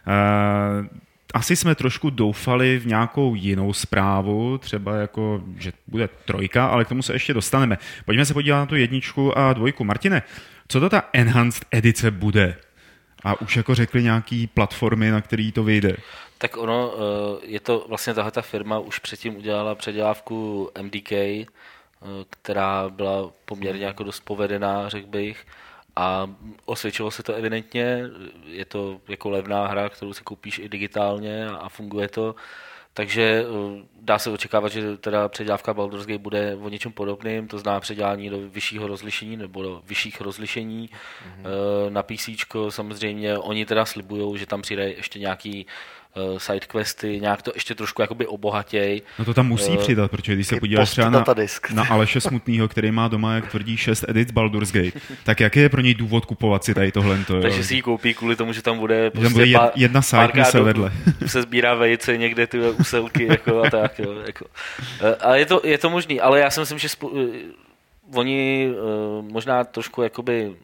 Eh, 0.07 1.07
asi 1.33 1.55
jsme 1.55 1.75
trošku 1.75 2.09
doufali 2.09 2.79
v 2.79 2.85
nějakou 2.85 3.35
jinou 3.35 3.73
zprávu, 3.73 4.57
třeba 4.57 4.95
jako, 4.95 5.43
že 5.57 5.71
bude 5.87 6.09
trojka, 6.25 6.67
ale 6.67 6.85
k 6.85 6.89
tomu 6.89 7.01
se 7.01 7.13
ještě 7.13 7.33
dostaneme. 7.33 7.77
Pojďme 8.05 8.25
se 8.25 8.33
podívat 8.33 8.57
na 8.57 8.65
tu 8.65 8.75
jedničku 8.75 9.37
a 9.37 9.53
dvojku. 9.53 9.83
Martine, 9.83 10.21
co 10.67 10.79
to 10.79 10.89
ta 10.89 11.03
enhanced 11.13 11.65
edice 11.71 12.11
bude? 12.11 12.55
A 13.23 13.41
už 13.41 13.57
jako 13.57 13.75
řekli 13.75 14.03
nějaký 14.03 14.47
platformy, 14.47 15.11
na 15.11 15.21
který 15.21 15.51
to 15.51 15.63
vyjde. 15.63 15.97
Tak 16.37 16.57
ono, 16.57 16.93
eh, 16.93 17.45
je 17.45 17.59
to 17.59 17.85
vlastně 17.87 18.13
tahle 18.13 18.31
ta 18.31 18.41
firma 18.41 18.79
už 18.79 18.99
předtím 18.99 19.37
udělala 19.37 19.75
předělávku 19.75 20.69
MDK, 20.81 21.11
eh, 21.11 21.45
která 22.29 22.89
byla 22.89 23.31
poměrně 23.45 23.85
jako 23.85 24.03
dost 24.03 24.19
povedená, 24.19 24.89
řekl 24.89 25.07
bych. 25.07 25.45
A 25.95 26.29
osvědčilo 26.65 27.11
se 27.11 27.23
to 27.23 27.33
evidentně, 27.33 28.03
je 28.45 28.65
to 28.65 29.01
jako 29.07 29.29
levná 29.29 29.67
hra, 29.67 29.89
kterou 29.89 30.13
si 30.13 30.23
koupíš 30.23 30.59
i 30.59 30.69
digitálně 30.69 31.47
a 31.47 31.69
funguje 31.69 32.07
to. 32.07 32.35
takže 32.93 33.45
uh, 33.47 33.81
dá 34.01 34.19
se 34.19 34.29
očekávat, 34.29 34.71
že 34.71 34.97
teda 34.97 35.29
předělávka 35.29 35.73
Baldur's 35.73 36.05
Gate 36.05 36.17
bude 36.17 36.55
o 36.55 36.69
něčem 36.69 36.91
podobným, 36.91 37.47
to 37.47 37.59
znamená 37.59 37.79
předělání 37.79 38.29
do 38.29 38.49
vyššího 38.49 38.87
rozlišení 38.87 39.37
nebo 39.37 39.63
do 39.63 39.81
vyšších 39.85 40.21
rozlišení 40.21 40.89
mm-hmm. 40.89 41.89
na 41.89 42.03
PC. 42.03 42.29
Samozřejmě 42.69 43.37
oni 43.37 43.65
teda 43.65 43.85
slibují, 43.85 44.39
že 44.39 44.45
tam 44.45 44.61
přijde 44.61 44.89
ještě 44.89 45.19
nějaký 45.19 45.67
sidequesty, 46.37 47.19
nějak 47.19 47.41
to 47.41 47.51
ještě 47.55 47.75
trošku 47.75 48.01
jakoby 48.01 48.27
obohatěj. 48.27 49.01
No 49.19 49.25
to 49.25 49.33
tam 49.33 49.47
musí 49.47 49.71
uh, 49.71 49.77
přidat, 49.77 50.11
protože 50.11 50.33
když 50.33 50.47
se 50.47 50.59
podíváš 50.59 50.89
třeba 50.89 51.09
na, 51.09 51.25
na 51.73 51.85
Aleše 51.89 52.21
Smutnýho, 52.21 52.67
který 52.67 52.91
má 52.91 53.07
doma, 53.07 53.35
jak 53.35 53.51
tvrdí, 53.51 53.77
6 53.77 54.05
edit 54.07 54.31
Baldur's 54.31 54.71
Gate, 54.71 54.99
tak 55.23 55.39
jaký 55.39 55.59
je 55.59 55.69
pro 55.69 55.81
něj 55.81 55.93
důvod 55.93 56.25
kupovat 56.25 56.63
si 56.63 56.73
tady 56.73 56.91
tohle? 56.91 57.19
Takže 57.41 57.63
si 57.63 57.75
ji 57.75 57.81
koupí 57.81 58.13
kvůli 58.13 58.35
tomu, 58.35 58.53
že 58.53 58.61
tam 58.61 58.79
bude, 58.79 59.11
prostě 59.11 59.23
tam 59.23 59.33
bude 59.33 59.53
pár, 59.53 59.71
jedna 59.75 60.01
side 60.01 60.45
se 60.45 60.61
vedle. 60.61 60.91
se 61.25 61.41
sbírá 61.41 61.73
vejce 61.73 62.17
někde 62.17 62.47
ty 62.47 62.59
úselky 62.59 63.25
jako 63.25 63.63
a 63.63 63.69
tak. 63.69 63.99
Jo, 63.99 64.13
jako. 64.25 64.45
Uh, 64.45 65.09
ale 65.21 65.39
je 65.39 65.45
to, 65.45 65.61
je 65.63 65.77
to 65.77 65.89
možný, 65.89 66.21
ale 66.21 66.39
já 66.39 66.49
si 66.49 66.59
myslím, 66.59 66.79
že 66.79 66.89
spo, 66.89 67.07
uh, 67.07 67.35
oni 68.13 68.69
uh, 68.69 69.31
možná 69.31 69.63
trošku 69.63 70.01
jakoby 70.01 70.55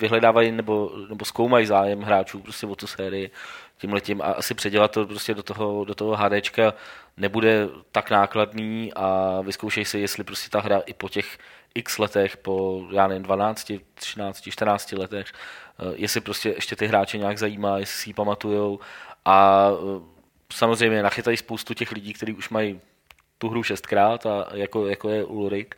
vyhledávají 0.00 0.52
nebo, 0.52 0.90
nebo 1.08 1.24
zkoumají 1.24 1.66
zájem 1.66 2.00
hráčů 2.00 2.40
prostě 2.40 2.66
o 2.66 2.76
tu 2.76 2.86
sérii 2.86 3.30
tímhletím 3.78 4.22
a 4.22 4.24
asi 4.24 4.54
předělat 4.54 4.90
to 4.90 5.06
prostě 5.06 5.34
do 5.34 5.42
toho, 5.42 5.84
do 5.84 5.94
toho 5.94 6.16
HDčka 6.16 6.74
nebude 7.16 7.68
tak 7.92 8.10
nákladný 8.10 8.92
a 8.96 9.40
vyzkoušej 9.40 9.84
si, 9.84 9.98
jestli 9.98 10.24
prostě 10.24 10.50
ta 10.50 10.60
hra 10.60 10.82
i 10.86 10.94
po 10.94 11.08
těch 11.08 11.38
x 11.74 11.98
letech, 11.98 12.36
po 12.36 12.86
já 12.92 13.08
nevím, 13.08 13.22
12, 13.22 13.72
13, 13.94 14.50
14 14.50 14.92
letech, 14.92 15.26
eh, 15.32 15.92
jestli 15.94 16.20
prostě 16.20 16.48
ještě 16.48 16.76
ty 16.76 16.86
hráče 16.86 17.18
nějak 17.18 17.38
zajímá, 17.38 17.78
jestli 17.78 18.02
si 18.02 18.10
ji 18.10 18.14
pamatujou 18.14 18.80
a 19.24 19.68
eh, 19.72 20.02
samozřejmě 20.52 21.02
nachytají 21.02 21.36
spoustu 21.36 21.74
těch 21.74 21.92
lidí, 21.92 22.12
kteří 22.12 22.32
už 22.32 22.48
mají 22.48 22.80
tu 23.38 23.48
hru 23.48 23.62
šestkrát 23.62 24.26
a 24.26 24.48
jako, 24.52 24.86
jako 24.86 25.08
je 25.08 25.24
Ulrik, 25.24 25.76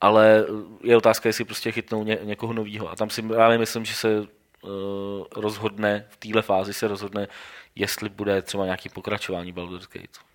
ale 0.00 0.44
je 0.82 0.96
otázka, 0.96 1.28
jestli 1.28 1.44
prostě 1.44 1.72
chytnou 1.72 2.04
ně, 2.04 2.18
někoho 2.22 2.52
nového. 2.52 2.90
A 2.90 2.96
tam 2.96 3.10
si 3.10 3.24
já 3.36 3.48
myslím, 3.48 3.84
že 3.84 3.94
se 3.94 4.08
Eh, 4.08 4.41
rozhodne, 5.36 6.04
v 6.08 6.16
téhle 6.16 6.42
fázi 6.42 6.74
se 6.74 6.88
rozhodne, 6.88 7.28
jestli 7.76 8.08
bude 8.08 8.42
třeba 8.42 8.64
nějaký 8.64 8.88
pokračování 8.88 9.52
Baldur's 9.52 9.88
Gate. 9.88 10.32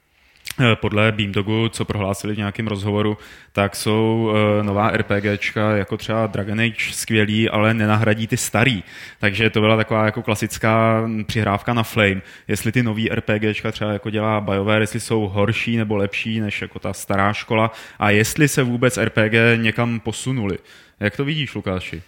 Eh, 0.59 0.75
podle 0.75 1.11
Beamdogu, 1.11 1.69
co 1.69 1.86
prohlásili 1.86 2.34
v 2.34 2.38
nějakém 2.38 2.67
rozhovoru, 2.67 3.17
tak 3.51 3.75
jsou 3.75 4.32
uh, 4.32 4.65
nová 4.65 4.91
RPGčka 4.91 5.75
jako 5.75 5.97
třeba 5.97 6.28
Dragon 6.28 6.59
Age 6.59 6.91
skvělý, 6.91 7.49
ale 7.49 7.73
nenahradí 7.73 8.28
ty 8.28 8.38
starý. 8.38 8.84
Takže 9.19 9.49
to 9.49 9.61
byla 9.61 9.78
taková 9.78 10.05
jako 10.05 10.21
klasická 10.21 11.03
přihrávka 11.28 11.73
na 11.73 11.84
Flame. 11.84 12.21
Jestli 12.47 12.71
ty 12.71 12.84
nový 12.84 13.09
RPGčka 13.09 13.71
třeba 13.71 13.93
jako 13.93 14.09
dělá 14.09 14.41
BioWare, 14.41 14.82
jestli 14.82 14.99
jsou 14.99 15.28
horší 15.28 15.78
nebo 15.78 15.95
lepší 15.95 16.39
než 16.39 16.61
jako 16.61 16.80
ta 16.80 16.93
stará 16.93 17.34
škola 17.34 17.71
a 17.99 18.09
jestli 18.09 18.47
se 18.47 18.63
vůbec 18.63 18.97
RPG 18.97 19.34
někam 19.55 19.99
posunuli. 19.99 20.57
Jak 20.99 21.17
to 21.17 21.25
vidíš, 21.25 21.55
Lukáši? 21.55 22.01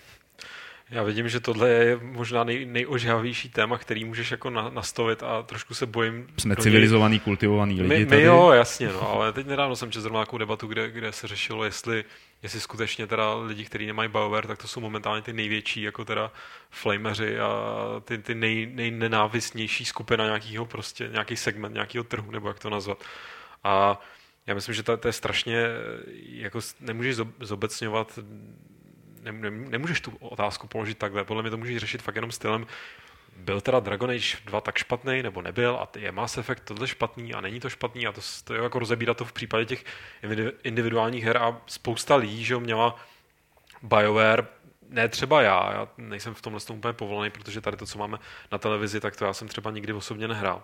Já 0.91 1.03
vidím, 1.03 1.29
že 1.29 1.39
tohle 1.39 1.69
je 1.69 1.99
možná 2.01 2.43
nej, 2.43 2.65
nejožhavější 2.65 3.49
téma, 3.49 3.77
který 3.77 4.05
můžeš 4.05 4.31
jako 4.31 4.49
na, 4.49 4.69
nastavit 4.69 5.23
a 5.23 5.43
trošku 5.43 5.73
se 5.73 5.85
bojím. 5.85 6.27
Jsme 6.37 6.55
civilizovaný, 6.55 7.13
něj... 7.13 7.19
kultivovaný 7.19 7.81
lidi 7.81 7.87
my, 7.87 8.05
tady. 8.05 8.21
My 8.21 8.27
jo, 8.27 8.51
jasně, 8.51 8.87
no, 8.87 9.09
ale 9.09 9.33
teď 9.33 9.47
nedávno 9.47 9.75
jsem 9.75 9.91
četl 9.91 10.01
zrovna 10.01 10.19
nějakou 10.19 10.37
debatu, 10.37 10.67
kde, 10.67 10.91
kde 10.91 11.11
se 11.11 11.27
řešilo, 11.27 11.63
jestli, 11.63 12.05
jestli 12.43 12.59
skutečně 12.59 13.07
teda 13.07 13.35
lidi, 13.35 13.65
kteří 13.65 13.85
nemají 13.85 14.09
BioWare, 14.09 14.47
tak 14.47 14.57
to 14.57 14.67
jsou 14.67 14.79
momentálně 14.79 15.21
ty 15.21 15.33
největší, 15.33 15.81
jako 15.81 16.05
teda 16.05 16.31
flameři 16.69 17.39
a 17.39 17.51
ty, 18.05 18.17
ty 18.17 18.35
nej, 18.35 18.71
nejnenávistnější 18.73 19.85
skupina 19.85 20.25
nějakého 20.25 20.65
prostě, 20.65 21.09
nějaký 21.11 21.35
segment 21.35 21.73
nějakého 21.73 22.03
trhu, 22.03 22.31
nebo 22.31 22.47
jak 22.47 22.59
to 22.59 22.69
nazvat. 22.69 23.03
A 23.63 24.01
já 24.47 24.55
myslím, 24.55 24.75
že 24.75 24.83
to, 24.83 24.97
to 24.97 25.07
je 25.07 25.13
strašně, 25.13 25.65
jako 26.23 26.59
nemůžeš 26.79 27.15
zobecňovat 27.39 28.19
ne, 29.22 29.32
ne, 29.32 29.51
nemůžeš 29.51 30.01
tu 30.01 30.11
otázku 30.20 30.67
položit 30.67 30.97
takhle. 30.97 31.24
Podle 31.24 31.43
mě 31.43 31.51
to 31.51 31.57
můžeš 31.57 31.78
řešit 31.78 32.01
fakt 32.01 32.15
jenom 32.15 32.32
stylem, 32.32 32.67
byl 33.38 33.61
teda 33.61 33.80
Dragon 33.80 34.09
Age 34.09 34.38
2 34.45 34.61
tak 34.61 34.78
špatný, 34.78 35.24
nebo 35.24 35.41
nebyl, 35.41 35.76
a 35.76 35.89
je 35.97 36.11
Mass 36.11 36.38
Effect 36.38 36.63
tohle 36.63 36.88
špatný 36.88 37.34
a 37.34 37.41
není 37.41 37.59
to 37.59 37.70
špatný, 37.70 38.07
a 38.07 38.11
to, 38.11 38.22
to 38.43 38.53
je 38.53 38.63
jako 38.63 38.80
rozebírat 38.80 39.17
to 39.17 39.26
v 39.26 39.34
případě 39.34 39.65
těch 39.65 39.86
individuálních 40.63 41.24
her 41.24 41.38
a 41.38 41.61
spousta 41.65 42.15
lidí, 42.15 42.45
že 42.45 42.57
měla 42.57 42.95
BioWare, 43.84 44.47
ne 44.89 45.09
třeba 45.09 45.41
já, 45.41 45.74
já 45.74 45.88
nejsem 45.97 46.34
v 46.34 46.41
tomhle 46.41 46.61
úplně 46.74 46.93
povolený, 46.93 47.32
protože 47.32 47.61
tady 47.61 47.78
to, 47.78 47.86
co 47.86 47.97
máme 47.97 48.17
na 48.51 48.57
televizi, 48.57 48.99
tak 48.99 49.15
to 49.15 49.26
já 49.26 49.34
jsem 49.34 49.47
třeba 49.47 49.72
nikdy 49.72 49.93
osobně 49.93 50.28
nehrál. 50.28 50.63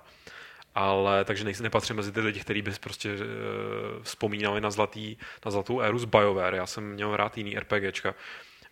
Ale 0.75 1.25
takže 1.25 1.43
nejsem, 1.43 1.63
nepatřím 1.63 1.95
mezi 1.95 2.11
ty 2.11 2.19
lidi, 2.19 2.39
kteří 2.39 2.61
by 2.61 2.71
prostě 2.79 3.13
uh, 3.13 3.17
vzpomínali 4.01 4.61
na, 4.61 4.71
zlatý, 4.71 5.17
na 5.45 5.51
zlatou 5.51 5.79
éru 5.79 5.99
z 5.99 6.05
BioWare. 6.05 6.55
Já 6.55 6.65
jsem 6.65 6.91
měl 6.91 7.17
rád 7.17 7.37
jiný 7.37 7.59
RPGčka 7.59 8.15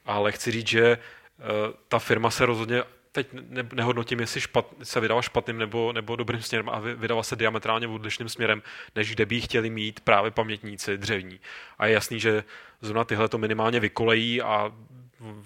ale 0.05 0.31
chci 0.31 0.51
říct, 0.51 0.67
že 0.67 0.97
uh, 0.97 1.45
ta 1.87 1.99
firma 1.99 2.29
se 2.29 2.45
rozhodně 2.45 2.83
teď 3.11 3.27
ne, 3.33 3.67
nehodnotím, 3.73 4.19
jestli 4.19 4.41
špat, 4.41 4.73
se 4.83 4.99
vydala 4.99 5.21
špatným 5.21 5.57
nebo, 5.57 5.93
nebo 5.93 6.15
dobrým 6.15 6.41
směrem 6.41 6.69
a 6.69 6.79
vydala 6.79 7.23
se 7.23 7.35
diametrálně 7.35 7.87
odlišným 7.87 8.29
směrem, 8.29 8.61
než 8.95 9.15
kde 9.15 9.25
by 9.25 9.41
chtěli 9.41 9.69
mít 9.69 9.99
právě 9.99 10.31
pamětníci 10.31 10.97
dřevní. 10.97 11.39
A 11.77 11.85
je 11.85 11.93
jasný, 11.93 12.19
že 12.19 12.43
zrovna 12.81 13.03
tyhle 13.03 13.29
to 13.29 13.37
minimálně 13.37 13.79
vykolejí 13.79 14.41
a 14.41 14.71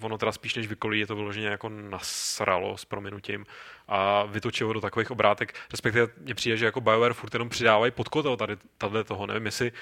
ono 0.00 0.18
teda 0.18 0.32
spíš 0.32 0.54
než 0.54 0.66
vykolí, 0.66 1.00
je 1.00 1.06
to 1.06 1.16
vyloženě 1.16 1.46
jako 1.46 1.68
nasralo 1.68 2.76
s 2.76 2.84
prominutím 2.84 3.46
a 3.88 4.24
vytočilo 4.24 4.72
do 4.72 4.80
takových 4.80 5.10
obrátek, 5.10 5.54
respektive 5.70 6.08
mně 6.16 6.34
přijde, 6.34 6.56
že 6.56 6.64
jako 6.64 6.80
BioWare 6.80 7.14
furt 7.14 7.34
jenom 7.34 7.48
přidávají 7.48 7.92
pod 7.92 8.08
tady, 8.36 8.56
tady 8.78 9.04
toho, 9.04 9.26
nevím, 9.26 9.46
jestli 9.46 9.72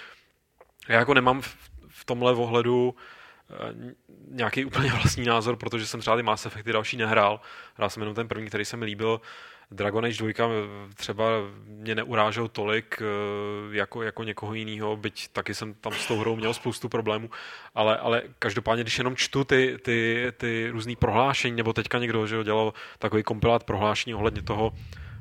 já 0.88 0.98
jako 0.98 1.14
nemám 1.14 1.40
v, 1.40 1.56
v 1.88 2.04
tomhle 2.04 2.32
ohledu 2.32 2.94
Eh, 3.50 3.94
nějaký 4.28 4.64
úplně 4.64 4.90
vlastní 4.92 5.24
názor, 5.24 5.56
protože 5.56 5.86
jsem 5.86 6.00
třeba 6.00 6.16
ty 6.16 6.22
Mass 6.22 6.46
Effecty 6.46 6.72
další 6.72 6.96
nehrál. 6.96 7.40
Hrál 7.74 7.90
jsem 7.90 8.02
jenom 8.02 8.14
ten 8.14 8.28
první, 8.28 8.46
který 8.46 8.64
se 8.64 8.76
mi 8.76 8.84
líbil. 8.84 9.20
Dragon 9.70 10.04
Age 10.04 10.16
2 10.18 10.28
eh, 10.28 10.94
třeba 10.94 11.24
mě 11.64 11.94
neurážel 11.94 12.48
tolik 12.48 12.98
eh, 13.00 13.76
jako, 13.76 14.02
jako 14.02 14.24
někoho 14.24 14.54
jiného, 14.54 14.96
byť 14.96 15.28
taky 15.28 15.54
jsem 15.54 15.74
tam 15.74 15.92
s 15.92 16.06
tou 16.06 16.18
hrou 16.18 16.36
měl 16.36 16.54
spoustu 16.54 16.88
problémů, 16.88 17.30
ale, 17.74 17.98
ale 17.98 18.22
každopádně, 18.38 18.84
když 18.84 18.98
jenom 18.98 19.16
čtu 19.16 19.44
ty, 19.44 19.78
ty, 19.82 20.26
ty 20.36 20.68
různé 20.70 20.96
prohlášení, 20.96 21.56
nebo 21.56 21.72
teďka 21.72 21.98
někdo 21.98 22.26
že 22.26 22.44
dělal 22.44 22.72
takový 22.98 23.22
kompilát 23.22 23.64
prohlášení 23.64 24.14
ohledně 24.14 24.42
toho, 24.42 24.72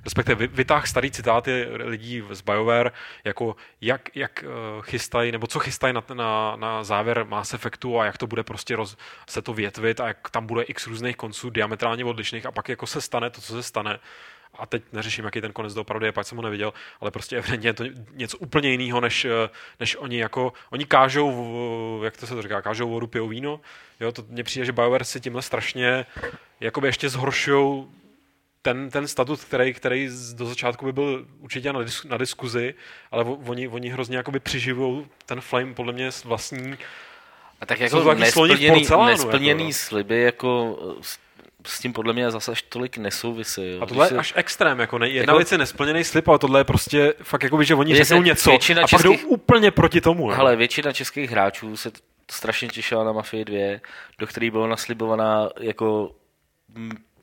respektive 0.05 0.47
vytáh 0.47 0.87
starý 0.87 1.11
citáty 1.11 1.67
lidí 1.69 2.23
z 2.29 2.41
BioWare, 2.41 2.91
jako 3.23 3.55
jak, 3.81 4.15
jak 4.15 4.43
eh, 4.43 4.47
chystají, 4.81 5.31
nebo 5.31 5.47
co 5.47 5.59
chystají 5.59 5.93
na, 5.93 6.03
na, 6.13 6.55
na 6.55 6.83
závěr 6.83 7.25
Mass 7.25 7.53
Effectu 7.53 7.99
a 7.99 8.05
jak 8.05 8.17
to 8.17 8.27
bude 8.27 8.43
prostě 8.43 8.75
roz, 8.75 8.97
se 9.29 9.41
to 9.41 9.53
větvit 9.53 9.99
a 9.99 10.07
jak 10.07 10.29
tam 10.29 10.47
bude 10.47 10.63
x 10.63 10.87
různých 10.87 11.15
konců 11.15 11.49
diametrálně 11.49 12.05
odlišných 12.05 12.45
a 12.45 12.51
pak 12.51 12.69
jako 12.69 12.87
se 12.87 13.01
stane 13.01 13.29
to, 13.29 13.41
co 13.41 13.53
se 13.53 13.63
stane, 13.63 13.99
a 14.59 14.65
teď 14.65 14.83
neřeším, 14.93 15.25
jaký 15.25 15.41
ten 15.41 15.53
konec 15.53 15.73
doopravdy 15.73 16.07
je, 16.07 16.11
pak 16.11 16.27
jsem 16.27 16.37
ho 16.37 16.41
neviděl, 16.41 16.73
ale 17.01 17.11
prostě 17.11 17.37
evidentně 17.37 17.69
je 17.69 17.73
to 17.73 17.83
něco 18.11 18.37
úplně 18.37 18.69
jiného, 18.69 19.01
než, 19.01 19.25
eh, 19.25 19.49
než 19.79 19.95
oni 19.95 20.17
jako, 20.17 20.53
oni 20.69 20.85
kážou, 20.85 22.01
jak 22.03 22.17
to 22.17 22.27
se 22.27 22.35
to 22.35 22.41
říká, 22.41 22.61
kážou 22.61 22.89
vodu, 22.89 23.07
pijou 23.07 23.27
víno, 23.27 23.59
jo, 23.99 24.11
to 24.11 24.23
mně 24.29 24.43
přijde, 24.43 24.65
že 24.65 24.71
BioWare 24.71 25.05
si 25.05 25.19
tímhle 25.19 25.41
strašně 25.41 26.05
jakoby 26.59 26.87
ještě 26.87 27.09
zhoršují 27.09 27.87
ten, 28.61 28.89
ten 28.89 29.07
statut, 29.07 29.39
který, 29.39 29.73
který 29.73 30.09
do 30.33 30.45
začátku 30.45 30.85
by 30.85 30.93
byl 30.93 31.25
určitě 31.39 31.73
na, 31.73 31.83
dis, 31.83 32.03
na 32.03 32.17
diskuzi, 32.17 32.73
ale 33.11 33.23
oni, 33.23 33.67
oni 33.67 33.89
hrozně 33.89 34.17
jakoby 34.17 34.39
přiživují 34.39 35.07
ten 35.25 35.41
flame 35.41 35.73
podle 35.73 35.93
mě 35.93 36.09
vlastní 36.23 36.77
a 37.61 37.65
tak 37.65 37.79
jako 37.79 38.13
nesplněný, 38.13 38.79
porcelánu, 38.79 39.11
nesplněný 39.11 39.63
jako, 39.63 39.73
sliby 39.73 40.21
jako 40.21 40.77
s 41.65 41.79
tím 41.79 41.93
podle 41.93 42.13
mě 42.13 42.31
zase 42.31 42.51
až 42.51 42.61
tolik 42.61 42.97
nesouvisí. 42.97 43.71
Jo. 43.71 43.81
A 43.81 43.85
tohle 43.85 44.07
je 44.07 44.17
až 44.17 44.33
extrém, 44.35 44.79
jako 44.79 44.97
ne, 44.97 45.09
jedna 45.09 45.31
jako, 45.31 45.37
věc 45.37 45.51
je 45.51 45.57
nesplněný 45.57 46.03
slib, 46.03 46.27
ale 46.27 46.39
tohle 46.39 46.59
je 46.59 46.63
prostě 46.63 47.13
fakt 47.23 47.43
jako 47.43 47.57
by, 47.57 47.65
že 47.65 47.75
oni 47.75 47.95
řeknou 47.95 48.21
něco 48.21 48.51
a 48.53 48.57
českých, 48.57 48.77
pak 48.91 49.03
jdou 49.03 49.13
úplně 49.13 49.71
proti 49.71 50.01
tomu. 50.01 50.31
Ale 50.31 50.55
většina 50.55 50.93
českých 50.93 51.31
hráčů 51.31 51.77
se 51.77 51.91
strašně 52.31 52.67
těšila 52.67 53.03
na 53.03 53.11
Mafii 53.11 53.45
2, 53.45 53.79
do 54.19 54.27
které 54.27 54.51
byla 54.51 54.67
naslibovaná 54.67 55.49
jako 55.59 56.11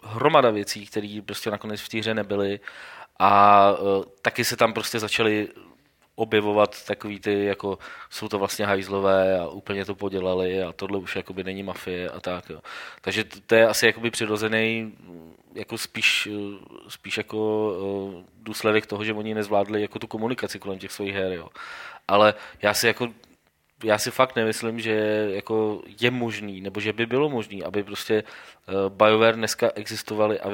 hromada 0.03 0.51
věcí, 0.51 0.86
které 0.86 1.20
prostě 1.26 1.51
nakonec 1.51 1.80
v 1.80 1.88
té 1.88 1.99
hře 1.99 2.14
nebyly 2.14 2.61
a 3.18 3.72
uh, 3.72 4.05
taky 4.22 4.45
se 4.45 4.57
tam 4.57 4.72
prostě 4.72 4.99
začaly 4.99 5.49
objevovat 6.14 6.84
takový 6.84 7.20
ty, 7.20 7.44
jako 7.44 7.78
jsou 8.10 8.28
to 8.28 8.38
vlastně 8.38 8.66
hajzlové 8.66 9.38
a 9.38 9.48
úplně 9.48 9.84
to 9.84 9.94
podělali 9.94 10.62
a 10.62 10.72
tohle 10.72 10.98
už 10.98 11.16
jakoby 11.16 11.44
není 11.44 11.62
mafie 11.62 12.08
a 12.08 12.20
tak. 12.20 12.50
Jo. 12.50 12.60
Takže 13.00 13.24
to, 13.24 13.40
to 13.46 13.54
je 13.54 13.68
asi 13.68 13.86
jakoby 13.86 14.10
přirozený 14.10 14.92
jako 15.54 15.78
spíš, 15.78 16.28
spíš 16.88 17.16
jako 17.16 17.72
uh, 17.72 18.24
důsledek 18.42 18.86
toho, 18.86 19.04
že 19.04 19.12
oni 19.12 19.34
nezvládli 19.34 19.82
jako 19.82 19.98
tu 19.98 20.06
komunikaci 20.06 20.58
kolem 20.58 20.78
těch 20.78 20.92
svých 20.92 21.14
her. 21.14 21.32
Jo. 21.32 21.48
Ale 22.08 22.34
já 22.62 22.74
si 22.74 22.86
jako 22.86 23.08
já 23.84 23.98
si 23.98 24.10
fakt 24.10 24.36
nemyslím, 24.36 24.80
že 24.80 25.26
jako 25.30 25.82
je 26.00 26.10
možný, 26.10 26.60
nebo 26.60 26.80
že 26.80 26.92
by 26.92 27.06
bylo 27.06 27.28
možný, 27.28 27.62
aby 27.62 27.82
prostě 27.82 28.24
uh, 28.68 28.92
BioWare 28.92 29.36
dneska 29.36 29.70
existovali 29.74 30.40
a 30.40 30.48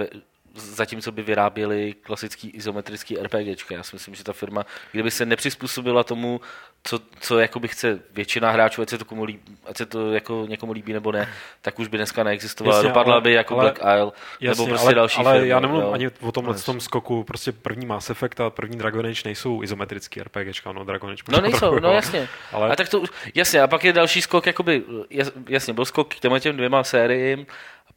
zatímco 0.54 1.12
by 1.12 1.22
vyráběli 1.22 1.94
klasický 2.02 2.48
izometrický 2.50 3.16
RPGčka. 3.22 3.74
Já 3.74 3.82
si 3.82 3.96
myslím, 3.96 4.14
že 4.14 4.24
ta 4.24 4.32
firma, 4.32 4.66
kdyby 4.92 5.10
se 5.10 5.26
nepřizpůsobila 5.26 6.04
tomu, 6.04 6.40
co, 6.84 7.00
co 7.20 7.38
jakoby 7.38 7.68
chce 7.68 8.00
většina 8.12 8.50
hráčů, 8.50 8.82
ať 8.82 8.88
se 8.88 8.98
to, 8.98 9.04
komu 9.04 9.24
líbí, 9.24 9.56
ať 9.66 9.76
se 9.76 9.86
to 9.86 10.12
jako 10.12 10.46
někomu 10.48 10.72
líbí 10.72 10.92
nebo 10.92 11.12
ne, 11.12 11.28
tak 11.62 11.78
už 11.78 11.88
by 11.88 11.96
dneska 11.96 12.22
neexistovala. 12.24 12.76
Jasně, 12.76 12.88
Dopadla 12.88 13.12
ale- 13.12 13.22
by 13.22 13.32
jako 13.32 13.54
ale- 13.54 13.62
Black 13.64 13.78
Isle, 13.78 14.12
Jasně, 14.40 14.48
nebo 14.48 14.66
prostě 14.66 14.86
ale, 14.86 14.94
další 14.94 15.18
ale 15.20 15.32
firmy, 15.34 15.48
já 15.48 15.60
nemluvím 15.60 15.86
jo. 15.86 15.92
ani 15.92 16.08
o 16.20 16.32
tomhle 16.32 16.54
tom 16.54 16.80
skoku, 16.80 17.24
prostě 17.24 17.52
první 17.52 17.86
Mass 17.86 18.10
Effect 18.10 18.40
a 18.40 18.50
první 18.50 18.78
Dragon 18.78 19.06
Age 19.06 19.22
nejsou 19.24 19.62
izometrický 19.62 20.20
RPGčka, 20.22 20.72
no 20.72 20.84
Dragon 20.84 21.10
Age 21.10 21.22
No 21.28 21.32
možná 21.32 21.42
nejsou, 21.42 21.58
trochu, 21.58 21.80
no 21.80 21.92
jasně. 21.92 22.28
Ale-. 22.52 22.70
A 22.70 22.76
tak 22.76 22.88
to, 22.88 23.02
jasně, 23.34 23.62
a 23.62 23.66
pak 23.66 23.84
je 23.84 23.92
další 23.92 24.22
skok, 24.22 24.46
jakoby, 24.46 24.82
jas- 25.10 25.32
jasně, 25.48 25.72
byl 25.74 25.84
skok 25.84 26.14
k 26.14 26.20
těm 26.20 26.56
dvěma 26.56 26.84
sériím, 26.84 27.46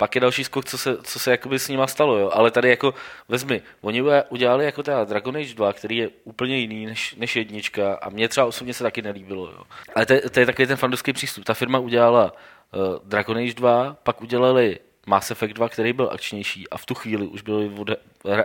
pak 0.02 0.16
je 0.16 0.22
další 0.22 0.44
skok, 0.44 0.66
co 0.66 0.78
se, 0.78 0.98
co 1.04 1.20
se 1.20 1.32
jakoby 1.32 1.60
s 1.60 1.68
nima 1.68 1.88
stalo, 1.88 2.18
jo. 2.18 2.30
Ale 2.34 2.52
tady 2.52 2.70
jako, 2.70 2.94
vezmi, 3.28 3.62
oni 3.82 4.04
udělali 4.30 4.66
jako 4.66 4.84
teda 4.84 5.04
Dragon 5.04 5.38
Age 5.38 5.54
2, 5.54 5.74
který 5.74 5.98
je 5.98 6.10
úplně 6.24 6.58
jiný 6.58 6.86
než, 6.86 7.16
než 7.16 7.36
jednička 7.36 7.94
a 8.02 8.10
mě 8.10 8.28
třeba 8.30 8.46
osobně 8.48 8.74
se 8.74 8.84
taky 8.84 9.02
nelíbilo, 9.02 9.46
jo. 9.46 9.64
Ale 9.96 10.06
to, 10.06 10.14
je- 10.14 10.30
to 10.30 10.40
je 10.40 10.46
takový 10.46 10.68
ten 10.68 10.78
fandovský 10.78 11.14
přístup. 11.14 11.46
Ta 11.46 11.54
firma 11.54 11.80
udělala 11.80 12.32
uh, 12.34 12.80
Dragon 13.04 13.38
Age 13.38 13.54
2, 13.54 13.98
pak 14.04 14.22
udělali 14.22 14.80
Mass 15.06 15.32
Effect 15.32 15.54
2, 15.54 15.70
který 15.70 15.94
byl 15.94 16.10
akčnější 16.14 16.70
a 16.70 16.78
v 16.78 16.86
tu 16.86 16.94
chvíli 16.94 17.28
už 17.28 17.42
byli 17.42 17.72
ode, 17.80 17.96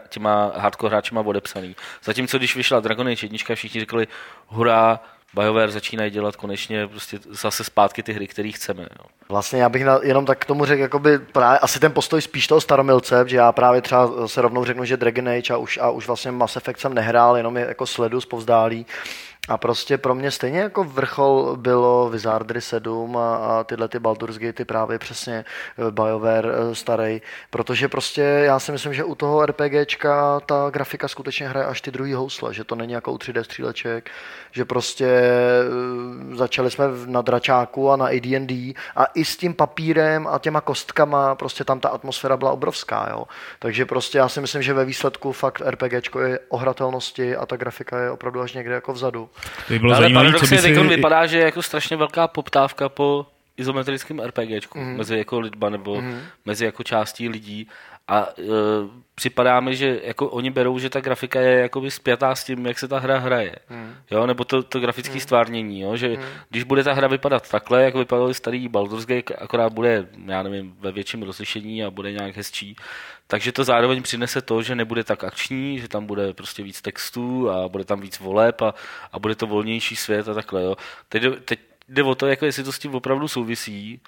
těma 0.08 0.52
hardcore 0.56 0.90
hráčima 0.90 1.20
odepsaný. 1.20 1.76
Zatímco 2.04 2.38
když 2.38 2.56
vyšla 2.56 2.80
Dragon 2.80 3.08
Age 3.08 3.26
1, 3.26 3.54
všichni 3.54 3.80
řekli, 3.80 4.06
hurá, 4.46 5.00
BioWare 5.40 5.70
začínají 5.70 6.10
dělat 6.10 6.36
konečně 6.36 6.88
prostě 6.88 7.18
zase 7.30 7.64
zpátky 7.64 8.02
ty 8.02 8.12
hry, 8.12 8.26
které 8.26 8.52
chceme. 8.52 8.82
Jo. 8.82 9.06
Vlastně 9.28 9.62
já 9.62 9.68
bych 9.68 9.84
na, 9.84 9.98
jenom 10.02 10.26
tak 10.26 10.38
k 10.38 10.44
tomu 10.44 10.64
řekl, 10.64 10.82
jakoby 10.82 11.18
právě 11.18 11.58
asi 11.58 11.80
ten 11.80 11.92
postoj 11.92 12.22
spíš 12.22 12.46
toho 12.46 12.60
staromilce, 12.60 13.24
že 13.26 13.36
já 13.36 13.52
právě 13.52 13.82
třeba 13.82 14.28
se 14.28 14.42
rovnou 14.42 14.64
řeknu, 14.64 14.84
že 14.84 14.96
Dragon 14.96 15.28
Age 15.28 15.54
a 15.54 15.56
už, 15.56 15.78
a 15.82 15.90
už 15.90 16.06
vlastně 16.06 16.32
Mass 16.32 16.56
Effect 16.56 16.80
jsem 16.80 16.94
nehrál, 16.94 17.36
jenom 17.36 17.56
je 17.56 17.66
jako 17.68 17.86
sledu 17.86 18.20
zpovzdálí. 18.20 18.86
A 19.48 19.56
prostě 19.56 19.98
pro 19.98 20.14
mě 20.14 20.30
stejně 20.30 20.60
jako 20.60 20.84
vrchol 20.84 21.56
bylo 21.56 22.10
Wizardry 22.10 22.60
7 22.60 23.16
a, 23.16 23.36
a 23.36 23.64
tyhle 23.64 23.88
ty 23.88 23.98
Baldur's 23.98 24.38
Gate 24.38 24.64
právě 24.64 24.98
přesně 24.98 25.44
eh, 25.78 25.90
BioWare 25.90 26.50
eh, 26.52 26.74
starý, 26.74 27.22
protože 27.50 27.88
prostě 27.88 28.22
já 28.22 28.58
si 28.58 28.72
myslím, 28.72 28.94
že 28.94 29.04
u 29.04 29.14
toho 29.14 29.46
RPGčka 29.46 30.40
ta 30.40 30.70
grafika 30.70 31.08
skutečně 31.08 31.48
hraje 31.48 31.66
až 31.66 31.80
ty 31.80 31.90
druhý 31.90 32.12
housle, 32.12 32.54
že 32.54 32.64
to 32.64 32.74
není 32.74 32.92
jako 32.92 33.12
u 33.12 33.16
3D 33.16 33.42
stříleček, 33.42 34.10
že 34.50 34.64
prostě 34.64 35.06
eh, 35.06 36.36
začali 36.36 36.70
jsme 36.70 36.84
na 37.06 37.22
dračáku 37.22 37.90
a 37.90 37.96
na 37.96 38.06
AD&D 38.06 38.74
a 38.96 39.04
i 39.04 39.24
s 39.24 39.36
tím 39.36 39.54
papírem 39.54 40.26
a 40.26 40.38
těma 40.38 40.60
kostkama 40.60 41.34
prostě 41.34 41.64
tam 41.64 41.80
ta 41.80 41.88
atmosféra 41.88 42.36
byla 42.36 42.52
obrovská, 42.52 43.08
jo. 43.10 43.24
Takže 43.58 43.86
prostě 43.86 44.18
já 44.18 44.28
si 44.28 44.40
myslím, 44.40 44.62
že 44.62 44.74
ve 44.74 44.84
výsledku 44.84 45.32
fakt 45.32 45.62
RPGčko 45.66 46.20
je 46.20 46.38
o 46.48 46.56
hratelnosti 46.56 47.36
a 47.36 47.46
ta 47.46 47.56
grafika 47.56 47.98
je 47.98 48.10
opravdu 48.10 48.40
až 48.40 48.52
někde 48.52 48.74
jako 48.74 48.92
vzadu. 48.92 49.28
To 49.66 49.72
by 49.72 49.78
bylo 49.78 49.92
Ale 49.94 50.02
zajímavé, 50.02 50.32
co 50.32 50.46
by 50.46 50.46
si... 50.46 50.62
teď 50.62 50.78
vypadá, 50.78 51.26
že 51.26 51.38
je 51.38 51.44
jako 51.44 51.62
strašně 51.62 51.96
velká 51.96 52.28
poptávka 52.28 52.88
po 52.88 53.26
izometrickém 53.56 54.20
RPGčku 54.20 54.78
Mhm. 54.78 54.90
mm. 54.90 54.96
mezi 54.96 55.18
jako 55.18 55.40
lidma 55.40 55.70
nebo 55.70 56.00
mm. 56.00 56.20
mezi 56.44 56.64
jako 56.64 56.82
částí 56.82 57.28
lidí 57.28 57.68
a 58.08 58.28
e, 58.38 58.42
připadá 59.14 59.60
mi, 59.60 59.76
že 59.76 60.00
jako 60.04 60.28
oni 60.28 60.50
berou, 60.50 60.78
že 60.78 60.90
ta 60.90 61.00
grafika 61.00 61.40
je 61.40 61.60
jakoby 61.60 61.90
spjatá 61.90 62.34
s 62.34 62.44
tím, 62.44 62.66
jak 62.66 62.78
se 62.78 62.88
ta 62.88 62.98
hra 62.98 63.18
hraje. 63.18 63.56
Mm. 63.70 63.94
Jo, 64.10 64.26
nebo 64.26 64.44
to, 64.44 64.62
to 64.62 64.80
grafické 64.80 65.14
mm. 65.14 65.20
stvárnění, 65.20 65.80
jo, 65.80 65.96
že 65.96 66.08
mm. 66.08 66.22
když 66.50 66.64
bude 66.64 66.84
ta 66.84 66.92
hra 66.92 67.08
vypadat 67.08 67.50
takhle, 67.50 67.82
jako 67.82 67.98
vypadaly 67.98 68.34
starý 68.34 68.68
Baldur's 68.68 69.06
Gate, 69.06 69.34
akorát 69.34 69.72
bude, 69.72 70.08
já 70.26 70.42
nevím, 70.42 70.76
ve 70.80 70.92
větším 70.92 71.22
rozlišení 71.22 71.84
a 71.84 71.90
bude 71.90 72.12
nějak 72.12 72.36
hezčí, 72.36 72.76
takže 73.26 73.52
to 73.52 73.64
zároveň 73.64 74.02
přinese 74.02 74.42
to, 74.42 74.62
že 74.62 74.74
nebude 74.74 75.04
tak 75.04 75.24
akční, 75.24 75.78
že 75.78 75.88
tam 75.88 76.06
bude 76.06 76.32
prostě 76.32 76.62
víc 76.62 76.82
textů 76.82 77.50
a 77.50 77.68
bude 77.68 77.84
tam 77.84 78.00
víc 78.00 78.18
voleb 78.18 78.62
a, 78.62 78.74
a 79.12 79.18
bude 79.18 79.34
to 79.34 79.46
volnější 79.46 79.96
svět 79.96 80.28
a 80.28 80.34
takhle. 80.34 80.62
Jo. 80.62 80.76
Teď, 81.08 81.22
jde- 81.22 81.40
teď 81.40 81.60
jde 81.88 82.02
o 82.02 82.14
to, 82.14 82.26
jako 82.26 82.46
jestli 82.46 82.64
to 82.64 82.72
s 82.72 82.78
tím 82.78 82.94
opravdu 82.94 83.28
souvisí. 83.28 84.00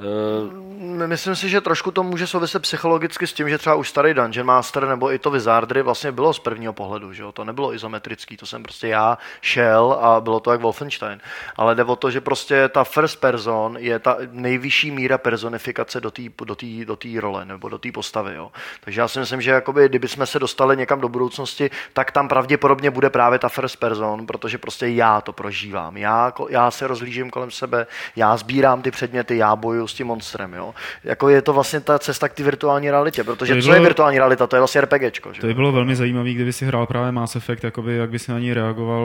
Eh, 0.00 0.72
Myslím 1.06 1.36
si, 1.36 1.48
že 1.48 1.60
trošku 1.60 1.90
to 1.90 2.02
může 2.02 2.26
souviset 2.26 2.62
psychologicky 2.62 3.26
s 3.26 3.32
tím, 3.32 3.48
že 3.48 3.58
třeba 3.58 3.74
už 3.74 3.88
starý 3.88 4.14
Dungeon 4.14 4.46
Master 4.46 4.88
nebo 4.88 5.12
i 5.12 5.18
to 5.18 5.30
Wizardry 5.30 5.82
vlastně 5.82 6.12
bylo 6.12 6.34
z 6.34 6.38
prvního 6.38 6.72
pohledu, 6.72 7.12
že 7.12 7.22
jo? 7.22 7.32
to 7.32 7.44
nebylo 7.44 7.74
izometrický, 7.74 8.36
to 8.36 8.46
jsem 8.46 8.62
prostě 8.62 8.88
já 8.88 9.18
šel 9.40 9.92
a 10.00 10.20
bylo 10.20 10.40
to 10.40 10.52
jak 10.52 10.60
Wolfenstein. 10.60 11.20
Ale 11.56 11.74
jde 11.74 11.84
o 11.84 11.96
to, 11.96 12.10
že 12.10 12.20
prostě 12.20 12.68
ta 12.68 12.84
first 12.84 13.20
person 13.20 13.76
je 13.80 13.98
ta 13.98 14.16
nejvyšší 14.30 14.90
míra 14.90 15.18
personifikace 15.18 16.00
do 16.00 16.10
té 16.10 16.22
do 16.44 16.54
tý, 16.54 16.84
do 16.84 16.96
tý 16.96 17.20
role 17.20 17.44
nebo 17.44 17.68
do 17.68 17.78
té 17.78 17.92
postavy. 17.92 18.34
Jo? 18.34 18.52
Takže 18.80 19.00
já 19.00 19.08
si 19.08 19.18
myslím, 19.18 19.40
že 19.40 19.50
jakoby, 19.50 19.88
kdyby 19.88 20.08
jsme 20.08 20.26
se 20.26 20.38
dostali 20.38 20.76
někam 20.76 21.00
do 21.00 21.08
budoucnosti, 21.08 21.70
tak 21.92 22.10
tam 22.10 22.28
pravděpodobně 22.28 22.90
bude 22.90 23.10
právě 23.10 23.38
ta 23.38 23.48
first 23.48 23.76
person, 23.76 24.26
protože 24.26 24.58
prostě 24.58 24.88
já 24.88 25.20
to 25.20 25.32
prožívám. 25.32 25.96
Já, 25.96 26.32
já 26.48 26.70
se 26.70 26.86
rozhlížím 26.86 27.30
kolem 27.30 27.50
sebe, 27.50 27.86
já 28.16 28.36
sbírám 28.36 28.82
ty 28.82 28.90
předměty, 28.90 29.36
já 29.36 29.56
bojuju 29.56 29.81
s 29.88 29.94
tím 29.94 30.06
monstrem. 30.06 30.54
Jo? 30.54 30.74
Jako 31.04 31.28
je 31.28 31.42
to 31.42 31.52
vlastně 31.52 31.80
ta 31.80 31.98
cesta 31.98 32.28
k 32.28 32.32
té 32.34 32.42
virtuální 32.42 32.90
realitě, 32.90 33.24
protože 33.24 33.52
To 33.52 33.56
by 33.56 33.62
co 33.62 33.68
je 33.68 33.74
bylo- 33.74 33.84
virtuální 33.84 34.18
realita? 34.18 34.46
To 34.46 34.56
je 34.56 34.60
vlastně 34.60 34.80
RPGčko. 34.80 35.32
Že? 35.32 35.40
To 35.40 35.46
by 35.46 35.54
bylo 35.54 35.72
velmi 35.72 35.96
zajímavé, 35.96 36.30
kdyby 36.30 36.52
si 36.52 36.64
hrál 36.66 36.86
právě 36.86 37.12
Mass 37.12 37.36
Effect, 37.36 37.64
jakoby, 37.64 37.96
jak 37.96 38.10
by 38.10 38.18
si 38.18 38.32
na 38.32 38.38
ní 38.38 38.54
reagoval 38.54 39.02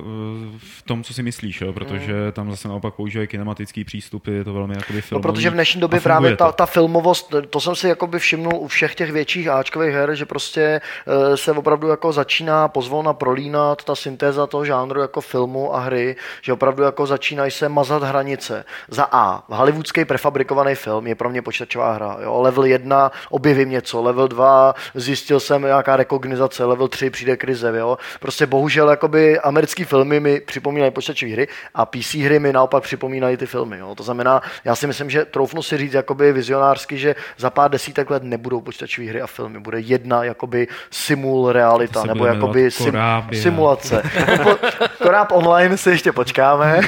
eh, 0.00 0.58
v 0.58 0.82
tom, 0.82 1.02
co 1.04 1.14
si 1.14 1.22
myslíš, 1.22 1.60
jo? 1.60 1.72
protože 1.72 2.14
tam 2.32 2.50
zase 2.50 2.68
naopak 2.68 2.94
používají 2.94 3.28
kinematický 3.28 3.84
přístupy, 3.84 4.30
je 4.34 4.44
to 4.44 4.52
velmi 4.52 4.74
jakoby 4.76 4.96
No, 4.98 5.02
filmový. 5.02 5.22
protože 5.22 5.50
v 5.50 5.52
dnešní 5.52 5.80
době 5.80 6.00
právě 6.00 6.36
ta, 6.36 6.52
ta 6.52 6.66
filmovost, 6.66 7.34
to 7.50 7.60
jsem 7.60 7.76
si 7.76 7.88
jakoby 7.88 8.18
všimnul 8.18 8.54
u 8.54 8.66
všech 8.68 8.94
těch 8.94 9.12
větších 9.12 9.48
Ačkových 9.48 9.94
her, 9.94 10.14
že 10.14 10.26
prostě 10.26 10.80
eh, 11.32 11.36
se 11.36 11.52
opravdu 11.52 11.88
jako 11.88 12.12
začíná 12.12 12.68
pozvolna 12.68 13.12
prolínat 13.12 13.84
ta 13.84 13.94
syntéza 13.94 14.46
toho 14.46 14.64
žánru 14.64 15.00
jako 15.00 15.20
filmu 15.20 15.74
a 15.74 15.80
hry, 15.80 16.16
že 16.42 16.52
opravdu 16.52 16.82
jako 16.82 17.06
začínají 17.06 17.50
se 17.50 17.68
mazat 17.68 18.02
hranice. 18.02 18.64
Za 18.88 19.08
A, 19.12 19.44
hollywoodský 19.48 20.04
prefabrikovaný 20.08 20.74
film 20.74 21.06
je 21.06 21.14
pro 21.14 21.30
mě 21.30 21.42
počítačová 21.42 21.92
hra. 21.92 22.16
Jo? 22.22 22.40
Level 22.42 22.64
1 22.64 23.12
objevím 23.30 23.70
něco, 23.70 24.02
level 24.02 24.28
2 24.28 24.74
zjistil 24.94 25.40
jsem 25.40 25.62
nějaká 25.62 25.96
rekognizace, 25.96 26.64
level 26.64 26.88
3 26.88 27.10
přijde 27.10 27.36
krize. 27.36 27.72
Jo? 27.78 27.98
Prostě 28.20 28.46
bohužel 28.46 28.90
jakoby 28.90 29.38
americký 29.38 29.84
filmy 29.84 30.20
mi 30.20 30.40
připomínají 30.40 30.90
počítačové 30.90 31.32
hry 31.32 31.48
a 31.74 31.86
PC 31.86 32.14
hry 32.14 32.38
mi 32.38 32.52
naopak 32.52 32.82
připomínají 32.82 33.36
ty 33.36 33.46
filmy. 33.46 33.78
Jo? 33.78 33.94
To 33.94 34.02
znamená, 34.02 34.42
já 34.64 34.76
si 34.76 34.86
myslím, 34.86 35.10
že 35.10 35.24
troufnu 35.24 35.62
si 35.62 35.78
říct 35.78 35.94
jakoby 35.94 36.32
vizionářsky, 36.32 36.98
že 36.98 37.14
za 37.36 37.50
pár 37.50 37.70
desítek 37.70 38.10
let 38.10 38.22
nebudou 38.22 38.60
počítačové 38.60 39.08
hry 39.08 39.20
a 39.20 39.26
filmy. 39.26 39.60
Bude 39.60 39.80
jedna 39.80 40.24
jakoby 40.24 40.68
simul 40.90 41.52
realita, 41.52 42.04
nebo 42.04 42.26
jakoby 42.26 42.70
sim, 42.70 42.98
simulace. 43.32 44.02
Koráb 45.02 45.32
online 45.32 45.76
si 45.76 45.90
ještě 45.90 46.12
počkáme, 46.12 46.80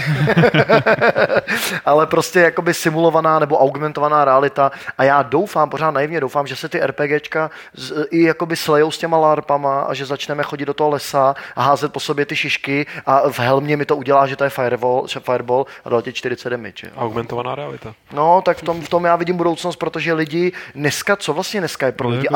ale 1.84 2.06
prostě 2.06 2.40
jakoby 2.40 2.74
simulovaná 3.10 3.38
nebo 3.38 3.58
augmentovaná 3.58 4.24
realita 4.24 4.70
a 4.98 5.04
já 5.04 5.22
doufám, 5.22 5.70
pořád 5.70 5.90
naivně 5.90 6.20
doufám, 6.20 6.46
že 6.46 6.56
se 6.56 6.68
ty 6.68 6.80
RPGčka 6.80 7.50
z, 7.74 8.06
i 8.10 8.22
jakoby 8.22 8.56
slejou 8.56 8.90
s 8.90 8.98
těma 8.98 9.18
larpama 9.18 9.80
a 9.80 9.94
že 9.94 10.06
začneme 10.06 10.42
chodit 10.42 10.64
do 10.64 10.74
toho 10.74 10.90
lesa 10.90 11.34
a 11.56 11.62
házet 11.62 11.92
po 11.92 12.00
sobě 12.00 12.26
ty 12.26 12.36
šišky 12.36 12.86
a 13.06 13.28
v 13.30 13.38
helmě 13.38 13.76
mi 13.76 13.84
to 13.84 13.96
udělá, 13.96 14.26
že 14.26 14.36
to 14.36 14.44
je 14.44 14.50
fireball, 14.50 15.06
že 15.08 15.20
fireball 15.20 15.66
a 15.84 15.88
dá 15.88 16.02
ti 16.02 16.12
40 16.12 16.50
damage. 16.50 16.86
jo. 16.86 16.92
Augmentovaná 16.96 17.54
realita. 17.54 17.94
No, 18.12 18.42
tak 18.42 18.58
v 18.58 18.62
tom, 18.62 18.80
v 18.82 18.88
tom 18.88 19.04
já 19.04 19.16
vidím 19.16 19.36
budoucnost, 19.36 19.76
protože 19.76 20.12
lidi 20.12 20.52
dneska, 20.74 21.16
co 21.16 21.32
vlastně 21.32 21.60
dneska 21.60 21.86
je 21.86 21.92
pro 21.92 22.08
lidi 22.08 22.28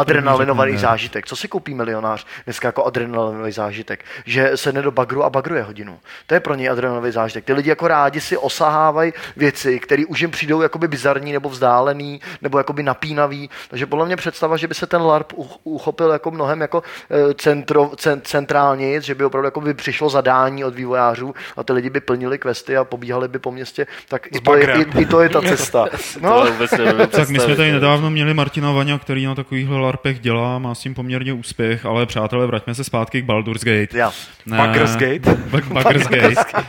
řekneme. 0.72 0.90
zážitek? 0.90 1.26
Co 1.26 1.36
si 1.36 1.48
koupí 1.48 1.74
milionář 1.74 2.26
dneska 2.44 2.68
jako 2.68 2.84
adrenalinový 2.84 3.52
zážitek? 3.52 4.04
Že 4.26 4.56
sedne 4.56 4.82
do 4.82 4.90
bagru 4.90 5.24
a 5.24 5.30
bagruje 5.30 5.62
hodinu. 5.62 5.98
To 6.26 6.34
je 6.34 6.40
pro 6.40 6.54
něj 6.54 6.70
adrenalinový 6.70 7.12
zážitek. 7.12 7.44
Ty 7.44 7.52
lidi 7.52 7.68
jako 7.68 7.88
rádi 7.88 8.20
si 8.20 8.36
osahávají 8.36 9.12
věci, 9.36 9.78
které 9.78 10.06
už 10.06 10.20
jim 10.20 10.30
přijdou 10.30 10.60
jakoby 10.64 10.88
bizarní 10.88 11.32
nebo 11.32 11.48
vzdálený, 11.48 12.20
nebo 12.42 12.58
jakoby 12.58 12.82
napínavý. 12.82 13.50
Takže 13.70 13.86
podle 13.86 14.06
mě 14.06 14.16
představa, 14.16 14.56
že 14.56 14.68
by 14.68 14.74
se 14.74 14.86
ten 14.86 15.02
LARP 15.02 15.32
uch- 15.32 15.58
uchopil 15.64 16.10
jako 16.10 16.30
mnohem 16.30 16.60
jako 16.60 16.82
eh, 17.10 17.34
centro, 17.34 17.90
cen, 17.96 18.20
centrálně, 18.24 19.00
že 19.00 19.14
by 19.14 19.24
opravdu 19.24 19.46
jako 19.46 19.60
by 19.60 19.74
přišlo 19.74 20.10
zadání 20.10 20.64
od 20.64 20.74
vývojářů 20.74 21.34
a 21.56 21.62
ty 21.64 21.72
lidi 21.72 21.90
by 21.90 22.00
plnili 22.00 22.38
questy 22.38 22.76
a 22.76 22.84
pobíhali 22.84 23.28
by 23.28 23.38
po 23.38 23.52
městě, 23.52 23.86
tak 24.08 24.26
i 24.36 24.40
to, 24.40 24.56
je, 24.56 24.74
i, 24.74 25.00
i 25.00 25.06
to 25.06 25.20
je 25.20 25.28
ta 25.28 25.42
cesta. 25.42 25.86
no. 26.20 26.44
To 26.46 26.52
vůbec 26.52 26.70
nevím 26.70 27.06
Tak 27.06 27.28
my 27.28 27.40
jsme 27.40 27.56
tady 27.56 27.72
nedávno 27.72 28.10
měli 28.10 28.34
Martina 28.34 28.72
Vaňa, 28.72 28.98
který 28.98 29.26
na 29.26 29.34
takovýchhle 29.34 29.80
larpech 29.80 30.20
dělá, 30.20 30.58
má 30.58 30.74
s 30.74 30.80
tím 30.80 30.94
poměrně 30.94 31.32
úspěch, 31.32 31.86
ale 31.86 32.06
přátelé, 32.06 32.46
vraťme 32.46 32.74
se 32.74 32.84
zpátky 32.84 33.22
k 33.22 33.24
Baldur's 33.24 33.64
Gate. 33.64 33.98
já. 33.98 34.12
Ne, 34.46 34.66
Bugger's 34.66 34.96
Gate. 34.96 35.34
Bugger's 35.68 36.08
Gate. 36.08 36.64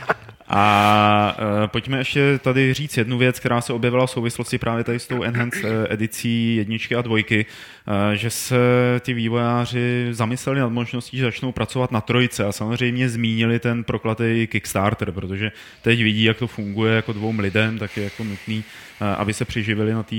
A 0.48 1.36
uh, 1.38 1.66
pojďme 1.66 1.98
ještě 1.98 2.38
tady 2.38 2.74
říct 2.74 2.96
jednu 2.96 3.18
věc, 3.18 3.40
která 3.40 3.60
se 3.60 3.72
objevila 3.72 4.06
v 4.06 4.10
souvislosti 4.10 4.58
právě 4.58 4.84
tady 4.84 4.98
s 4.98 5.06
tou 5.06 5.22
Enhanced 5.22 5.64
edicí 5.90 6.56
jedničky 6.56 6.96
a 6.96 7.02
dvojky, 7.02 7.46
uh, 7.46 7.94
že 8.14 8.30
se 8.30 8.56
ty 9.00 9.14
vývojáři 9.14 10.08
zamysleli 10.10 10.60
nad 10.60 10.68
možností, 10.68 11.16
že 11.16 11.24
začnou 11.24 11.52
pracovat 11.52 11.92
na 11.92 12.00
trojce 12.00 12.44
a 12.44 12.52
samozřejmě 12.52 13.08
zmínili 13.08 13.58
ten 13.58 13.84
proklatý 13.84 14.46
Kickstarter, 14.46 15.12
protože 15.12 15.52
teď 15.82 16.02
vidí, 16.02 16.24
jak 16.24 16.38
to 16.38 16.46
funguje 16.46 16.96
jako 16.96 17.12
dvou 17.12 17.34
lidem, 17.38 17.78
tak 17.78 17.96
je 17.96 18.04
jako 18.04 18.24
nutný, 18.24 18.64
uh, 19.00 19.06
aby 19.18 19.34
se 19.34 19.44
přiživili 19.44 19.92
na 19.92 20.02
té 20.02 20.16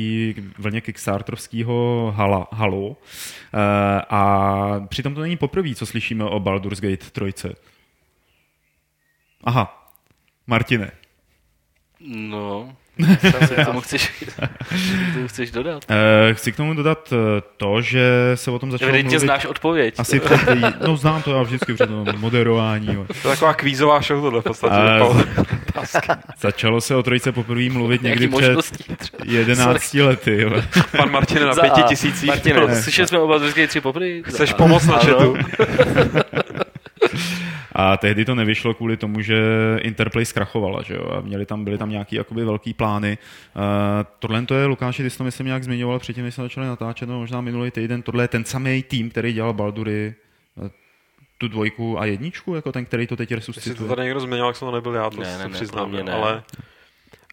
vlně 0.58 0.82
Kickstarterovského 0.82 2.14
halu. 2.52 2.88
Uh, 2.88 2.96
a 4.10 4.86
přitom 4.90 5.16
to 5.16 5.22
není 5.22 5.38
poprvé, 5.38 5.76
co 5.76 5.86
slyšíme 5.86 6.24
o 6.24 6.40
Baldur's 6.40 6.82
Gate 6.82 7.10
trojce. 7.12 7.54
Aha, 9.44 9.77
Martine. 10.48 10.92
No, 12.00 12.76
co 13.48 13.54
k 13.56 13.66
tomu 13.66 13.82
chceš, 13.82 14.26
tomu 15.14 15.28
chceš 15.28 15.52
dodat? 15.52 15.86
Uh, 15.90 16.34
chci 16.34 16.52
k 16.52 16.56
tomu 16.56 16.74
dodat 16.74 17.14
eh, 17.14 17.42
to, 17.58 17.82
že 17.82 18.32
se 18.36 18.52
o 18.52 18.60
tom 18.60 18.72
začalo 18.72 18.90
Evidentně 18.90 19.10
mluvit... 19.18 19.26
znáš 19.26 19.46
odpověď. 19.46 19.96
Asi 19.98 20.20
před, 20.20 20.40
no 20.88 20.98
znám 20.98 21.22
to 21.22 21.36
já 21.36 21.42
vždycky 21.42 21.74
před 21.74 21.90
moderování. 22.18 22.88
To 23.22 23.30
je 23.30 23.36
taková 23.36 23.54
kvízová 23.54 24.02
show 24.02 24.22
tohle 24.22 24.42
v 24.42 24.44
podstatě. 24.44 24.74
A- 24.76 26.18
Začalo 26.40 26.82
se 26.82 26.96
o 26.96 27.04
trojice 27.04 27.32
poprvé 27.32 27.70
mluvit 27.70 28.02
někdy 28.02 28.28
před 28.28 28.32
možností? 28.48 28.84
11 29.24 29.94
lety. 29.94 30.42
Jo. 30.42 30.62
Pan 30.98 31.12
Martin 31.12 31.46
na 31.46 31.54
pěti 31.56 31.84
tisících. 31.84 32.28
Martine, 32.28 32.68
Ne. 32.68 32.82
slyšeli 32.82 33.08
jsme 33.08 33.20
oba 33.20 33.28
Baldur's 33.40 33.70
tři 33.70 33.82
poprvé? 33.82 34.22
Chceš 34.22 34.54
pomoct 34.54 34.86
na 34.86 34.98
chatu? 34.98 35.38
A 37.72 37.98
tehdy 37.98 38.26
to 38.26 38.36
nevyšlo 38.36 38.74
kvůli 38.74 38.98
tomu, 38.98 39.22
že 39.22 39.38
Interplay 39.82 40.26
zkrachovala, 40.26 40.82
že 40.82 40.94
jo? 40.94 41.12
A 41.18 41.22
měli 41.22 41.46
tam, 41.46 41.64
byly 41.64 41.78
tam 41.78 41.90
nějaký 41.90 42.16
jakoby 42.16 42.46
velký 42.46 42.74
plány. 42.74 43.18
Uh, 43.56 43.62
tohle 44.20 44.42
to 44.46 44.56
je, 44.56 44.66
Lukáši, 44.66 45.04
ty 45.04 45.10
jsi 45.10 45.18
to 45.18 45.24
myslím 45.24 45.46
nějak 45.48 45.64
zmiňoval 45.64 46.00
předtím, 46.00 46.24
než 46.24 46.34
jsme 46.36 46.44
začali 46.44 46.68
natáčet, 46.68 47.10
no, 47.10 47.20
možná 47.20 47.42
minulý 47.42 47.72
týden. 47.72 48.02
Tohle 48.02 48.24
je 48.24 48.28
ten 48.28 48.46
samý 48.46 48.84
tým, 48.84 49.10
který 49.10 49.34
dělal 49.34 49.54
Baldury, 49.54 50.16
eh, 50.66 50.70
tu 51.38 51.48
dvojku 51.48 52.00
a 52.00 52.06
jedničku, 52.06 52.56
jako 52.56 52.72
ten, 52.72 52.86
který 52.86 53.08
to 53.08 53.16
teď 53.16 53.32
Jestli 53.32 53.54
to 53.54 53.60
resuscituje. 53.60 53.90
tady 53.90 54.04
někdo 54.04 54.20
změnil, 54.20 54.46
jak 54.48 54.56
jsem 54.56 54.68
to 54.68 54.76
nebyl 54.76 54.94
já, 54.94 55.10
to 55.10 55.20
Ne, 55.20 55.26
se 55.26 55.38
ne, 55.38 55.44
ne, 55.48 55.50
přiznám. 55.54 55.90
mě 55.90 56.04
ne. 56.04 56.12
Ale 56.12 56.44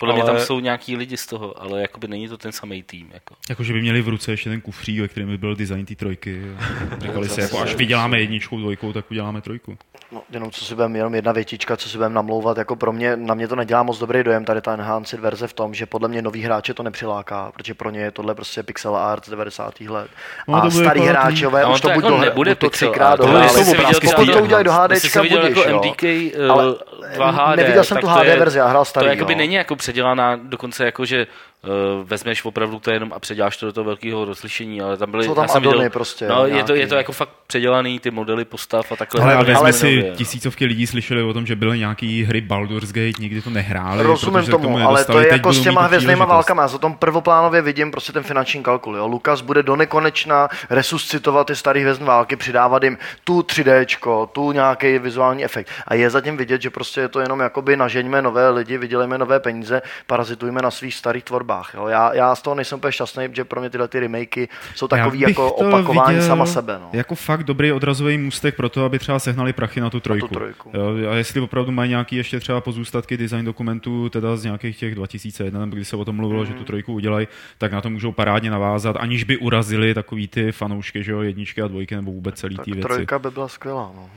Podle 0.00 0.14
mě 0.14 0.22
tam 0.24 0.34
Ale- 0.36 0.44
jsou 0.46 0.60
nějaký 0.60 0.96
lidi 0.96 1.16
z 1.16 1.26
toho, 1.26 1.62
ale 1.62 1.80
jakoby 1.80 2.08
není 2.08 2.28
to 2.28 2.38
ten 2.38 2.52
samý 2.52 2.82
tým. 2.82 3.10
Jako. 3.14 3.34
Jako, 3.48 3.62
že 3.62 3.72
by 3.72 3.80
měli 3.80 4.02
v 4.02 4.08
ruce 4.08 4.30
ještě 4.30 4.50
ten 4.50 4.60
kufřík, 4.60 5.00
ve 5.00 5.08
kterém 5.08 5.28
by 5.28 5.38
byl 5.38 5.56
design 5.56 5.86
té 5.86 5.94
trojky. 5.94 6.42
A 6.58 6.96
Říkali 7.00 7.28
si, 7.28 7.40
jako 7.40 7.58
až 7.60 7.74
vyděláme 7.74 8.20
jedničku, 8.20 8.58
dvojkou, 8.58 8.92
tak 8.92 9.10
uděláme 9.10 9.40
trojku. 9.40 9.78
No, 10.12 10.22
jenom 10.30 10.50
co 10.50 10.64
si 10.64 10.74
budeme, 10.74 10.98
jenom 10.98 11.14
jedna 11.14 11.32
větička, 11.32 11.76
co 11.76 11.88
si 11.88 11.96
budeme 11.96 12.14
namlouvat, 12.14 12.58
jako 12.58 12.76
pro 12.76 12.92
mě, 12.92 13.16
na 13.16 13.34
mě 13.34 13.48
to 13.48 13.56
nedělá 13.56 13.82
moc 13.82 13.98
dobrý 13.98 14.22
dojem, 14.24 14.44
tady 14.44 14.60
ta 14.60 14.72
enhanced 14.74 15.20
verze 15.20 15.46
v 15.46 15.52
tom, 15.52 15.74
že 15.74 15.86
podle 15.86 16.08
mě 16.08 16.22
nový 16.22 16.42
hráče 16.42 16.74
to 16.74 16.82
nepřiláká, 16.82 17.52
protože 17.54 17.74
pro 17.74 17.90
ně 17.90 18.00
je 18.00 18.10
tohle 18.10 18.34
prostě 18.34 18.62
pixel 18.62 18.96
art 18.96 19.26
z 19.26 19.30
90. 19.30 19.80
let. 19.80 20.10
No, 20.48 20.54
a 20.54 20.60
to 20.60 20.70
starý 20.70 21.00
jako- 21.00 21.10
hráčové 21.20 21.62
A 21.62 21.66
on 21.66 21.74
už 21.74 21.80
to 21.80 21.88
to 21.88 21.94
buď 21.94 22.04
jako 22.04 22.18
nebude 22.18 22.54
to 22.54 22.70
třikrát 22.70 23.16
to 23.16 23.22
dohráli. 23.22 23.48
Pokud 23.64 24.00
to 24.00 24.00
třeba- 24.00 24.40
udělají 24.42 24.64
do 24.64 24.72
HDčka, 24.72 25.22
viděl 25.22 25.40
budíš, 25.40 25.56
jako 25.56 25.70
jo. 25.70 25.76
MDK 25.76 26.02
eh, 26.04 26.48
Ale 26.48 26.64
2 27.14 27.30
HD, 27.30 27.56
neviděl 27.56 27.84
jsem 27.84 27.94
tak 27.94 28.00
tu 28.00 28.06
to 28.06 28.12
HD 28.12 28.38
verzi, 28.38 28.58
já 28.58 28.66
hrál 28.66 28.84
starý, 28.84 29.06
To 29.06 29.10
jakoby 29.10 29.34
není 29.34 29.54
jako 29.54 29.76
předělaná, 29.84 30.36
dokonce 30.36 30.84
jako, 30.84 31.04
že 31.04 31.26
vezmeš 32.04 32.44
opravdu 32.44 32.78
to 32.78 32.90
jenom 32.90 33.12
a 33.12 33.18
předěláš 33.18 33.56
to 33.56 33.66
do 33.66 33.72
toho 33.72 33.84
velkého 33.84 34.24
rozlišení, 34.24 34.80
ale 34.80 34.96
tam 34.96 35.10
byly... 35.10 35.24
Jsou 35.24 35.34
tam 35.34 35.42
já 35.44 35.48
jsem 35.48 35.56
addony 35.56 35.76
viděl, 35.76 35.90
prostě, 35.90 36.28
No, 36.28 36.46
je 36.46 36.64
to, 36.64 36.74
je 36.74 36.86
to 36.86 36.94
jako 36.94 37.12
fakt 37.12 37.30
předělaný, 37.46 38.00
ty 38.00 38.10
modely 38.10 38.44
postav 38.44 38.92
a 38.92 38.96
takhle. 38.96 39.22
Ale, 39.22 39.34
ale 39.34 39.44
velmi 39.44 39.72
si, 39.72 39.96
nově, 39.96 40.10
no. 40.10 40.16
tisícovky 40.16 40.64
lidí 40.64 40.86
slyšeli 40.86 41.22
o 41.22 41.32
tom, 41.32 41.46
že 41.46 41.56
byly 41.56 41.78
nějaký 41.78 42.24
hry 42.24 42.40
Baldur's 42.40 42.92
Gate, 42.92 43.22
nikdy 43.22 43.42
to 43.42 43.50
nehráli. 43.50 44.02
Rozumím 44.02 44.42
k 44.42 44.50
tomu, 44.50 44.78
ale 44.78 45.04
to 45.04 45.20
je 45.20 45.32
jako 45.32 45.52
s 45.52 45.60
těma 45.62 45.82
hvězdnýma 45.82 46.24
válkama. 46.24 46.62
Já 46.62 46.68
za 46.68 46.78
tom 46.78 46.94
prvoplánově 46.94 47.62
vidím 47.62 47.90
prostě 47.90 48.12
ten 48.12 48.22
finanční 48.22 48.62
kalkul. 48.62 48.96
Jo. 48.96 49.06
Lukas 49.06 49.40
bude 49.40 49.62
do 49.62 49.76
nekonečna 49.76 50.48
resuscitovat 50.70 51.46
ty 51.46 51.56
staré 51.56 51.80
hvězdné 51.80 52.06
války, 52.06 52.36
přidávat 52.36 52.82
jim 52.82 52.98
tu 53.24 53.40
3D, 53.40 54.26
tu 54.32 54.52
nějaký 54.52 54.98
vizuální 54.98 55.44
efekt. 55.44 55.68
A 55.86 55.94
je 55.94 56.10
zatím 56.10 56.36
vidět, 56.36 56.62
že 56.62 56.70
prostě 56.70 57.00
je 57.00 57.08
to 57.08 57.20
jenom 57.20 57.40
jakoby 57.40 57.76
nažeňme 57.76 58.22
nové 58.22 58.50
lidi, 58.50 58.78
vydělejme 58.78 59.18
nové 59.18 59.40
peníze, 59.40 59.82
parazitujme 60.06 60.62
na 60.62 60.70
svých 60.70 60.94
starých 60.94 61.24
tvorbách. 61.24 61.53
Jo. 61.74 61.86
Já, 61.86 62.14
já 62.14 62.34
z 62.34 62.42
toho 62.42 62.54
nejsem 62.54 62.78
úplně 62.78 62.92
šťastný, 62.92 63.24
že 63.32 63.44
pro 63.44 63.60
mě 63.60 63.70
tyhle 63.70 63.88
ty 63.88 64.00
remakey 64.00 64.48
jsou 64.74 64.88
takový 64.88 65.20
jako 65.20 65.52
opakování 65.52 66.14
viděl 66.14 66.28
sama 66.28 66.46
sebe. 66.46 66.78
No. 66.80 66.90
Jako 66.92 67.14
fakt 67.14 67.44
dobrý 67.44 67.72
odrazový 67.72 68.18
můstek 68.18 68.56
pro 68.56 68.68
to, 68.68 68.84
aby 68.84 68.98
třeba 68.98 69.18
sehnali 69.18 69.52
prachy 69.52 69.80
na 69.80 69.90
tu 69.90 70.00
trojku. 70.00 70.28
trojku. 70.28 70.70
Jo, 70.74 71.10
a 71.10 71.14
jestli 71.14 71.40
opravdu 71.40 71.72
mají 71.72 71.90
nějaký 71.90 72.16
ještě 72.16 72.40
třeba 72.40 72.60
pozůstatky 72.60 73.16
design 73.16 73.44
dokumentů, 73.44 74.08
teda 74.08 74.36
z 74.36 74.44
nějakých 74.44 74.78
těch 74.78 74.94
2001, 74.94 75.60
nebo 75.60 75.76
kdy 75.76 75.84
se 75.84 75.96
o 75.96 76.04
tom 76.04 76.16
mluvilo, 76.16 76.40
mm. 76.40 76.46
že 76.46 76.52
tu 76.54 76.64
trojku 76.64 76.92
udělají, 76.92 77.28
tak 77.58 77.72
na 77.72 77.80
to 77.80 77.90
můžou 77.90 78.12
parádně 78.12 78.50
navázat, 78.50 78.96
aniž 78.96 79.24
by 79.24 79.36
urazili 79.36 79.94
takový 79.94 80.28
ty 80.28 80.52
fanoušky, 80.52 81.02
že 81.02 81.12
jo, 81.12 81.20
jedničky 81.20 81.62
a 81.62 81.68
dvojky, 81.68 81.96
nebo 81.96 82.12
vůbec 82.12 82.34
celý 82.34 82.56
Tak 82.56 82.64
ty 82.64 82.72
věci. 82.72 82.88
trojka 82.88 83.18
by 83.18 83.30
byla 83.30 83.48
skvělá. 83.48 83.92
No. 83.96 84.10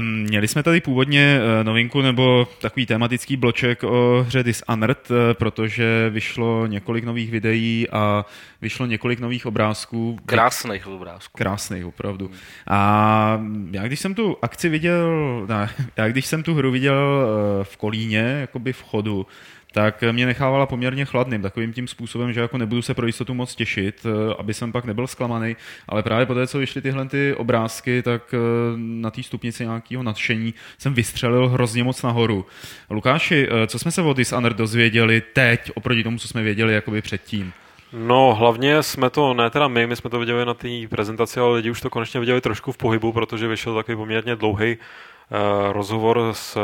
Měli 0.00 0.48
jsme 0.48 0.62
tady 0.62 0.80
původně 0.80 1.40
eh, 1.40 1.64
novinku 1.64 2.02
nebo 2.02 2.48
takový 2.60 2.86
tematický 2.86 3.36
bloček 3.36 3.84
o 3.84 4.24
hře 4.26 4.42
Dishonored, 4.42 5.08
eh, 5.10 5.34
protože 5.34 6.10
vyšlo 6.10 6.66
několik 6.66 7.04
nových 7.04 7.30
videí 7.30 7.88
a 7.92 8.24
vyšlo 8.62 8.86
několik 8.86 9.20
nových 9.20 9.46
obrázků. 9.46 10.18
Krásných 10.26 10.86
obrázků. 10.86 11.38
Krásných, 11.38 11.86
opravdu. 11.86 12.30
A 12.68 13.40
já 13.70 13.82
když 13.82 14.00
jsem 14.00 14.14
tu 14.14 14.36
akci 14.42 14.68
viděl, 14.68 15.10
ne, 15.48 15.70
já 15.96 16.08
když 16.08 16.26
jsem 16.26 16.42
tu 16.42 16.54
hru 16.54 16.70
viděl 16.70 17.26
eh, 17.60 17.64
v 17.64 17.76
Kolíně, 17.76 18.36
jakoby 18.40 18.72
v 18.72 18.82
chodu, 18.82 19.26
tak 19.72 20.04
mě 20.12 20.26
nechávala 20.26 20.66
poměrně 20.66 21.04
chladným, 21.04 21.42
takovým 21.42 21.72
tím 21.72 21.88
způsobem, 21.88 22.32
že 22.32 22.40
jako 22.40 22.58
nebudu 22.58 22.82
se 22.82 22.94
pro 22.94 23.06
jistotu 23.06 23.34
moc 23.34 23.54
těšit, 23.54 24.06
eh, 24.06 24.34
aby 24.38 24.54
jsem 24.54 24.72
pak 24.72 24.84
nebyl 24.84 25.06
zklamaný, 25.06 25.56
ale 25.88 26.02
právě 26.02 26.26
po 26.26 26.34
té, 26.34 26.46
co 26.46 26.58
vyšly 26.58 26.82
tyhle 26.82 27.08
ty 27.08 27.34
obrázky, 27.34 28.02
tak 28.02 28.34
eh, 28.34 28.38
na 28.76 29.10
té 29.10 29.22
stupnici 29.22 29.64
nějakého 29.64 30.02
nadšení 30.02 30.54
jsem 30.78 30.94
vystřelil 30.94 31.48
hrozně 31.48 31.84
moc 31.84 32.02
nahoru. 32.02 32.46
Lukáši, 32.90 33.48
eh, 33.50 33.66
co 33.66 33.78
jsme 33.78 33.90
se 33.90 34.02
o 34.02 34.12
Dishonored 34.12 34.56
dozvěděli 34.56 35.22
teď, 35.32 35.70
oproti 35.74 36.02
tomu, 36.02 36.18
co 36.18 36.28
jsme 36.28 36.42
věděli 36.42 36.74
jakoby 36.74 37.02
předtím? 37.02 37.52
No, 37.92 38.34
hlavně 38.34 38.82
jsme 38.82 39.10
to, 39.10 39.34
ne 39.34 39.50
teda 39.50 39.68
my, 39.68 39.86
my 39.86 39.96
jsme 39.96 40.10
to 40.10 40.18
viděli 40.18 40.46
na 40.46 40.54
té 40.54 40.68
prezentaci, 40.90 41.40
ale 41.40 41.56
lidi 41.56 41.70
už 41.70 41.80
to 41.80 41.90
konečně 41.90 42.20
viděli 42.20 42.40
trošku 42.40 42.72
v 42.72 42.76
pohybu, 42.76 43.12
protože 43.12 43.48
vyšel 43.48 43.74
takový 43.74 43.96
poměrně 43.96 44.36
dlouhý 44.36 44.76
uh, 44.76 45.72
rozhovor 45.72 46.28
s 46.32 46.58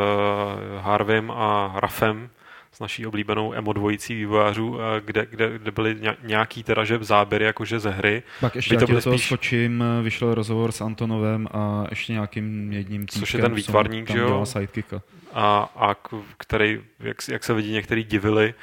Harvem 0.80 1.30
a 1.30 1.72
Rafem, 1.76 2.28
s 2.76 2.80
naší 2.80 3.06
oblíbenou 3.06 3.54
emo 3.54 3.72
dvojicí 3.72 4.14
vývojářů, 4.14 4.68
uh, 4.68 4.78
kde, 5.04 5.26
kde, 5.30 5.58
kde 5.58 5.70
byly 5.70 5.96
ně- 6.00 6.16
nějaký 6.22 6.62
teda, 6.62 6.84
že 6.84 6.98
záběry 7.00 7.44
jakože 7.44 7.78
ze 7.78 7.90
hry. 7.90 8.22
Pak 8.40 8.54
ještě 8.54 8.74
By 8.74 8.80
to 8.86 8.92
do 8.92 9.00
toho 9.00 9.16
spíš- 9.18 9.26
skočím, 9.26 9.84
vyšel 10.02 10.34
rozhovor 10.34 10.72
s 10.72 10.80
Antonovem 10.80 11.48
a 11.52 11.84
ještě 11.90 12.12
nějakým 12.12 12.72
jedním 12.72 13.08
Což 13.08 13.34
je 13.34 13.40
ten 13.40 13.54
výtvarník, 13.54 14.10
že 14.10 14.18
jo? 14.18 14.44
a, 15.32 15.68
a 15.76 15.94
který, 16.36 16.80
jak, 17.00 17.16
jak 17.28 17.44
se 17.44 17.54
vidí, 17.54 17.72
některý 17.72 18.04
divili, 18.04 18.54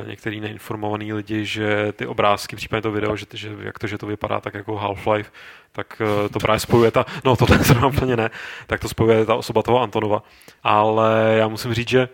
uh, 0.00 0.08
některý 0.08 0.40
neinformovaný 0.40 1.12
lidi, 1.12 1.44
že 1.44 1.92
ty 1.92 2.06
obrázky, 2.06 2.56
případně 2.56 2.82
to 2.82 2.92
video, 2.92 3.16
že, 3.16 3.26
že 3.34 3.50
jak 3.60 3.78
to, 3.78 3.86
že 3.86 3.98
to 3.98 4.06
vypadá 4.06 4.40
tak 4.40 4.54
jako 4.54 4.76
Half-Life, 4.76 5.30
tak 5.72 6.02
to 6.32 6.38
právě 6.38 6.60
spojuje 6.60 6.90
ta, 6.90 7.06
no 7.24 7.36
to 7.36 7.46
zrovna 7.60 7.86
úplně 7.86 8.16
ne, 8.16 8.30
tak 8.66 8.80
to 8.80 8.88
spojuje 8.88 9.26
ta 9.26 9.34
osoba 9.34 9.62
toho 9.62 9.82
Antonova. 9.82 10.22
Ale 10.62 11.34
já 11.38 11.48
musím 11.48 11.74
říct, 11.74 11.88
že 11.88 12.08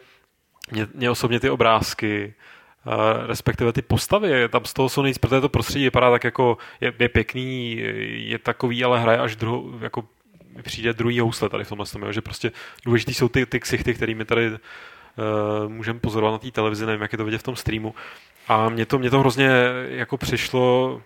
mě, 0.70 0.86
mě 0.94 1.10
osobně 1.10 1.40
ty 1.40 1.50
obrázky, 1.50 2.34
Uh, 2.86 3.26
respektive 3.26 3.72
ty 3.72 3.82
postavy, 3.82 4.48
tam 4.48 4.64
z 4.64 4.72
toho 4.72 4.88
jsou 4.88 5.02
nejvíc, 5.02 5.18
protože 5.18 5.40
to 5.40 5.48
prostředí 5.48 5.84
vypadá 5.84 6.10
tak 6.10 6.24
jako, 6.24 6.58
je, 6.80 6.92
je 6.98 7.08
pěkný, 7.08 7.76
je 8.06 8.38
takový, 8.38 8.84
ale 8.84 9.00
hraje 9.00 9.18
až 9.18 9.36
druhou, 9.36 9.72
jako 9.80 10.04
přijde 10.62 10.92
druhý 10.92 11.20
housle 11.20 11.48
tady 11.48 11.64
v 11.64 11.68
tomhle 11.68 11.86
tom, 11.86 12.12
že 12.12 12.20
prostě 12.20 12.52
důležitý 12.84 13.14
jsou 13.14 13.28
ty, 13.28 13.46
ty 13.46 13.60
ksichty, 13.60 13.94
kterými 13.94 14.24
tady 14.24 14.50
uh, 14.50 14.58
můžeme 15.68 16.00
pozorovat 16.00 16.32
na 16.32 16.38
té 16.38 16.50
televizi, 16.50 16.86
nevím, 16.86 17.02
jak 17.02 17.12
je 17.12 17.18
to 17.18 17.24
vidět 17.24 17.38
v 17.38 17.42
tom 17.42 17.56
streamu. 17.56 17.94
A 18.48 18.68
mně 18.68 18.86
to, 18.86 18.98
mě 18.98 19.10
to 19.10 19.20
hrozně 19.20 19.50
jako 19.88 20.16
přišlo 20.16 21.02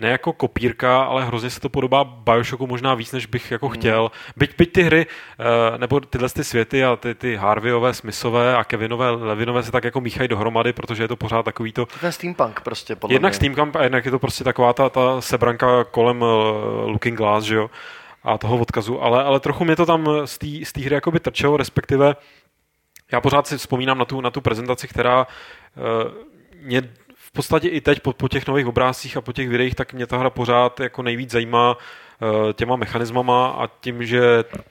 ne 0.00 0.08
jako 0.08 0.32
kopírka, 0.32 1.02
ale 1.02 1.24
hrozně 1.24 1.50
se 1.50 1.60
to 1.60 1.68
podobá 1.68 2.04
Bioshocku 2.04 2.66
možná 2.66 2.94
víc, 2.94 3.12
než 3.12 3.26
bych 3.26 3.50
jako 3.50 3.68
chtěl. 3.68 4.10
Byť, 4.36 4.56
byť 4.58 4.72
ty 4.72 4.82
hry, 4.82 5.06
eh, 5.06 5.78
nebo 5.78 6.00
tyhle 6.00 6.28
ty 6.28 6.44
světy 6.44 6.84
a 6.84 6.96
ty, 6.96 7.14
ty 7.14 7.36
Harveyové, 7.36 7.94
Smithové 7.94 8.56
a 8.56 8.64
Kevinové, 8.64 9.10
Levinové 9.10 9.62
se 9.62 9.72
tak 9.72 9.84
jako 9.84 10.00
míchají 10.00 10.28
dohromady, 10.28 10.72
protože 10.72 11.02
je 11.02 11.08
to 11.08 11.16
pořád 11.16 11.42
takový 11.42 11.72
to, 11.72 11.86
Ten 12.00 12.12
steampunk 12.12 12.60
prostě 12.60 12.96
podle 12.96 13.14
Jednak 13.14 13.32
mě. 13.32 13.36
Steamcamp 13.36 13.76
a 13.76 13.82
jednak 13.82 14.04
je 14.04 14.10
to 14.10 14.18
prostě 14.18 14.44
taková 14.44 14.72
ta, 14.72 14.88
ta 14.88 15.20
sebranka 15.20 15.84
kolem 15.84 16.22
uh, 16.22 16.28
Looking 16.86 17.18
Glass, 17.18 17.44
že 17.44 17.54
jo, 17.54 17.70
a 18.24 18.38
toho 18.38 18.58
odkazu, 18.58 19.02
ale, 19.02 19.24
ale 19.24 19.40
trochu 19.40 19.64
mě 19.64 19.76
to 19.76 19.86
tam 19.86 20.08
z 20.24 20.38
té 20.38 20.46
z 20.64 20.72
té 20.72 20.80
hry 20.80 20.94
jakoby 20.94 21.20
trčelo, 21.20 21.56
respektive 21.56 22.16
já 23.12 23.20
pořád 23.20 23.46
si 23.46 23.58
vzpomínám 23.58 23.98
na 23.98 24.04
tu, 24.04 24.20
na 24.20 24.30
tu 24.30 24.40
prezentaci, 24.40 24.88
která 24.88 25.26
uh, 25.26 26.12
mě 26.62 26.82
v 27.32 27.34
podstatě 27.34 27.68
i 27.68 27.80
teď 27.80 28.00
po, 28.00 28.12
po 28.12 28.28
těch 28.28 28.46
nových 28.46 28.66
obrázcích 28.66 29.16
a 29.16 29.20
po 29.20 29.32
těch 29.32 29.48
videích, 29.48 29.74
tak 29.74 29.92
mě 29.92 30.06
ta 30.06 30.18
hra 30.18 30.30
pořád 30.30 30.80
jako 30.80 31.02
nejvíc 31.02 31.30
zajímá 31.30 31.76
eh, 31.78 32.52
těma 32.52 32.76
mechanismama 32.76 33.48
a 33.48 33.66
tím, 33.80 34.06
že 34.06 34.20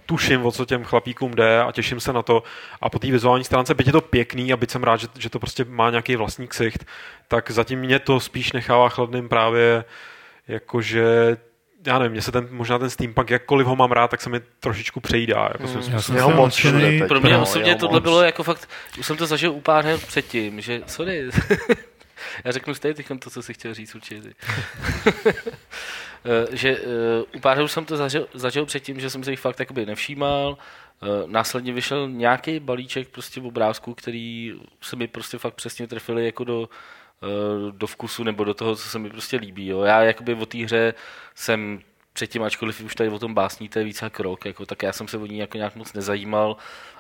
tuším, 0.06 0.46
o 0.46 0.52
co 0.52 0.66
těm 0.66 0.84
chlapíkům 0.84 1.32
jde 1.32 1.62
a 1.62 1.72
těším 1.72 2.00
se 2.00 2.14
na 2.14 2.22
to. 2.22 2.44
A 2.82 2.90
po 2.90 3.00
té 3.00 3.12
vizuální 3.12 3.44
stránce, 3.44 3.74
byť 3.74 3.88
je 3.88 3.94
to 3.94 4.02
pěkný 4.02 4.54
a 4.54 4.58
byť 4.58 4.72
jsem 4.72 4.84
rád, 4.84 4.98
že, 4.98 5.08
že 5.20 5.30
to 5.30 5.40
prostě 5.40 5.66
má 5.66 5.90
nějaký 5.90 6.16
vlastní 6.16 6.48
ksicht, 6.48 6.86
tak 7.28 7.52
zatím 7.52 7.80
mě 7.80 8.00
to 8.00 8.20
spíš 8.20 8.52
nechává 8.52 8.90
chladným 8.90 9.30
právě 9.30 9.84
jakože 10.48 11.38
já 11.86 12.00
nevím, 12.00 12.12
mě 12.12 12.22
se 12.22 12.32
ten, 12.32 12.48
možná 12.52 12.80
ten 12.80 12.90
steampunk, 12.90 13.30
jakkoliv 13.30 13.68
ho 13.68 13.76
mám 13.76 13.92
rád, 13.92 14.12
tak 14.12 14.22
se 14.22 14.30
mi 14.30 14.40
trošičku 14.60 15.00
přejídá. 15.00 15.50
Jako 15.54 15.64
mm. 15.64 15.94
Já 15.94 16.02
jsem 16.02 16.36
moc 16.36 16.62
Pro 17.08 17.22
mě 17.22 17.38
osobně 17.38 17.76
tohle 17.76 17.96
moc. 17.96 18.04
bylo 18.04 18.22
jako 18.22 18.44
fakt, 18.44 18.70
už 19.00 19.06
jsem 19.06 19.18
to 19.18 19.26
zažil 19.26 19.52
u 19.52 19.62
pár 19.62 19.86
her 19.86 20.00
předtím, 20.08 20.62
že 20.62 20.82
sorry, 20.88 21.30
já 22.44 22.52
řeknu 22.52 22.74
stejně 22.74 22.96
teď 22.96 23.08
to, 23.20 23.30
co 23.30 23.42
si 23.42 23.54
chtěl 23.54 23.74
říct 23.74 23.96
určitě. 23.96 24.34
Eh, 26.26 26.56
že 26.58 26.80
uh, 26.80 26.88
u 27.36 27.40
pár 27.40 27.68
jsem 27.68 27.86
to 27.86 27.98
zažil, 27.98 28.28
zažil 28.34 28.66
předtím, 28.66 29.00
že 29.00 29.10
jsem 29.10 29.24
se 29.24 29.32
jich 29.32 29.40
fakt 29.40 29.60
jakoby 29.60 29.86
nevšímal, 29.86 30.58
Uh, 31.24 31.32
následně 31.32 31.74
vyšel 31.74 32.10
nějaký 32.10 32.60
balíček 32.60 33.10
prostě 33.10 33.42
v 33.42 33.46
obrázku, 33.46 33.94
který 33.94 34.54
se 34.82 34.96
mi 34.96 35.08
prostě 35.08 35.38
fakt 35.38 35.54
přesně 35.54 35.88
trefili 35.88 36.26
jako 36.26 36.44
do, 36.44 36.70
Eh, 37.24 37.72
do 37.72 37.88
vkusu 37.88 38.24
nebo 38.24 38.44
do 38.44 38.54
toho, 38.54 38.76
co 38.76 38.90
se 38.90 39.00
mi 39.00 39.10
prostě 39.10 39.38
líbí. 39.38 39.68
Jo. 39.68 39.82
Já 39.82 40.04
jakoby 40.04 40.34
o 40.34 40.46
té 40.46 40.58
hře 40.58 40.94
jsem 41.36 41.82
předtím, 42.14 42.44
ačkoliv 42.44 42.82
už 42.82 42.96
tady 42.96 43.10
o 43.10 43.20
tom 43.20 43.34
básníte 43.34 43.84
více 43.84 44.06
jak 44.06 44.20
rok, 44.20 44.46
jako, 44.46 44.66
tak 44.66 44.84
já 44.84 44.94
jsem 44.94 45.08
se 45.08 45.18
o 45.18 45.26
ní 45.26 45.38
jako 45.38 45.58
nějak 45.58 45.76
moc 45.76 45.94
nezajímal. 45.94 46.58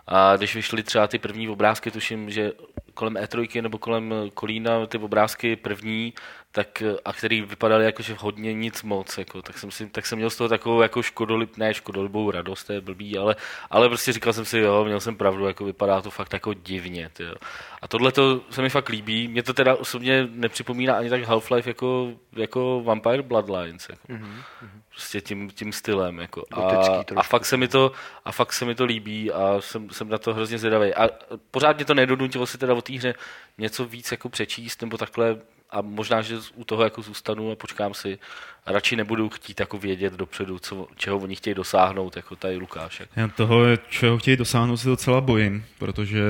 A 0.07 0.37
když 0.37 0.55
vyšly 0.55 0.83
třeba 0.83 1.07
ty 1.07 1.19
první 1.19 1.49
obrázky, 1.49 1.91
tuším, 1.91 2.29
že 2.29 2.51
kolem 2.93 3.13
E3 3.13 3.61
nebo 3.61 3.77
kolem 3.77 4.13
Kolína 4.33 4.85
ty 4.85 4.97
obrázky 4.97 5.55
první, 5.55 6.13
tak, 6.51 6.83
a 7.05 7.13
který 7.13 7.41
vypadaly 7.41 7.85
jako, 7.85 8.03
že 8.03 8.15
hodně 8.19 8.53
nic 8.53 8.83
moc, 8.83 9.17
jako, 9.17 9.41
tak, 9.41 9.57
jsem 9.57 9.71
si, 9.71 9.89
tak 9.89 10.05
jsem 10.05 10.17
měl 10.17 10.29
z 10.29 10.35
toho 10.35 10.47
takovou 10.47 10.81
jako 10.81 11.01
škodolib, 11.01 11.57
ne 11.57 11.73
škodolibou 11.73 12.31
radost, 12.31 12.63
to 12.63 12.73
je 12.73 12.81
blbý, 12.81 13.17
ale, 13.17 13.35
ale 13.69 13.89
prostě 13.89 14.13
říkal 14.13 14.33
jsem 14.33 14.45
si, 14.45 14.57
jo, 14.59 14.85
měl 14.85 14.99
jsem 14.99 15.15
pravdu, 15.15 15.47
jako 15.47 15.65
vypadá 15.65 16.01
to 16.01 16.09
fakt 16.09 16.33
jako 16.33 16.53
divně. 16.53 17.09
Tyjo. 17.13 17.35
A 17.81 17.87
tohle 17.87 18.11
to 18.11 18.41
se 18.49 18.61
mi 18.61 18.69
fakt 18.69 18.89
líbí, 18.89 19.27
mě 19.27 19.43
to 19.43 19.53
teda 19.53 19.75
osobně 19.75 20.27
nepřipomíná 20.31 20.97
ani 20.97 21.09
tak 21.09 21.21
Half-Life 21.21 21.67
jako, 21.67 22.13
jako 22.33 22.81
Vampire 22.83 23.21
Bloodlines. 23.21 23.89
Jako. 23.89 24.07
Mm-hmm. 24.07 24.43
Prostě 24.89 25.21
tím, 25.21 25.49
tím 25.49 25.73
stylem. 25.73 26.19
Jako. 26.19 26.45
A, 26.51 27.03
a, 27.15 27.23
fakt 27.23 27.45
se 27.45 27.57
mi 27.57 27.67
to, 27.67 27.91
a 28.25 28.31
fakt 28.31 28.53
se 28.53 28.65
mi 28.65 28.75
to 28.75 28.85
líbí 28.85 29.31
a 29.31 29.55
jsem, 29.59 29.89
jsem 29.89 30.09
na 30.09 30.17
to 30.17 30.33
hrozně 30.33 30.57
zvědavý. 30.57 30.93
A 30.93 31.09
pořád 31.51 31.75
mě 31.75 31.85
to 31.85 31.93
nedonutilo 31.93 32.45
si 32.45 32.57
teda 32.57 32.73
o 32.73 32.81
té 32.81 32.93
hře 32.93 33.13
něco 33.57 33.85
víc 33.85 34.11
jako 34.11 34.29
přečíst 34.29 34.81
nebo 34.81 34.97
takhle 34.97 35.37
a 35.71 35.81
možná, 35.81 36.21
že 36.21 36.37
u 36.55 36.63
toho 36.63 36.83
jako 36.83 37.01
zůstanu 37.01 37.51
a 37.51 37.55
počkám 37.55 37.93
si. 37.93 38.19
A 38.65 38.71
radši 38.71 38.95
nebudu 38.95 39.29
chtít 39.29 39.59
jako 39.59 39.77
vědět 39.77 40.13
dopředu, 40.13 40.59
co, 40.59 40.87
čeho 40.95 41.17
oni 41.17 41.35
chtějí 41.35 41.53
dosáhnout, 41.53 42.15
jako 42.15 42.35
tady 42.35 42.57
Lukáš. 42.57 42.99
Jako. 42.99 43.13
Já 43.15 43.27
toho, 43.27 43.77
čeho 43.89 44.17
chtějí 44.17 44.37
dosáhnout, 44.37 44.77
se 44.77 44.89
docela 44.89 45.21
bojím, 45.21 45.65
protože 45.79 46.21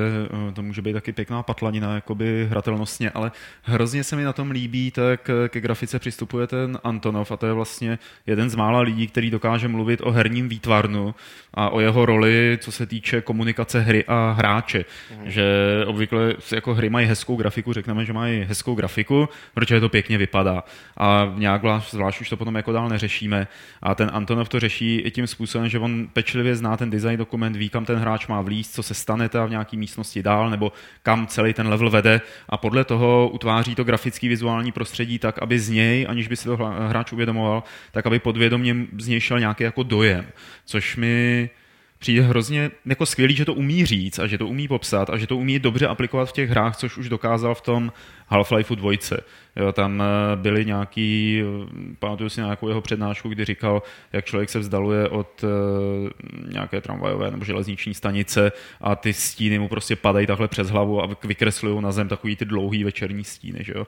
eh, 0.50 0.52
to 0.52 0.62
může 0.62 0.82
být 0.82 0.94
taky 0.94 1.12
pěkná 1.12 1.44
patlanina, 1.44 1.96
jakoby 1.96 2.48
hratelnostně, 2.50 3.10
ale 3.10 3.32
hrozně 3.64 4.04
se 4.04 4.16
mi 4.16 4.24
na 4.24 4.34
tom 4.34 4.52
líbí, 4.52 4.92
tak 4.92 5.30
ke 5.48 5.62
grafice 5.62 6.00
přistupuje 6.00 6.48
ten 6.48 6.80
Antonov 6.84 7.32
a 7.32 7.38
to 7.38 7.46
je 7.46 7.54
vlastně 7.54 8.00
jeden 8.28 8.50
z 8.50 8.56
mála 8.56 8.80
lidí, 8.80 9.08
který 9.08 9.30
dokáže 9.30 9.68
mluvit 9.68 10.02
o 10.04 10.12
herním 10.12 10.50
výtvarnu 10.50 11.16
a 11.54 11.70
o 11.70 11.80
jeho 11.80 12.06
roli, 12.06 12.58
co 12.62 12.72
se 12.72 12.86
týče 12.86 13.22
komunikace 13.22 13.80
hry 13.80 14.06
a 14.08 14.32
hráče. 14.32 14.86
Mm. 15.18 15.32
Že 15.32 15.44
obvykle 15.88 16.34
jako 16.52 16.74
hry 16.74 16.90
mají 16.90 17.08
hezkou 17.08 17.36
grafiku, 17.36 17.74
řekneme, 17.74 18.06
že 18.06 18.14
mají 18.14 18.44
hezkou 18.44 18.76
grafiku, 18.76 19.30
protože 19.54 19.80
to 19.80 19.90
pěkně 19.90 20.18
vypadá. 20.18 20.64
A 20.98 21.34
nějak 21.36 21.62
zvlášť 21.90 22.21
už 22.22 22.30
to 22.30 22.38
potom 22.38 22.56
jako 22.56 22.72
dál 22.72 22.90
neřešíme. 22.90 23.48
A 23.82 23.96
ten 23.96 24.10
Antonov 24.14 24.50
to 24.50 24.60
řeší 24.60 24.96
i 24.96 25.12
tím 25.12 25.28
způsobem, 25.28 25.70
že 25.70 25.80
on 25.80 26.08
pečlivě 26.14 26.56
zná 26.56 26.78
ten 26.78 26.90
design 26.90 27.18
dokument, 27.18 27.56
ví, 27.56 27.70
kam 27.70 27.86
ten 27.86 28.00
hráč 28.00 28.28
má 28.28 28.42
vlízt, 28.42 28.74
co 28.74 28.84
se 28.84 28.94
stane 28.94 29.30
v 29.46 29.50
nějaké 29.50 29.78
místnosti 29.78 30.24
dál, 30.24 30.50
nebo 30.50 30.72
kam 31.04 31.28
celý 31.28 31.54
ten 31.54 31.68
level 31.68 31.90
vede 31.90 32.22
a 32.50 32.58
podle 32.58 32.84
toho 32.84 33.30
utváří 33.30 33.76
to 33.76 33.84
grafický 33.84 34.28
vizuální 34.28 34.72
prostředí 34.72 35.20
tak, 35.20 35.40
aby 35.42 35.60
z 35.60 35.70
něj, 35.70 36.06
aniž 36.10 36.28
by 36.28 36.36
si 36.36 36.46
to 36.46 36.58
hráč 36.88 37.12
uvědomoval, 37.12 37.64
tak 37.92 38.06
aby 38.06 38.20
podvědomě 38.20 38.76
z 39.00 39.08
něj 39.08 39.20
šel 39.20 39.40
nějaký 39.40 39.64
jako 39.64 39.84
dojem, 39.84 40.26
což 40.66 40.96
mi 40.96 41.50
přijde 42.02 42.22
hrozně 42.22 42.72
jako 42.86 43.06
skvělý, 43.06 43.36
že 43.36 43.46
to 43.46 43.54
umí 43.54 43.86
říct 43.86 44.20
a 44.20 44.28
že 44.28 44.38
to 44.38 44.48
umí 44.48 44.68
popsat 44.68 45.10
a 45.10 45.18
že 45.18 45.28
to 45.28 45.38
umí 45.38 45.60
dobře 45.60 45.88
aplikovat 45.88 46.30
v 46.30 46.32
těch 46.32 46.50
hrách, 46.50 46.78
což 46.78 46.98
už 46.98 47.10
dokázal 47.10 47.56
v 47.56 47.62
tom 47.62 47.94
Half-Life 48.30 48.76
2. 48.76 48.92
Jo, 49.56 49.72
tam 49.72 50.02
eh, 50.02 50.36
byly 50.36 50.66
nějaký, 50.66 51.42
eh, 51.42 51.96
pamatuju 52.00 52.30
si 52.30 52.42
nějakou 52.42 52.68
jeho 52.68 52.82
přednášku, 52.82 53.30
kdy 53.30 53.46
říkal, 53.46 53.84
jak 54.14 54.26
člověk 54.26 54.50
se 54.50 54.60
vzdaluje 54.60 55.10
od 55.10 55.44
uh, 55.44 55.50
nějaké 56.52 56.82
tramvajové 56.82 57.32
nebo 57.32 57.46
železniční 57.46 57.94
stanice 57.94 58.52
a 58.82 58.96
ty 58.96 59.14
stíny 59.14 59.60
mu 59.60 59.68
prostě 59.68 59.96
padají 59.96 60.28
takhle 60.28 60.48
přes 60.48 60.70
hlavu 60.70 61.04
a 61.04 61.10
vykreslují 61.24 61.82
na 61.82 61.92
zem 61.92 62.08
takový 62.08 62.36
ty 62.36 62.46
dlouhý 62.46 62.84
večerní 62.84 63.24
stíny. 63.24 63.64
Že 63.64 63.74
jo? 63.76 63.82
Uh, 63.82 63.88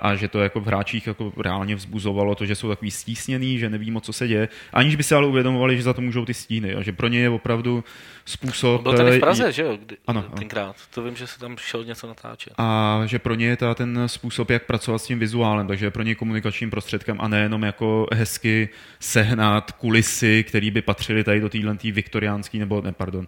a 0.00 0.14
že 0.14 0.28
to 0.28 0.40
jako 0.40 0.60
v 0.60 0.66
hráčích 0.66 1.06
jako 1.06 1.32
reálně 1.36 1.74
vzbuzovalo 1.74 2.34
to, 2.34 2.46
že 2.46 2.54
jsou 2.54 2.68
takový 2.68 2.90
stísněný, 2.90 3.58
že 3.58 3.70
neví 3.70 3.90
moc, 3.90 4.04
co 4.04 4.12
se 4.12 4.28
děje, 4.28 4.48
aniž 4.72 4.96
by 4.96 5.02
si 5.02 5.14
ale 5.14 5.26
uvědomovali, 5.26 5.76
že 5.76 5.82
za 5.82 5.92
to 5.92 6.00
můžou 6.00 6.24
ty 6.24 6.34
stíny. 6.34 6.74
A 6.74 6.82
že 6.82 6.92
pro 6.92 7.08
ně 7.08 7.20
je 7.20 7.30
opravdu 7.30 7.84
způsob... 8.24 8.82
Byl 8.82 8.92
tady 8.92 9.16
v 9.16 9.20
Praze, 9.20 9.52
že 9.52 9.62
jo? 9.62 9.78
Kdy, 9.86 9.96
ano, 10.06 10.22
tenkrát. 10.22 10.76
To 10.94 11.02
vím, 11.02 11.16
že 11.16 11.26
se 11.26 11.38
tam 11.38 11.56
šel 11.56 11.84
něco 11.84 12.06
natáčet. 12.06 12.52
A 12.58 13.00
že 13.06 13.18
pro 13.18 13.34
ně 13.34 13.46
je 13.46 13.56
ta 13.56 13.74
ten 13.74 14.02
způsob, 14.06 14.50
jak 14.50 14.66
pracovat 14.66 14.81
s 14.88 15.06
tím 15.06 15.18
vizuálem, 15.18 15.66
takže 15.66 15.86
je 15.86 15.90
pro 15.90 16.02
ně 16.02 16.14
komunikačním 16.14 16.70
prostředkem 16.70 17.20
a 17.20 17.28
nejenom 17.28 17.62
jako 17.62 18.06
hezky 18.12 18.68
sehnat 19.00 19.72
kulisy, 19.72 20.44
které 20.48 20.70
by 20.70 20.82
patřily 20.82 21.24
tady 21.24 21.40
do 21.40 21.48
téhle 21.48 21.76
viktoriánský, 21.82 22.58
nebo 22.58 22.80
ne, 22.80 22.92
pardon, 22.92 23.26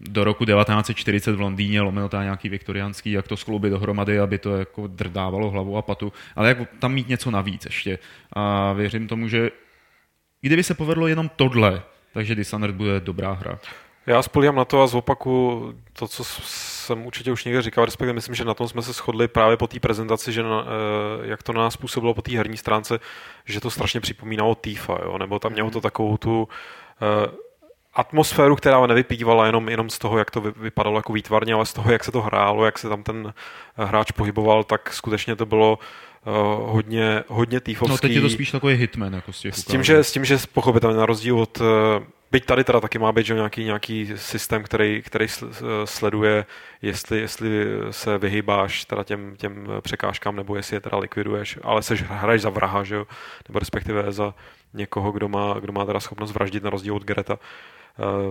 do 0.00 0.24
roku 0.24 0.44
1940 0.44 1.32
v 1.32 1.40
Londýně 1.40 1.80
lomeno 1.80 2.08
nějaký 2.22 2.48
viktoriánský, 2.48 3.12
jak 3.12 3.28
to 3.28 3.36
skloubit 3.36 3.70
dohromady, 3.70 4.18
aby 4.18 4.38
to 4.38 4.56
jako 4.56 4.86
drdávalo 4.86 5.50
hlavu 5.50 5.76
a 5.76 5.82
patu, 5.82 6.12
ale 6.36 6.48
jak 6.48 6.58
tam 6.78 6.94
mít 6.94 7.08
něco 7.08 7.30
navíc 7.30 7.64
ještě. 7.64 7.98
A 8.32 8.72
věřím 8.72 9.08
tomu, 9.08 9.28
že 9.28 9.50
kdyby 10.40 10.62
se 10.62 10.74
povedlo 10.74 11.06
jenom 11.06 11.30
tohle, 11.36 11.82
takže 12.12 12.34
Dishonored 12.34 12.76
bude 12.76 13.00
dobrá 13.00 13.32
hra. 13.32 13.58
Já 14.06 14.22
spolíhám 14.22 14.56
na 14.56 14.64
to 14.64 14.82
a 14.82 14.86
zopaku 14.86 15.64
to, 15.92 16.08
co 16.08 16.24
jsem 16.24 17.06
určitě 17.06 17.32
už 17.32 17.44
někde 17.44 17.62
říkal, 17.62 17.84
respektive 17.84 18.12
myslím, 18.12 18.34
že 18.34 18.44
na 18.44 18.54
tom 18.54 18.68
jsme 18.68 18.82
se 18.82 18.92
shodli 18.92 19.28
právě 19.28 19.56
po 19.56 19.66
té 19.66 19.80
prezentaci, 19.80 20.32
že 20.32 20.42
na, 20.42 20.64
eh, 20.64 21.26
jak 21.26 21.42
to 21.42 21.52
na 21.52 21.62
nás 21.62 21.76
působilo 21.76 22.14
po 22.14 22.22
té 22.22 22.36
herní 22.36 22.56
stránce, 22.56 23.00
že 23.44 23.60
to 23.60 23.70
strašně 23.70 24.00
připomínalo 24.00 24.54
Tifa, 24.54 24.98
jo? 25.04 25.18
nebo 25.18 25.38
tam 25.38 25.52
mělo 25.52 25.70
to 25.70 25.78
mhm. 25.78 25.82
takovou 25.82 26.16
tu 26.16 26.42
uh, 26.42 26.48
atmosféru, 27.94 28.56
která 28.56 28.86
nevypívala 28.86 29.46
jenom, 29.46 29.68
jenom 29.68 29.90
z 29.90 29.98
toho, 29.98 30.18
jak 30.18 30.30
to 30.30 30.40
vypadalo 30.40 30.98
jako 30.98 31.12
výtvarně, 31.12 31.54
ale 31.54 31.66
z 31.66 31.72
toho, 31.72 31.92
jak 31.92 32.04
se 32.04 32.12
to 32.12 32.22
hrálo, 32.22 32.64
jak 32.64 32.78
se 32.78 32.88
tam 32.88 33.02
ten 33.02 33.34
hráč 33.76 34.10
pohyboval, 34.10 34.64
tak 34.64 34.92
skutečně 34.92 35.36
to 35.36 35.46
bylo 35.46 35.78
uh, 36.26 36.70
hodně, 36.70 37.24
hodně 37.28 37.60
týfovský. 37.60 37.92
No 37.92 37.98
teď 37.98 38.12
je 38.12 38.20
to 38.20 38.30
spíš 38.30 38.50
takový 38.50 38.74
hitman. 38.74 39.14
Jako 39.14 39.32
z, 39.32 39.40
těch 39.40 39.54
s, 39.54 39.64
tím, 39.64 39.82
že, 39.82 40.04
s 40.04 40.12
tím, 40.12 40.24
že 40.24 40.38
pochopitelně 40.52 40.98
na 40.98 41.06
rozdíl 41.06 41.40
od 41.40 41.60
uh, 41.60 41.66
Byť 42.30 42.46
tady 42.46 42.64
teda 42.64 42.80
taky 42.80 42.98
má 42.98 43.12
být 43.12 43.26
že 43.26 43.34
nějaký, 43.34 43.64
nějaký 43.64 44.12
systém, 44.16 44.62
který, 44.62 45.02
který 45.02 45.26
sleduje, 45.84 46.46
jestli, 46.82 47.20
jestli 47.20 47.66
se 47.90 48.18
vyhýbáš 48.18 48.84
teda 48.84 49.04
těm, 49.04 49.36
těm 49.36 49.68
překážkám, 49.80 50.36
nebo 50.36 50.56
jestli 50.56 50.76
je 50.76 50.80
teda 50.80 50.98
likviduješ, 50.98 51.58
ale 51.62 51.82
seš, 51.82 52.02
hraješ 52.02 52.42
za 52.42 52.50
vraha, 52.50 52.84
že 52.84 52.94
jo? 52.94 53.06
nebo 53.48 53.58
respektive 53.58 54.12
za 54.12 54.34
někoho, 54.74 55.12
kdo 55.12 55.28
má, 55.28 55.54
kdo 55.60 55.72
má 55.72 55.84
teda 55.84 56.00
schopnost 56.00 56.32
vraždit 56.32 56.62
na 56.62 56.70
rozdíl 56.70 56.96
od 56.96 57.04
Gereta. 57.04 57.34
Uh, 57.34 57.40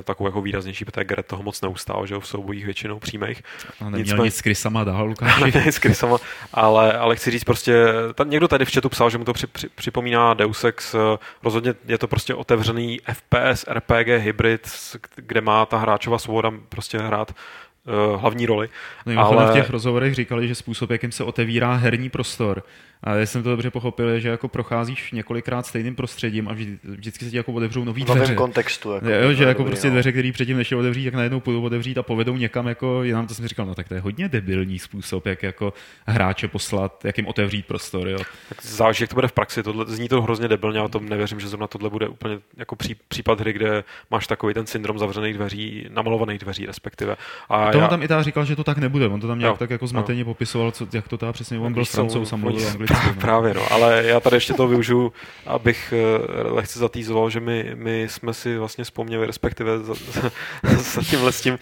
takovou 0.04 0.28
jako 0.28 0.42
výraznější, 0.42 0.86
protože 0.86 1.04
Gret 1.04 1.26
toho 1.26 1.44
moc 1.44 1.62
neustál, 1.62 2.06
že 2.06 2.16
v 2.20 2.28
soubojích 2.28 2.66
většinou 2.66 3.00
přímých. 3.00 3.44
A 3.82 3.84
neměl 3.84 4.00
Nicméně, 4.00 4.24
nic 4.24 4.36
s 4.36 4.42
Krysama 4.42 4.84
dál, 4.84 5.06
Lukáši. 5.08 5.44
nic 5.66 5.76
s 5.76 5.80
Krysama, 5.80 6.18
ale, 6.54 6.94
ale 6.94 7.16
chci 7.16 7.32
říct 7.32 7.44
prostě, 7.44 7.86
ta, 8.14 8.24
někdo 8.24 8.48
tady 8.48 8.66
v 8.66 8.74
chatu 8.74 8.90
psal, 8.90 9.10
že 9.10 9.18
mu 9.18 9.26
to 9.26 9.34
při, 9.34 9.48
při, 9.48 9.70
připomíná 9.70 10.34
Deus 10.34 10.64
Ex, 10.64 10.94
uh, 10.94 11.00
rozhodně 11.44 11.74
je 11.88 11.98
to 11.98 12.08
prostě 12.08 12.34
otevřený 12.34 13.00
FPS, 13.14 13.66
RPG, 13.68 14.08
hybrid, 14.08 14.68
kde 15.16 15.42
má 15.42 15.66
ta 15.66 15.78
hráčova 15.78 16.20
svoboda 16.20 16.52
prostě 16.70 16.98
hrát 16.98 17.32
uh, 17.34 18.22
hlavní 18.22 18.46
roli. 18.46 18.70
No, 19.06 19.26
ale... 19.26 19.52
v 19.52 19.54
těch 19.54 19.70
rozhovorech 19.70 20.16
říkali, 20.16 20.48
že 20.48 20.56
způsob, 20.56 20.90
jakým 20.90 21.12
se 21.12 21.24
otevírá 21.24 21.74
herní 21.74 22.10
prostor, 22.10 22.64
a 23.04 23.16
já 23.16 23.26
jsem 23.26 23.44
to 23.44 23.50
dobře 23.50 23.72
pochopil, 23.72 24.20
že 24.20 24.30
jako 24.30 24.48
procházíš 24.48 25.12
několikrát 25.12 25.66
stejným 25.66 25.96
prostředím 25.96 26.48
a 26.48 26.54
vždy, 26.54 26.78
vždycky 26.84 27.26
se 27.26 27.32
ti 27.32 27.38
jako 27.38 27.54
otevřou 27.54 27.84
nový 27.84 28.04
dveře. 28.04 28.20
V 28.20 28.22
novém 28.22 28.36
kontextu. 28.36 28.92
Jako 28.92 29.08
jo, 29.10 29.34
že 29.34 29.44
jako 29.44 29.64
prostě 29.64 29.88
no. 29.88 29.94
dveře, 29.94 30.12
které 30.12 30.32
předtím 30.32 30.58
nešli 30.58 30.76
otevřít, 30.76 31.06
tak 31.06 31.14
najednou 31.14 31.40
půjdou 31.40 31.62
otevřít 31.62 31.98
a 31.98 32.04
povedou 32.04 32.38
někam 32.38 32.68
jako 32.68 33.04
jinam. 33.04 33.28
To 33.28 33.34
jsem 33.34 33.48
říkal, 33.48 33.66
no 33.66 33.76
tak 33.76 33.88
to 33.88 33.94
je 33.94 34.00
hodně 34.00 34.30
debilní 34.30 34.80
způsob, 34.80 35.26
jak 35.26 35.44
jako 35.44 35.74
hráče 36.08 36.48
poslat, 36.48 37.06
jak 37.06 37.18
jim 37.18 37.28
otevřít 37.28 37.66
prostor. 37.66 38.08
Jo. 38.08 38.18
Tak 38.50 38.64
záleží, 38.64 39.04
jak 39.04 39.10
to 39.10 39.16
bude 39.16 39.28
v 39.28 39.32
praxi. 39.32 39.64
Tohle, 39.64 39.86
zní 39.88 40.10
to 40.10 40.22
hrozně 40.22 40.48
debilně, 40.48 40.80
a 40.80 40.88
tom 40.88 41.10
nevěřím, 41.10 41.40
že 41.40 41.48
zrovna 41.48 41.68
tohle 41.68 41.90
bude 41.90 42.08
úplně 42.08 42.38
jako 42.58 42.76
pří, 42.76 42.96
případ 43.08 43.40
hry, 43.40 43.54
kde 43.54 43.84
máš 44.12 44.28
takový 44.28 44.54
ten 44.54 44.66
syndrom 44.66 45.00
zavřených 45.00 45.34
dveří, 45.34 45.86
namalovaných 45.90 46.40
dveří 46.40 46.66
respektive. 46.66 47.16
A 47.50 47.60
to 47.60 47.66
potom 47.66 47.82
já- 47.82 47.88
tam 47.88 48.04
i 48.04 48.08
ta 48.08 48.24
říkal, 48.24 48.46
že 48.46 48.56
to 48.56 48.64
tak 48.64 48.78
nebude. 48.78 49.08
On 49.08 49.20
to 49.20 49.28
tam 49.28 49.40
nějak 49.40 49.54
Jo, 49.54 49.58
tak 49.58 49.70
jako 49.70 49.88
zmateně 49.88 50.26
popisoval, 50.26 50.72
co, 50.72 50.88
jak 50.94 51.08
to 51.08 51.18
ta 51.18 51.32
přesně. 51.34 51.60
On 51.60 51.74
byl 51.74 51.86
francouz 51.86 52.34
a 52.34 52.36
mluvil 52.36 52.68
anglicky. 52.68 52.89
No. 52.90 53.14
Právě, 53.22 53.54
no. 53.54 53.72
Ale 53.72 54.04
já 54.06 54.20
tady 54.20 54.36
ještě 54.36 54.54
to 54.54 54.68
využiju, 54.68 55.14
abych 55.46 55.94
eh, 55.94 56.48
lehce 56.48 56.80
zatýzoval, 56.80 57.30
že 57.30 57.40
my, 57.40 57.72
my 57.76 58.08
jsme 58.10 58.34
si 58.34 58.58
vlastně 58.58 58.84
vzpomněli, 58.84 59.28
respektive 59.28 59.80
za, 59.80 59.94
za, 60.64 61.32
s 61.32 61.42
tím 61.42 61.58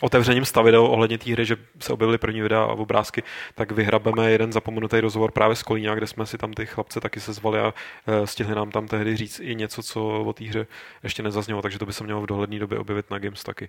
otevřením 0.00 0.44
stavidel 0.44 0.86
ohledně 0.86 1.18
té 1.18 1.32
hry, 1.32 1.44
že 1.44 1.56
se 1.80 1.92
objevily 1.92 2.18
první 2.18 2.40
videa 2.40 2.62
a 2.62 2.66
obrázky, 2.66 3.22
tak 3.54 3.72
vyhrabeme 3.72 4.30
jeden 4.30 4.52
zapomenutý 4.52 5.00
rozhovor 5.00 5.30
právě 5.30 5.56
z 5.56 5.62
Kolína, 5.62 5.94
kde 5.94 6.06
jsme 6.06 6.26
si 6.26 6.38
tam 6.38 6.52
ty 6.52 6.66
chlapce 6.66 7.00
taky 7.00 7.20
sezvali 7.20 7.60
a 7.60 7.74
eh, 8.06 8.26
stihli 8.26 8.54
nám 8.54 8.70
tam 8.70 8.88
tehdy 8.88 9.16
říct 9.16 9.40
i 9.40 9.54
něco, 9.54 9.82
co 9.82 10.04
o 10.06 10.32
té 10.32 10.44
hře 10.44 10.66
ještě 11.02 11.22
nezaznělo, 11.22 11.62
takže 11.62 11.78
to 11.78 11.86
by 11.86 11.92
se 11.92 12.04
mělo 12.04 12.20
v 12.20 12.26
dohledné 12.26 12.58
době 12.58 12.78
objevit 12.78 13.10
na 13.10 13.18
Games 13.18 13.42
taky. 13.42 13.68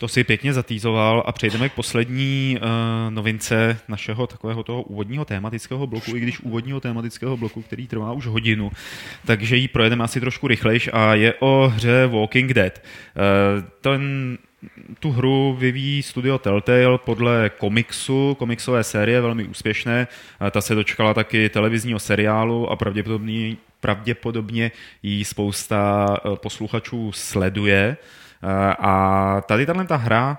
To 0.00 0.08
si 0.08 0.24
pěkně 0.24 0.52
zatýzoval 0.52 1.22
a 1.26 1.32
přejdeme 1.32 1.68
k 1.68 1.72
poslední 1.72 2.58
uh, 2.60 2.68
novince 3.14 3.78
našeho 3.88 4.26
takového 4.26 4.62
toho 4.62 4.82
úvodního 4.82 5.24
tématického 5.24 5.86
bloku, 5.86 6.16
i 6.16 6.20
když 6.20 6.40
úvodního 6.40 6.80
tématického 6.80 7.36
bloku, 7.36 7.62
který 7.62 7.86
trvá 7.86 8.12
už 8.12 8.26
hodinu, 8.26 8.72
takže 9.26 9.56
ji 9.56 9.68
projedeme 9.68 10.04
asi 10.04 10.20
trošku 10.20 10.48
rychlejš 10.48 10.90
a 10.92 11.14
je 11.14 11.34
o 11.40 11.72
hře 11.74 12.06
Walking 12.06 12.52
Dead. 12.52 12.82
Uh, 12.82 13.64
ten 13.80 14.38
tu 14.98 15.10
hru 15.10 15.56
vyvíjí 15.58 16.02
studio 16.02 16.38
Telltale 16.38 16.98
podle 16.98 17.50
komiksu, 17.58 18.36
komiksové 18.38 18.84
série, 18.84 19.20
velmi 19.20 19.44
úspěšné. 19.44 20.08
A 20.40 20.50
Ta 20.50 20.60
se 20.60 20.74
dočkala 20.74 21.14
taky 21.14 21.48
televizního 21.48 21.98
seriálu 21.98 22.70
a 22.70 22.76
pravděpodobně, 22.76 23.56
pravděpodobně 23.80 24.72
ji 25.02 25.24
spousta 25.24 26.06
eh, 26.16 26.36
posluchačů 26.36 27.12
sleduje. 27.12 27.96
Eh, 28.00 28.25
A 28.78 29.40
tady 29.46 29.66
tahle 29.66 29.84
ta 29.84 29.96
hra 29.96 30.38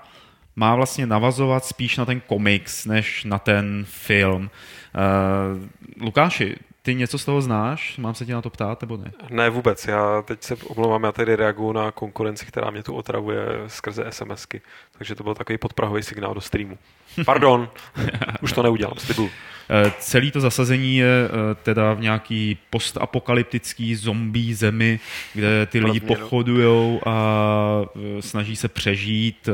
má 0.55 0.75
vlastně 0.75 1.07
navazovat 1.07 1.65
spíš 1.65 1.97
na 1.97 2.05
ten 2.05 2.19
komiks, 2.19 2.85
než 2.85 3.23
na 3.23 3.39
ten 3.39 3.85
film. 3.87 4.49
Eh, 4.95 6.03
Lukáši, 6.03 6.55
ty 6.81 6.95
něco 6.95 7.17
z 7.17 7.25
toho 7.25 7.41
znáš? 7.41 7.97
Mám 7.97 8.15
se 8.15 8.25
tě 8.25 8.33
na 8.33 8.41
to 8.41 8.49
ptát, 8.49 8.81
nebo 8.81 8.97
ne? 8.97 9.11
Ne, 9.29 9.49
vůbec. 9.49 9.87
Já 9.87 10.21
teď 10.21 10.43
se 10.43 10.55
omlouvám, 10.55 11.03
já 11.03 11.11
tady 11.11 11.35
reaguju 11.35 11.71
na 11.71 11.91
konkurenci, 11.91 12.45
která 12.45 12.71
mě 12.71 12.83
tu 12.83 12.95
otravuje 12.95 13.45
skrze 13.67 14.05
SMSky. 14.09 14.61
Takže 14.97 15.15
to 15.15 15.23
byl 15.23 15.35
takový 15.35 15.57
podprahový 15.57 16.03
signál 16.03 16.33
do 16.33 16.41
streamu. 16.41 16.77
Pardon, 17.25 17.69
už 18.41 18.53
to 18.53 18.63
neudělám, 18.63 18.97
slibuju. 18.97 19.29
Eh, 19.69 19.91
Celý 19.99 20.31
to 20.31 20.41
zasazení 20.41 20.97
je 20.97 21.25
eh, 21.25 21.55
teda 21.63 21.93
v 21.93 22.01
nějaký 22.01 22.57
postapokalyptický 22.69 23.95
zombie 23.95 24.55
zemi, 24.55 24.99
kde 25.33 25.65
ty 25.65 25.79
lidi 25.79 25.99
Pro 25.99 26.07
změnu. 26.07 26.21
pochodujou 26.21 27.01
a 27.05 27.81
eh, 27.95 28.21
snaží 28.21 28.55
se 28.55 28.67
přežít, 28.67 29.49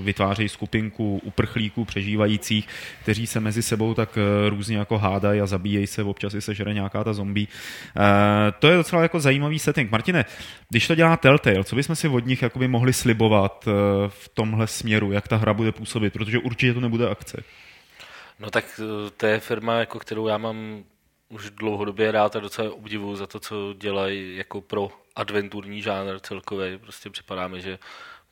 vytvářejí 0.00 0.48
skupinku 0.48 1.20
uprchlíků 1.24 1.84
přežívajících, 1.84 2.68
kteří 3.02 3.26
se 3.26 3.40
mezi 3.40 3.62
sebou 3.62 3.94
tak 3.94 4.18
různě 4.48 4.76
jako 4.76 4.98
hádají 4.98 5.40
a 5.40 5.46
zabíjejí 5.46 5.86
se, 5.86 6.02
občas 6.02 6.32
si 6.32 6.40
sežere 6.40 6.74
nějaká 6.74 7.04
ta 7.04 7.12
zombie. 7.12 7.46
To 8.58 8.68
je 8.68 8.76
docela 8.76 9.02
jako 9.02 9.20
zajímavý 9.20 9.58
setting. 9.58 9.90
Martine, 9.90 10.24
když 10.68 10.86
to 10.86 10.94
dělá 10.94 11.16
Telltale, 11.16 11.64
co 11.64 11.76
bychom 11.76 11.96
si 11.96 12.08
od 12.08 12.26
nich 12.26 12.42
jakoby 12.42 12.68
mohli 12.68 12.92
slibovat 12.92 13.68
v 14.08 14.28
tomhle 14.34 14.66
směru, 14.66 15.12
jak 15.12 15.28
ta 15.28 15.36
hra 15.36 15.54
bude 15.54 15.72
působit, 15.72 16.12
protože 16.12 16.38
určitě 16.38 16.74
to 16.74 16.80
nebude 16.80 17.08
akce. 17.08 17.42
No 18.38 18.50
tak 18.50 18.80
eh, 18.80 19.10
to 19.10 19.26
je 19.26 19.40
firma, 19.40 19.74
jako 19.74 19.98
kterou 19.98 20.28
já 20.28 20.38
mám 20.38 20.84
už 21.28 21.50
dlouhodobě 21.50 22.12
rád 22.12 22.36
a 22.36 22.40
docela 22.40 22.74
obdivuju 22.74 23.16
za 23.16 23.26
to, 23.26 23.40
co 23.40 23.74
dělají 23.78 24.36
jako 24.36 24.60
pro 24.60 24.90
adventurní 25.16 25.82
žánr 25.82 26.20
celkově. 26.20 26.78
Prostě 26.78 27.10
připadá 27.10 27.48
mi, 27.48 27.60
že 27.60 27.78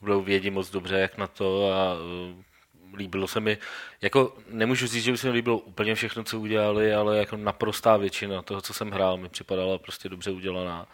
budou 0.01 0.23
vědí 0.23 0.51
moc 0.51 0.71
dobře, 0.71 0.99
jak 0.99 1.19
na 1.19 1.27
to 1.27 1.73
a 1.73 1.95
eh, 1.95 2.45
líbilo 2.97 3.29
se 3.29 3.41
mi, 3.41 3.59
jako 4.03 4.37
nemůžu 4.49 4.87
říct, 4.87 5.05
že 5.05 5.13
by 5.13 5.19
se 5.19 5.27
mi 5.27 5.33
líbilo 5.33 5.59
úplně 5.59 5.95
všechno, 5.95 6.25
co 6.25 6.41
udělali, 6.41 6.95
ale 6.95 7.19
jako 7.19 7.37
naprostá 7.37 7.97
většina 7.97 8.43
toho, 8.43 8.61
co 8.61 8.75
jsem 8.75 8.91
hrál, 8.91 9.17
mi 9.17 9.29
připadala 9.29 9.79
prostě 9.79 10.09
dobře 10.09 10.31
udělaná. 10.31 10.87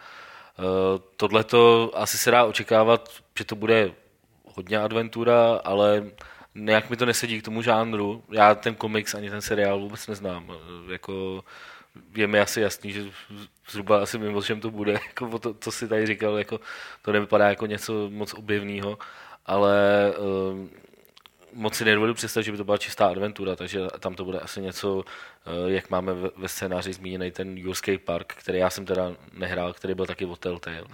Tohle 1.17 1.45
to 1.45 1.93
asi 1.95 2.19
se 2.19 2.31
dá 2.31 2.45
očekávat, 2.45 3.11
že 3.39 3.45
to 3.45 3.57
bude 3.57 3.93
hodně 4.55 4.79
adventura, 4.79 5.61
ale 5.65 6.11
nějak 6.59 6.91
mi 6.91 6.97
to 6.97 7.07
nesedí 7.07 7.41
k 7.41 7.45
tomu 7.45 7.63
žánru. 7.63 8.25
Já 8.31 8.55
ten 8.55 8.75
komiks 8.75 9.15
ani 9.15 9.31
ten 9.31 9.41
seriál 9.43 9.81
vůbec 9.81 10.07
neznám. 10.07 10.51
Eh, 10.51 10.93
Jako 10.93 11.45
je 12.15 12.27
mi 12.27 12.41
asi 12.41 12.61
jasný, 12.61 12.93
že 12.93 13.05
zhruba 13.71 14.03
asi 14.03 14.19
vím, 14.19 14.37
o 14.37 14.43
čem 14.43 14.61
to 14.61 14.71
bude, 14.71 14.93
jako 15.07 15.39
to, 15.39 15.55
co 15.55 15.73
si 15.73 15.89
tady 15.89 16.07
říkal, 16.07 16.39
jako 16.39 16.61
to 17.03 17.13
nevypadá 17.13 17.49
jako 17.49 17.67
něco 17.67 18.11
moc 18.11 18.35
objevného, 18.35 18.99
ale 19.47 19.79
uh, 20.19 20.67
moc 21.53 21.75
si 21.75 21.85
nedovedu 21.85 22.15
představit, 22.15 22.45
že 22.45 22.53
by 22.53 22.59
to 22.59 22.65
byla 22.65 22.79
čistá 22.79 23.07
adventura, 23.07 23.57
takže 23.57 23.81
tam 24.01 24.15
to 24.15 24.25
bude 24.25 24.41
asi 24.41 24.61
něco, 24.61 25.05
eh, 25.47 25.71
jak 25.73 25.91
máme 25.91 26.13
ve- 26.37 26.49
scénáři 26.49 26.93
zmíněný 26.93 27.31
ten 27.31 27.59
Jurský 27.59 27.99
park, 27.99 28.35
který 28.35 28.59
já 28.59 28.71
jsem 28.71 28.85
teda 28.87 29.13
nehrál, 29.33 29.73
který 29.73 29.95
byl 29.95 30.07
taky 30.07 30.25
od 30.25 30.39
Telltale. 30.39 30.85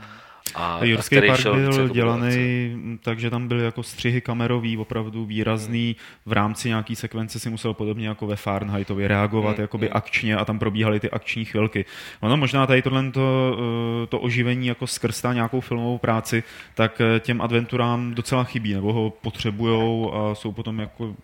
A, 0.55 0.75
a 0.75 0.85
Jurský 0.85 1.17
park 1.27 1.43
byl 1.43 1.89
dělaný, 1.89 2.71
m, 2.75 2.99
takže 3.03 3.31
tam 3.31 3.49
byly 3.49 3.65
jako 3.65 3.83
střihy 3.83 4.21
kamerový 4.21 4.77
opravdu 4.77 5.25
výrazný. 5.25 5.97
V 6.27 6.33
rámci 6.33 6.69
nějaký 6.69 6.97
sekvence 6.97 7.39
si 7.39 7.51
musel 7.51 7.75
podobně 7.75 8.09
jako 8.09 8.27
ve 8.27 8.37
Fahrenheitovi 8.37 9.09
reagovat 9.09 9.57
Mm, 9.57 9.63
jakoby 9.63 9.87
mm. 9.87 9.93
akčně 9.97 10.37
a 10.37 10.45
tam 10.45 10.59
probíhaly 10.59 11.01
ty 11.01 11.11
akční 11.11 11.45
chvilky. 11.45 11.85
Ono 12.21 12.37
možná 12.37 12.67
tady 12.67 12.83
tohle 12.83 13.11
to, 13.11 13.57
eh, 14.03 14.07
to 14.07 14.21
oživení 14.21 14.67
jako 14.67 14.87
skrstá 14.87 15.33
nějakou 15.33 15.61
filmovou 15.61 15.99
práci, 15.99 16.43
tak 16.75 17.01
eh, 17.01 17.21
těm 17.21 17.41
adventurám 17.41 18.15
docela 18.15 18.45
chybí, 18.45 18.75
nebo 18.75 18.93
ho 18.93 19.11
potřebujou 19.11 20.15
a 20.15 20.35
jsou 20.35 20.53
potom 20.53 20.81
jako 20.81 21.17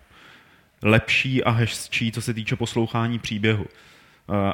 lepší 0.82 1.44
a 1.44 1.50
hezčí, 1.50 2.12
co 2.12 2.22
se 2.22 2.34
týče 2.34 2.56
poslouchání 2.56 3.18
příběhu. 3.18 3.66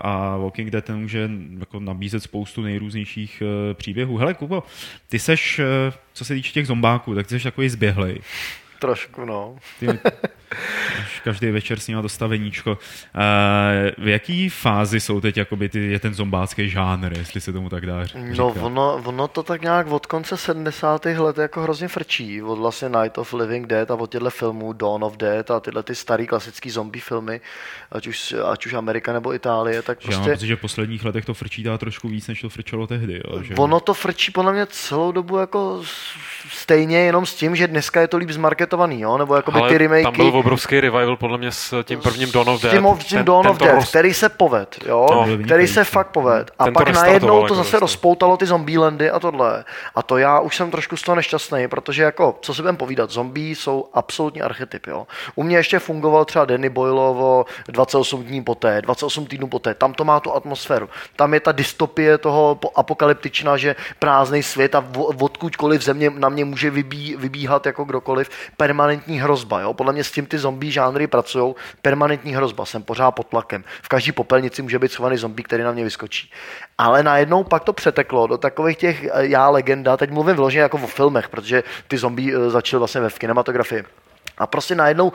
A 0.00 0.36
Walking 0.36 0.70
Dead 0.70 0.84
ten 0.84 0.98
může 0.98 1.30
jako 1.58 1.80
nabízet 1.80 2.22
spoustu 2.22 2.62
nejrůznějších 2.62 3.42
eh, 3.42 3.74
příběhů. 3.74 4.16
Hele, 4.16 4.34
Kubo, 4.34 4.62
ty 5.08 5.18
seš, 5.18 5.58
eh, 5.58 5.92
co 6.12 6.24
se 6.24 6.34
týče 6.34 6.52
těch 6.52 6.66
zombáků, 6.66 7.14
tak 7.14 7.26
ty 7.26 7.34
seš 7.34 7.42
takový 7.42 7.68
zběhlej. 7.68 8.20
Trošku, 8.78 9.24
no. 9.24 9.56
Ty 9.80 9.86
každý 11.24 11.50
večer 11.50 11.78
s 11.80 11.88
nima 11.88 12.00
dostaveníčko. 12.02 12.78
Eh, 13.14 13.92
V 13.98 14.08
jaký 14.08 14.48
fázi 14.48 15.00
jsou 15.00 15.20
teď 15.20 15.36
jakoby 15.36 15.68
ty, 15.68 15.78
je 15.92 15.98
ten 16.00 16.14
zombácký 16.14 16.68
žánr, 16.70 17.18
jestli 17.18 17.40
se 17.40 17.52
tomu 17.52 17.68
tak 17.68 17.86
dá 17.86 18.04
říct? 18.06 18.38
No, 18.38 18.46
ono, 18.48 18.94
ono 19.04 19.28
to 19.28 19.42
tak 19.42 19.62
nějak 19.62 19.86
od 19.86 20.06
konce 20.06 20.36
70. 20.36 21.04
let 21.18 21.38
jako 21.38 21.62
hrozně 21.62 21.88
frčí. 21.88 22.42
Od 22.42 22.58
vlastně 22.58 22.88
Night 22.88 23.18
of 23.18 23.32
Living 23.32 23.66
Dead 23.66 23.90
a 23.90 23.94
od 23.94 24.10
těchto 24.10 24.30
filmů 24.30 24.72
Dawn 24.72 25.04
of 25.04 25.16
Dead 25.16 25.50
a 25.50 25.60
tyhle 25.60 25.82
ty 25.82 25.94
starý 25.94 26.26
klasický 26.26 26.70
zombie 26.70 27.02
filmy, 27.02 27.40
ať 27.92 28.06
už, 28.06 28.34
ať 28.52 28.66
už 28.66 28.72
Amerika 28.74 29.12
nebo 29.12 29.34
Itálie, 29.34 29.82
tak 29.82 29.98
Že 30.00 30.08
já 30.12 30.16
mám 30.18 30.24
prostě 30.24 30.36
pocit, 30.36 30.46
že 30.46 30.56
v 30.56 30.60
posledních 30.60 31.04
letech 31.04 31.24
to 31.24 31.34
frčí 31.34 31.62
dá 31.62 31.78
trošku 31.78 32.08
víc, 32.08 32.28
než 32.28 32.40
to 32.40 32.48
frčelo 32.48 32.86
tehdy. 32.86 33.20
Jo? 33.24 33.42
Že... 33.42 33.54
ono 33.54 33.80
to 33.80 33.94
frčí 33.94 34.32
podle 34.32 34.52
mě 34.52 34.66
celou 34.66 35.12
dobu 35.12 35.38
jako 35.38 35.82
stejně 36.52 36.98
jenom 36.98 37.26
s 37.26 37.34
tím, 37.34 37.56
že 37.56 37.68
dneska 37.68 38.00
je 38.00 38.08
to 38.08 38.16
líp 38.16 38.30
zmarketovaný, 38.30 39.00
jo? 39.00 39.18
nebo 39.18 39.34
Ale 39.52 39.68
ty 39.68 39.78
remakey. 39.78 40.02
tam 40.02 40.16
byl 40.16 40.30
obrovský 40.46 40.80
revival 40.80 41.16
podle 41.16 41.38
mě 41.38 41.52
s 41.52 41.82
tím 41.82 42.00
prvním 42.00 42.32
Dawn 42.32 42.48
of 42.48 42.58
s 42.60 42.62
Dead. 42.62 42.74
tím, 42.74 42.86
s 43.00 43.04
tím 43.04 43.18
Ten- 43.18 43.24
Dawn 43.26 43.46
of 43.46 43.58
Dead, 43.58 43.74
roz- 43.74 43.88
který 43.88 44.14
se 44.14 44.28
poved, 44.28 44.76
jo? 44.86 45.06
No. 45.10 45.26
Který 45.44 45.66
se 45.68 45.84
fakt 45.84 46.06
poved. 46.08 46.50
A 46.58 46.70
pak 46.70 46.88
najednou 46.94 47.28
to 47.38 47.42
jako 47.42 47.54
zase 47.54 47.56
vlastně. 47.56 47.78
rozpoutalo 47.80 48.36
ty 48.36 48.46
zombielandy 48.46 49.10
a 49.10 49.18
tohle. 49.20 49.64
A 49.94 50.02
to 50.02 50.18
já 50.18 50.40
už 50.40 50.56
jsem 50.56 50.70
trošku 50.70 50.96
z 50.96 51.02
toho 51.02 51.16
nešťastný, 51.16 51.68
protože 51.68 52.02
jako, 52.02 52.38
co 52.40 52.54
si 52.54 52.62
budem 52.62 52.76
povídat, 52.76 53.10
zombie 53.10 53.56
jsou 53.56 53.88
absolutní 53.94 54.42
archetyp, 54.42 54.86
jo. 54.86 55.06
U 55.34 55.42
mě 55.42 55.56
ještě 55.56 55.78
fungoval 55.78 56.24
třeba 56.24 56.44
Danny 56.44 56.68
Boylovo 56.68 57.44
28 57.68 58.22
dní 58.24 58.42
poté, 58.44 58.82
28 58.82 59.26
týdnů 59.26 59.46
poté, 59.48 59.74
tam 59.74 59.94
to 59.94 60.04
má 60.04 60.20
tu 60.20 60.32
atmosféru. 60.34 60.88
Tam 61.16 61.34
je 61.34 61.40
ta 61.40 61.52
dystopie 61.52 62.18
toho 62.18 62.54
po- 62.54 62.70
apokalyptična, 62.76 63.56
že 63.56 63.76
prázdný 63.98 64.42
svět 64.42 64.74
a 64.74 64.84
odkudkoliv 65.20 65.82
země 65.82 66.10
na 66.18 66.28
mě 66.28 66.44
může 66.44 66.70
vybí, 66.70 67.16
vybíhat 67.18 67.66
jako 67.66 67.84
kdokoliv, 67.84 68.30
permanentní 68.56 69.20
hrozba, 69.20 69.60
jo. 69.60 69.74
Podle 69.74 69.92
mě 69.92 70.04
s 70.04 70.10
tím 70.10 70.26
ty 70.26 70.35
zombie 70.38 70.72
žánry 70.72 71.06
pracují, 71.06 71.54
permanentní 71.82 72.34
hrozba, 72.34 72.64
jsem 72.64 72.82
pořád 72.82 73.10
pod 73.10 73.26
tlakem. 73.26 73.64
V 73.82 73.88
každý 73.88 74.12
popelnici 74.12 74.62
může 74.62 74.78
být 74.78 74.92
schovaný 74.92 75.16
zombie, 75.16 75.44
který 75.44 75.62
na 75.62 75.72
mě 75.72 75.84
vyskočí. 75.84 76.30
Ale 76.78 77.02
najednou 77.02 77.44
pak 77.44 77.64
to 77.64 77.72
přeteklo 77.72 78.26
do 78.26 78.38
takových 78.38 78.76
těch 78.76 79.04
eh, 79.04 79.10
já 79.26 79.48
legenda, 79.48 79.96
teď 79.96 80.10
mluvím 80.10 80.34
vyloženě 80.34 80.62
jako 80.62 80.76
o 80.76 80.86
filmech, 80.86 81.28
protože 81.28 81.62
ty 81.88 81.98
zombie 81.98 82.34
eh, 82.36 82.50
začaly 82.50 82.78
vlastně 82.78 83.00
ve 83.00 83.10
kinematografii. 83.10 83.84
A 84.38 84.46
prostě 84.46 84.74
najednou 84.74 85.12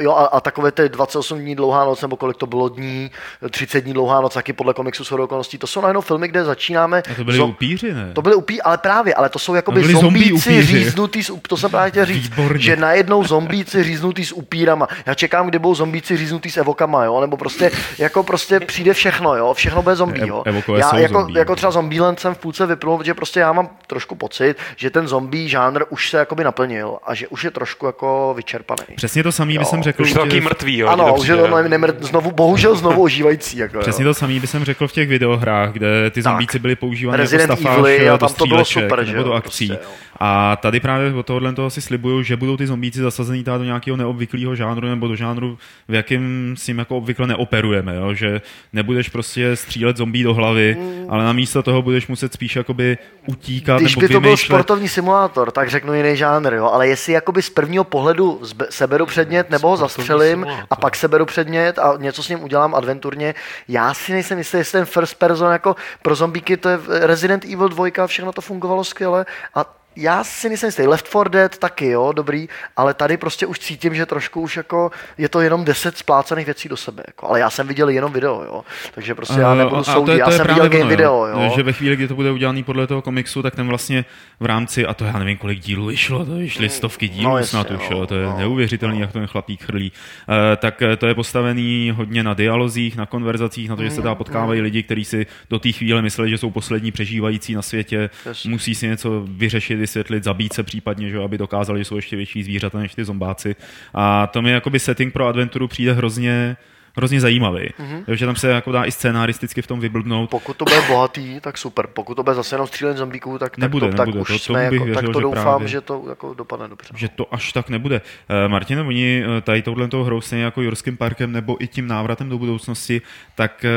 eh, 0.00 0.02
jo, 0.04 0.12
a, 0.12 0.24
a 0.26 0.40
takové 0.40 0.72
ty 0.72 0.88
28 0.88 1.38
dní 1.38 1.56
dlouhá 1.56 1.84
noc, 1.84 2.02
nebo 2.02 2.16
kolik 2.16 2.36
to 2.36 2.46
bylo 2.46 2.68
dní, 2.68 3.10
30 3.50 3.80
dní 3.80 3.92
dlouhá 3.92 4.20
noc, 4.20 4.34
taky 4.34 4.52
podle 4.52 4.74
komiksu 4.74 5.04
shodou 5.04 5.24
okolností, 5.24 5.58
to 5.58 5.66
jsou 5.66 5.80
najednou 5.80 6.00
filmy, 6.00 6.28
kde 6.28 6.44
začínáme. 6.44 7.02
A 7.10 7.14
to 7.14 7.24
byly 7.24 7.38
zo- 7.38 7.48
upíři, 7.48 7.94
ne? 7.94 8.10
to 8.14 8.22
byly 8.22 8.34
upí, 8.34 8.62
ale 8.62 8.78
právě, 8.78 9.14
ale 9.14 9.28
to 9.28 9.38
jsou 9.38 9.54
jakoby 9.54 9.80
To 9.80 9.86
byli 9.88 10.00
zombie 10.00 10.24
zombíci 10.28 10.50
upíři. 10.50 10.78
říznutý, 10.84 11.22
z, 11.24 11.30
to 11.48 11.56
jsem 11.56 11.70
právě 11.70 11.90
chtěl 11.90 12.04
říct, 12.04 12.30
Výborně. 12.30 12.62
že 12.62 12.76
najednou 12.76 13.24
zombíci 13.24 13.82
říznutý 13.84 14.24
s 14.24 14.32
upírama. 14.32 14.88
Já 15.06 15.14
čekám, 15.14 15.46
kdy 15.46 15.58
budou 15.58 15.74
zombíci 15.74 16.16
říznutý 16.16 16.50
s 16.50 16.56
evokama, 16.56 17.04
jo, 17.04 17.20
nebo 17.20 17.36
prostě, 17.36 17.70
jako 17.98 18.22
prostě 18.22 18.60
přijde 18.60 18.92
všechno, 18.94 19.34
jo, 19.36 19.54
všechno 19.54 19.82
bude 19.82 19.96
zombie, 19.96 20.26
jo. 20.28 20.42
Ev- 20.46 20.48
evokové 20.48 20.80
Já 20.80 20.96
jako, 20.96 21.14
zombie, 21.20 21.38
jako 21.38 21.56
třeba 21.56 21.72
Zombieland 21.72 22.20
jsem 22.20 22.34
v 22.34 22.38
půlce 22.38 22.66
vypnul, 22.66 22.98
protože 22.98 23.14
prostě 23.14 23.40
já 23.40 23.52
mám 23.52 23.68
trošku 23.86 24.14
pocit, 24.14 24.54
že 24.76 24.90
ten 24.90 25.08
zombie 25.08 25.48
žánr 25.48 25.82
už 25.90 26.10
se 26.10 26.16
jakoby 26.18 26.44
naplnil 26.44 26.98
a 27.06 27.14
že 27.14 27.28
už 27.28 27.44
je 27.44 27.50
trošku 27.50 27.86
jako 27.86 28.34
vyčerpaný. 28.40 28.84
Přesně 28.96 29.22
to 29.22 29.32
samý 29.32 29.58
by 29.58 29.64
jsem 29.64 29.82
řekl. 29.82 30.02
Už 30.02 30.14
těch- 30.30 30.44
mrtvý, 30.44 30.78
jo. 30.78 30.88
Ano, 30.88 31.14
už 31.14 31.28
je 31.28 31.36
to 31.36 31.46
jo. 31.46 31.54
nemr- 31.56 31.94
znovu, 32.00 32.30
bohužel 32.30 32.76
znovu 32.76 33.02
ožívající. 33.02 33.58
Jako, 33.58 33.78
Přesně 33.78 34.04
jo. 34.04 34.10
to 34.10 34.14
samý 34.14 34.40
by 34.40 34.46
jsem 34.46 34.64
řekl 34.64 34.88
v 34.88 34.92
těch 34.92 35.08
videohrách, 35.08 35.72
kde 35.72 36.10
ty 36.10 36.22
zombíci 36.22 36.58
byli 36.58 36.76
používáni 36.76 37.16
Resident 37.16 37.50
jako 37.50 37.62
stafáž 37.62 37.78
Evil, 37.78 38.14
a 38.14 38.16
do 38.16 38.18
tam 38.26 38.34
to 38.34 38.46
bylo 38.46 38.64
stříleček 38.64 38.90
super, 38.90 39.04
že 39.04 39.12
nebo 39.12 39.24
do 39.24 39.32
akcí. 39.32 39.68
prostě, 39.68 39.84
jo. 39.84 39.90
a 40.20 40.56
tady 40.56 40.80
právě 40.80 41.14
od 41.14 41.26
tohohle 41.26 41.52
toho 41.52 41.70
si 41.70 41.80
slibuju, 41.80 42.22
že 42.22 42.36
budou 42.36 42.56
ty 42.56 42.66
zombíci 42.66 43.00
zasazený 43.00 43.44
tady 43.44 43.58
do 43.58 43.64
nějakého 43.64 43.96
neobvyklého 43.96 44.54
žánru 44.56 44.88
nebo 44.88 45.08
do 45.08 45.16
žánru, 45.16 45.58
v 45.88 45.94
jakém 45.94 46.54
s 46.58 46.66
ním 46.66 46.78
jako 46.78 46.96
obvykle 46.96 47.26
neoperujeme, 47.26 47.96
jo? 47.96 48.14
že 48.14 48.40
nebudeš 48.72 49.08
prostě 49.08 49.56
střílet 49.56 49.96
zombí 49.96 50.22
do 50.22 50.34
hlavy, 50.34 50.76
ale 51.08 51.24
namísto 51.24 51.62
toho 51.62 51.82
budeš 51.82 52.06
muset 52.06 52.32
spíš 52.32 52.56
jakoby 52.56 52.98
utíkat 53.26 53.80
Když 53.80 53.96
nebo 53.96 54.00
by 54.08 54.14
to 54.14 54.20
byl 54.20 54.36
sportovní 54.36 54.88
simulátor, 54.88 55.50
tak 55.50 55.70
řeknu 55.70 55.94
jiný 55.94 56.16
žánr, 56.16 56.52
jo. 56.54 56.66
ale 56.66 56.88
jestli 56.88 57.12
jakoby 57.12 57.42
z 57.42 57.50
prvního 57.50 57.84
pohledu 57.84 58.29
seberu 58.70 59.06
předmět 59.06 59.50
nebo 59.50 59.68
ho 59.68 59.76
zastřelím 59.76 60.46
a 60.70 60.76
pak 60.76 60.96
seberu 60.96 61.26
předmět 61.26 61.78
a 61.78 61.94
něco 61.96 62.22
s 62.22 62.28
ním 62.28 62.42
udělám 62.42 62.74
adventurně, 62.74 63.34
já 63.68 63.94
si 63.94 64.12
nejsem 64.12 64.38
jistý, 64.38 64.56
jestli 64.56 64.78
ten 64.78 64.86
first 64.86 65.14
person 65.14 65.52
jako 65.52 65.76
pro 66.02 66.14
zombíky, 66.14 66.56
to 66.56 66.68
je 66.68 66.78
Resident 66.88 67.44
Evil 67.44 67.68
2, 67.68 68.06
všechno 68.06 68.32
to 68.32 68.40
fungovalo 68.40 68.84
skvěle 68.84 69.26
a 69.54 69.79
já 69.96 70.24
si 70.24 70.48
nejsem 70.48 70.68
jistý, 70.68 70.82
Left 70.86 71.06
4 71.08 71.24
Dead 71.28 71.58
taky, 71.58 71.86
jo, 71.86 72.12
dobrý, 72.16 72.48
ale 72.76 72.94
tady 72.94 73.16
prostě 73.16 73.46
už 73.46 73.58
cítím, 73.58 73.94
že 73.94 74.06
trošku 74.06 74.40
už 74.40 74.56
jako 74.56 74.90
je 75.18 75.28
to 75.28 75.40
jenom 75.40 75.64
10 75.64 75.98
splácených 75.98 76.46
věcí 76.46 76.68
do 76.68 76.76
sebe, 76.76 77.02
jako. 77.06 77.28
ale 77.28 77.40
já 77.40 77.50
jsem 77.50 77.66
viděl 77.68 77.88
jenom 77.88 78.12
video, 78.12 78.42
jo, 78.44 78.64
takže 78.94 79.14
prostě 79.14 79.40
já 79.40 79.52
Eh, 79.52 79.56
nebudu 79.56 79.76
a 79.76 79.82
to 79.84 79.92
soudit, 79.92 80.12
je- 80.12 80.18
já 80.18 80.24
to 80.24 80.30
je 80.30 80.36
jsem 80.36 80.46
viděl 80.46 80.68
game 80.68 80.80
ono, 80.80 80.88
video, 80.90 81.26
jo. 81.26 81.52
Že 81.56 81.62
ve 81.62 81.72
chvíli, 81.72 81.96
kdy 81.96 82.08
to 82.08 82.14
bude 82.14 82.30
udělaný 82.30 82.62
podle 82.62 82.86
toho 82.86 83.02
komiksu, 83.02 83.42
tak 83.42 83.54
ten 83.56 83.68
vlastně 83.68 84.04
v 84.40 84.46
rámci, 84.46 84.86
a 84.86 84.94
to 84.94 85.04
já 85.04 85.18
nevím, 85.18 85.38
kolik 85.38 85.58
dílů 85.60 85.86
vyšlo, 85.86 86.24
to 86.24 86.34
vyšly 86.34 86.68
stovky 86.68 87.08
dílů 87.08 87.24
No, 87.24 87.30
no, 87.30 87.38
jasně, 87.38 87.50
snad 87.50 87.70
už, 87.70 87.88
no, 87.90 87.96
jo, 87.96 88.06
to 88.06 88.14
je 88.14 88.26
no, 88.26 88.36
neuvěřitelný, 88.38 88.94
no. 88.98 89.00
jak 89.00 89.12
to 89.12 89.18
ten 89.18 89.26
chlapík 89.28 89.62
chrlí. 89.64 89.92
Uh, 90.28 90.34
tak 90.56 90.82
eh, 90.82 90.96
to 90.96 91.06
je 91.06 91.14
postavený 91.14 91.92
hodně 91.96 92.22
na 92.22 92.34
dialozích, 92.34 92.96
na 92.96 93.06
konverzacích, 93.06 93.68
na 93.68 93.76
to, 93.76 93.82
že 93.82 93.90
se 93.90 94.00
Mm, 94.00 94.04
tam 94.04 94.16
potkávají 94.16 94.60
lidi, 94.60 94.82
kteří 94.82 95.04
si 95.04 95.26
do 95.50 95.58
té 95.58 95.72
chvíle 95.72 96.02
mysleli, 96.02 96.30
že 96.30 96.38
jsou 96.38 96.50
poslední 96.50 96.92
přežívající 96.92 97.54
na 97.54 97.62
světě, 97.62 98.10
musí 98.46 98.74
si 98.74 98.86
něco 98.88 99.24
vyřešit, 99.28 99.79
vysvětlit, 99.80 100.24
zabít 100.24 100.52
se 100.52 100.62
případně, 100.62 101.10
že, 101.10 101.18
aby 101.18 101.38
dokázali, 101.38 101.80
že 101.80 101.84
jsou 101.84 101.96
ještě 101.96 102.16
větší 102.16 102.42
zvířata 102.42 102.78
než 102.78 102.94
ty 102.94 103.04
zombáci. 103.04 103.56
A 103.94 104.26
to 104.26 104.42
mi 104.42 104.50
jakoby 104.50 104.78
setting 104.78 105.12
pro 105.12 105.26
adventuru 105.26 105.68
přijde 105.68 105.92
hrozně 105.92 106.56
hrozně 106.96 107.20
zajímavý. 107.20 107.60
Mm-hmm. 107.62 108.04
že 108.14 108.26
tam 108.26 108.36
se 108.36 108.48
jako 108.48 108.72
dá 108.72 108.84
i 108.84 108.92
scénaristicky 108.92 109.62
v 109.62 109.66
tom 109.66 109.80
vyblbnout. 109.80 110.30
Pokud 110.30 110.56
to 110.56 110.64
bude 110.64 110.80
bohatý, 110.88 111.40
tak 111.40 111.58
super. 111.58 111.86
Pokud 111.86 112.14
to 112.14 112.22
bude 112.22 112.34
zase 112.34 112.54
jenom 112.54 112.66
střílet 112.66 112.96
zombíků, 112.96 113.38
tak, 113.38 113.58
Nebude, 113.58 113.86
tak, 113.88 113.96
to, 113.96 114.00
nebude. 114.04 114.18
tak 114.18 114.26
To- 114.28 114.34
už 114.34 114.46
tomu 114.46 114.56
jsme 114.56 114.64
jako, 114.64 114.84
věřil, 114.84 114.94
tak 114.94 115.04
to 115.04 115.18
že 115.18 115.22
doufám, 115.22 115.42
právě- 115.42 115.68
že 115.68 115.80
to 115.80 116.04
jako 116.08 116.34
dopadne 116.34 116.68
dobře. 116.68 116.88
že 116.96 117.08
to 117.08 117.34
až 117.34 117.52
tak 117.52 117.68
nebude. 117.70 118.00
Eh, 118.44 118.48
Martin, 118.48 118.78
oni 118.80 119.24
eh, 119.38 119.40
tady 119.40 119.62
touhle 119.62 119.88
toho 119.88 120.04
hrou 120.04 120.20
stejně 120.20 120.44
jako 120.44 120.62
Jurským 120.62 120.96
parkem 120.96 121.32
nebo 121.32 121.62
i 121.62 121.66
tím 121.66 121.86
návratem 121.86 122.28
do 122.28 122.38
budoucnosti, 122.38 123.02
tak 123.34 123.64
eh, 123.64 123.70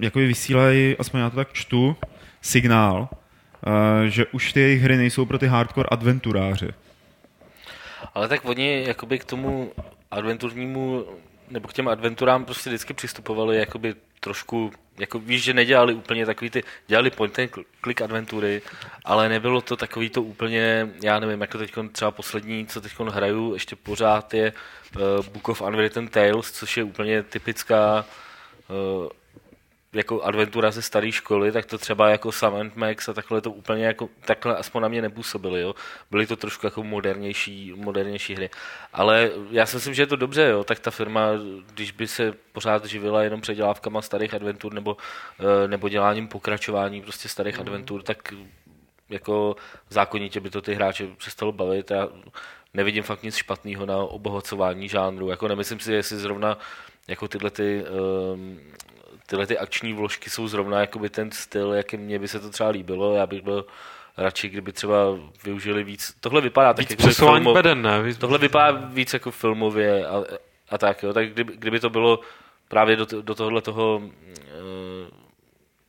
jako 0.00 0.18
vysílají, 0.18 0.96
aspoň 0.98 1.20
já 1.20 1.30
to 1.30 1.36
tak 1.36 1.48
čtu, 1.52 1.96
signál, 2.40 3.08
že 4.06 4.26
už 4.26 4.52
ty 4.52 4.60
jejich 4.60 4.82
hry 4.82 4.96
nejsou 4.96 5.26
pro 5.26 5.38
ty 5.38 5.46
hardcore 5.46 5.88
adventuráře. 5.90 6.74
Ale 8.14 8.28
tak 8.28 8.44
oni 8.44 8.84
jakoby 8.86 9.18
k 9.18 9.24
tomu 9.24 9.72
adventurnímu, 10.10 11.04
nebo 11.50 11.68
k 11.68 11.72
těm 11.72 11.88
adventurám 11.88 12.44
prostě 12.44 12.70
vždycky 12.70 12.94
přistupovali 12.94 13.56
jakoby 13.56 13.94
trošku, 14.20 14.72
jako 14.98 15.18
víš, 15.18 15.42
že 15.42 15.54
nedělali 15.54 15.94
úplně 15.94 16.26
takový 16.26 16.50
ty, 16.50 16.62
dělali 16.86 17.10
point 17.10 17.38
and 17.38 17.50
click 17.84 18.02
adventury, 18.02 18.62
ale 19.04 19.28
nebylo 19.28 19.60
to 19.60 19.76
takový 19.76 20.10
to 20.10 20.22
úplně, 20.22 20.88
já 21.02 21.18
nevím, 21.18 21.40
jako 21.40 21.58
teď 21.58 21.72
třeba 21.92 22.10
poslední, 22.10 22.66
co 22.66 22.80
teď 22.80 22.92
hraju, 23.00 23.54
ještě 23.54 23.76
pořád 23.76 24.34
je 24.34 24.52
uh, 24.96 25.26
Book 25.26 25.48
of 25.48 25.62
Unwritten 25.62 26.08
Tales, 26.08 26.52
což 26.52 26.76
je 26.76 26.84
úplně 26.84 27.22
typická 27.22 28.04
uh, 28.68 29.08
jako 29.92 30.22
adventura 30.22 30.70
ze 30.70 30.82
staré 30.82 31.12
školy, 31.12 31.52
tak 31.52 31.66
to 31.66 31.78
třeba 31.78 32.08
jako 32.08 32.32
Sam 32.32 32.54
and 32.54 32.76
Max 32.76 33.08
a 33.08 33.12
takhle 33.12 33.40
to 33.40 33.50
úplně 33.50 33.86
jako, 33.86 34.08
takhle 34.24 34.56
aspoň 34.56 34.82
na 34.82 34.88
mě 34.88 35.02
nepůsobily, 35.02 35.60
jo. 35.60 35.74
Byly 36.10 36.26
to 36.26 36.36
trošku 36.36 36.66
jako 36.66 36.82
modernější, 36.82 37.72
modernější 37.76 38.34
hry. 38.34 38.50
Ale 38.92 39.30
já 39.50 39.66
si 39.66 39.76
myslím, 39.76 39.94
že 39.94 40.02
je 40.02 40.06
to 40.06 40.16
dobře, 40.16 40.42
jo. 40.42 40.64
Tak 40.64 40.78
ta 40.78 40.90
firma, 40.90 41.28
když 41.74 41.90
by 41.90 42.08
se 42.08 42.34
pořád 42.52 42.84
živila 42.84 43.22
jenom 43.22 43.40
předělávkama 43.40 44.02
starých 44.02 44.34
adventur 44.34 44.74
nebo, 44.74 44.96
eh, 45.40 45.68
nebo 45.68 45.88
děláním 45.88 46.28
pokračování 46.28 47.02
prostě 47.02 47.28
starých 47.28 47.60
adventur, 47.60 48.02
tak 48.02 48.34
jako 49.08 49.56
zákonitě 49.90 50.40
by 50.40 50.50
to 50.50 50.62
ty 50.62 50.74
hráče 50.74 51.06
přestalo 51.18 51.52
bavit. 51.52 51.90
Já 51.90 52.08
nevidím 52.74 53.02
fakt 53.02 53.22
nic 53.22 53.36
špatného 53.36 53.86
na 53.86 53.96
obohacování 53.96 54.88
žánru. 54.88 55.28
Jako 55.28 55.48
nemyslím 55.48 55.80
si, 55.80 55.92
jestli 55.92 56.16
zrovna 56.16 56.58
jako 57.08 57.28
tyhle 57.28 57.50
ty, 57.50 57.84
um, 58.32 58.60
tyhle 59.32 59.46
ty 59.46 59.58
akční 59.58 59.92
vložky 59.92 60.30
jsou 60.30 60.48
zrovna 60.48 60.80
jakoby 60.80 61.10
ten 61.10 61.30
styl, 61.30 61.72
jaký 61.72 61.96
mně 61.96 62.18
by 62.18 62.28
se 62.28 62.40
to 62.40 62.50
třeba 62.50 62.68
líbilo. 62.68 63.14
Já 63.14 63.26
bych 63.26 63.42
byl 63.42 63.66
radši, 64.16 64.48
kdyby 64.48 64.72
třeba 64.72 64.96
využili 65.44 65.84
víc. 65.84 66.16
Tohle 66.20 66.40
vypadá 66.40 66.74
tak 66.74 66.78
Víc 66.82 66.90
jako 66.90 67.02
přesouvání 67.02 67.44
filmo- 67.44 67.54
beden, 67.54 67.82
ne? 67.82 68.02
Víc- 68.02 68.18
Tohle 68.18 68.38
vypadá 68.38 68.70
víc 68.86 69.12
jako 69.12 69.30
filmově 69.30 70.06
a, 70.06 70.24
a 70.70 70.78
tak, 70.78 71.02
jo. 71.02 71.12
Tak 71.12 71.32
kdyby, 71.32 71.56
kdyby 71.56 71.80
to 71.80 71.90
bylo 71.90 72.20
právě 72.68 72.96
do, 72.96 73.06
do 73.22 73.34
tohohle 73.34 73.62
toho 73.62 74.02
eh, 74.46 75.10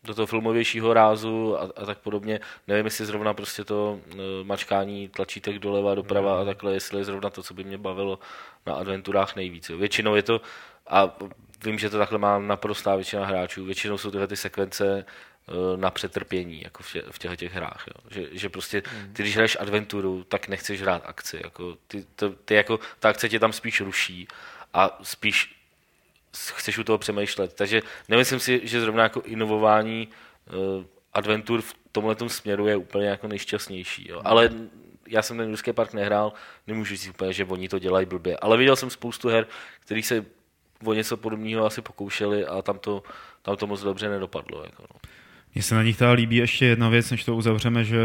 do 0.03 0.15
toho 0.15 0.25
filmovějšího 0.25 0.93
rázu 0.93 1.57
a, 1.59 1.69
a 1.81 1.85
tak 1.85 1.97
podobně. 1.97 2.39
Nevím, 2.67 2.85
jestli 2.85 3.05
zrovna 3.05 3.33
prostě 3.33 3.63
to 3.63 3.99
eh, 4.11 4.15
mačkání 4.43 5.07
tlačítek 5.07 5.59
doleva, 5.59 5.95
doprava 5.95 6.41
a 6.41 6.45
takhle, 6.45 6.73
jestli 6.73 6.97
je 6.99 7.03
zrovna 7.03 7.29
to, 7.29 7.43
co 7.43 7.53
by 7.53 7.63
mě 7.63 7.77
bavilo 7.77 8.19
na 8.65 8.73
adventurách 8.73 9.35
nejvíc. 9.35 9.69
Jo. 9.69 9.77
Většinou 9.77 10.15
je 10.15 10.23
to, 10.23 10.41
a 10.87 11.15
vím, 11.63 11.79
že 11.79 11.89
to 11.89 11.97
takhle 11.97 12.17
má 12.17 12.39
naprostá 12.39 12.95
většina 12.95 13.25
hráčů, 13.25 13.65
většinou 13.65 13.97
jsou 13.97 14.11
tyhle 14.11 14.27
ty 14.27 14.35
sekvence 14.35 15.05
eh, 15.05 15.77
na 15.77 15.91
přetrpění, 15.91 16.61
jako 16.61 16.83
v, 16.83 16.91
tě, 16.91 17.03
v 17.11 17.19
těchto 17.19 17.35
těch 17.35 17.53
hrách. 17.53 17.85
Jo. 17.87 18.09
Že, 18.09 18.27
že 18.31 18.49
prostě 18.49 18.81
ty, 19.13 19.23
když 19.23 19.35
hraješ 19.35 19.57
adventuru, 19.59 20.23
tak 20.23 20.47
nechceš 20.47 20.81
hrát 20.81 21.03
akci. 21.05 21.41
Jako, 21.43 21.77
ty, 21.87 22.05
to, 22.15 22.29
ty 22.29 22.53
jako, 22.55 22.79
ta 22.99 23.09
akce 23.09 23.29
tě 23.29 23.39
tam 23.39 23.53
spíš 23.53 23.81
ruší 23.81 24.27
a 24.73 24.99
spíš 25.03 25.55
chceš 26.53 26.77
u 26.77 26.83
toho 26.83 26.97
přemýšlet. 26.97 27.53
Takže 27.53 27.81
nemyslím 28.09 28.39
si, 28.39 28.61
že 28.63 28.81
zrovna 28.81 29.03
jako 29.03 29.21
inovování 29.21 30.07
uh, 30.07 30.83
adventur 31.13 31.61
v 31.61 31.75
tomhle 31.91 32.15
směru 32.27 32.67
je 32.67 32.77
úplně 32.77 33.07
jako 33.07 33.27
nejšťastnější. 33.27 34.09
Jo. 34.09 34.21
Ale 34.25 34.49
já 35.07 35.21
jsem 35.21 35.37
ten 35.37 35.51
ruský 35.51 35.73
park 35.73 35.93
nehrál, 35.93 36.33
nemůžu 36.67 36.95
říct 36.95 37.09
úplně, 37.09 37.33
že 37.33 37.45
oni 37.45 37.69
to 37.69 37.79
dělají 37.79 38.05
blbě. 38.05 38.37
Ale 38.37 38.57
viděl 38.57 38.75
jsem 38.75 38.89
spoustu 38.89 39.29
her, 39.29 39.47
který 39.79 40.03
se 40.03 40.25
o 40.85 40.93
něco 40.93 41.17
podobného 41.17 41.65
asi 41.65 41.81
pokoušeli 41.81 42.45
a 42.45 42.61
tam 42.61 42.79
to, 42.79 43.03
tam 43.41 43.55
to 43.55 43.67
moc 43.67 43.81
dobře 43.81 44.09
nedopadlo. 44.09 44.63
Jako 44.63 44.83
no. 44.93 44.99
Mně 45.55 45.63
se 45.63 45.75
na 45.75 45.83
nich 45.83 45.97
teda 45.97 46.11
líbí 46.11 46.35
ještě 46.35 46.65
jedna 46.65 46.89
věc, 46.89 47.11
než 47.11 47.23
to 47.23 47.35
uzavřeme, 47.35 47.83
že 47.83 47.99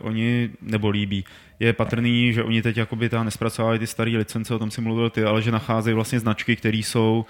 oni, 0.00 0.50
nebo 0.62 0.88
líbí, 0.88 1.24
je 1.60 1.72
patrný, 1.72 2.32
že 2.32 2.42
oni 2.42 2.62
teď 2.62 2.76
jakoby 2.76 3.08
ta 3.08 3.24
nespracovávají 3.24 3.78
ty 3.78 3.86
staré 3.86 4.10
licence, 4.10 4.54
o 4.54 4.58
tom 4.58 4.70
si 4.70 4.80
mluvil 4.80 5.10
ty, 5.10 5.24
ale 5.24 5.42
že 5.42 5.50
nacházejí 5.50 5.94
vlastně 5.94 6.20
značky, 6.20 6.56
které 6.56 6.76
jsou 6.76 7.24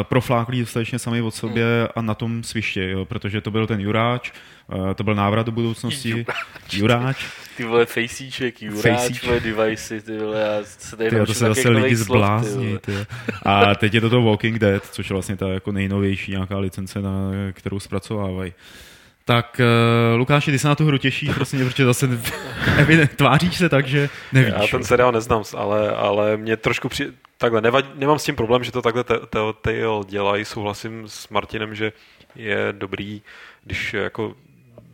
eh, 0.00 0.04
profláklí 0.04 0.60
dostatečně 0.60 0.98
sami 0.98 1.22
od 1.22 1.34
sobě 1.34 1.64
a 1.96 2.02
na 2.02 2.14
tom 2.14 2.42
sviště, 2.42 2.90
jo, 2.90 3.04
protože 3.04 3.40
to 3.40 3.50
byl 3.50 3.66
ten 3.66 3.80
Juráč, 3.80 4.30
eh, 4.90 4.94
to 4.94 5.04
byl 5.04 5.14
návrat 5.14 5.46
do 5.46 5.52
budoucnosti, 5.52 6.26
Juráč, 6.72 7.24
Ty 7.56 7.64
vole 7.64 7.86
fejsíček, 7.86 8.62
juráč, 8.62 8.82
Fejsíček. 8.82 9.24
vole 9.24 9.40
devicey, 9.40 10.00
ty 10.00 10.18
vole, 10.18 10.40
já 10.40 10.64
se 10.64 10.96
tady 10.96 11.10
ty, 11.10 11.26
to 11.26 11.34
se 11.34 11.44
zase 11.48 11.68
lidi 11.68 11.88
ty 11.88 11.96
zblázní. 11.96 12.66
vole. 12.66 12.78
Ty. 12.78 12.92
A 13.42 13.74
teď 13.74 13.94
je 13.94 14.00
to 14.00 14.10
to 14.10 14.22
Walking 14.22 14.58
Dead, 14.58 14.86
což 14.86 15.10
je 15.10 15.14
vlastně 15.14 15.36
ta 15.36 15.48
jako 15.48 15.72
nejnovější 15.72 16.30
nějaká 16.30 16.58
licence, 16.58 17.02
na, 17.02 17.30
kterou 17.52 17.80
zpracovávají. 17.80 18.52
Tak 19.32 19.60
uh, 19.60 20.18
Lukáši, 20.18 20.50
ty 20.50 20.58
se 20.58 20.68
na 20.68 20.74
tu 20.74 20.86
hru 20.86 20.98
těšíš, 20.98 21.34
prostě, 21.34 21.64
protože 21.64 21.84
zase 21.84 22.08
tváříš 23.16 23.56
se 23.56 23.68
tak, 23.68 23.86
že 23.86 24.08
nevíš. 24.32 24.54
Já 24.60 24.66
ten 24.66 24.84
seriál 24.84 25.12
neznám, 25.12 25.42
ale, 25.56 25.90
ale 25.90 26.36
mě 26.36 26.56
trošku 26.56 26.88
při... 26.88 27.12
Takhle, 27.38 27.60
nevadí, 27.60 27.88
nemám 27.94 28.18
s 28.18 28.24
tím 28.24 28.36
problém, 28.36 28.64
že 28.64 28.72
to 28.72 28.82
takhle 28.82 29.04
te- 29.04 29.18
Telltale 29.30 30.04
dělají, 30.06 30.44
souhlasím 30.44 31.08
s 31.08 31.28
Martinem, 31.28 31.74
že 31.74 31.92
je 32.34 32.68
dobrý, 32.72 33.22
když 33.64 33.94
jako 33.94 34.34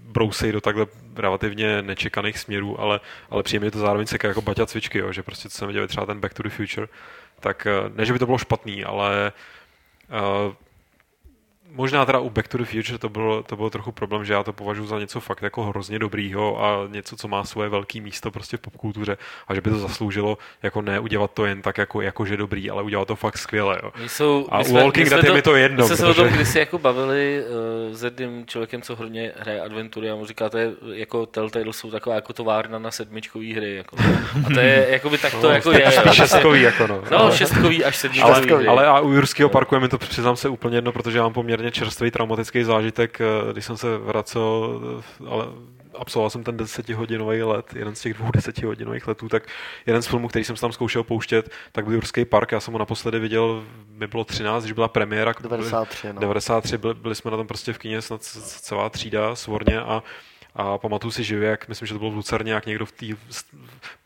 brousej 0.03 0.53
do 0.53 0.61
takhle 0.61 0.87
relativně 1.17 1.83
nečekaných 1.83 2.39
směrů, 2.39 2.81
ale, 2.81 3.01
ale 3.31 3.43
příjemně 3.43 3.71
to 3.71 3.79
zároveň 3.79 4.07
seká 4.07 4.29
jako 4.29 4.43
baťa 4.43 4.67
cvičky, 4.67 4.99
jo, 4.99 5.13
že 5.13 5.23
prostě 5.23 5.49
co 5.49 5.59
jsme 5.59 5.67
viděli 5.67 5.89
třeba 5.89 6.07
ten 6.07 6.21
Back 6.21 6.35
to 6.35 6.43
the 6.43 6.49
Future, 6.49 6.89
tak 7.41 7.67
eh, 7.67 7.91
ne, 7.95 8.07
že 8.07 8.13
by 8.13 8.19
to 8.19 8.27
bylo 8.27 8.39
špatný, 8.39 8.85
ale 8.85 9.33
uh, 10.47 10.55
Možná 11.73 12.07
teda 12.07 12.19
u 12.19 12.31
Back 12.31 12.49
to 12.49 12.59
the 12.59 12.65
Future 12.65 12.99
to 12.99 13.09
bylo, 13.09 13.43
to 13.43 13.57
bylo 13.57 13.71
trochu 13.71 13.93
problém, 13.93 14.25
že 14.25 14.33
já 14.33 14.43
to 14.43 14.53
považuji 14.53 14.87
za 14.87 14.99
něco 14.99 15.21
fakt 15.21 15.43
jako 15.43 15.65
hrozně 15.65 15.99
dobrýho 15.99 16.65
a 16.65 16.87
něco, 16.89 17.17
co 17.17 17.29
má 17.29 17.45
svoje 17.45 17.69
velké 17.69 18.01
místo 18.01 18.31
prostě 18.31 18.57
v 18.57 18.61
popkultuře 18.61 19.17
a 19.49 19.55
že 19.55 19.61
by 19.61 19.71
to 19.71 19.79
zasloužilo 19.79 20.39
jako 20.63 20.83
ne 20.83 21.01
udělat 21.01 21.31
to 21.35 21.47
jen 21.47 21.63
tak 21.63 21.79
jako, 21.79 22.01
jako 22.01 22.25
že 22.25 22.37
dobrý, 22.37 22.71
ale 22.71 22.83
udělat 22.83 23.09
to 23.09 23.17
fakt 23.17 23.39
skvěle. 23.39 23.79
Jo. 23.83 23.93
Jsou, 24.07 24.47
a 24.51 24.61
u 24.61 24.75
Walking 24.75 25.09
Dead 25.09 25.25
je 25.25 25.33
mi 25.33 25.43
to 25.43 25.57
jedno. 25.57 25.89
My 25.89 25.97
jsme 25.97 25.97
protože... 25.97 26.15
se 26.15 26.21
o 26.21 26.25
tom 26.25 26.35
kdysi 26.35 26.59
jako 26.59 26.79
bavili 26.79 27.43
uh, 27.89 27.97
s 27.97 28.03
jedním 28.03 28.47
člověkem, 28.47 28.83
co 28.83 28.97
hodně 28.97 29.33
hraje 29.39 29.61
adventury 29.61 30.11
a 30.11 30.15
mu 30.15 30.27
říká, 30.27 30.49
to 30.49 30.59
je 30.59 30.73
jako 30.93 31.27
Telltale 31.27 31.73
jsou 31.73 31.91
taková 31.91 32.15
jako 32.15 32.33
továrna 32.33 32.79
na 32.79 32.91
sedmičkový 32.91 33.55
hry. 33.55 33.77
Jako. 33.77 33.97
A 34.47 34.55
to 34.55 34.61
je 34.61 34.87
jako 34.91 35.11
by 35.11 35.19
tak 35.19 35.33
to 35.33 35.43
no, 35.43 35.49
jako 35.49 35.73
je. 35.73 35.93
Šestkový 36.13 36.63
jako 36.63 36.87
no. 36.87 37.03
No, 37.11 37.31
šestkový 37.31 37.85
až 37.85 37.97
sedmičkový. 37.97 38.51
Ale, 38.51 38.67
ale 38.67 38.87
a 38.87 39.01
u 39.01 39.13
Jurského 39.13 39.49
parku 39.49 39.75
je 39.75 39.81
mi 39.81 39.89
to 39.89 39.99
přiznám 39.99 40.37
se 40.37 40.49
úplně 40.49 40.77
jedno, 40.77 40.93
protože 40.93 41.19
já 41.19 41.25
mám 41.25 41.33
poměrně 41.33 41.58
čerstvý 41.71 42.11
traumatický 42.11 42.65
zážitek, 42.65 43.21
eh, 43.21 43.53
když 43.53 43.65
jsem 43.65 43.77
se 43.77 43.99
vracel, 43.99 44.81
eh, 45.01 45.29
ale 45.29 45.47
absolvoval 45.95 46.31
jsem 46.31 46.45
ten 46.45 46.57
desetihodinový 46.57 47.43
let, 47.43 47.75
jeden 47.75 47.95
z 47.95 48.01
těch 48.01 48.15
dvou 48.15 48.31
desetihodinových 48.35 49.07
letů, 49.07 49.29
tak 49.29 49.43
jeden 49.87 50.03
z 50.03 50.07
filmů, 50.07 50.29
který 50.29 50.45
jsem 50.45 50.57
tam 50.57 50.73
zkoušel 50.73 51.03
pouštět, 51.03 51.51
tak 51.73 51.85
byl 51.85 51.95
Jurský 51.95 52.25
park. 52.25 52.53
Já 52.53 52.61
jsem 52.61 52.73
ho 52.73 52.79
naposledy 52.79 53.19
viděl, 53.19 53.65
mi 53.89 54.07
bylo 54.07 54.25
13, 54.25 54.63
když 54.63 54.73
byla 54.73 54.89
premiéra. 54.89 55.35
93, 55.43 56.13
no. 56.13 56.21
93, 56.21 56.79
byli, 56.79 56.95
byli 56.95 57.15
jsme 57.15 57.31
na 57.31 57.37
tom 57.37 57.47
prostě 57.47 57.73
v 57.73 57.79
kině 57.79 58.03
snad 58.03 58.23
celá 58.23 58.91
třída 58.91 59.37
svorně 59.37 59.81
a 59.81 60.03
a 60.55 60.79
pamatuju 60.79 61.11
si 61.11 61.25
živě, 61.25 61.51
jak 61.51 61.69
myslím, 61.69 61.87
že 61.87 61.95
to 61.95 61.99
bylo 61.99 62.11
v 62.11 62.15
Lucerně, 62.15 62.53
jak 62.53 62.67
někdo 62.67 62.87
v 62.87 62.93
té 62.93 63.07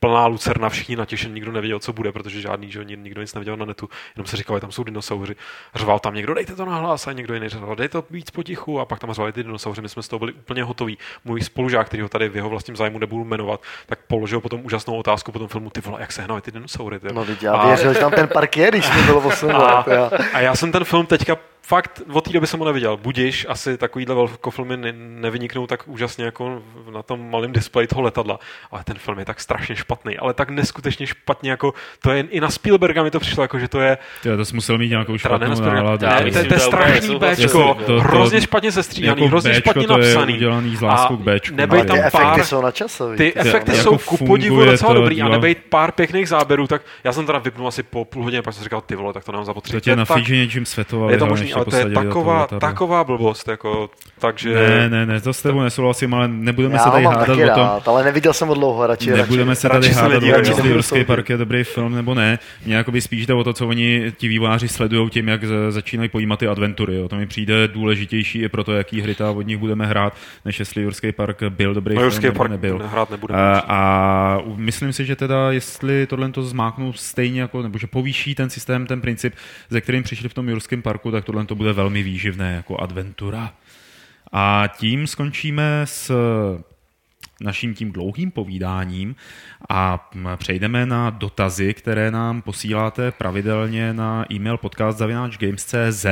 plná 0.02 0.26
Lucerna, 0.26 0.68
všichni 0.68 0.96
natěšení, 0.96 1.34
nikdo 1.34 1.52
nevěděl, 1.52 1.78
co 1.78 1.92
bude, 1.92 2.12
protože 2.12 2.40
žádný, 2.40 2.70
že 2.70 2.84
nikdo 2.84 3.20
nic 3.20 3.34
neviděl 3.34 3.56
na 3.56 3.64
netu, 3.64 3.88
jenom 4.16 4.26
se 4.26 4.36
říkalo, 4.36 4.60
tam 4.60 4.72
jsou 4.72 4.84
dinosauři. 4.84 5.36
Řval 5.74 5.98
tam 5.98 6.14
někdo, 6.14 6.34
dejte 6.34 6.56
to 6.56 6.64
na 6.64 6.76
hlas, 6.76 7.06
a 7.06 7.12
někdo 7.12 7.34
jiný 7.34 7.48
řval, 7.48 7.76
dejte 7.76 7.92
to 7.92 8.04
víc 8.10 8.30
potichu, 8.30 8.80
a 8.80 8.84
pak 8.84 8.98
tam 8.98 9.12
řvali 9.12 9.32
ty 9.32 9.42
dinosauři, 9.42 9.82
my 9.82 9.88
jsme 9.88 10.02
z 10.02 10.08
toho 10.08 10.18
byli 10.18 10.32
úplně 10.32 10.64
hotoví. 10.64 10.98
Můj 11.24 11.40
spolužák, 11.40 11.86
který 11.86 12.02
ho 12.02 12.08
tady 12.08 12.28
v 12.28 12.36
jeho 12.36 12.48
vlastním 12.48 12.76
zájmu 12.76 12.98
nebudu 12.98 13.24
jmenovat, 13.24 13.62
tak 13.86 13.98
položil 14.06 14.40
potom 14.40 14.60
úžasnou 14.64 14.96
otázku 14.96 15.32
po 15.32 15.38
tom 15.38 15.48
filmu, 15.48 15.70
ty 15.70 15.80
vole, 15.80 16.00
jak 16.00 16.12
se 16.12 16.22
hnají 16.22 16.40
ty 16.40 16.50
dinosaury. 16.50 17.00
Ty. 17.00 17.08
No, 17.12 17.26
já 17.42 17.52
a... 17.52 17.66
věřil, 17.66 17.94
že 17.94 18.00
tam 18.00 18.12
ten 18.12 18.28
park 18.28 18.56
je, 18.56 18.68
když 18.68 18.94
mi 18.94 19.02
bylo 19.02 19.20
8 19.20 19.50
let. 19.50 19.86
A 20.32 20.40
já 20.40 20.54
jsem 20.54 20.72
ten 20.72 20.84
film 20.84 21.06
teďka 21.06 21.36
fakt 21.62 22.02
od 22.12 22.24
té 22.24 22.32
doby 22.32 22.46
jsem 22.46 22.60
ho 22.60 22.66
neviděl. 22.66 22.96
Budiš, 22.96 23.46
asi 23.48 23.78
takovýhle 23.78 24.14
velkofilmy 24.14 24.76
ne, 24.76 24.92
nevyniknou 24.92 25.66
tak 25.66 25.88
úžasně 25.88 26.24
jako 26.24 26.62
na 26.92 27.02
tom 27.02 27.30
malém 27.30 27.52
displeji 27.52 27.86
toho 27.86 28.02
letadla. 28.02 28.38
Ale 28.70 28.84
ten 28.84 28.98
film 28.98 29.18
je 29.18 29.24
tak 29.24 29.40
strašně 29.40 29.76
špatný, 29.76 29.91
ale 30.18 30.34
tak 30.34 30.50
neskutečně 30.50 31.06
špatně, 31.06 31.50
jako 31.50 31.74
to 32.02 32.10
je 32.10 32.20
i 32.20 32.40
na 32.40 32.50
Spielberga 32.50 33.02
mi 33.02 33.10
to 33.10 33.20
přišlo, 33.20 33.42
jako 33.44 33.58
že 33.58 33.68
to 33.68 33.80
je... 33.80 33.98
Ty, 34.22 34.36
to 34.36 34.44
jsi 34.44 34.54
musel 34.54 34.78
mít 34.78 34.88
nějakou 34.88 35.18
špatnou 35.18 35.60
náladu. 35.60 36.06
Ne, 36.06 36.30
to, 36.30 36.48
to 36.48 36.54
je 36.54 36.60
strašný 36.60 37.18
Bčko, 37.18 37.76
hrozně 37.98 38.40
špatně 38.40 38.72
sestříhaný, 38.72 39.22
jako 39.22 39.28
hrozně 39.28 39.54
špatně 39.54 39.86
napsaný. 39.86 40.34
udělaný 40.34 40.76
z 40.76 40.80
láskou 40.80 41.16
k 41.16 41.20
Bčku. 41.20 41.56
Nebej 41.56 41.84
tam 41.84 41.96
pár... 41.96 42.06
efekty 42.06 42.44
jsou 42.44 42.62
načasový. 42.62 43.16
Ty 43.16 43.34
efekty 43.34 43.72
jsou 43.72 43.98
ku 43.98 44.16
podivu 44.16 44.64
docela 44.64 44.94
dobrý 44.94 45.22
a 45.22 45.28
nebej 45.28 45.54
pár 45.54 45.92
pěkných 45.92 46.28
záběrů, 46.28 46.66
tak 46.66 46.82
já 47.04 47.12
jsem 47.12 47.26
teda 47.26 47.38
vypnul 47.38 47.68
asi 47.68 47.82
po 47.82 48.04
půl 48.04 48.22
hodině, 48.24 48.42
pak 48.42 48.54
jsem 48.54 48.64
říkal, 48.64 48.80
ty 48.80 48.96
vole, 48.96 49.12
tak 49.12 49.24
to 49.24 49.32
nám 49.32 49.44
zapotřebí. 49.44 49.80
To 49.80 49.80
tě 49.80 49.96
na 49.96 50.04
Fiji 50.04 50.38
něčím 50.38 50.66
světovali. 50.66 51.14
Je 51.14 51.18
to 51.18 51.26
možný, 51.26 51.52
ale 51.52 51.64
to 51.64 51.76
je 51.76 51.90
taková, 51.90 52.46
taková 52.46 53.04
blbost, 53.04 53.48
jako, 53.48 53.90
takže... 54.22 54.54
Ne, 54.54 54.90
ne, 54.90 55.06
ne, 55.06 55.20
to 55.20 55.32
s 55.32 55.42
tebou 55.42 55.60
nesouhlasím, 55.60 56.14
ale 56.14 56.28
nebudeme 56.28 56.74
Já 56.74 56.80
se 56.80 56.90
tady 56.90 57.04
hádat 57.04 57.28
o 57.28 57.36
tom. 57.36 57.46
Rád, 57.46 57.88
ale 57.88 58.04
neviděl 58.04 58.32
jsem 58.32 58.48
ho 58.48 58.54
dlouho, 58.54 58.86
radši. 58.86 59.10
Nebudeme 59.10 59.48
radši, 59.50 59.60
se 59.60 59.68
tady 59.68 59.88
hádat 59.88 60.22
o 60.22 60.26
tom, 60.26 60.44
jestli 60.44 60.68
Jurský 60.68 61.04
park 61.04 61.30
je 61.30 61.36
dobrý 61.36 61.64
film 61.64 61.94
nebo 61.94 62.14
ne. 62.14 62.38
Mě 62.66 62.74
jakoby 62.74 63.00
spíš 63.00 63.26
jde 63.26 63.34
o 63.34 63.44
to, 63.44 63.52
co 63.52 63.68
oni, 63.68 64.12
ti 64.16 64.28
výváři 64.28 64.68
sledují 64.68 65.10
tím, 65.10 65.28
jak 65.28 65.44
začínají 65.68 66.08
pojímat 66.08 66.38
ty 66.38 66.46
adventury. 66.48 66.96
Jo. 66.96 67.08
To 67.08 67.16
mi 67.16 67.26
přijde 67.26 67.68
důležitější 67.68 68.42
i 68.42 68.48
pro 68.48 68.64
to, 68.64 68.72
jaký 68.72 69.00
hry 69.00 69.14
ta 69.14 69.30
od 69.30 69.42
nich 69.42 69.58
budeme 69.58 69.86
hrát, 69.86 70.16
než 70.44 70.58
jestli 70.58 70.82
Jurský 70.82 71.12
park 71.12 71.42
byl 71.48 71.74
dobrý 71.74 71.94
no, 71.94 72.10
film 72.10 72.22
nebo 72.22 72.48
nebyl. 72.48 72.80
Hrát 72.84 73.10
nebudeme, 73.10 73.40
a, 73.40 73.62
a, 73.68 74.38
myslím 74.56 74.92
si, 74.92 75.04
že 75.04 75.16
teda, 75.16 75.52
jestli 75.52 76.06
tohle 76.06 76.28
to 76.28 76.42
zmáknou 76.42 76.92
stejně 76.92 77.40
jako, 77.40 77.62
nebo 77.62 77.78
že 77.78 77.86
povýší 77.86 78.34
ten 78.34 78.50
systém, 78.50 78.86
ten 78.86 79.00
princip, 79.00 79.34
ze 79.70 79.80
kterým 79.80 80.02
přišli 80.02 80.28
v 80.28 80.34
tom 80.34 80.48
Jurském 80.48 80.82
parku, 80.82 81.10
tak 81.10 81.24
tohle 81.24 81.44
to 81.44 81.54
bude 81.54 81.72
velmi 81.72 82.02
výživné 82.02 82.42
výživné 82.42 82.54
jako 82.56 82.76
adventura. 82.76 83.52
A 84.32 84.64
tím 84.76 85.06
skončíme 85.06 85.82
s 85.84 86.12
naším 87.40 87.74
tím 87.74 87.92
dlouhým 87.92 88.30
povídáním 88.30 89.16
a 89.68 90.10
přejdeme 90.36 90.86
na 90.86 91.10
dotazy, 91.10 91.74
které 91.74 92.10
nám 92.10 92.42
posíláte 92.42 93.12
pravidelně 93.12 93.92
na 93.92 94.24
e-mail 94.32 94.56
podcast.games.cz. 94.56 96.06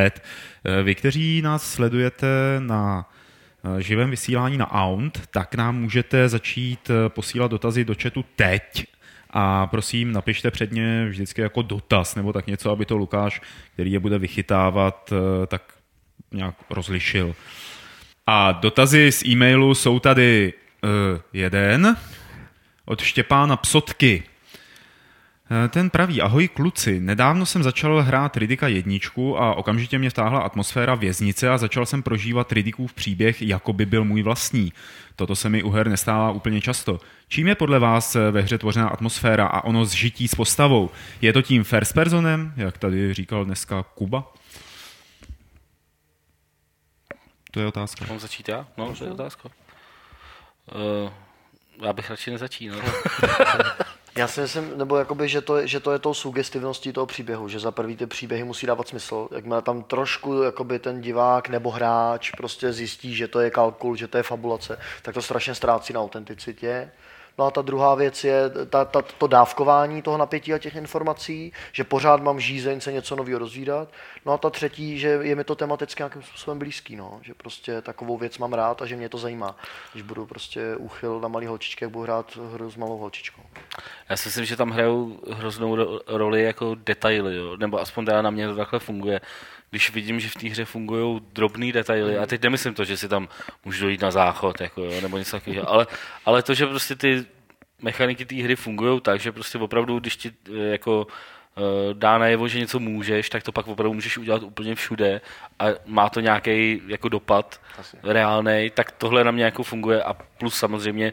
Vy, 0.82 0.94
kteří 0.94 1.42
nás 1.42 1.72
sledujete 1.72 2.26
na 2.58 3.10
živém 3.78 4.10
vysílání 4.10 4.58
na 4.58 4.72
Aunt, 4.72 5.22
tak 5.30 5.54
nám 5.54 5.80
můžete 5.80 6.28
začít 6.28 6.90
posílat 7.08 7.50
dotazy 7.50 7.84
do 7.84 7.94
chatu 8.02 8.24
teď. 8.36 8.86
A 9.30 9.66
prosím, 9.66 10.12
napište 10.12 10.50
předně 10.50 11.06
vždycky 11.08 11.40
jako 11.40 11.62
dotaz 11.62 12.14
nebo 12.14 12.32
tak 12.32 12.46
něco, 12.46 12.70
aby 12.70 12.86
to 12.86 12.96
Lukáš, 12.96 13.40
který 13.72 13.92
je 13.92 13.98
bude 13.98 14.18
vychytávat, 14.18 15.12
tak 15.46 15.62
nějak 16.32 16.54
rozlišil. 16.70 17.34
A 18.32 18.52
dotazy 18.52 19.12
z 19.12 19.24
e-mailu 19.24 19.74
jsou 19.74 19.98
tady 19.98 20.52
uh, 20.82 20.90
jeden 21.32 21.96
od 22.84 23.00
Štěpána 23.00 23.56
Psotky. 23.56 24.22
Eh, 25.50 25.68
ten 25.68 25.90
praví, 25.90 26.20
ahoj 26.20 26.48
kluci, 26.48 27.00
nedávno 27.00 27.46
jsem 27.46 27.62
začal 27.62 28.02
hrát 28.02 28.36
Ridika 28.36 28.68
jedničku 28.68 29.40
a 29.40 29.54
okamžitě 29.54 29.98
mě 29.98 30.10
vtáhla 30.10 30.40
atmosféra 30.40 30.94
věznice 30.94 31.50
a 31.50 31.58
začal 31.58 31.86
jsem 31.86 32.02
prožívat 32.02 32.52
Ridikův 32.52 32.92
příběh, 32.92 33.42
jako 33.42 33.72
by 33.72 33.86
byl 33.86 34.04
můj 34.04 34.22
vlastní. 34.22 34.72
Toto 35.16 35.36
se 35.36 35.48
mi 35.48 35.62
u 35.62 35.70
her 35.70 35.88
nestává 35.88 36.30
úplně 36.30 36.60
často. 36.60 37.00
Čím 37.28 37.48
je 37.48 37.54
podle 37.54 37.78
vás 37.78 38.16
eh, 38.16 38.30
ve 38.30 38.40
hře 38.40 38.58
tvořená 38.58 38.88
atmosféra 38.88 39.46
a 39.46 39.64
ono 39.64 39.84
zžití 39.84 40.28
s 40.28 40.34
postavou? 40.34 40.90
Je 41.20 41.32
to 41.32 41.42
tím 41.42 41.64
first 41.64 41.94
personem, 41.94 42.52
jak 42.56 42.78
tady 42.78 43.14
říkal 43.14 43.44
dneska 43.44 43.82
Kuba? 43.82 44.32
To 47.50 47.60
je 47.60 47.66
otázka. 47.66 48.04
Mám 48.08 48.20
začít 48.20 48.48
já? 48.48 48.66
No, 48.76 48.94
to 48.96 49.04
je 49.04 49.10
otázka. 49.10 49.48
Uh, 50.74 51.12
já 51.82 51.92
bych 51.92 52.10
radši 52.10 52.30
nezačínal. 52.30 52.80
Já 54.16 54.28
si 54.28 54.40
myslím, 54.40 54.78
nebo 54.78 54.96
jakoby, 54.96 55.28
že, 55.28 55.40
to, 55.40 55.66
že 55.66 55.80
to 55.80 55.92
je 55.92 55.98
tou 55.98 56.14
sugestivností 56.14 56.92
toho 56.92 57.06
příběhu, 57.06 57.48
že 57.48 57.58
za 57.58 57.70
prvý 57.70 57.96
ty 57.96 58.06
příběhy 58.06 58.44
musí 58.44 58.66
dávat 58.66 58.88
smysl. 58.88 59.28
Jakmile 59.34 59.62
tam 59.62 59.82
trošku 59.82 60.42
jakoby 60.42 60.78
ten 60.78 61.00
divák 61.00 61.48
nebo 61.48 61.70
hráč 61.70 62.30
prostě 62.30 62.72
zjistí, 62.72 63.14
že 63.14 63.28
to 63.28 63.40
je 63.40 63.50
kalkul, 63.50 63.96
že 63.96 64.08
to 64.08 64.16
je 64.16 64.22
fabulace, 64.22 64.78
tak 65.02 65.14
to 65.14 65.22
strašně 65.22 65.54
ztrácí 65.54 65.92
na 65.92 66.00
autenticitě. 66.00 66.90
No 67.40 67.46
a 67.46 67.50
ta 67.50 67.62
druhá 67.62 67.94
věc 67.94 68.24
je 68.24 68.50
ta, 68.70 68.84
ta, 68.84 69.02
to 69.02 69.26
dávkování 69.26 70.02
toho 70.02 70.16
napětí 70.16 70.54
a 70.54 70.58
těch 70.58 70.74
informací, 70.74 71.52
že 71.72 71.84
pořád 71.84 72.22
mám 72.22 72.40
žízeň 72.40 72.80
se 72.80 72.92
něco 72.92 73.16
nového 73.16 73.38
rozvídat. 73.38 73.88
No 74.26 74.32
a 74.32 74.38
ta 74.38 74.50
třetí, 74.50 74.98
že 74.98 75.08
je 75.08 75.34
mi 75.36 75.44
to 75.44 75.54
tematicky 75.54 76.00
nějakým 76.00 76.22
způsobem 76.22 76.58
blízký, 76.58 76.96
no. 76.96 77.20
že 77.22 77.34
prostě 77.34 77.82
takovou 77.82 78.18
věc 78.18 78.38
mám 78.38 78.52
rád 78.52 78.82
a 78.82 78.86
že 78.86 78.96
mě 78.96 79.08
to 79.08 79.18
zajímá. 79.18 79.56
Když 79.92 80.02
budu 80.02 80.26
prostě 80.26 80.76
úchyl 80.76 81.20
na 81.20 81.28
malý 81.28 81.46
holčičky, 81.46 81.84
jak 81.84 81.92
budu 81.92 82.02
hrát 82.02 82.38
hru 82.52 82.70
s 82.70 82.76
malou 82.76 82.98
holčičkou. 82.98 83.42
Já 84.08 84.16
si 84.16 84.28
myslím, 84.28 84.44
že 84.44 84.56
tam 84.56 84.70
hrajou 84.70 85.20
hroznou 85.30 86.00
roli 86.06 86.42
jako 86.42 86.74
detaily, 86.74 87.36
jo? 87.36 87.56
nebo 87.56 87.80
aspoň 87.80 88.04
na 88.20 88.30
mě 88.30 88.48
to 88.48 88.56
takhle 88.56 88.78
funguje 88.78 89.20
když 89.70 89.90
vidím, 89.90 90.20
že 90.20 90.28
v 90.28 90.34
té 90.34 90.48
hře 90.48 90.64
fungují 90.64 91.20
drobné 91.32 91.72
detaily, 91.72 92.18
a 92.18 92.26
teď 92.26 92.42
nemyslím 92.42 92.74
to, 92.74 92.84
že 92.84 92.96
si 92.96 93.08
tam 93.08 93.28
můžu 93.64 93.84
dojít 93.84 94.00
na 94.00 94.10
záchod, 94.10 94.60
jako, 94.60 94.84
jo, 94.84 95.00
nebo 95.00 95.18
něco 95.18 95.30
takového, 95.30 95.70
ale, 95.70 95.86
ale 96.26 96.42
to, 96.42 96.54
že 96.54 96.66
prostě 96.66 96.96
ty 96.96 97.26
mechaniky 97.82 98.24
té 98.24 98.34
hry 98.34 98.56
fungují 98.56 99.00
tak, 99.00 99.20
že 99.20 99.32
prostě 99.32 99.58
opravdu, 99.58 100.00
když 100.00 100.16
ti 100.16 100.32
eh, 100.48 100.58
jako 100.58 101.06
eh, 101.56 101.94
dá 101.94 102.18
najevo, 102.18 102.48
že 102.48 102.58
něco 102.58 102.78
můžeš, 102.78 103.30
tak 103.30 103.42
to 103.42 103.52
pak 103.52 103.68
opravdu 103.68 103.94
můžeš 103.94 104.18
udělat 104.18 104.42
úplně 104.42 104.74
všude 104.74 105.20
a 105.58 105.64
má 105.86 106.08
to 106.08 106.20
nějaký 106.20 106.82
jako 106.86 107.08
dopad 107.08 107.60
reálný, 108.02 108.70
tak 108.74 108.90
tohle 108.90 109.24
na 109.24 109.30
mě 109.30 109.44
jako 109.44 109.62
funguje 109.62 110.02
a 110.02 110.14
plus 110.14 110.54
samozřejmě 110.54 111.12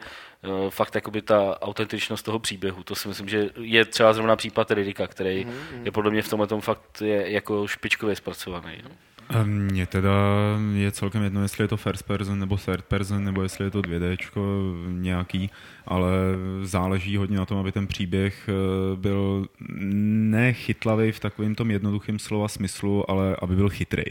fakt 0.69 0.95
jakoby 0.95 1.21
ta 1.21 1.61
autentičnost 1.61 2.25
toho 2.25 2.39
příběhu. 2.39 2.83
To 2.83 2.95
si 2.95 3.07
myslím, 3.07 3.29
že 3.29 3.49
je 3.59 3.85
třeba 3.85 4.13
zrovna 4.13 4.35
případ 4.35 4.71
Ridika, 4.71 5.07
který 5.07 5.45
mm-hmm. 5.45 5.83
je 5.83 5.91
podle 5.91 6.11
mě 6.11 6.21
v 6.21 6.29
tomhle 6.29 6.47
tom 6.47 6.61
fakt 6.61 7.01
je 7.01 7.31
jako 7.31 7.67
špičkově 7.67 8.15
zpracovaný. 8.15 8.73
No. 8.83 8.89
Mně 9.43 9.85
teda 9.85 10.11
je 10.73 10.91
celkem 10.91 11.23
jedno, 11.23 11.41
jestli 11.41 11.63
je 11.63 11.67
to 11.67 11.77
first 11.77 12.03
person 12.03 12.39
nebo 12.39 12.57
third 12.57 12.85
person, 12.85 13.23
nebo 13.23 13.43
jestli 13.43 13.65
je 13.65 13.71
to 13.71 13.81
2D 13.81 14.17
nějaký, 14.87 15.49
ale 15.85 16.09
záleží 16.63 17.17
hodně 17.17 17.37
na 17.37 17.45
tom, 17.45 17.57
aby 17.57 17.71
ten 17.71 17.87
příběh 17.87 18.49
eh, 18.49 18.95
byl 18.95 19.45
nechytlavý 19.69 21.11
v 21.11 21.19
takovém 21.19 21.55
tom 21.55 21.71
jednoduchém 21.71 22.19
slova 22.19 22.47
smyslu, 22.47 23.11
ale 23.11 23.35
aby 23.41 23.55
byl 23.55 23.69
chytrý 23.69 24.03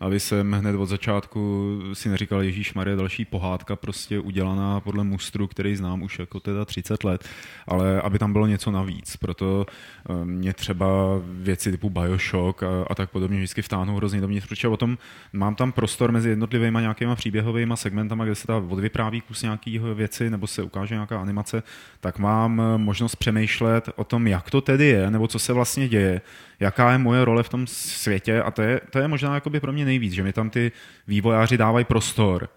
aby 0.00 0.20
jsem 0.20 0.52
hned 0.52 0.76
od 0.76 0.86
začátku 0.86 1.80
si 1.92 2.08
neříkal 2.08 2.42
Ježíš 2.42 2.74
Maria 2.74 2.96
další 2.96 3.24
pohádka 3.24 3.76
prostě 3.76 4.18
udělaná 4.18 4.80
podle 4.80 5.04
mustru, 5.04 5.46
který 5.46 5.76
znám 5.76 6.02
už 6.02 6.18
jako 6.18 6.40
teda 6.40 6.64
30 6.64 7.04
let, 7.04 7.28
ale 7.66 8.00
aby 8.00 8.18
tam 8.18 8.32
bylo 8.32 8.46
něco 8.46 8.70
navíc. 8.70 9.16
Proto 9.16 9.66
eh, 9.68 10.24
mě 10.24 10.52
třeba 10.52 10.86
věci 11.22 11.70
typu 11.70 11.90
Bioshock 11.90 12.62
a, 12.62 12.66
a 12.90 12.94
tak 12.94 13.10
podobně 13.10 13.36
vždycky 13.38 13.62
vtáhnou 13.62 13.96
hrozně 13.96 14.20
dovnitř, 14.20 14.48
protože 14.48 14.68
o 14.68 14.76
tom 14.76 14.98
mám 15.32 15.54
tam 15.54 15.72
prostor 15.72 16.12
mezi 16.12 16.28
jednotlivými 16.28 16.78
nějakýma 16.80 17.14
příběhovými 17.14 17.74
segmentama, 17.76 18.24
kde 18.24 18.34
se 18.34 18.46
ta 18.46 18.56
odvypráví 18.56 19.20
kus 19.20 19.42
nějakého 19.42 19.94
věci 19.94 20.30
nebo 20.30 20.46
se 20.46 20.62
ukáže 20.62 20.94
nějaká 20.94 21.20
animace, 21.20 21.62
tak 22.00 22.18
mám 22.18 22.60
eh, 22.60 22.78
možnost 22.78 23.16
přemýšlet 23.16 23.88
o 23.96 24.04
tom, 24.04 24.26
jak 24.26 24.50
to 24.50 24.60
tedy 24.60 24.86
je, 24.86 25.10
nebo 25.10 25.28
co 25.28 25.38
se 25.38 25.52
vlastně 25.52 25.88
děje, 25.88 26.20
jaká 26.60 26.92
je 26.92 26.98
moje 26.98 27.24
role 27.24 27.42
v 27.42 27.48
tom 27.48 27.66
světě 27.66 28.42
a 28.42 28.50
to 28.50 28.62
je, 28.62 28.80
to 28.90 28.98
je 28.98 29.08
možná 29.08 29.34
jakoby 29.34 29.60
pro 29.60 29.72
mě 29.72 29.84
nejvíc, 29.84 30.12
že 30.12 30.22
mi 30.22 30.32
tam 30.32 30.50
ty 30.50 30.72
vývojáři 31.06 31.56
dávají 31.56 31.84
prostor 31.84 32.48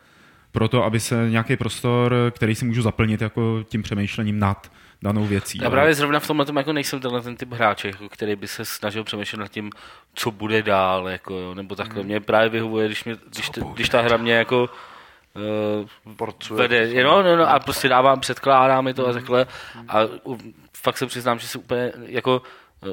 pro 0.52 0.68
to, 0.68 0.84
aby 0.84 1.00
se 1.00 1.30
nějaký 1.30 1.58
prostor, 1.58 2.16
který 2.32 2.56
si 2.56 2.66
můžu 2.66 2.82
zaplnit 2.82 3.22
jako 3.22 3.64
tím 3.68 3.84
přemýšlením 3.84 4.40
nad 4.40 4.72
danou 5.02 5.26
věcí. 5.26 5.60
Já 5.62 5.70
právě 5.70 5.94
zrovna 5.94 6.20
v 6.20 6.28
tomhle 6.28 6.46
tom 6.46 6.58
jako 6.58 6.74
nejsem 6.74 7.00
tenhle 7.00 7.22
ten 7.22 7.36
typ 7.36 7.54
hráče, 7.54 7.88
jako 7.88 8.10
který 8.10 8.36
by 8.36 8.48
se 8.48 8.66
snažil 8.66 9.04
přemýšlet 9.04 9.40
nad 9.40 9.48
tím, 9.48 9.72
co 10.14 10.32
bude 10.32 10.64
dál, 10.64 11.10
jako, 11.10 11.34
jo, 11.34 11.54
nebo 11.54 11.76
takhle. 11.76 12.00
Hmm. 12.00 12.06
Mě 12.06 12.20
právě 12.20 12.50
vyhovuje, 12.50 12.88
když, 12.88 13.04
mě, 13.04 13.16
když, 13.30 13.50
t, 13.50 13.62
když 13.74 13.90
ta 13.90 14.02
hra 14.02 14.18
mě 14.18 14.34
jako 14.34 14.70
uh, 16.06 16.16
Porcuje. 16.16 16.58
vede, 16.58 17.04
no, 17.04 17.24
no, 17.24 17.38
no, 17.38 17.50
a 17.50 17.60
prostě 17.60 17.90
dávám, 17.90 18.20
předkládá 18.20 18.82
mi 18.82 18.94
to 18.94 19.08
a 19.08 19.14
takhle. 19.14 19.46
A 19.88 20.00
u, 20.26 20.38
fakt 20.78 20.98
se 20.98 21.06
přiznám, 21.06 21.40
že 21.40 21.48
si 21.48 21.58
úplně 21.58 21.92
jako 22.06 22.42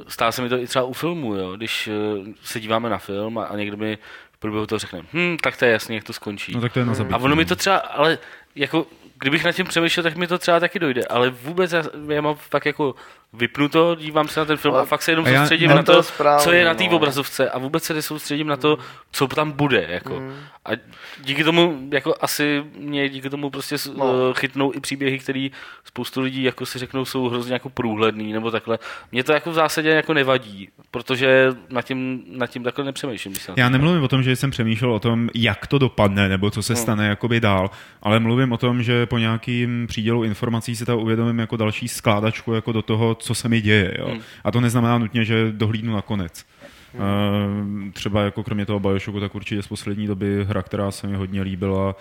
Stává 0.09 0.33
se 0.33 0.43
mi 0.43 0.49
to 0.49 0.59
i 0.59 0.67
třeba 0.67 0.85
u 0.85 0.93
filmu, 0.93 1.35
jo? 1.35 1.57
když 1.57 1.89
uh, 2.19 2.27
se 2.43 2.61
díváme 2.61 2.91
na 2.91 2.99
film 2.99 3.39
a, 3.39 3.45
a 3.45 3.57
někdo 3.57 3.77
mi 3.77 3.99
v 4.33 4.39
průběhu 4.39 4.67
toho 4.67 4.79
řekne, 4.79 5.03
hm, 5.13 5.37
tak 5.43 5.57
to 5.57 5.65
je 5.65 5.71
jasný, 5.71 5.95
jak 5.95 6.05
to 6.05 6.13
skončí. 6.13 6.55
No 6.55 6.61
tak 6.61 6.73
to 6.73 6.79
je 6.79 6.85
na 6.85 6.95
zabití, 6.95 7.15
a 7.15 7.19
ono 7.19 7.37
mi 7.37 7.45
no. 7.45 7.49
to 7.49 7.57
třeba, 7.57 7.77
ale 7.77 8.19
jako, 8.55 8.87
kdybych 9.19 9.45
nad 9.45 9.53
tím 9.53 9.67
přemýšlel, 9.67 10.05
tak 10.05 10.17
mi 10.17 10.27
to 10.27 10.39
třeba 10.39 10.61
taky 10.61 10.79
dojde, 10.79 11.05
ale 11.05 11.31
vůbec 11.31 11.73
já, 11.73 11.83
já 12.09 12.21
mám 12.21 12.35
fakt 12.35 12.67
jako 12.67 12.95
vypnuto, 13.37 13.95
dívám 13.95 14.29
se 14.29 14.41
na 14.41 14.47
ten 14.47 14.57
film 14.57 14.75
Ale- 14.75 14.83
a 14.83 14.87
fakt 14.87 15.03
se 15.03 15.13
jenom 15.13 15.27
A 15.27 15.29
já- 15.29 15.41
soustředím 15.41 15.71
no 15.71 15.77
na 15.77 15.83
to 15.83 15.93
to, 15.93 16.03
správně, 16.03 16.45
co 16.45 16.53
je 16.53 16.65
na 16.65 16.75
té 16.75 16.85
no. 16.85 16.91
obrazovce 16.97 17.51
a 17.51 17.59
vůbec 17.59 17.85
se 17.85 17.95
nesoustředím 17.95 18.47
na 18.47 18.57
to, 18.57 18.79
co 19.13 19.27
tam 19.29 19.53
bude. 19.53 19.87
Jako. 19.89 20.23
A 20.65 20.71
díky 21.25 21.45
tomu, 21.45 21.89
jako 21.93 22.15
asi 22.21 22.65
mě 22.79 23.09
díky 23.09 23.31
tomu 23.31 23.51
prostě 23.51 23.77
No. 23.97 24.13
no. 24.13 24.35
chytnou 24.35 24.73
i 24.75 24.81
příběhy, 24.81 25.19
které 25.19 25.49
spoustu 25.85 26.21
lidí 26.21 26.43
jako 26.43 26.67
si 26.67 26.79
řeknou, 26.79 27.05
jsou 27.05 27.29
hrozně 27.29 27.53
jako 27.53 27.69
průhledný 27.71 28.33
nebo 28.33 28.51
takhle. 28.51 28.79
Mě 29.13 29.25
to 29.25 29.33
jako 29.33 29.51
v 29.51 29.55
zásadě 29.55 29.89
jako 29.89 30.15
nevadí, 30.15 30.69
protože 30.91 31.49
nad 31.71 31.83
tím, 31.83 32.23
nad 32.29 32.47
tím 32.47 32.63
takhle 32.65 32.85
nepřemýšlím. 32.85 33.35
Se 33.35 33.51
na 33.51 33.55
Já 33.59 33.67
to- 33.69 33.73
nemluvím 33.73 34.03
o 34.03 34.09
tom, 34.09 34.23
že 34.23 34.37
jsem 34.37 34.51
přemýšlel 34.51 34.93
o 34.93 35.01
tom, 35.01 35.29
jak 35.35 35.67
to 35.67 35.79
dopadne, 35.79 36.29
nebo 36.29 36.51
co 36.51 36.63
se 36.63 36.73
Hmm. 36.73 36.83
stane 36.83 37.09
jakoby 37.09 37.41
dál, 37.41 37.71
ale 38.03 38.21
mluvím 38.21 38.53
o 38.53 38.57
tom, 38.57 38.83
že 38.83 39.07
po 39.07 39.19
nějakým 39.19 39.87
přídělu 39.89 40.25
informací 40.25 40.77
si 40.77 40.85
to 40.85 40.99
uvědomím 40.99 41.39
jako 41.39 41.57
další 41.57 41.89
skládačku 41.89 42.53
jako 42.53 42.73
do 42.73 42.83
toho, 42.83 43.15
co 43.27 43.35
se 43.35 43.48
mi 43.48 43.61
děje. 43.61 43.94
Jo? 43.98 44.09
Hmm. 44.09 44.20
A 44.44 44.51
to 44.51 44.61
neznamená 44.61 44.98
nutně, 44.98 45.24
že 45.24 45.53
dohlídnu 45.53 45.93
na 45.93 46.03
konec. 46.03 46.47
Uh, 46.94 47.03
třeba 47.93 48.23
jako 48.23 48.43
kromě 48.43 48.66
toho 48.66 48.81
Bioshocku, 48.81 49.20
tak 49.20 49.35
určitě 49.35 49.62
z 49.62 49.66
poslední 49.66 50.07
doby 50.07 50.44
hra, 50.44 50.62
která 50.62 50.90
se 50.90 51.07
mi 51.07 51.16
hodně 51.16 51.43
líbila, 51.43 51.97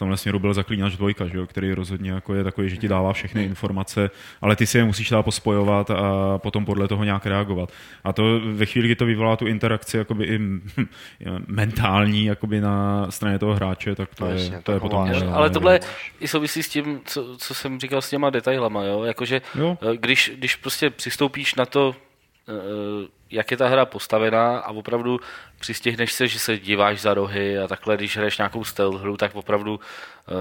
tomhle 0.00 0.16
směru 0.16 0.38
byl 0.38 0.54
Zaklínač 0.54 0.96
dvojka, 0.96 1.26
že 1.26 1.38
jo, 1.38 1.46
který 1.46 1.72
rozhodně 1.72 2.10
jako 2.10 2.34
je 2.34 2.44
takový, 2.44 2.68
že 2.70 2.76
ti 2.76 2.88
dává 2.88 3.12
všechny 3.12 3.44
informace, 3.44 4.10
ale 4.40 4.56
ty 4.56 4.66
si 4.66 4.78
je 4.78 4.84
musíš 4.84 5.10
dál 5.10 5.22
pospojovat 5.22 5.90
a 5.90 6.38
potom 6.38 6.64
podle 6.64 6.88
toho 6.88 7.04
nějak 7.04 7.26
reagovat. 7.26 7.72
A 8.04 8.12
to 8.12 8.40
ve 8.52 8.66
chvíli, 8.66 8.88
kdy 8.88 8.96
to 8.96 9.06
vyvolá 9.06 9.36
tu 9.36 9.46
interakci 9.46 9.96
jakoby 9.96 10.24
i 10.24 10.38
mentální 11.46 12.24
jakoby 12.24 12.60
na 12.60 13.06
straně 13.10 13.38
toho 13.38 13.54
hráče, 13.54 13.94
tak 13.94 14.14
to, 14.14 14.24
No 14.24 14.30
je, 14.30 14.36
jasně, 14.42 14.56
to 14.56 14.62
to 14.62 14.72
je 14.72 14.80
potom... 14.80 15.00
ale 15.00 15.10
nevím. 15.12 15.52
tohle 15.52 15.80
i 16.20 16.28
souvisí 16.28 16.62
s 16.62 16.68
tím, 16.68 17.00
co, 17.04 17.36
co 17.36 17.54
jsem 17.54 17.80
říkal 17.80 18.02
s 18.02 18.10
těma 18.10 18.30
detailama, 18.30 18.84
jo? 18.84 19.02
Jakože 19.04 19.42
Jo. 19.54 19.78
eh, 19.92 19.96
když, 19.96 20.32
když 20.36 20.56
prostě 20.56 20.90
přistoupíš 20.90 21.54
na 21.54 21.66
to, 21.66 21.94
eh, 22.48 22.52
jak 23.30 23.50
je 23.50 23.56
ta 23.56 23.68
hra 23.68 23.86
postavená 23.86 24.58
a 24.58 24.70
opravdu 24.70 25.20
přistihneš 25.60 26.12
se, 26.12 26.28
že 26.28 26.38
se 26.38 26.58
díváš 26.58 27.00
za 27.00 27.14
rohy 27.14 27.58
a 27.58 27.68
takhle, 27.68 27.96
když 27.96 28.16
hraješ 28.16 28.38
nějakou 28.38 28.64
stealth 28.64 29.00
hru, 29.00 29.16
tak 29.16 29.34
opravdu 29.34 29.80
eh, 29.80 30.32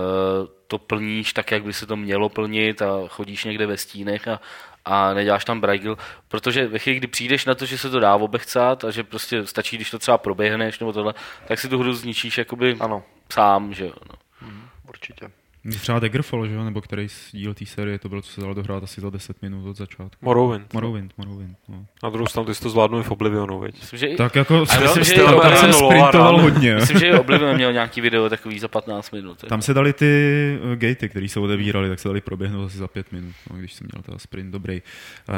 to 0.68 0.78
plníš 0.78 1.34
tak, 1.34 1.52
jak 1.52 1.64
by 1.64 1.74
se 1.74 1.86
to 1.86 1.95
mělo 1.95 2.30
plnit 2.30 2.82
a 2.82 3.07
chodíš 3.07 3.44
někde 3.44 3.68
ve 3.68 3.78
stínech 3.78 4.28
a, 4.28 4.41
a 4.86 5.14
neděláš 5.14 5.45
tam 5.45 5.61
brajgil, 5.61 5.98
protože 6.28 6.68
ve 6.68 6.80
chvíli, 6.80 6.98
kdy 6.98 7.07
přijdeš 7.07 7.45
na 7.45 7.56
to, 7.56 7.66
že 7.66 7.78
se 7.78 7.90
to 7.90 7.99
dá 7.99 8.16
obechcat 8.16 8.84
a 8.84 8.91
že 8.91 9.03
prostě 9.03 9.45
stačí, 9.45 9.76
když 9.76 9.91
to 9.91 9.99
třeba 9.99 10.18
proběhneš 10.18 10.80
nebo 10.80 10.94
tohle, 10.94 11.14
tak 11.48 11.60
si 11.60 11.70
tu 11.70 11.80
hru 11.80 11.94
zničíš 11.94 12.38
jakoby 12.38 12.78
Ano, 12.80 13.03
sám, 13.34 13.74
že 13.74 13.86
jo. 13.86 13.94
No. 14.10 14.49
určitě. 14.90 15.32
Třeba 15.80 15.99
Daggerfall, 15.99 16.48
že 16.48 16.53
jo, 16.53 16.64
nebo 16.64 16.81
který 16.81 17.10
z 17.10 17.31
díl 17.31 17.53
té 17.53 17.65
série, 17.65 17.99
to 17.99 18.10
bylo, 18.10 18.22
co 18.22 18.31
se 18.31 18.41
dalo 18.41 18.53
dohrát 18.53 18.84
asi 18.84 19.02
za 19.02 19.10
10 19.10 19.41
minut 19.41 19.69
od 19.69 19.77
začátku. 19.77 20.18
Morrowind. 20.26 20.73
Morrowind, 20.73 21.11
Morrowind, 21.18 21.57
no. 21.69 21.86
Na 22.03 22.10
druhou 22.10 22.27
stranu 22.27 22.45
ty 22.45 22.56
jsi 22.56 22.61
to 22.61 22.69
zvládnul 22.69 22.99
i 22.99 23.03
v 23.03 23.11
Oblivionu, 23.11 23.60
viď? 23.60 23.76
Myslím, 23.81 23.99
že 23.99 24.07
i, 24.07 24.15
Tak 24.15 24.36
jako 24.36 24.56
A 24.69 24.80
myslím, 24.80 25.03
že 25.03 25.15
jo, 25.22 25.41
tam 25.41 25.56
jsem 25.56 25.73
sprintoval 25.73 26.41
hodně. 26.41 26.76
myslím, 26.76 26.99
že 26.99 27.07
i 27.07 27.14
Oblivion 27.14 27.56
měl 27.56 27.73
nějaký 27.73 28.02
video 28.02 28.30
takový 28.30 28.60
za 28.60 28.68
15 28.68 29.11
minut. 29.11 29.45
Tam 29.49 29.61
se 29.61 29.73
dali 29.73 29.94
ty 29.94 30.60
uh, 30.64 30.72
gatey, 30.76 31.10
které 31.10 31.30
se 31.30 31.40
odevíraly, 31.40 31.90
tak 31.90 31.99
se 31.99 32.07
dali 32.07 32.22
proběhnout 32.22 32.65
asi 32.65 32.77
za 32.77 32.88
pět 32.88 33.11
minut, 33.11 33.36
no, 33.52 33.57
když 33.57 33.73
jsem 33.73 33.88
měl 33.94 34.03
teda 34.03 34.18
sprint 34.18 34.52
dobrý. 34.52 34.81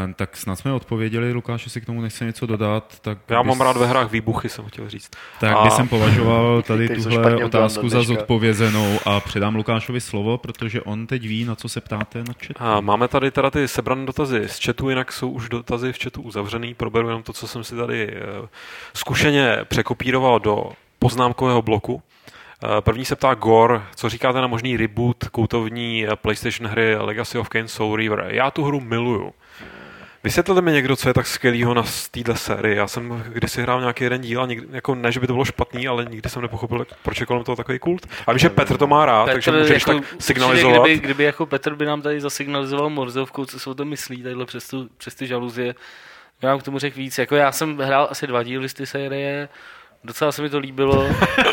Um, 0.06 0.14
tak 0.14 0.38
snad 0.38 0.56
jsme 0.56 0.74
odpověděli, 0.74 1.34
Lukáš, 1.34 1.66
jestli 1.66 1.82
k 1.82 1.86
tomu 1.86 2.02
nechce 2.02 2.26
něco 2.26 2.46
dodat. 2.46 3.00
Tak 3.00 3.18
Já 3.30 3.42
mám 3.42 3.58
bys- 3.58 3.64
rád 3.64 3.78
ve 3.78 3.88
hrách 3.88 4.12
výbuchy, 4.12 4.50
jsem 4.50 4.66
chtěl 4.66 4.90
říct. 4.90 5.10
Tak 5.40 5.58
A- 5.58 5.64
by 5.64 5.70
jsem 5.72 5.88
považoval 5.88 6.62
tady 6.68 6.90
tuhle 6.90 7.36
otázku 7.46 7.90
za 7.90 8.04
zodpovězenou 8.04 9.00
a 9.06 9.20
předám 9.20 9.56
Lukášovi 9.56 10.02
slovo, 10.02 10.12
protože 10.38 10.82
on 10.82 11.08
teď 11.08 11.22
ví, 11.22 11.46
na 11.46 11.56
co 11.56 11.70
se 11.70 11.82
ptáte 11.82 12.20
na 12.20 12.34
chat. 12.46 12.58
A 12.60 12.82
máme 12.82 13.08
tady 13.08 13.32
teda 13.32 13.50
ty 13.50 13.68
sebrané 13.68 14.06
dotazy 14.06 14.44
z 14.48 14.66
chatu, 14.66 14.90
jinak 14.90 15.12
jsou 15.12 15.30
už 15.30 15.50
dotazy 15.50 15.94
v 15.94 16.04
chatu 16.04 16.22
uzavřený. 16.22 16.74
Proberu 16.74 17.08
jenom 17.08 17.24
to, 17.24 17.34
co 17.34 17.48
jsem 17.48 17.64
si 17.64 17.76
tady 17.76 18.10
eh, 18.10 18.48
zkušeně 18.94 19.58
překopíroval 19.68 20.40
do 20.40 20.72
poznámkového 21.00 21.62
bloku. 21.62 22.02
Eh, 22.64 22.82
První 22.82 23.06
se 23.06 23.16
ptá 23.16 23.34
Gor, 23.34 23.84
co 23.96 24.10
říkáte 24.10 24.42
na 24.42 24.48
možný 24.48 24.78
reboot 24.78 25.28
koutovní 25.32 26.06
eh, 26.08 26.16
PlayStation 26.16 26.70
hry 26.70 26.96
Legacy 26.96 27.38
of 27.38 27.50
Kain 27.50 27.68
Soul 27.68 27.96
Reaver. 27.96 28.28
Já 28.28 28.52
tu 28.52 28.64
hru 28.64 28.80
miluju. 28.80 29.34
Vysvětlete 30.24 30.62
mi 30.62 30.72
někdo, 30.72 30.96
co 30.96 31.10
je 31.10 31.14
tak 31.14 31.28
skvělého 31.28 31.74
na 31.74 31.84
téhle 32.12 32.38
sérii. 32.38 32.78
Já 32.78 32.88
jsem 32.88 33.24
kdysi 33.28 33.62
hrál 33.62 33.80
nějaký 33.80 34.04
jeden 34.04 34.22
díl 34.22 34.42
a 34.44 34.46
nikdy, 34.46 34.68
jako 34.72 34.96
ne, 34.96 35.12
že 35.12 35.20
by 35.20 35.28
to 35.28 35.34
bylo 35.34 35.46
špatný, 35.46 35.88
ale 35.88 36.06
nikdy 36.06 36.30
jsem 36.30 36.42
nepochopil, 36.42 36.86
proč 37.04 37.20
je 37.20 37.26
kolem 37.26 37.44
toho 37.44 37.56
takový 37.56 37.80
kult. 37.80 38.08
A 38.28 38.32
vím, 38.32 38.40
že 38.40 38.50
Petr 38.50 38.78
to 38.78 38.88
má 38.88 39.06
rád, 39.06 39.26
takže 39.26 39.52
můžeš 39.52 39.84
tak 39.84 39.96
určitě, 39.96 40.16
signalizovat. 40.20 40.86
Kdyby, 40.88 41.00
kdyby 41.00 41.24
jako 41.24 41.46
Petr 41.46 41.76
by 41.76 41.86
nám 41.86 42.02
tady 42.02 42.22
zasignalizoval 42.22 42.90
morzovkou, 42.90 43.46
co 43.46 43.60
si 43.60 43.70
o 43.70 43.74
tom 43.74 43.88
myslí, 43.88 44.24
tadyhle 44.24 44.46
přes, 44.46 44.68
tu, 44.68 44.90
přes 44.98 45.16
ty 45.16 45.28
žaluzie, 45.28 45.76
já 46.42 46.50
vám 46.50 46.60
k 46.60 46.64
tomu 46.64 46.80
řekl 46.80 46.98
víc. 46.98 47.18
Jako 47.18 47.36
já 47.36 47.52
jsem 47.52 47.78
hrál 47.78 48.08
asi 48.12 48.28
dva 48.28 48.44
díly 48.44 48.70
z 48.70 48.74
té 48.74 48.86
série, 48.86 49.50
docela 50.04 50.32
se 50.32 50.42
mi 50.42 50.50
to 50.50 50.60
líbilo. 50.60 51.10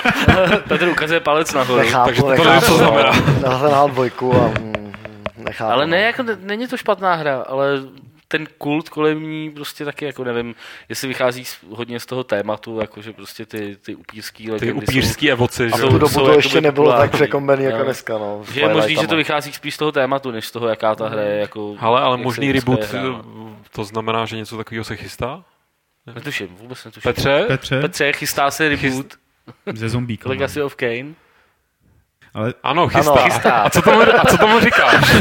Petr 0.69 0.89
ukazuje 0.89 1.21
palec 1.21 1.53
nahoru. 1.53 1.79
Nechápu, 1.79 2.07
takže 2.07 2.23
to 2.23 2.29
nechápu, 2.29 2.67
co 2.67 2.77
znamená. 2.77 3.11
Hrál 3.47 3.89
dvojku 3.89 4.35
a 4.35 4.49
mm, 4.49 4.93
nechápu. 5.37 5.73
Ale 5.73 5.87
ne, 5.87 6.01
jako, 6.01 6.23
ne- 6.23 6.39
není 6.41 6.67
to 6.67 6.77
špatná 6.77 7.15
hra, 7.15 7.45
ale 7.49 7.81
ten 8.29 8.47
kult 8.59 8.89
kolem 8.89 9.23
ní 9.31 9.51
prostě 9.51 9.85
taky 9.85 10.05
jako 10.05 10.25
nevím, 10.25 10.55
jestli 10.89 11.09
vychází 11.09 11.45
z, 11.45 11.59
hodně 11.71 12.01
z 12.01 12.07
toho 12.07 12.25
tématu, 12.25 12.81
jakože 12.81 13.13
prostě 13.13 13.47
ty, 13.47 13.77
ty 13.77 13.95
upírský 13.95 14.45
Ty 14.45 14.51
legendy 14.51 14.73
upírský 14.73 15.31
evoci, 15.33 15.65
A 15.65 15.67
že 15.69 15.73
v 15.75 15.79
jsou- 15.79 15.89
tu 15.89 15.99
dobu 15.99 16.13
jsou 16.13 16.27
to 16.27 16.33
ještě 16.33 16.61
nebylo 16.61 16.93
tak 16.93 17.11
překombený 17.13 17.65
jako 17.65 17.79
Jo. 17.79 17.85
dneska. 17.85 18.19
No, 18.19 18.43
Že 18.53 18.61
je 18.61 18.69
možný, 18.69 18.97
že 18.97 19.07
to 19.07 19.17
vychází 19.17 19.53
spíš 19.53 19.75
z 19.75 19.79
toho 19.79 19.93
tématu, 19.93 20.31
než 20.31 20.47
z 20.47 20.51
toho, 20.51 20.69
jaká 20.69 20.95
ta 20.95 21.09
hra 21.09 21.23
je. 21.23 21.39
Jako, 21.41 21.77
Ale, 21.79 22.01
ale 22.01 22.17
možný 22.17 22.53
reboot, 22.53 22.85
hrána. 22.85 23.25
to 23.73 23.85
znamená, 23.85 24.27
že 24.27 24.37
něco 24.37 24.57
takového 24.57 24.85
se 24.85 24.97
chystá? 24.97 25.45
Netuším, 26.15 26.49
vůbec 26.49 26.85
netuším. 26.85 27.09
Petře? 27.13 27.45
Petře, 27.49 27.81
Petře, 27.81 28.13
chystá 28.13 28.51
se 28.51 28.69
reboot 28.69 29.07
ze 29.75 29.89
zombíka. 29.89 30.29
Legacy 30.29 30.63
of 30.63 30.77
Kane. 30.77 31.15
Ale 32.35 32.55
Ano, 32.63 32.89
chystá. 32.89 33.13
Ano. 33.13 33.23
Chystá. 33.23 33.51
A 33.53 33.71
co 33.71 33.83
tomu, 33.83 34.01
a 34.01 34.25
co 34.25 34.39
tomu 34.39 34.61
říkáš? 34.61 35.05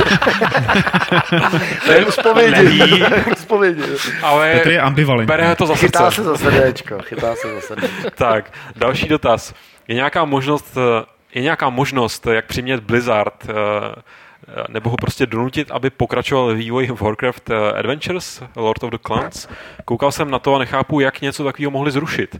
To 1.85 1.91
je 1.91 2.05
uspovědi. 2.05 3.03
uspovědi. 3.31 3.83
Ale 4.23 4.51
Petr 4.53 4.69
je 4.71 4.81
ambivalentní. 4.81 5.27
bere 5.27 5.55
to 5.55 5.65
za 5.65 5.75
Chytá 5.75 5.99
srdce. 6.11 6.15
se 6.15 6.23
za 6.23 6.37
srdéčko. 6.37 6.97
Chytá 7.01 7.35
se 7.35 7.55
za 7.55 7.61
srdéčko. 7.61 8.09
Tak, 8.15 8.53
další 8.75 9.07
dotaz. 9.07 9.53
Je 9.87 9.95
nějaká 9.95 10.25
možnost, 10.25 10.77
je 11.33 11.41
nějaká 11.41 11.69
možnost, 11.69 12.27
jak 12.27 12.45
přimět 12.45 12.79
Blizzard, 12.83 13.33
eh, 13.49 13.53
eh, 14.47 14.63
nebo 14.69 14.89
ho 14.89 14.97
prostě 14.97 15.25
donutit, 15.25 15.71
aby 15.71 15.89
pokračoval 15.89 16.47
ve 16.47 16.53
vývoji 16.53 16.91
Warcraft 16.91 17.49
eh, 17.49 17.71
Adventures, 17.79 18.41
Lord 18.55 18.83
of 18.83 18.89
the 18.91 18.97
Clans? 19.07 19.47
Koukal 19.85 20.11
jsem 20.11 20.31
na 20.31 20.39
to 20.39 20.55
a 20.55 20.59
nechápu, 20.59 20.99
jak 20.99 21.21
něco 21.21 21.43
takového 21.43 21.71
mohli 21.71 21.91
zrušit. 21.91 22.39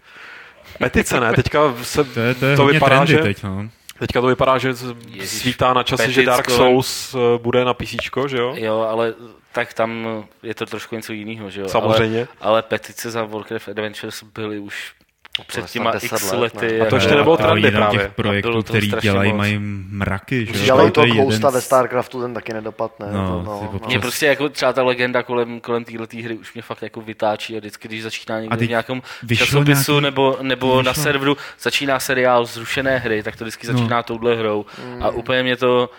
Petice, 0.80 1.20
ne? 1.20 1.34
Teďka 1.34 1.60
se 1.82 2.04
To 2.04 2.20
je, 2.20 2.34
to 2.34 2.46
je 2.46 2.56
to 2.56 2.66
vypadá, 2.66 2.96
trendy 2.96 3.14
že, 3.14 3.18
teď, 3.20 3.44
no. 3.44 3.70
Teďka 4.00 4.22
to 4.22 4.28
vypadá, 4.28 4.58
že 4.58 4.74
Ježiš, 5.08 5.42
svítá 5.42 5.74
na 5.74 5.84
čase, 5.84 6.12
že 6.12 6.26
Dark 6.26 6.50
Souls 6.50 7.16
eh, 7.16 7.38
bude 7.38 7.66
na 7.66 7.74
PC, 7.74 7.96
že 8.28 8.38
jo? 8.38 8.54
Jo, 8.58 8.80
ale 8.82 9.14
tak 9.52 9.74
tam 9.74 10.08
je 10.44 10.56
to 10.56 10.66
trošku 10.66 10.96
něco 10.96 11.14
jiného, 11.14 11.50
že 11.50 11.62
jo? 11.62 11.68
Samozřejmě. 11.70 12.20
Ale, 12.20 12.28
ale 12.42 12.62
petice 12.62 13.12
za 13.12 13.24
Warcraft 13.24 13.70
Adventures 13.70 14.24
byly 14.24 14.60
už 14.60 14.94
před 15.44 15.66
těma 15.72 15.92
10 15.92 16.06
x 16.06 16.32
let, 16.32 16.40
lety. 16.40 16.80
ne? 16.80 16.86
A 16.86 16.90
to 16.90 16.96
ještě 16.96 17.16
nebylo 17.16 17.38
trendy 17.38 17.72
právě. 17.72 18.00
těch 18.00 18.12
projektů, 18.12 18.64
který 18.64 18.88
strašně 18.88 19.10
dělají, 19.10 19.30
moc. 19.32 19.38
mají 19.38 19.58
mraky, 19.90 20.46
že 20.46 20.60
jo? 20.60 20.66
Dělají 20.66 20.92
to 20.92 21.02
je 21.02 21.08
jeden 21.08 21.24
Ghosta 21.24 21.50
z- 21.52 21.54
ve 21.54 21.62
StarCraftu, 21.62 22.22
ten 22.22 22.34
taky 22.34 22.54
nedopadne. 22.54 23.08
No, 23.12 23.28
to, 23.28 23.44
no, 23.44 23.70
no. 23.74 23.80
Mě 23.88 24.00
prostě 24.00 24.26
jako 24.26 24.50
třeba 24.50 24.74
ta 24.74 24.84
legenda 24.84 25.24
kolem, 25.24 25.60
kolem 25.60 25.84
této 25.86 26.18
hry 26.24 26.38
už 26.38 26.54
mě 26.54 26.62
fakt 26.64 26.82
jako 26.82 27.02
vytáčí 27.02 27.56
a 27.56 27.60
vždycky, 27.60 27.88
když 27.88 28.04
začíná 28.04 28.40
někde 28.40 28.66
v 28.66 28.70
nějakém 28.70 29.02
časopisu 29.38 29.92
nějaký- 29.92 30.04
nebo, 30.04 30.38
nebo 30.42 30.82
na 30.82 30.94
serveru 30.94 31.38
začíná 31.62 32.00
seriál 32.00 32.46
zrušené 32.46 32.98
hry, 32.98 33.24
tak 33.24 33.36
to 33.36 33.44
vždycky 33.44 33.68
No. 33.68 33.74
začíná 33.74 34.04
touhle 34.04 34.36
hrou 34.36 34.66
a 35.02 35.10
úplně 35.10 35.44
mě 35.44 35.56
to 35.58 35.90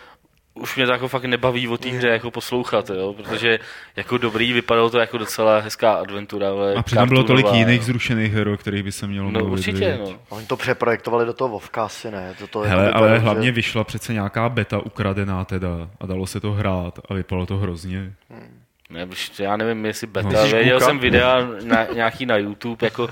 už 0.59 0.76
mě 0.76 0.86
to 0.86 0.93
jako 0.93 1.09
fakt 1.09 1.24
nebaví 1.24 1.68
o 1.68 1.78
té 1.78 1.89
hře 1.89 2.09
jako 2.09 2.30
poslouchat, 2.30 2.90
jo, 2.90 3.12
protože 3.16 3.59
jako 3.97 4.18
dobrý, 4.18 4.52
vypadalo 4.52 4.90
to 4.90 4.98
jako 4.98 5.18
docela 5.18 5.59
hezká 5.60 5.93
adventura, 5.93 6.48
ale 6.51 6.74
A 6.74 6.82
přitom 6.82 7.09
bylo 7.09 7.24
tolik 7.24 7.47
jiných 7.52 7.80
jo. 7.80 7.85
zrušených 7.86 8.32
her, 8.32 8.48
o 8.48 8.56
kterých 8.56 8.82
by 8.82 8.93
se 8.93 9.06
mělo 9.06 9.30
No 9.30 9.40
mluvit. 9.40 9.52
určitě, 9.52 9.98
no. 10.01 10.14
Oni 10.28 10.47
to 10.47 10.56
přeprojektovali 10.56 11.26
do 11.26 11.32
toho 11.32 11.48
Vovka 11.48 11.85
asi 11.85 12.10
ne. 12.10 12.35
To, 12.39 12.47
to 12.47 12.59
Hele, 12.60 12.85
jako 12.85 12.97
ale 12.97 13.06
vypadalo, 13.09 13.20
hlavně 13.24 13.47
že- 13.47 13.52
vyšla 13.52 13.85
přece 13.85 14.12
nějaká 14.12 14.48
beta 14.48 14.78
ukradená 14.78 15.44
teda 15.44 15.68
a 16.01 16.06
dalo 16.06 16.26
se 16.26 16.40
to 16.40 16.52
hrát 16.52 16.98
a 17.09 17.14
vypadalo 17.14 17.47
to 17.47 17.56
hrozně. 17.56 18.12
Ne, 18.90 19.05
už 19.05 19.30
já 19.39 19.56
nevím, 19.56 19.86
jestli 19.86 20.06
beta, 20.06 20.28
No. 20.28 20.47
věděl 20.48 20.80
jsem 20.80 20.98
videa 20.98 21.48
na, 21.64 21.85
nějaký 21.94 22.26
na 22.26 22.36
YouTube, 22.36 22.86
jako, 22.86 23.09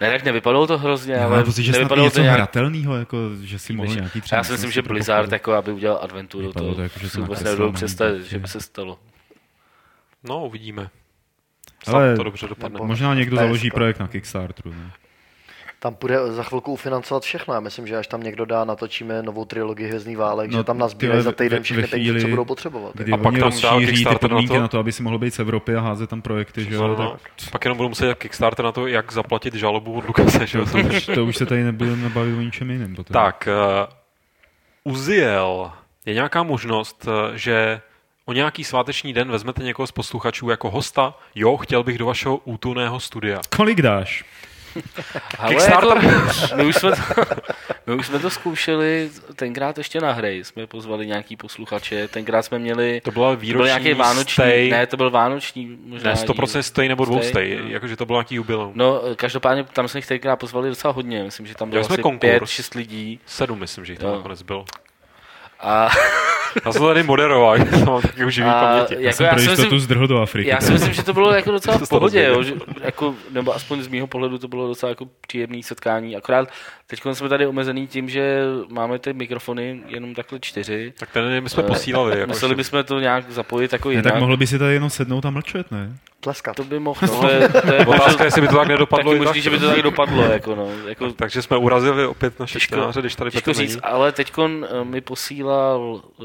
ne, 0.00 0.10
tak 0.10 0.24
nevypadalo 0.24 0.66
to 0.66 0.78
hrozně, 0.78 1.14
Já 1.14 1.26
ale 1.26 1.44
pocit, 1.44 1.62
že 1.62 1.72
nevypadalo 1.72 2.06
něco 2.06 2.20
nějak, 2.20 2.36
hratelného, 2.36 2.96
jako, 2.96 3.16
že 3.42 3.58
si 3.58 3.72
mohl 3.72 3.94
nějaký 3.94 4.22
Já 4.32 4.44
si 4.44 4.52
myslím, 4.52 4.70
že 4.70 4.82
Blizzard, 4.82 5.32
jako 5.32 5.52
aby 5.52 5.72
udělal 5.72 5.98
adventuru, 6.02 6.46
Vypadalo 6.46 6.70
to, 6.70 6.76
to 6.76 6.82
jako, 6.82 6.98
že 6.98 7.06
to 7.06 7.10
si 7.10 7.20
vůbec 7.20 7.42
na 7.42 7.72
představit, 7.72 8.24
že 8.24 8.38
by 8.38 8.48
se 8.48 8.60
stalo. 8.60 8.98
No, 10.24 10.44
uvidíme. 10.46 10.90
Ale- 11.86 12.16
to 12.16 12.22
dobře 12.22 12.48
dopadne. 12.48 12.80
Možná 12.82 13.14
někdo 13.14 13.36
založí 13.36 13.70
projekt 13.70 13.98
na 13.98 14.08
Kickstarteru. 14.08 14.70
Ne? 14.70 14.90
Tam 15.80 15.94
půjde 15.94 16.32
za 16.32 16.42
chvilku 16.42 16.72
ufinancovat 16.72 17.22
všechno. 17.22 17.54
Já 17.54 17.60
myslím, 17.60 17.86
že 17.86 17.96
až 17.96 18.06
tam 18.06 18.22
někdo 18.22 18.44
dá, 18.44 18.64
natočíme 18.64 19.22
novou 19.22 19.44
trilogii 19.44 19.86
Hvězdný 19.88 20.16
válek, 20.16 20.50
No, 20.50 20.58
že 20.58 20.64
tam 20.64 20.78
nazbírají 20.78 21.22
za 21.22 21.30
ve- 21.30 21.36
týden 21.36 21.58
ve 21.58 21.62
všechny 21.62 21.82
peníze, 21.86 22.10
chvíli, 22.10 22.20
co 22.20 22.28
budou 22.28 22.44
potřebovat. 22.44 22.90
Kdy 22.94 23.12
A 23.12 23.16
pak 23.16 23.32
tam 23.34 23.42
rozšíří 23.42 23.86
ty 23.86 23.86
Kickstarter 23.86 24.30
na 24.30 24.34
podmínky 24.34 24.54
to? 24.54 24.60
na 24.60 24.68
to, 24.68 24.78
aby 24.78 24.92
si 24.92 25.02
mohl 25.02 25.18
být 25.18 25.34
z 25.34 25.38
Evropy 25.38 25.74
a 25.76 25.80
házet 25.80 26.10
tam 26.10 26.22
projekty, 26.22 26.64
že 26.64 26.74
jo, 26.74 26.88
No, 26.88 26.96
tak 27.10 27.20
Pak 27.52 27.64
jenom 27.64 27.76
budu 27.76 27.88
muset 27.88 28.14
Kickstarter 28.14 28.64
na 28.64 28.72
to, 28.72 28.86
jak 28.86 29.12
zaplatit 29.12 29.54
žalobu 29.54 29.92
od 29.98 30.04
Lukase. 30.06 30.46
Že? 30.46 30.58
jo? 30.58 30.66
to 30.72 30.78
už, 30.78 31.06
to 31.06 31.24
už 31.24 31.36
se 31.36 31.46
tady 31.46 31.64
nebudeme 31.64 32.08
bavit 32.08 32.34
o 32.38 32.40
ničem 32.40 32.70
jiném. 32.70 32.94
Potom. 32.94 33.14
tak, 33.14 33.48
uh, 34.88 34.92
Uziel, 34.92 35.72
je 36.06 36.14
nějaká 36.14 36.42
možnost, 36.42 37.08
eh, 37.08 37.38
že 37.38 37.80
o 38.24 38.32
nějaký 38.32 38.64
sváteční 38.64 39.12
den 39.12 39.30
vezmete 39.30 39.62
někoho 39.62 39.86
z 39.86 39.92
posluchačů 39.92 40.50
jako 40.50 40.70
hosta? 40.70 41.14
Jo, 41.34 41.56
chtěl 41.56 41.82
bych 41.84 41.98
do 41.98 42.06
vašeho 42.06 42.36
útulného 42.36 43.00
studia. 43.00 43.40
Kolik 43.56 43.82
dáš? 43.82 44.24
Ale 45.38 45.48
Kickstarter? 45.54 46.04
Jako, 46.04 46.56
my, 46.56 46.64
už 46.64 46.76
jsme 46.76 46.90
to, 46.90 46.96
my 47.86 47.94
už 47.94 48.06
jsme 48.06 48.18
to 48.18 48.30
zkoušeli 48.30 49.10
tenkrát 49.36 49.78
ještě 49.78 50.00
na 50.00 50.12
hry, 50.12 50.44
jsme 50.44 50.66
pozvali 50.66 51.06
nějaký 51.06 51.36
posluchače, 51.36 52.08
tenkrát 52.08 52.42
jsme 52.42 52.58
měli, 52.58 53.00
To 53.04 53.10
byla 53.10 53.26
to 53.30 53.36
byl 53.36 53.40
výroční 53.40 53.66
nějaký 53.66 53.94
vánoční, 53.94 54.32
stay, 54.32 54.70
ne, 54.70 54.86
to 54.86 54.96
byl 54.96 55.10
vánoční 55.10 55.78
možná. 55.86 56.10
ne 56.10 56.16
100% 56.16 56.60
stay 56.60 56.88
nebo 56.88 57.04
dvou 57.04 57.22
stay, 57.22 57.58
no. 57.62 57.68
jakože 57.68 57.96
to 57.96 58.06
bylo 58.06 58.18
nějaký 58.18 58.34
jubileum. 58.34 58.72
No, 58.74 59.00
každopádně 59.16 59.64
tam 59.64 59.88
jsme 59.88 59.98
jich 59.98 60.06
tenkrát 60.06 60.36
pozvali 60.36 60.68
docela 60.68 60.92
hodně, 60.92 61.22
myslím, 61.24 61.46
že 61.46 61.54
tam 61.54 61.70
bylo 61.70 61.82
Dělali 61.82 61.94
asi 61.94 62.02
konkurs. 62.02 62.20
pět, 62.30 62.46
šest 62.46 62.74
lidí. 62.74 63.20
Sedm, 63.26 63.58
myslím, 63.58 63.84
že 63.84 63.92
jich 63.92 63.98
tam 64.00 64.08
Jo. 64.10 64.16
nakonec 64.16 64.42
bylo. 64.42 64.64
A, 65.60 65.88
Já 66.64 66.72
jsem 66.72 66.82
to 66.82 66.88
tady 66.88 67.02
moderoval, 67.02 67.56
já 67.78 67.84
mám 67.84 68.02
taky 68.02 68.24
už 68.24 68.34
živý 68.34 68.50
paměti. 68.50 68.94
Já 68.94 69.00
jako 69.00 69.16
jsem 69.16 69.26
já 69.26 69.32
pro 69.32 69.38
si 69.40 69.44
jistotu 69.44 69.62
myslím, 69.62 69.80
zdrhl 69.80 70.06
do 70.06 70.20
Afriky. 70.22 70.48
já 70.48 70.60
si 70.60 70.72
myslím, 70.72 70.92
že 70.92 71.02
to 71.02 71.12
bylo 71.12 71.32
jako 71.32 71.50
docela 71.50 71.78
v 71.84 71.88
pohodě, 71.88 72.24
jo, 72.24 72.42
že, 72.42 72.52
jako, 72.80 73.14
nebo 73.30 73.54
aspoň 73.54 73.82
z 73.82 73.88
mýho 73.88 74.06
pohledu 74.06 74.38
to 74.38 74.48
bylo 74.48 74.68
docela 74.68 74.90
jako 74.90 75.06
příjemné 75.26 75.62
setkání. 75.62 76.16
Akorát 76.16 76.48
teď 76.86 77.00
jsme 77.12 77.28
tady 77.28 77.46
omezený 77.46 77.86
tím, 77.86 78.08
že 78.08 78.42
máme 78.70 78.98
ty 78.98 79.12
mikrofony 79.12 79.80
jenom 79.88 80.14
takhle 80.14 80.38
čtyři. 80.40 80.92
Tak 80.98 81.10
ten 81.12 81.42
my 81.42 81.48
jsme 81.48 81.62
Eh, 81.62 81.66
posílali. 81.66 82.18
Jako 82.18 82.28
Museli 82.28 82.54
bychom 82.54 82.84
to 82.84 83.00
nějak 83.00 83.30
zapojit 83.30 83.72
jako 83.72 83.88
ne, 83.88 83.94
jinak. 83.94 84.04
tak 84.12 84.20
mohl 84.20 84.36
by 84.36 84.46
si 84.46 84.58
tady 84.58 84.74
jenom 84.74 84.90
sednout 84.90 85.26
a 85.26 85.30
mlčet, 85.30 85.70
ne? 85.70 85.96
Tleskat. 86.20 86.56
To 86.56 86.64
by 86.64 86.78
mohlo, 86.78 87.08
no, 87.14 87.20
to 87.20 87.28
je, 87.28 87.48
to 87.48 87.72
je 87.74 87.86
Otázka, 87.86 88.24
jestli 88.24 88.40
by 88.40 88.48
to 88.48 88.56
tak 88.56 88.68
nedopadlo. 88.68 89.12
taky 89.12 89.24
možný, 89.24 89.40
že 89.42 89.50
by 89.50 89.58
to 89.58 89.68
tak 89.68 89.82
dopadlo. 89.82 90.22
Jako 90.24 90.54
no, 90.54 90.68
jako, 90.88 91.12
Takže 91.12 91.42
jsme 91.42 91.56
urazili 91.56 92.06
opět 92.06 92.40
naše 92.40 92.58
Těžko- 92.58 92.66
čtenáře, 92.76 93.00
když 93.00 93.14
tady 93.14 93.30
Těžko 93.30 93.50
Petr 93.50 93.58
říct, 93.60 93.70
není. 93.70 93.80
ale 93.82 94.12
teď 94.12 94.32
mi 94.82 95.00
posílal 95.00 95.80
uh, 95.80 96.24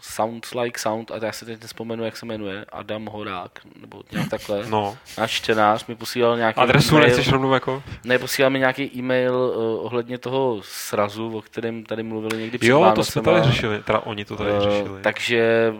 Sound 0.00 0.46
Like 0.60 0.78
Sound, 0.80 1.10
a 1.10 1.14
já 1.26 1.32
si 1.32 1.44
teď 1.44 1.62
nespomenu, 1.62 2.04
jak 2.04 2.16
se 2.16 2.26
jmenuje, 2.26 2.64
Adam 2.72 3.06
Horák, 3.06 3.50
nebo 3.80 4.02
nějak 4.12 4.28
takhle. 4.30 4.66
No, 4.68 4.96
Náš 5.18 5.30
čtenář 5.32 5.86
mi 5.86 5.94
posílal 5.94 6.36
nějaký 6.36 6.60
adresu 6.60 6.94
e-mail, 6.94 7.06
nechceš 7.06 7.32
rovnou 7.32 7.52
jako? 7.52 7.82
ne, 8.04 8.18
posílal 8.18 8.50
mi 8.50 8.58
nějaký 8.58 8.90
e-mail 8.98 9.34
uh, 9.34 9.86
ohledně 9.86 10.18
toho 10.18 10.60
srazu, 10.64 11.38
o 11.38 11.42
kterém 11.42 11.84
tady 11.84 12.02
mluvili 12.02 12.38
někdy 12.42 12.58
před 12.58 12.68
Jo, 12.68 12.92
to 12.94 13.04
jsme 13.04 13.22
tady 13.22 13.42
řešili, 13.42 13.82
teda 13.82 13.98
oni 13.98 14.24
to 14.24 14.36
tady 14.36 14.50
Eh, 14.50 14.60
řešili. 14.60 15.02
takže 15.02 15.72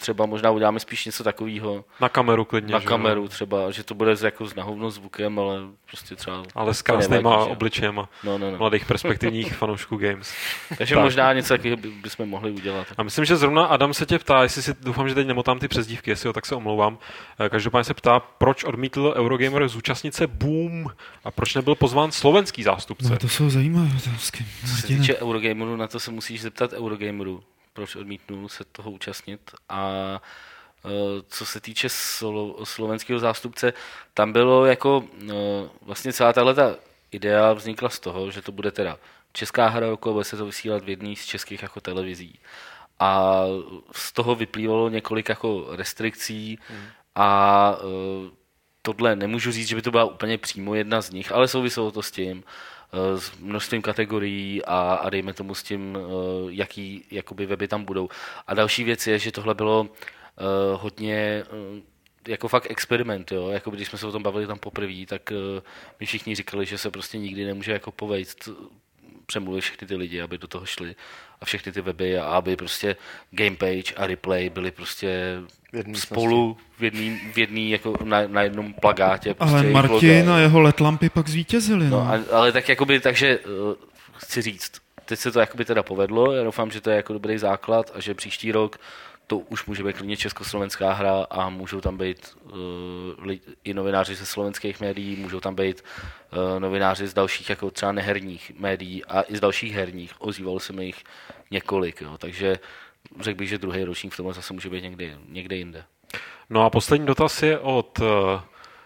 třeba 0.00 0.26
možná 0.26 0.50
uděláme 0.50 0.80
spíš 0.80 1.06
něco 1.06 1.24
takového 1.24 1.84
Na 2.00 2.08
kameru 2.08 2.44
klidně, 2.44 2.72
na 2.72 2.78
že 2.78 2.84
jo? 2.84 2.88
kameru 2.88 3.28
třeba, 3.28 3.70
že 3.70 3.82
to 3.84 3.94
bude 3.94 4.16
s- 4.16 4.22
jako 4.22 4.46
s 4.46 4.54
nahovno 4.54 4.90
zvukem, 4.90 5.38
ale 5.38 5.58
prostě 5.86 6.16
třeba... 6.16 6.42
Ale 6.54 6.74
s 6.74 6.82
krásnýma 6.82 7.30
jo. 7.34 7.46
obličejema 7.46 8.08
No, 8.24 8.38
no, 8.38 8.50
no. 8.50 8.58
mladých 8.58 8.84
perspektivních 8.86 9.54
fanoušků 9.56 9.96
Games. 9.96 10.34
Takže 10.78 10.94
Tak. 10.94 11.04
možná 11.04 11.32
něco 11.32 11.54
takového 11.54 11.76
by, 11.76 11.88
bychom 11.88 12.28
mohli 12.28 12.50
udělat. 12.50 12.86
A 12.98 13.02
myslím, 13.02 13.24
že 13.24 13.36
zrovna 13.36 13.64
Adam 13.66 13.94
se 13.94 14.06
tě 14.06 14.18
ptá, 14.18 14.42
jestli 14.42 14.62
si, 14.62 14.74
doufám, 14.80 15.08
že 15.08 15.14
teď 15.14 15.26
nemotám 15.26 15.58
ty 15.58 15.68
přezdívky, 15.68 16.10
jestli 16.10 16.26
jo, 16.26 16.32
tak 16.32 16.46
se 16.46 16.54
omlouvám. 16.54 16.98
Eh, 17.40 17.48
Každopádně 17.48 17.84
se 17.84 17.94
ptá, 17.94 18.20
proč 18.20 18.64
odmítl 18.64 19.14
Eurogamer 19.16 19.68
zúčastnit 19.68 20.14
se 20.14 20.26
Boom 20.26 20.86
a 21.24 21.30
proč 21.30 21.54
nebyl 21.54 21.74
pozván 21.74 22.12
slovenský 22.12 22.62
zástupce. 22.62 23.10
No 23.10 23.18
to 23.18 23.28
jsou 23.28 23.50
zajímavé 23.50 23.88
otázky. 24.06 24.44
Co 24.70 24.76
se 24.76 24.86
týče 24.86 25.16
Eurogameru, 25.16 25.76
na 25.76 25.86
to 25.86 26.00
se 26.00 26.10
musíš 26.10 26.40
zeptat 26.42 26.72
Eurogameru, 26.72 27.42
proč 27.72 27.96
odmítnul 27.96 28.48
se 28.48 28.64
toho 28.64 28.90
účastnit. 28.90 29.50
A 29.68 29.92
eh, 30.84 30.88
co 31.28 31.46
se 31.46 31.60
týče 31.60 31.88
slo, 31.88 32.66
slovenského 32.66 33.18
zástupce, 33.18 33.72
tam 34.14 34.32
bylo 34.32 34.66
jako 34.66 35.04
eh, 35.30 35.34
vlastně 35.82 36.12
celá 36.12 36.32
tahle 36.32 36.54
ta 36.54 36.76
idea 37.10 37.52
vznikla 37.52 37.88
z 37.88 37.98
toho, 37.98 38.30
že 38.30 38.42
to 38.42 38.52
bude 38.52 38.70
teda 38.70 38.98
česká 39.32 39.68
hra, 39.68 39.86
jako 39.86 40.12
bude 40.12 40.24
se 40.24 40.36
to 40.36 40.46
vysílat 40.46 40.84
v 40.84 40.88
jedné 40.88 41.16
z 41.16 41.24
českých 41.24 41.62
jako 41.62 41.80
televizí. 41.80 42.38
A 42.98 43.42
z 43.92 44.12
toho 44.12 44.34
vyplývalo 44.34 44.88
několik 44.88 45.28
jako 45.28 45.66
restrikcí 45.70 46.58
a 47.14 47.74
eh, 47.78 48.30
tohle 48.82 49.16
nemůžu 49.16 49.52
říct, 49.52 49.68
že 49.68 49.76
by 49.76 49.82
to 49.82 49.90
byla 49.90 50.04
úplně 50.04 50.38
přímo 50.38 50.74
jedna 50.74 51.00
z 51.00 51.10
nich, 51.10 51.32
ale 51.32 51.48
souviselo 51.48 51.90
to 51.90 52.02
s 52.02 52.10
tím, 52.10 52.44
s 52.92 53.38
množstvím 53.38 53.82
kategorií 53.82 54.64
a, 54.64 54.94
a 54.94 55.10
dejme 55.10 55.32
tomu 55.32 55.54
s 55.54 55.62
tím, 55.62 55.98
eh, 55.98 56.00
jaký 56.48 57.04
jakoby 57.10 57.46
weby 57.46 57.68
tam 57.68 57.84
budou. 57.84 58.08
A 58.46 58.54
další 58.54 58.84
věc 58.84 59.06
je, 59.06 59.18
že 59.18 59.32
tohle 59.32 59.54
bylo 59.54 59.88
eh, 59.88 60.42
hodně 60.76 61.16
eh, 61.16 61.82
jako 62.28 62.48
fakt 62.48 62.70
experiment, 62.70 63.32
jo? 63.32 63.48
Jako 63.48 63.70
když 63.70 63.88
jsme 63.88 63.98
se 63.98 64.06
o 64.06 64.12
tom 64.12 64.22
bavili 64.22 64.46
tam 64.46 64.58
poprvé, 64.58 65.06
tak 65.06 65.32
eh, 65.32 65.62
mi 66.00 66.06
všichni 66.06 66.34
říkali, 66.34 66.66
že 66.66 66.78
se 66.78 66.90
prostě 66.90 67.18
nikdy 67.18 67.44
nemůže 67.44 67.72
jako 67.72 67.92
povejt 67.92 68.48
přemluvit 69.30 69.60
všechny 69.60 69.86
ty 69.86 69.96
lidi, 69.96 70.20
aby 70.20 70.38
do 70.38 70.46
toho 70.46 70.66
šli 70.66 70.94
a 71.40 71.44
všechny 71.44 71.72
ty 71.72 71.80
weby 71.80 72.18
a 72.18 72.24
aby 72.24 72.56
prostě 72.56 72.96
gamepage 73.30 73.94
a 73.96 74.06
replay 74.06 74.50
byly 74.50 74.70
prostě 74.70 75.40
V 75.72 75.98
spolu 75.98 76.56
v 76.78 76.84
jedný, 76.84 77.20
v 77.32 77.38
jedný 77.38 77.70
jako 77.70 77.94
na, 78.04 78.26
na 78.26 78.42
jednom 78.42 78.74
plagátě. 78.74 79.34
Prostě 79.34 79.56
Ale 79.56 79.70
Martin 79.70 80.30
a 80.30 80.38
jeho 80.38 80.60
letlampy 80.60 81.08
pak 81.08 81.28
zvítězili. 81.28 81.88
No, 81.88 81.90
No, 81.90 82.10
a, 82.10 82.36
ale 82.36 82.52
tak 82.52 82.68
jakoby, 82.68 83.00
takže 83.00 83.38
uh, 83.38 83.74
chci 84.16 84.42
říct, 84.42 84.72
teď 85.04 85.18
se 85.18 85.32
to 85.32 85.40
jakoby 85.40 85.64
teda 85.64 85.82
povedlo, 85.82 86.32
já 86.32 86.44
doufám, 86.44 86.70
že 86.70 86.80
to 86.80 86.90
je 86.90 86.96
jako 86.96 87.12
dobrý 87.12 87.38
základ 87.38 87.90
a 87.94 88.00
že 88.00 88.14
příští 88.14 88.52
rok 88.52 88.80
to 89.26 89.38
už 89.38 89.66
může 89.66 89.84
být 89.84 89.96
klidně 89.96 90.16
československá 90.16 90.92
hra 90.92 91.26
a 91.30 91.48
můžou 91.48 91.80
tam 91.80 91.96
být 91.98 92.34
uh, 92.44 92.50
li, 93.26 93.40
i 93.64 93.74
novináři 93.74 94.14
ze 94.14 94.26
slovenských 94.26 94.80
médií, 94.80 95.16
můžou 95.16 95.40
tam 95.40 95.54
být 95.54 95.82
uh, 95.82 96.19
novináři 96.58 97.06
z 97.06 97.14
dalších 97.14 97.50
jako 97.50 97.70
třeba 97.70 97.92
neherních 97.92 98.52
médií 98.58 99.04
a 99.04 99.22
i 99.22 99.36
z 99.36 99.40
dalších 99.40 99.74
herních. 99.74 100.12
Ozývalo 100.18 100.60
se 100.60 100.72
mi 100.72 100.86
jich 100.86 101.04
několik, 101.50 102.00
jo, 102.00 102.18
takže 102.18 102.58
řekl 103.20 103.38
bych, 103.38 103.48
že 103.48 103.58
druhý 103.58 103.84
ročník 103.84 104.12
v 104.12 104.16
tomhle 104.16 104.34
zase 104.34 104.52
může 104.54 104.70
být 104.70 104.82
někde, 104.82 105.18
někde 105.28 105.56
jinde. 105.56 105.84
No 106.50 106.64
a 106.64 106.70
poslední 106.70 107.06
dotaz 107.06 107.42
je 107.42 107.58
od 107.58 107.98
uh, 107.98 108.06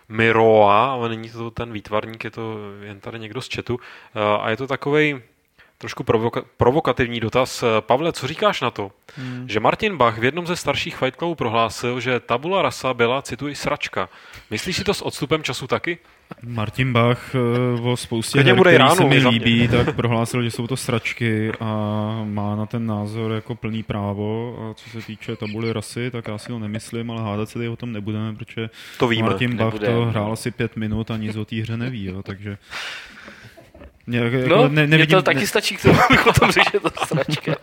Miroa, 0.09 0.93
ale 0.93 1.09
není 1.09 1.31
to 1.31 1.51
ten 1.51 1.73
výtvarník, 1.73 2.25
je 2.25 2.31
to 2.31 2.59
jen 2.83 3.01
tady 3.01 3.19
někdo 3.19 3.43
z 3.43 3.55
chatu. 3.55 3.75
Uh, 3.75 3.81
a 4.41 4.51
je 4.51 4.57
to 4.57 4.67
takový 4.67 5.23
trošku 5.79 6.03
provoka- 6.03 6.45
provokativní 6.57 7.21
dotaz. 7.21 7.65
Pavle, 7.81 8.13
co 8.13 8.29
říkáš 8.29 8.61
na 8.61 8.71
to, 8.71 8.93
hmm. 9.17 9.49
že 9.49 9.61
Martin 9.61 9.97
Bach 9.97 10.19
v 10.19 10.25
jednom 10.25 10.47
ze 10.47 10.57
starších 10.57 10.97
Fight 10.97 11.17
Clubů 11.17 11.35
prohlásil, 11.35 12.01
že 12.01 12.21
tabula 12.21 12.63
rasa 12.63 12.95
byla, 12.95 13.23
cituji, 13.23 13.55
sračka. 13.55 14.09
Myslíš 14.51 14.77
si 14.77 14.85
to 14.85 14.95
s 14.95 15.03
odstupem 15.03 15.43
času 15.43 15.67
taky? 15.67 15.99
Martin 16.47 16.93
Bach 16.93 17.35
eh, 17.35 17.81
o 17.81 17.97
spoustě 17.97 18.39
her, 18.43 18.57
bude 18.57 18.71
který 18.71 18.91
se 18.91 19.05
mi 19.05 19.21
mě. 19.21 19.29
líbí, 19.29 19.69
tak 19.69 19.97
prohlásil, 19.97 20.43
že 20.43 20.51
jsou 20.51 20.67
to 20.67 20.77
sračky 20.77 21.53
a 21.61 21.65
má 22.25 22.57
na 22.57 22.67
ten 22.67 22.87
názor 22.87 23.33
jako 23.33 23.55
plný 23.55 23.83
právo. 23.83 24.57
A 24.71 24.75
co 24.75 24.91
se 24.91 25.07
týče 25.07 25.37
tabuly 25.37 25.73
rasy, 25.73 26.11
tak 26.11 26.29
já 26.29 26.39
si 26.39 26.49
to 26.49 26.59
nemyslím, 26.59 27.11
ale 27.11 27.23
hádat 27.23 27.49
se 27.49 27.55
tady 27.55 27.69
o 27.69 27.77
tom 27.77 27.93
nebudeme, 27.93 28.35
protože 28.35 28.71
To 28.99 29.09
víme. 29.09 29.29
Martin 29.29 29.57
Bach 29.57 29.75
to 29.79 30.05
hrál 30.05 30.33
asi 30.33 30.51
pět 30.51 30.77
minut 30.77 31.11
a 31.11 31.17
nic 31.17 31.37
o 31.37 31.45
té 31.45 31.57
hře 31.57 31.77
neví, 31.77 32.05
jo, 32.05 32.23
takže 32.23 32.59
Mě, 34.07 34.19
jako 34.19 34.49
No, 34.49 34.63
ne, 34.63 34.69
mně 34.69 34.87
nevidím, 34.87 35.17
to 35.19 35.23
taky 35.23 35.41
ne, 35.41 35.47
stačí 35.47 35.77
k 35.77 35.83
tomu, 35.83 35.99
abych 36.11 36.27
o 36.27 36.33
tom 36.33 36.53
že 36.53 36.81
to 36.81 37.07
sračka. 37.07 37.55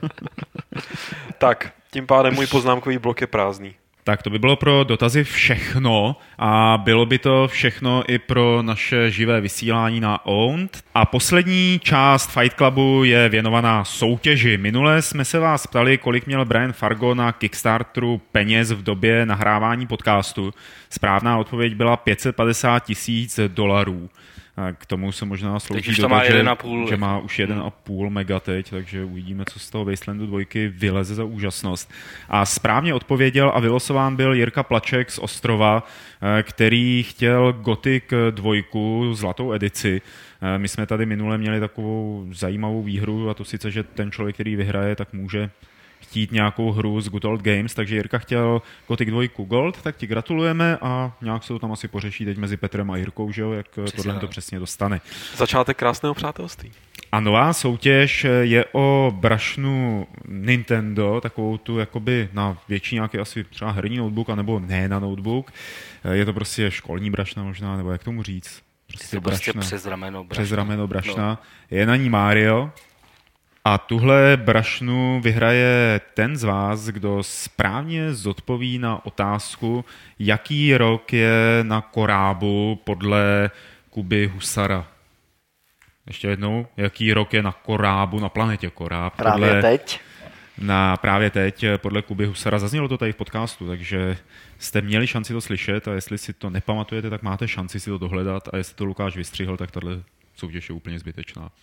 Tak, 1.37 1.73
tím 1.91 2.07
pádem 2.07 2.33
můj 2.33 2.47
poznámkový 2.47 2.97
blok 2.97 3.21
je 3.21 3.27
prázdný. 3.27 3.73
Tak 4.03 4.23
to 4.23 4.29
by 4.29 4.39
bylo 4.39 4.55
pro 4.55 4.83
dotazy 4.83 5.23
všechno 5.23 6.15
a 6.37 6.81
bylo 6.83 7.05
by 7.05 7.19
to 7.19 7.47
všechno 7.47 8.03
i 8.07 8.19
pro 8.19 8.61
naše 8.61 9.11
živé 9.11 9.41
vysílání 9.41 9.99
na 9.99 10.25
Owned. 10.25 10.83
A 10.95 11.05
poslední 11.05 11.79
část 11.83 12.31
Fight 12.31 12.57
Clubu 12.57 13.03
je 13.03 13.29
věnovaná 13.29 13.83
soutěži. 13.83 14.57
Minule 14.57 15.01
jsme 15.01 15.25
se 15.25 15.39
vás 15.39 15.67
ptali, 15.67 15.97
kolik 15.97 16.27
měl 16.27 16.45
Brian 16.45 16.73
Fargo 16.73 17.15
na 17.15 17.31
Kickstarteru 17.31 18.21
peněz 18.31 18.71
v 18.71 18.83
době 18.83 19.25
nahrávání 19.25 19.87
podcastu. 19.87 20.53
Správná 20.89 21.37
odpověď 21.37 21.75
byla 21.75 21.97
550 21.97 22.79
tisíc 22.79 23.39
dolarů. 23.47 24.09
A 24.61 24.73
K 24.73 24.85
tomu 24.85 25.11
se 25.11 25.25
možná 25.25 25.59
slouží 25.59 25.89
už 25.89 25.95
to 25.95 26.01
dodat, 26.01 26.15
má 26.15 26.25
že, 26.25 26.43
1,5. 26.43 26.89
že 26.89 26.97
má 26.97 27.17
už 27.19 27.39
1,5 27.39 28.09
mega 28.09 28.39
teď, 28.39 28.69
takže 28.69 29.03
uvidíme, 29.03 29.43
co 29.51 29.59
z 29.59 29.69
toho 29.69 29.85
Wastelandu 29.85 30.25
dvojky 30.25 30.67
vyleze 30.67 31.15
za 31.15 31.23
úžasnost. 31.23 31.91
A 32.29 32.45
správně 32.45 32.93
odpověděl 32.93 33.51
a 33.55 33.59
vylosován 33.59 34.15
byl 34.15 34.33
Jirka 34.33 34.63
Plaček 34.63 35.11
z 35.11 35.19
Ostrova, 35.19 35.83
eh, 36.39 36.43
který 36.43 37.03
chtěl 37.03 37.53
Gothic 37.53 38.03
dvojku, 38.31 39.09
zlatou 39.13 39.53
edici. 39.53 40.01
Eh, 40.41 40.57
My 40.57 40.67
jsme 40.67 40.85
tady 40.85 41.05
minule 41.05 41.37
měli 41.37 41.59
takovou 41.59 42.27
zajímavou 42.31 42.83
výhru 42.83 43.29
a 43.29 43.33
to 43.33 43.45
sice, 43.45 43.71
že 43.71 43.83
ten 43.83 44.11
člověk, 44.11 44.35
který 44.35 44.55
vyhraje, 44.55 44.95
tak 44.95 45.13
může 45.13 45.49
chtít 46.01 46.31
nějakou 46.31 46.71
hru 46.71 47.01
z 47.01 47.09
Good 47.09 47.25
Old 47.25 47.41
Games, 47.41 47.73
takže 47.73 47.95
Jirka 47.95 48.17
chtěl 48.17 48.61
Gothic 48.87 49.09
2 49.09 49.45
Gold, 49.45 49.81
tak 49.81 49.97
ti 49.97 50.07
gratulujeme 50.07 50.77
a 50.81 51.11
nějak 51.21 51.43
se 51.43 51.47
to 51.47 51.59
tam 51.59 51.71
asi 51.71 51.87
pořeší 51.87 52.25
teď 52.25 52.37
mezi 52.37 52.57
Petrem 52.57 52.91
a 52.91 52.97
Jirkou, 52.97 53.31
že 53.31 53.41
jo, 53.41 53.51
jak 53.51 53.67
Přesně 53.67 54.03
tohle 54.03 54.19
to 54.19 54.27
přesně 54.27 54.59
dostane. 54.59 55.01
Začátek 55.35 55.77
krásného 55.77 56.15
přátelství. 56.15 56.71
A 57.11 57.19
nová 57.19 57.53
soutěž 57.53 58.25
je 58.41 58.65
o 58.71 59.13
brašnu 59.15 60.07
Nintendo, 60.27 61.21
takovou 61.21 61.57
tu 61.57 61.79
jakoby 61.79 62.29
na 62.33 62.57
větší 62.67 62.95
nějaký 62.95 63.17
asi 63.17 63.43
třeba 63.43 63.71
herní 63.71 63.97
notebook, 63.97 64.29
anebo 64.29 64.59
ne 64.59 64.87
na 64.87 64.99
notebook. 64.99 65.51
Je 66.11 66.25
to 66.25 66.33
prostě 66.33 66.71
školní 66.71 67.09
brašna 67.09 67.43
možná, 67.43 67.77
nebo 67.77 67.91
jak 67.91 68.03
tomu 68.03 68.23
říct? 68.23 68.61
Prostě, 68.87 69.17
to 69.17 69.21
prostě 69.21 69.53
přes 69.53 69.85
rameno. 69.85 70.23
Brašna. 70.23 70.43
přes 70.43 70.51
rameno 70.51 70.87
brašna. 70.87 71.27
No. 71.27 71.37
Je 71.71 71.85
na 71.85 71.95
ní 71.95 72.09
Mario. 72.09 72.71
A 73.65 73.77
tuhle 73.77 74.37
brašnu 74.37 75.21
vyhraje 75.23 76.01
ten 76.13 76.37
z 76.37 76.43
vás, 76.43 76.87
kdo 76.87 77.23
správně 77.23 78.13
zodpoví 78.13 78.77
na 78.77 79.05
otázku, 79.05 79.85
jaký 80.19 80.77
rok 80.77 81.13
je 81.13 81.59
na 81.63 81.81
korábu 81.81 82.81
podle 82.83 83.51
Kuby 83.89 84.27
Husara. 84.27 84.87
Ještě 86.07 86.27
jednou, 86.27 86.67
jaký 86.77 87.13
rok 87.13 87.33
je 87.33 87.43
na 87.43 87.51
korábu, 87.51 88.19
na 88.19 88.29
planetě 88.29 88.69
Koráb. 88.69 89.15
Právě 89.15 89.47
podle, 89.47 89.61
teď. 89.61 89.99
Na, 90.57 90.97
právě 90.97 91.29
teď, 91.29 91.65
podle 91.77 92.01
Kuby 92.01 92.25
Husara. 92.25 92.59
Zaznělo 92.59 92.87
to 92.87 92.97
tady 92.97 93.13
v 93.13 93.15
podcastu, 93.15 93.67
takže 93.67 94.17
jste 94.59 94.81
měli 94.81 95.07
šanci 95.07 95.33
to 95.33 95.41
slyšet 95.41 95.87
a 95.87 95.93
jestli 95.93 96.17
si 96.17 96.33
to 96.33 96.49
nepamatujete, 96.49 97.09
tak 97.09 97.23
máte 97.23 97.47
šanci 97.47 97.79
si 97.79 97.89
to 97.89 97.97
dohledat 97.97 98.49
a 98.53 98.57
jestli 98.57 98.75
to 98.75 98.85
Lukáš 98.85 99.15
vystřihl, 99.15 99.57
tak 99.57 99.71
tahle 99.71 100.03
soutěž 100.35 100.69
je 100.69 100.75
úplně 100.75 100.99
zbytečná. 100.99 101.49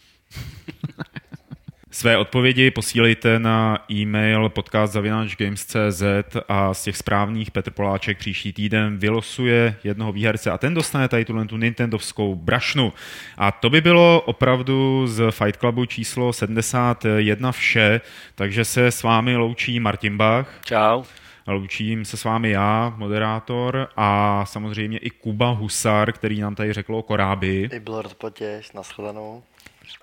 Své 1.91 2.17
odpovědi 2.17 2.71
posílejte 2.71 3.39
na 3.39 3.85
e-mail 3.91 4.49
podcast.games.cz 4.49 6.03
a 6.49 6.75
z 6.75 6.85
těch 6.85 6.97
správných 6.97 7.51
Petr 7.51 7.71
Poláček 7.71 8.19
příští 8.19 8.53
týden 8.53 8.99
vylosuje 8.99 9.77
jednoho 9.85 10.13
výherce 10.13 10.51
a 10.51 10.59
ten 10.59 10.75
dostane 10.75 11.09
tady 11.09 11.25
tuhle 11.25 11.45
tu 11.45 11.57
Nintendovskou 11.57 12.35
brašnu. 12.35 12.93
A 13.39 13.53
to 13.53 13.71
by 13.71 13.81
bylo 13.81 14.21
opravdu 14.21 15.07
z 15.07 15.31
Fight 15.31 15.57
Clubu 15.57 15.85
číslo 15.85 16.33
71 16.33 17.53
vše, 17.53 18.01
takže 18.35 18.65
se 18.65 18.87
s 18.87 19.03
vámi 19.03 19.37
loučí 19.37 19.81
Martin 19.81 20.17
Bach. 20.17 20.61
Čau. 20.65 21.03
Loučím 21.47 22.05
se 22.05 22.17
s 22.17 22.25
vámi 22.25 22.51
já, 22.51 22.95
moderátor, 22.97 23.89
a 23.97 24.45
samozřejmě 24.47 24.99
i 24.99 25.11
Kuba 25.11 25.51
Husar, 25.51 26.13
který 26.13 26.41
nám 26.41 26.55
tady 26.55 26.73
řekl 26.73 26.95
o 26.95 27.03
koráby. 27.03 27.69
I 27.73 27.81
Blord 27.81 28.15
Potěš, 28.15 28.73
nashledanou. 28.73 29.43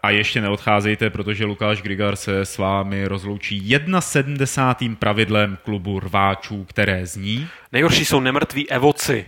A 0.03 0.09
ještě 0.09 0.41
neodcházejte, 0.41 1.09
protože 1.09 1.45
Lukáš 1.45 1.81
Grigar 1.81 2.15
se 2.15 2.39
s 2.39 2.57
vámi 2.57 3.05
rozloučí 3.07 3.73
71. 3.99 4.95
pravidlem 4.99 5.57
klubu 5.63 5.99
rváčů, 5.99 6.63
které 6.63 7.05
zní... 7.05 7.47
Nejhorší 7.71 8.05
jsou 8.05 8.19
nemrtví 8.19 8.69
evoci. 8.69 9.25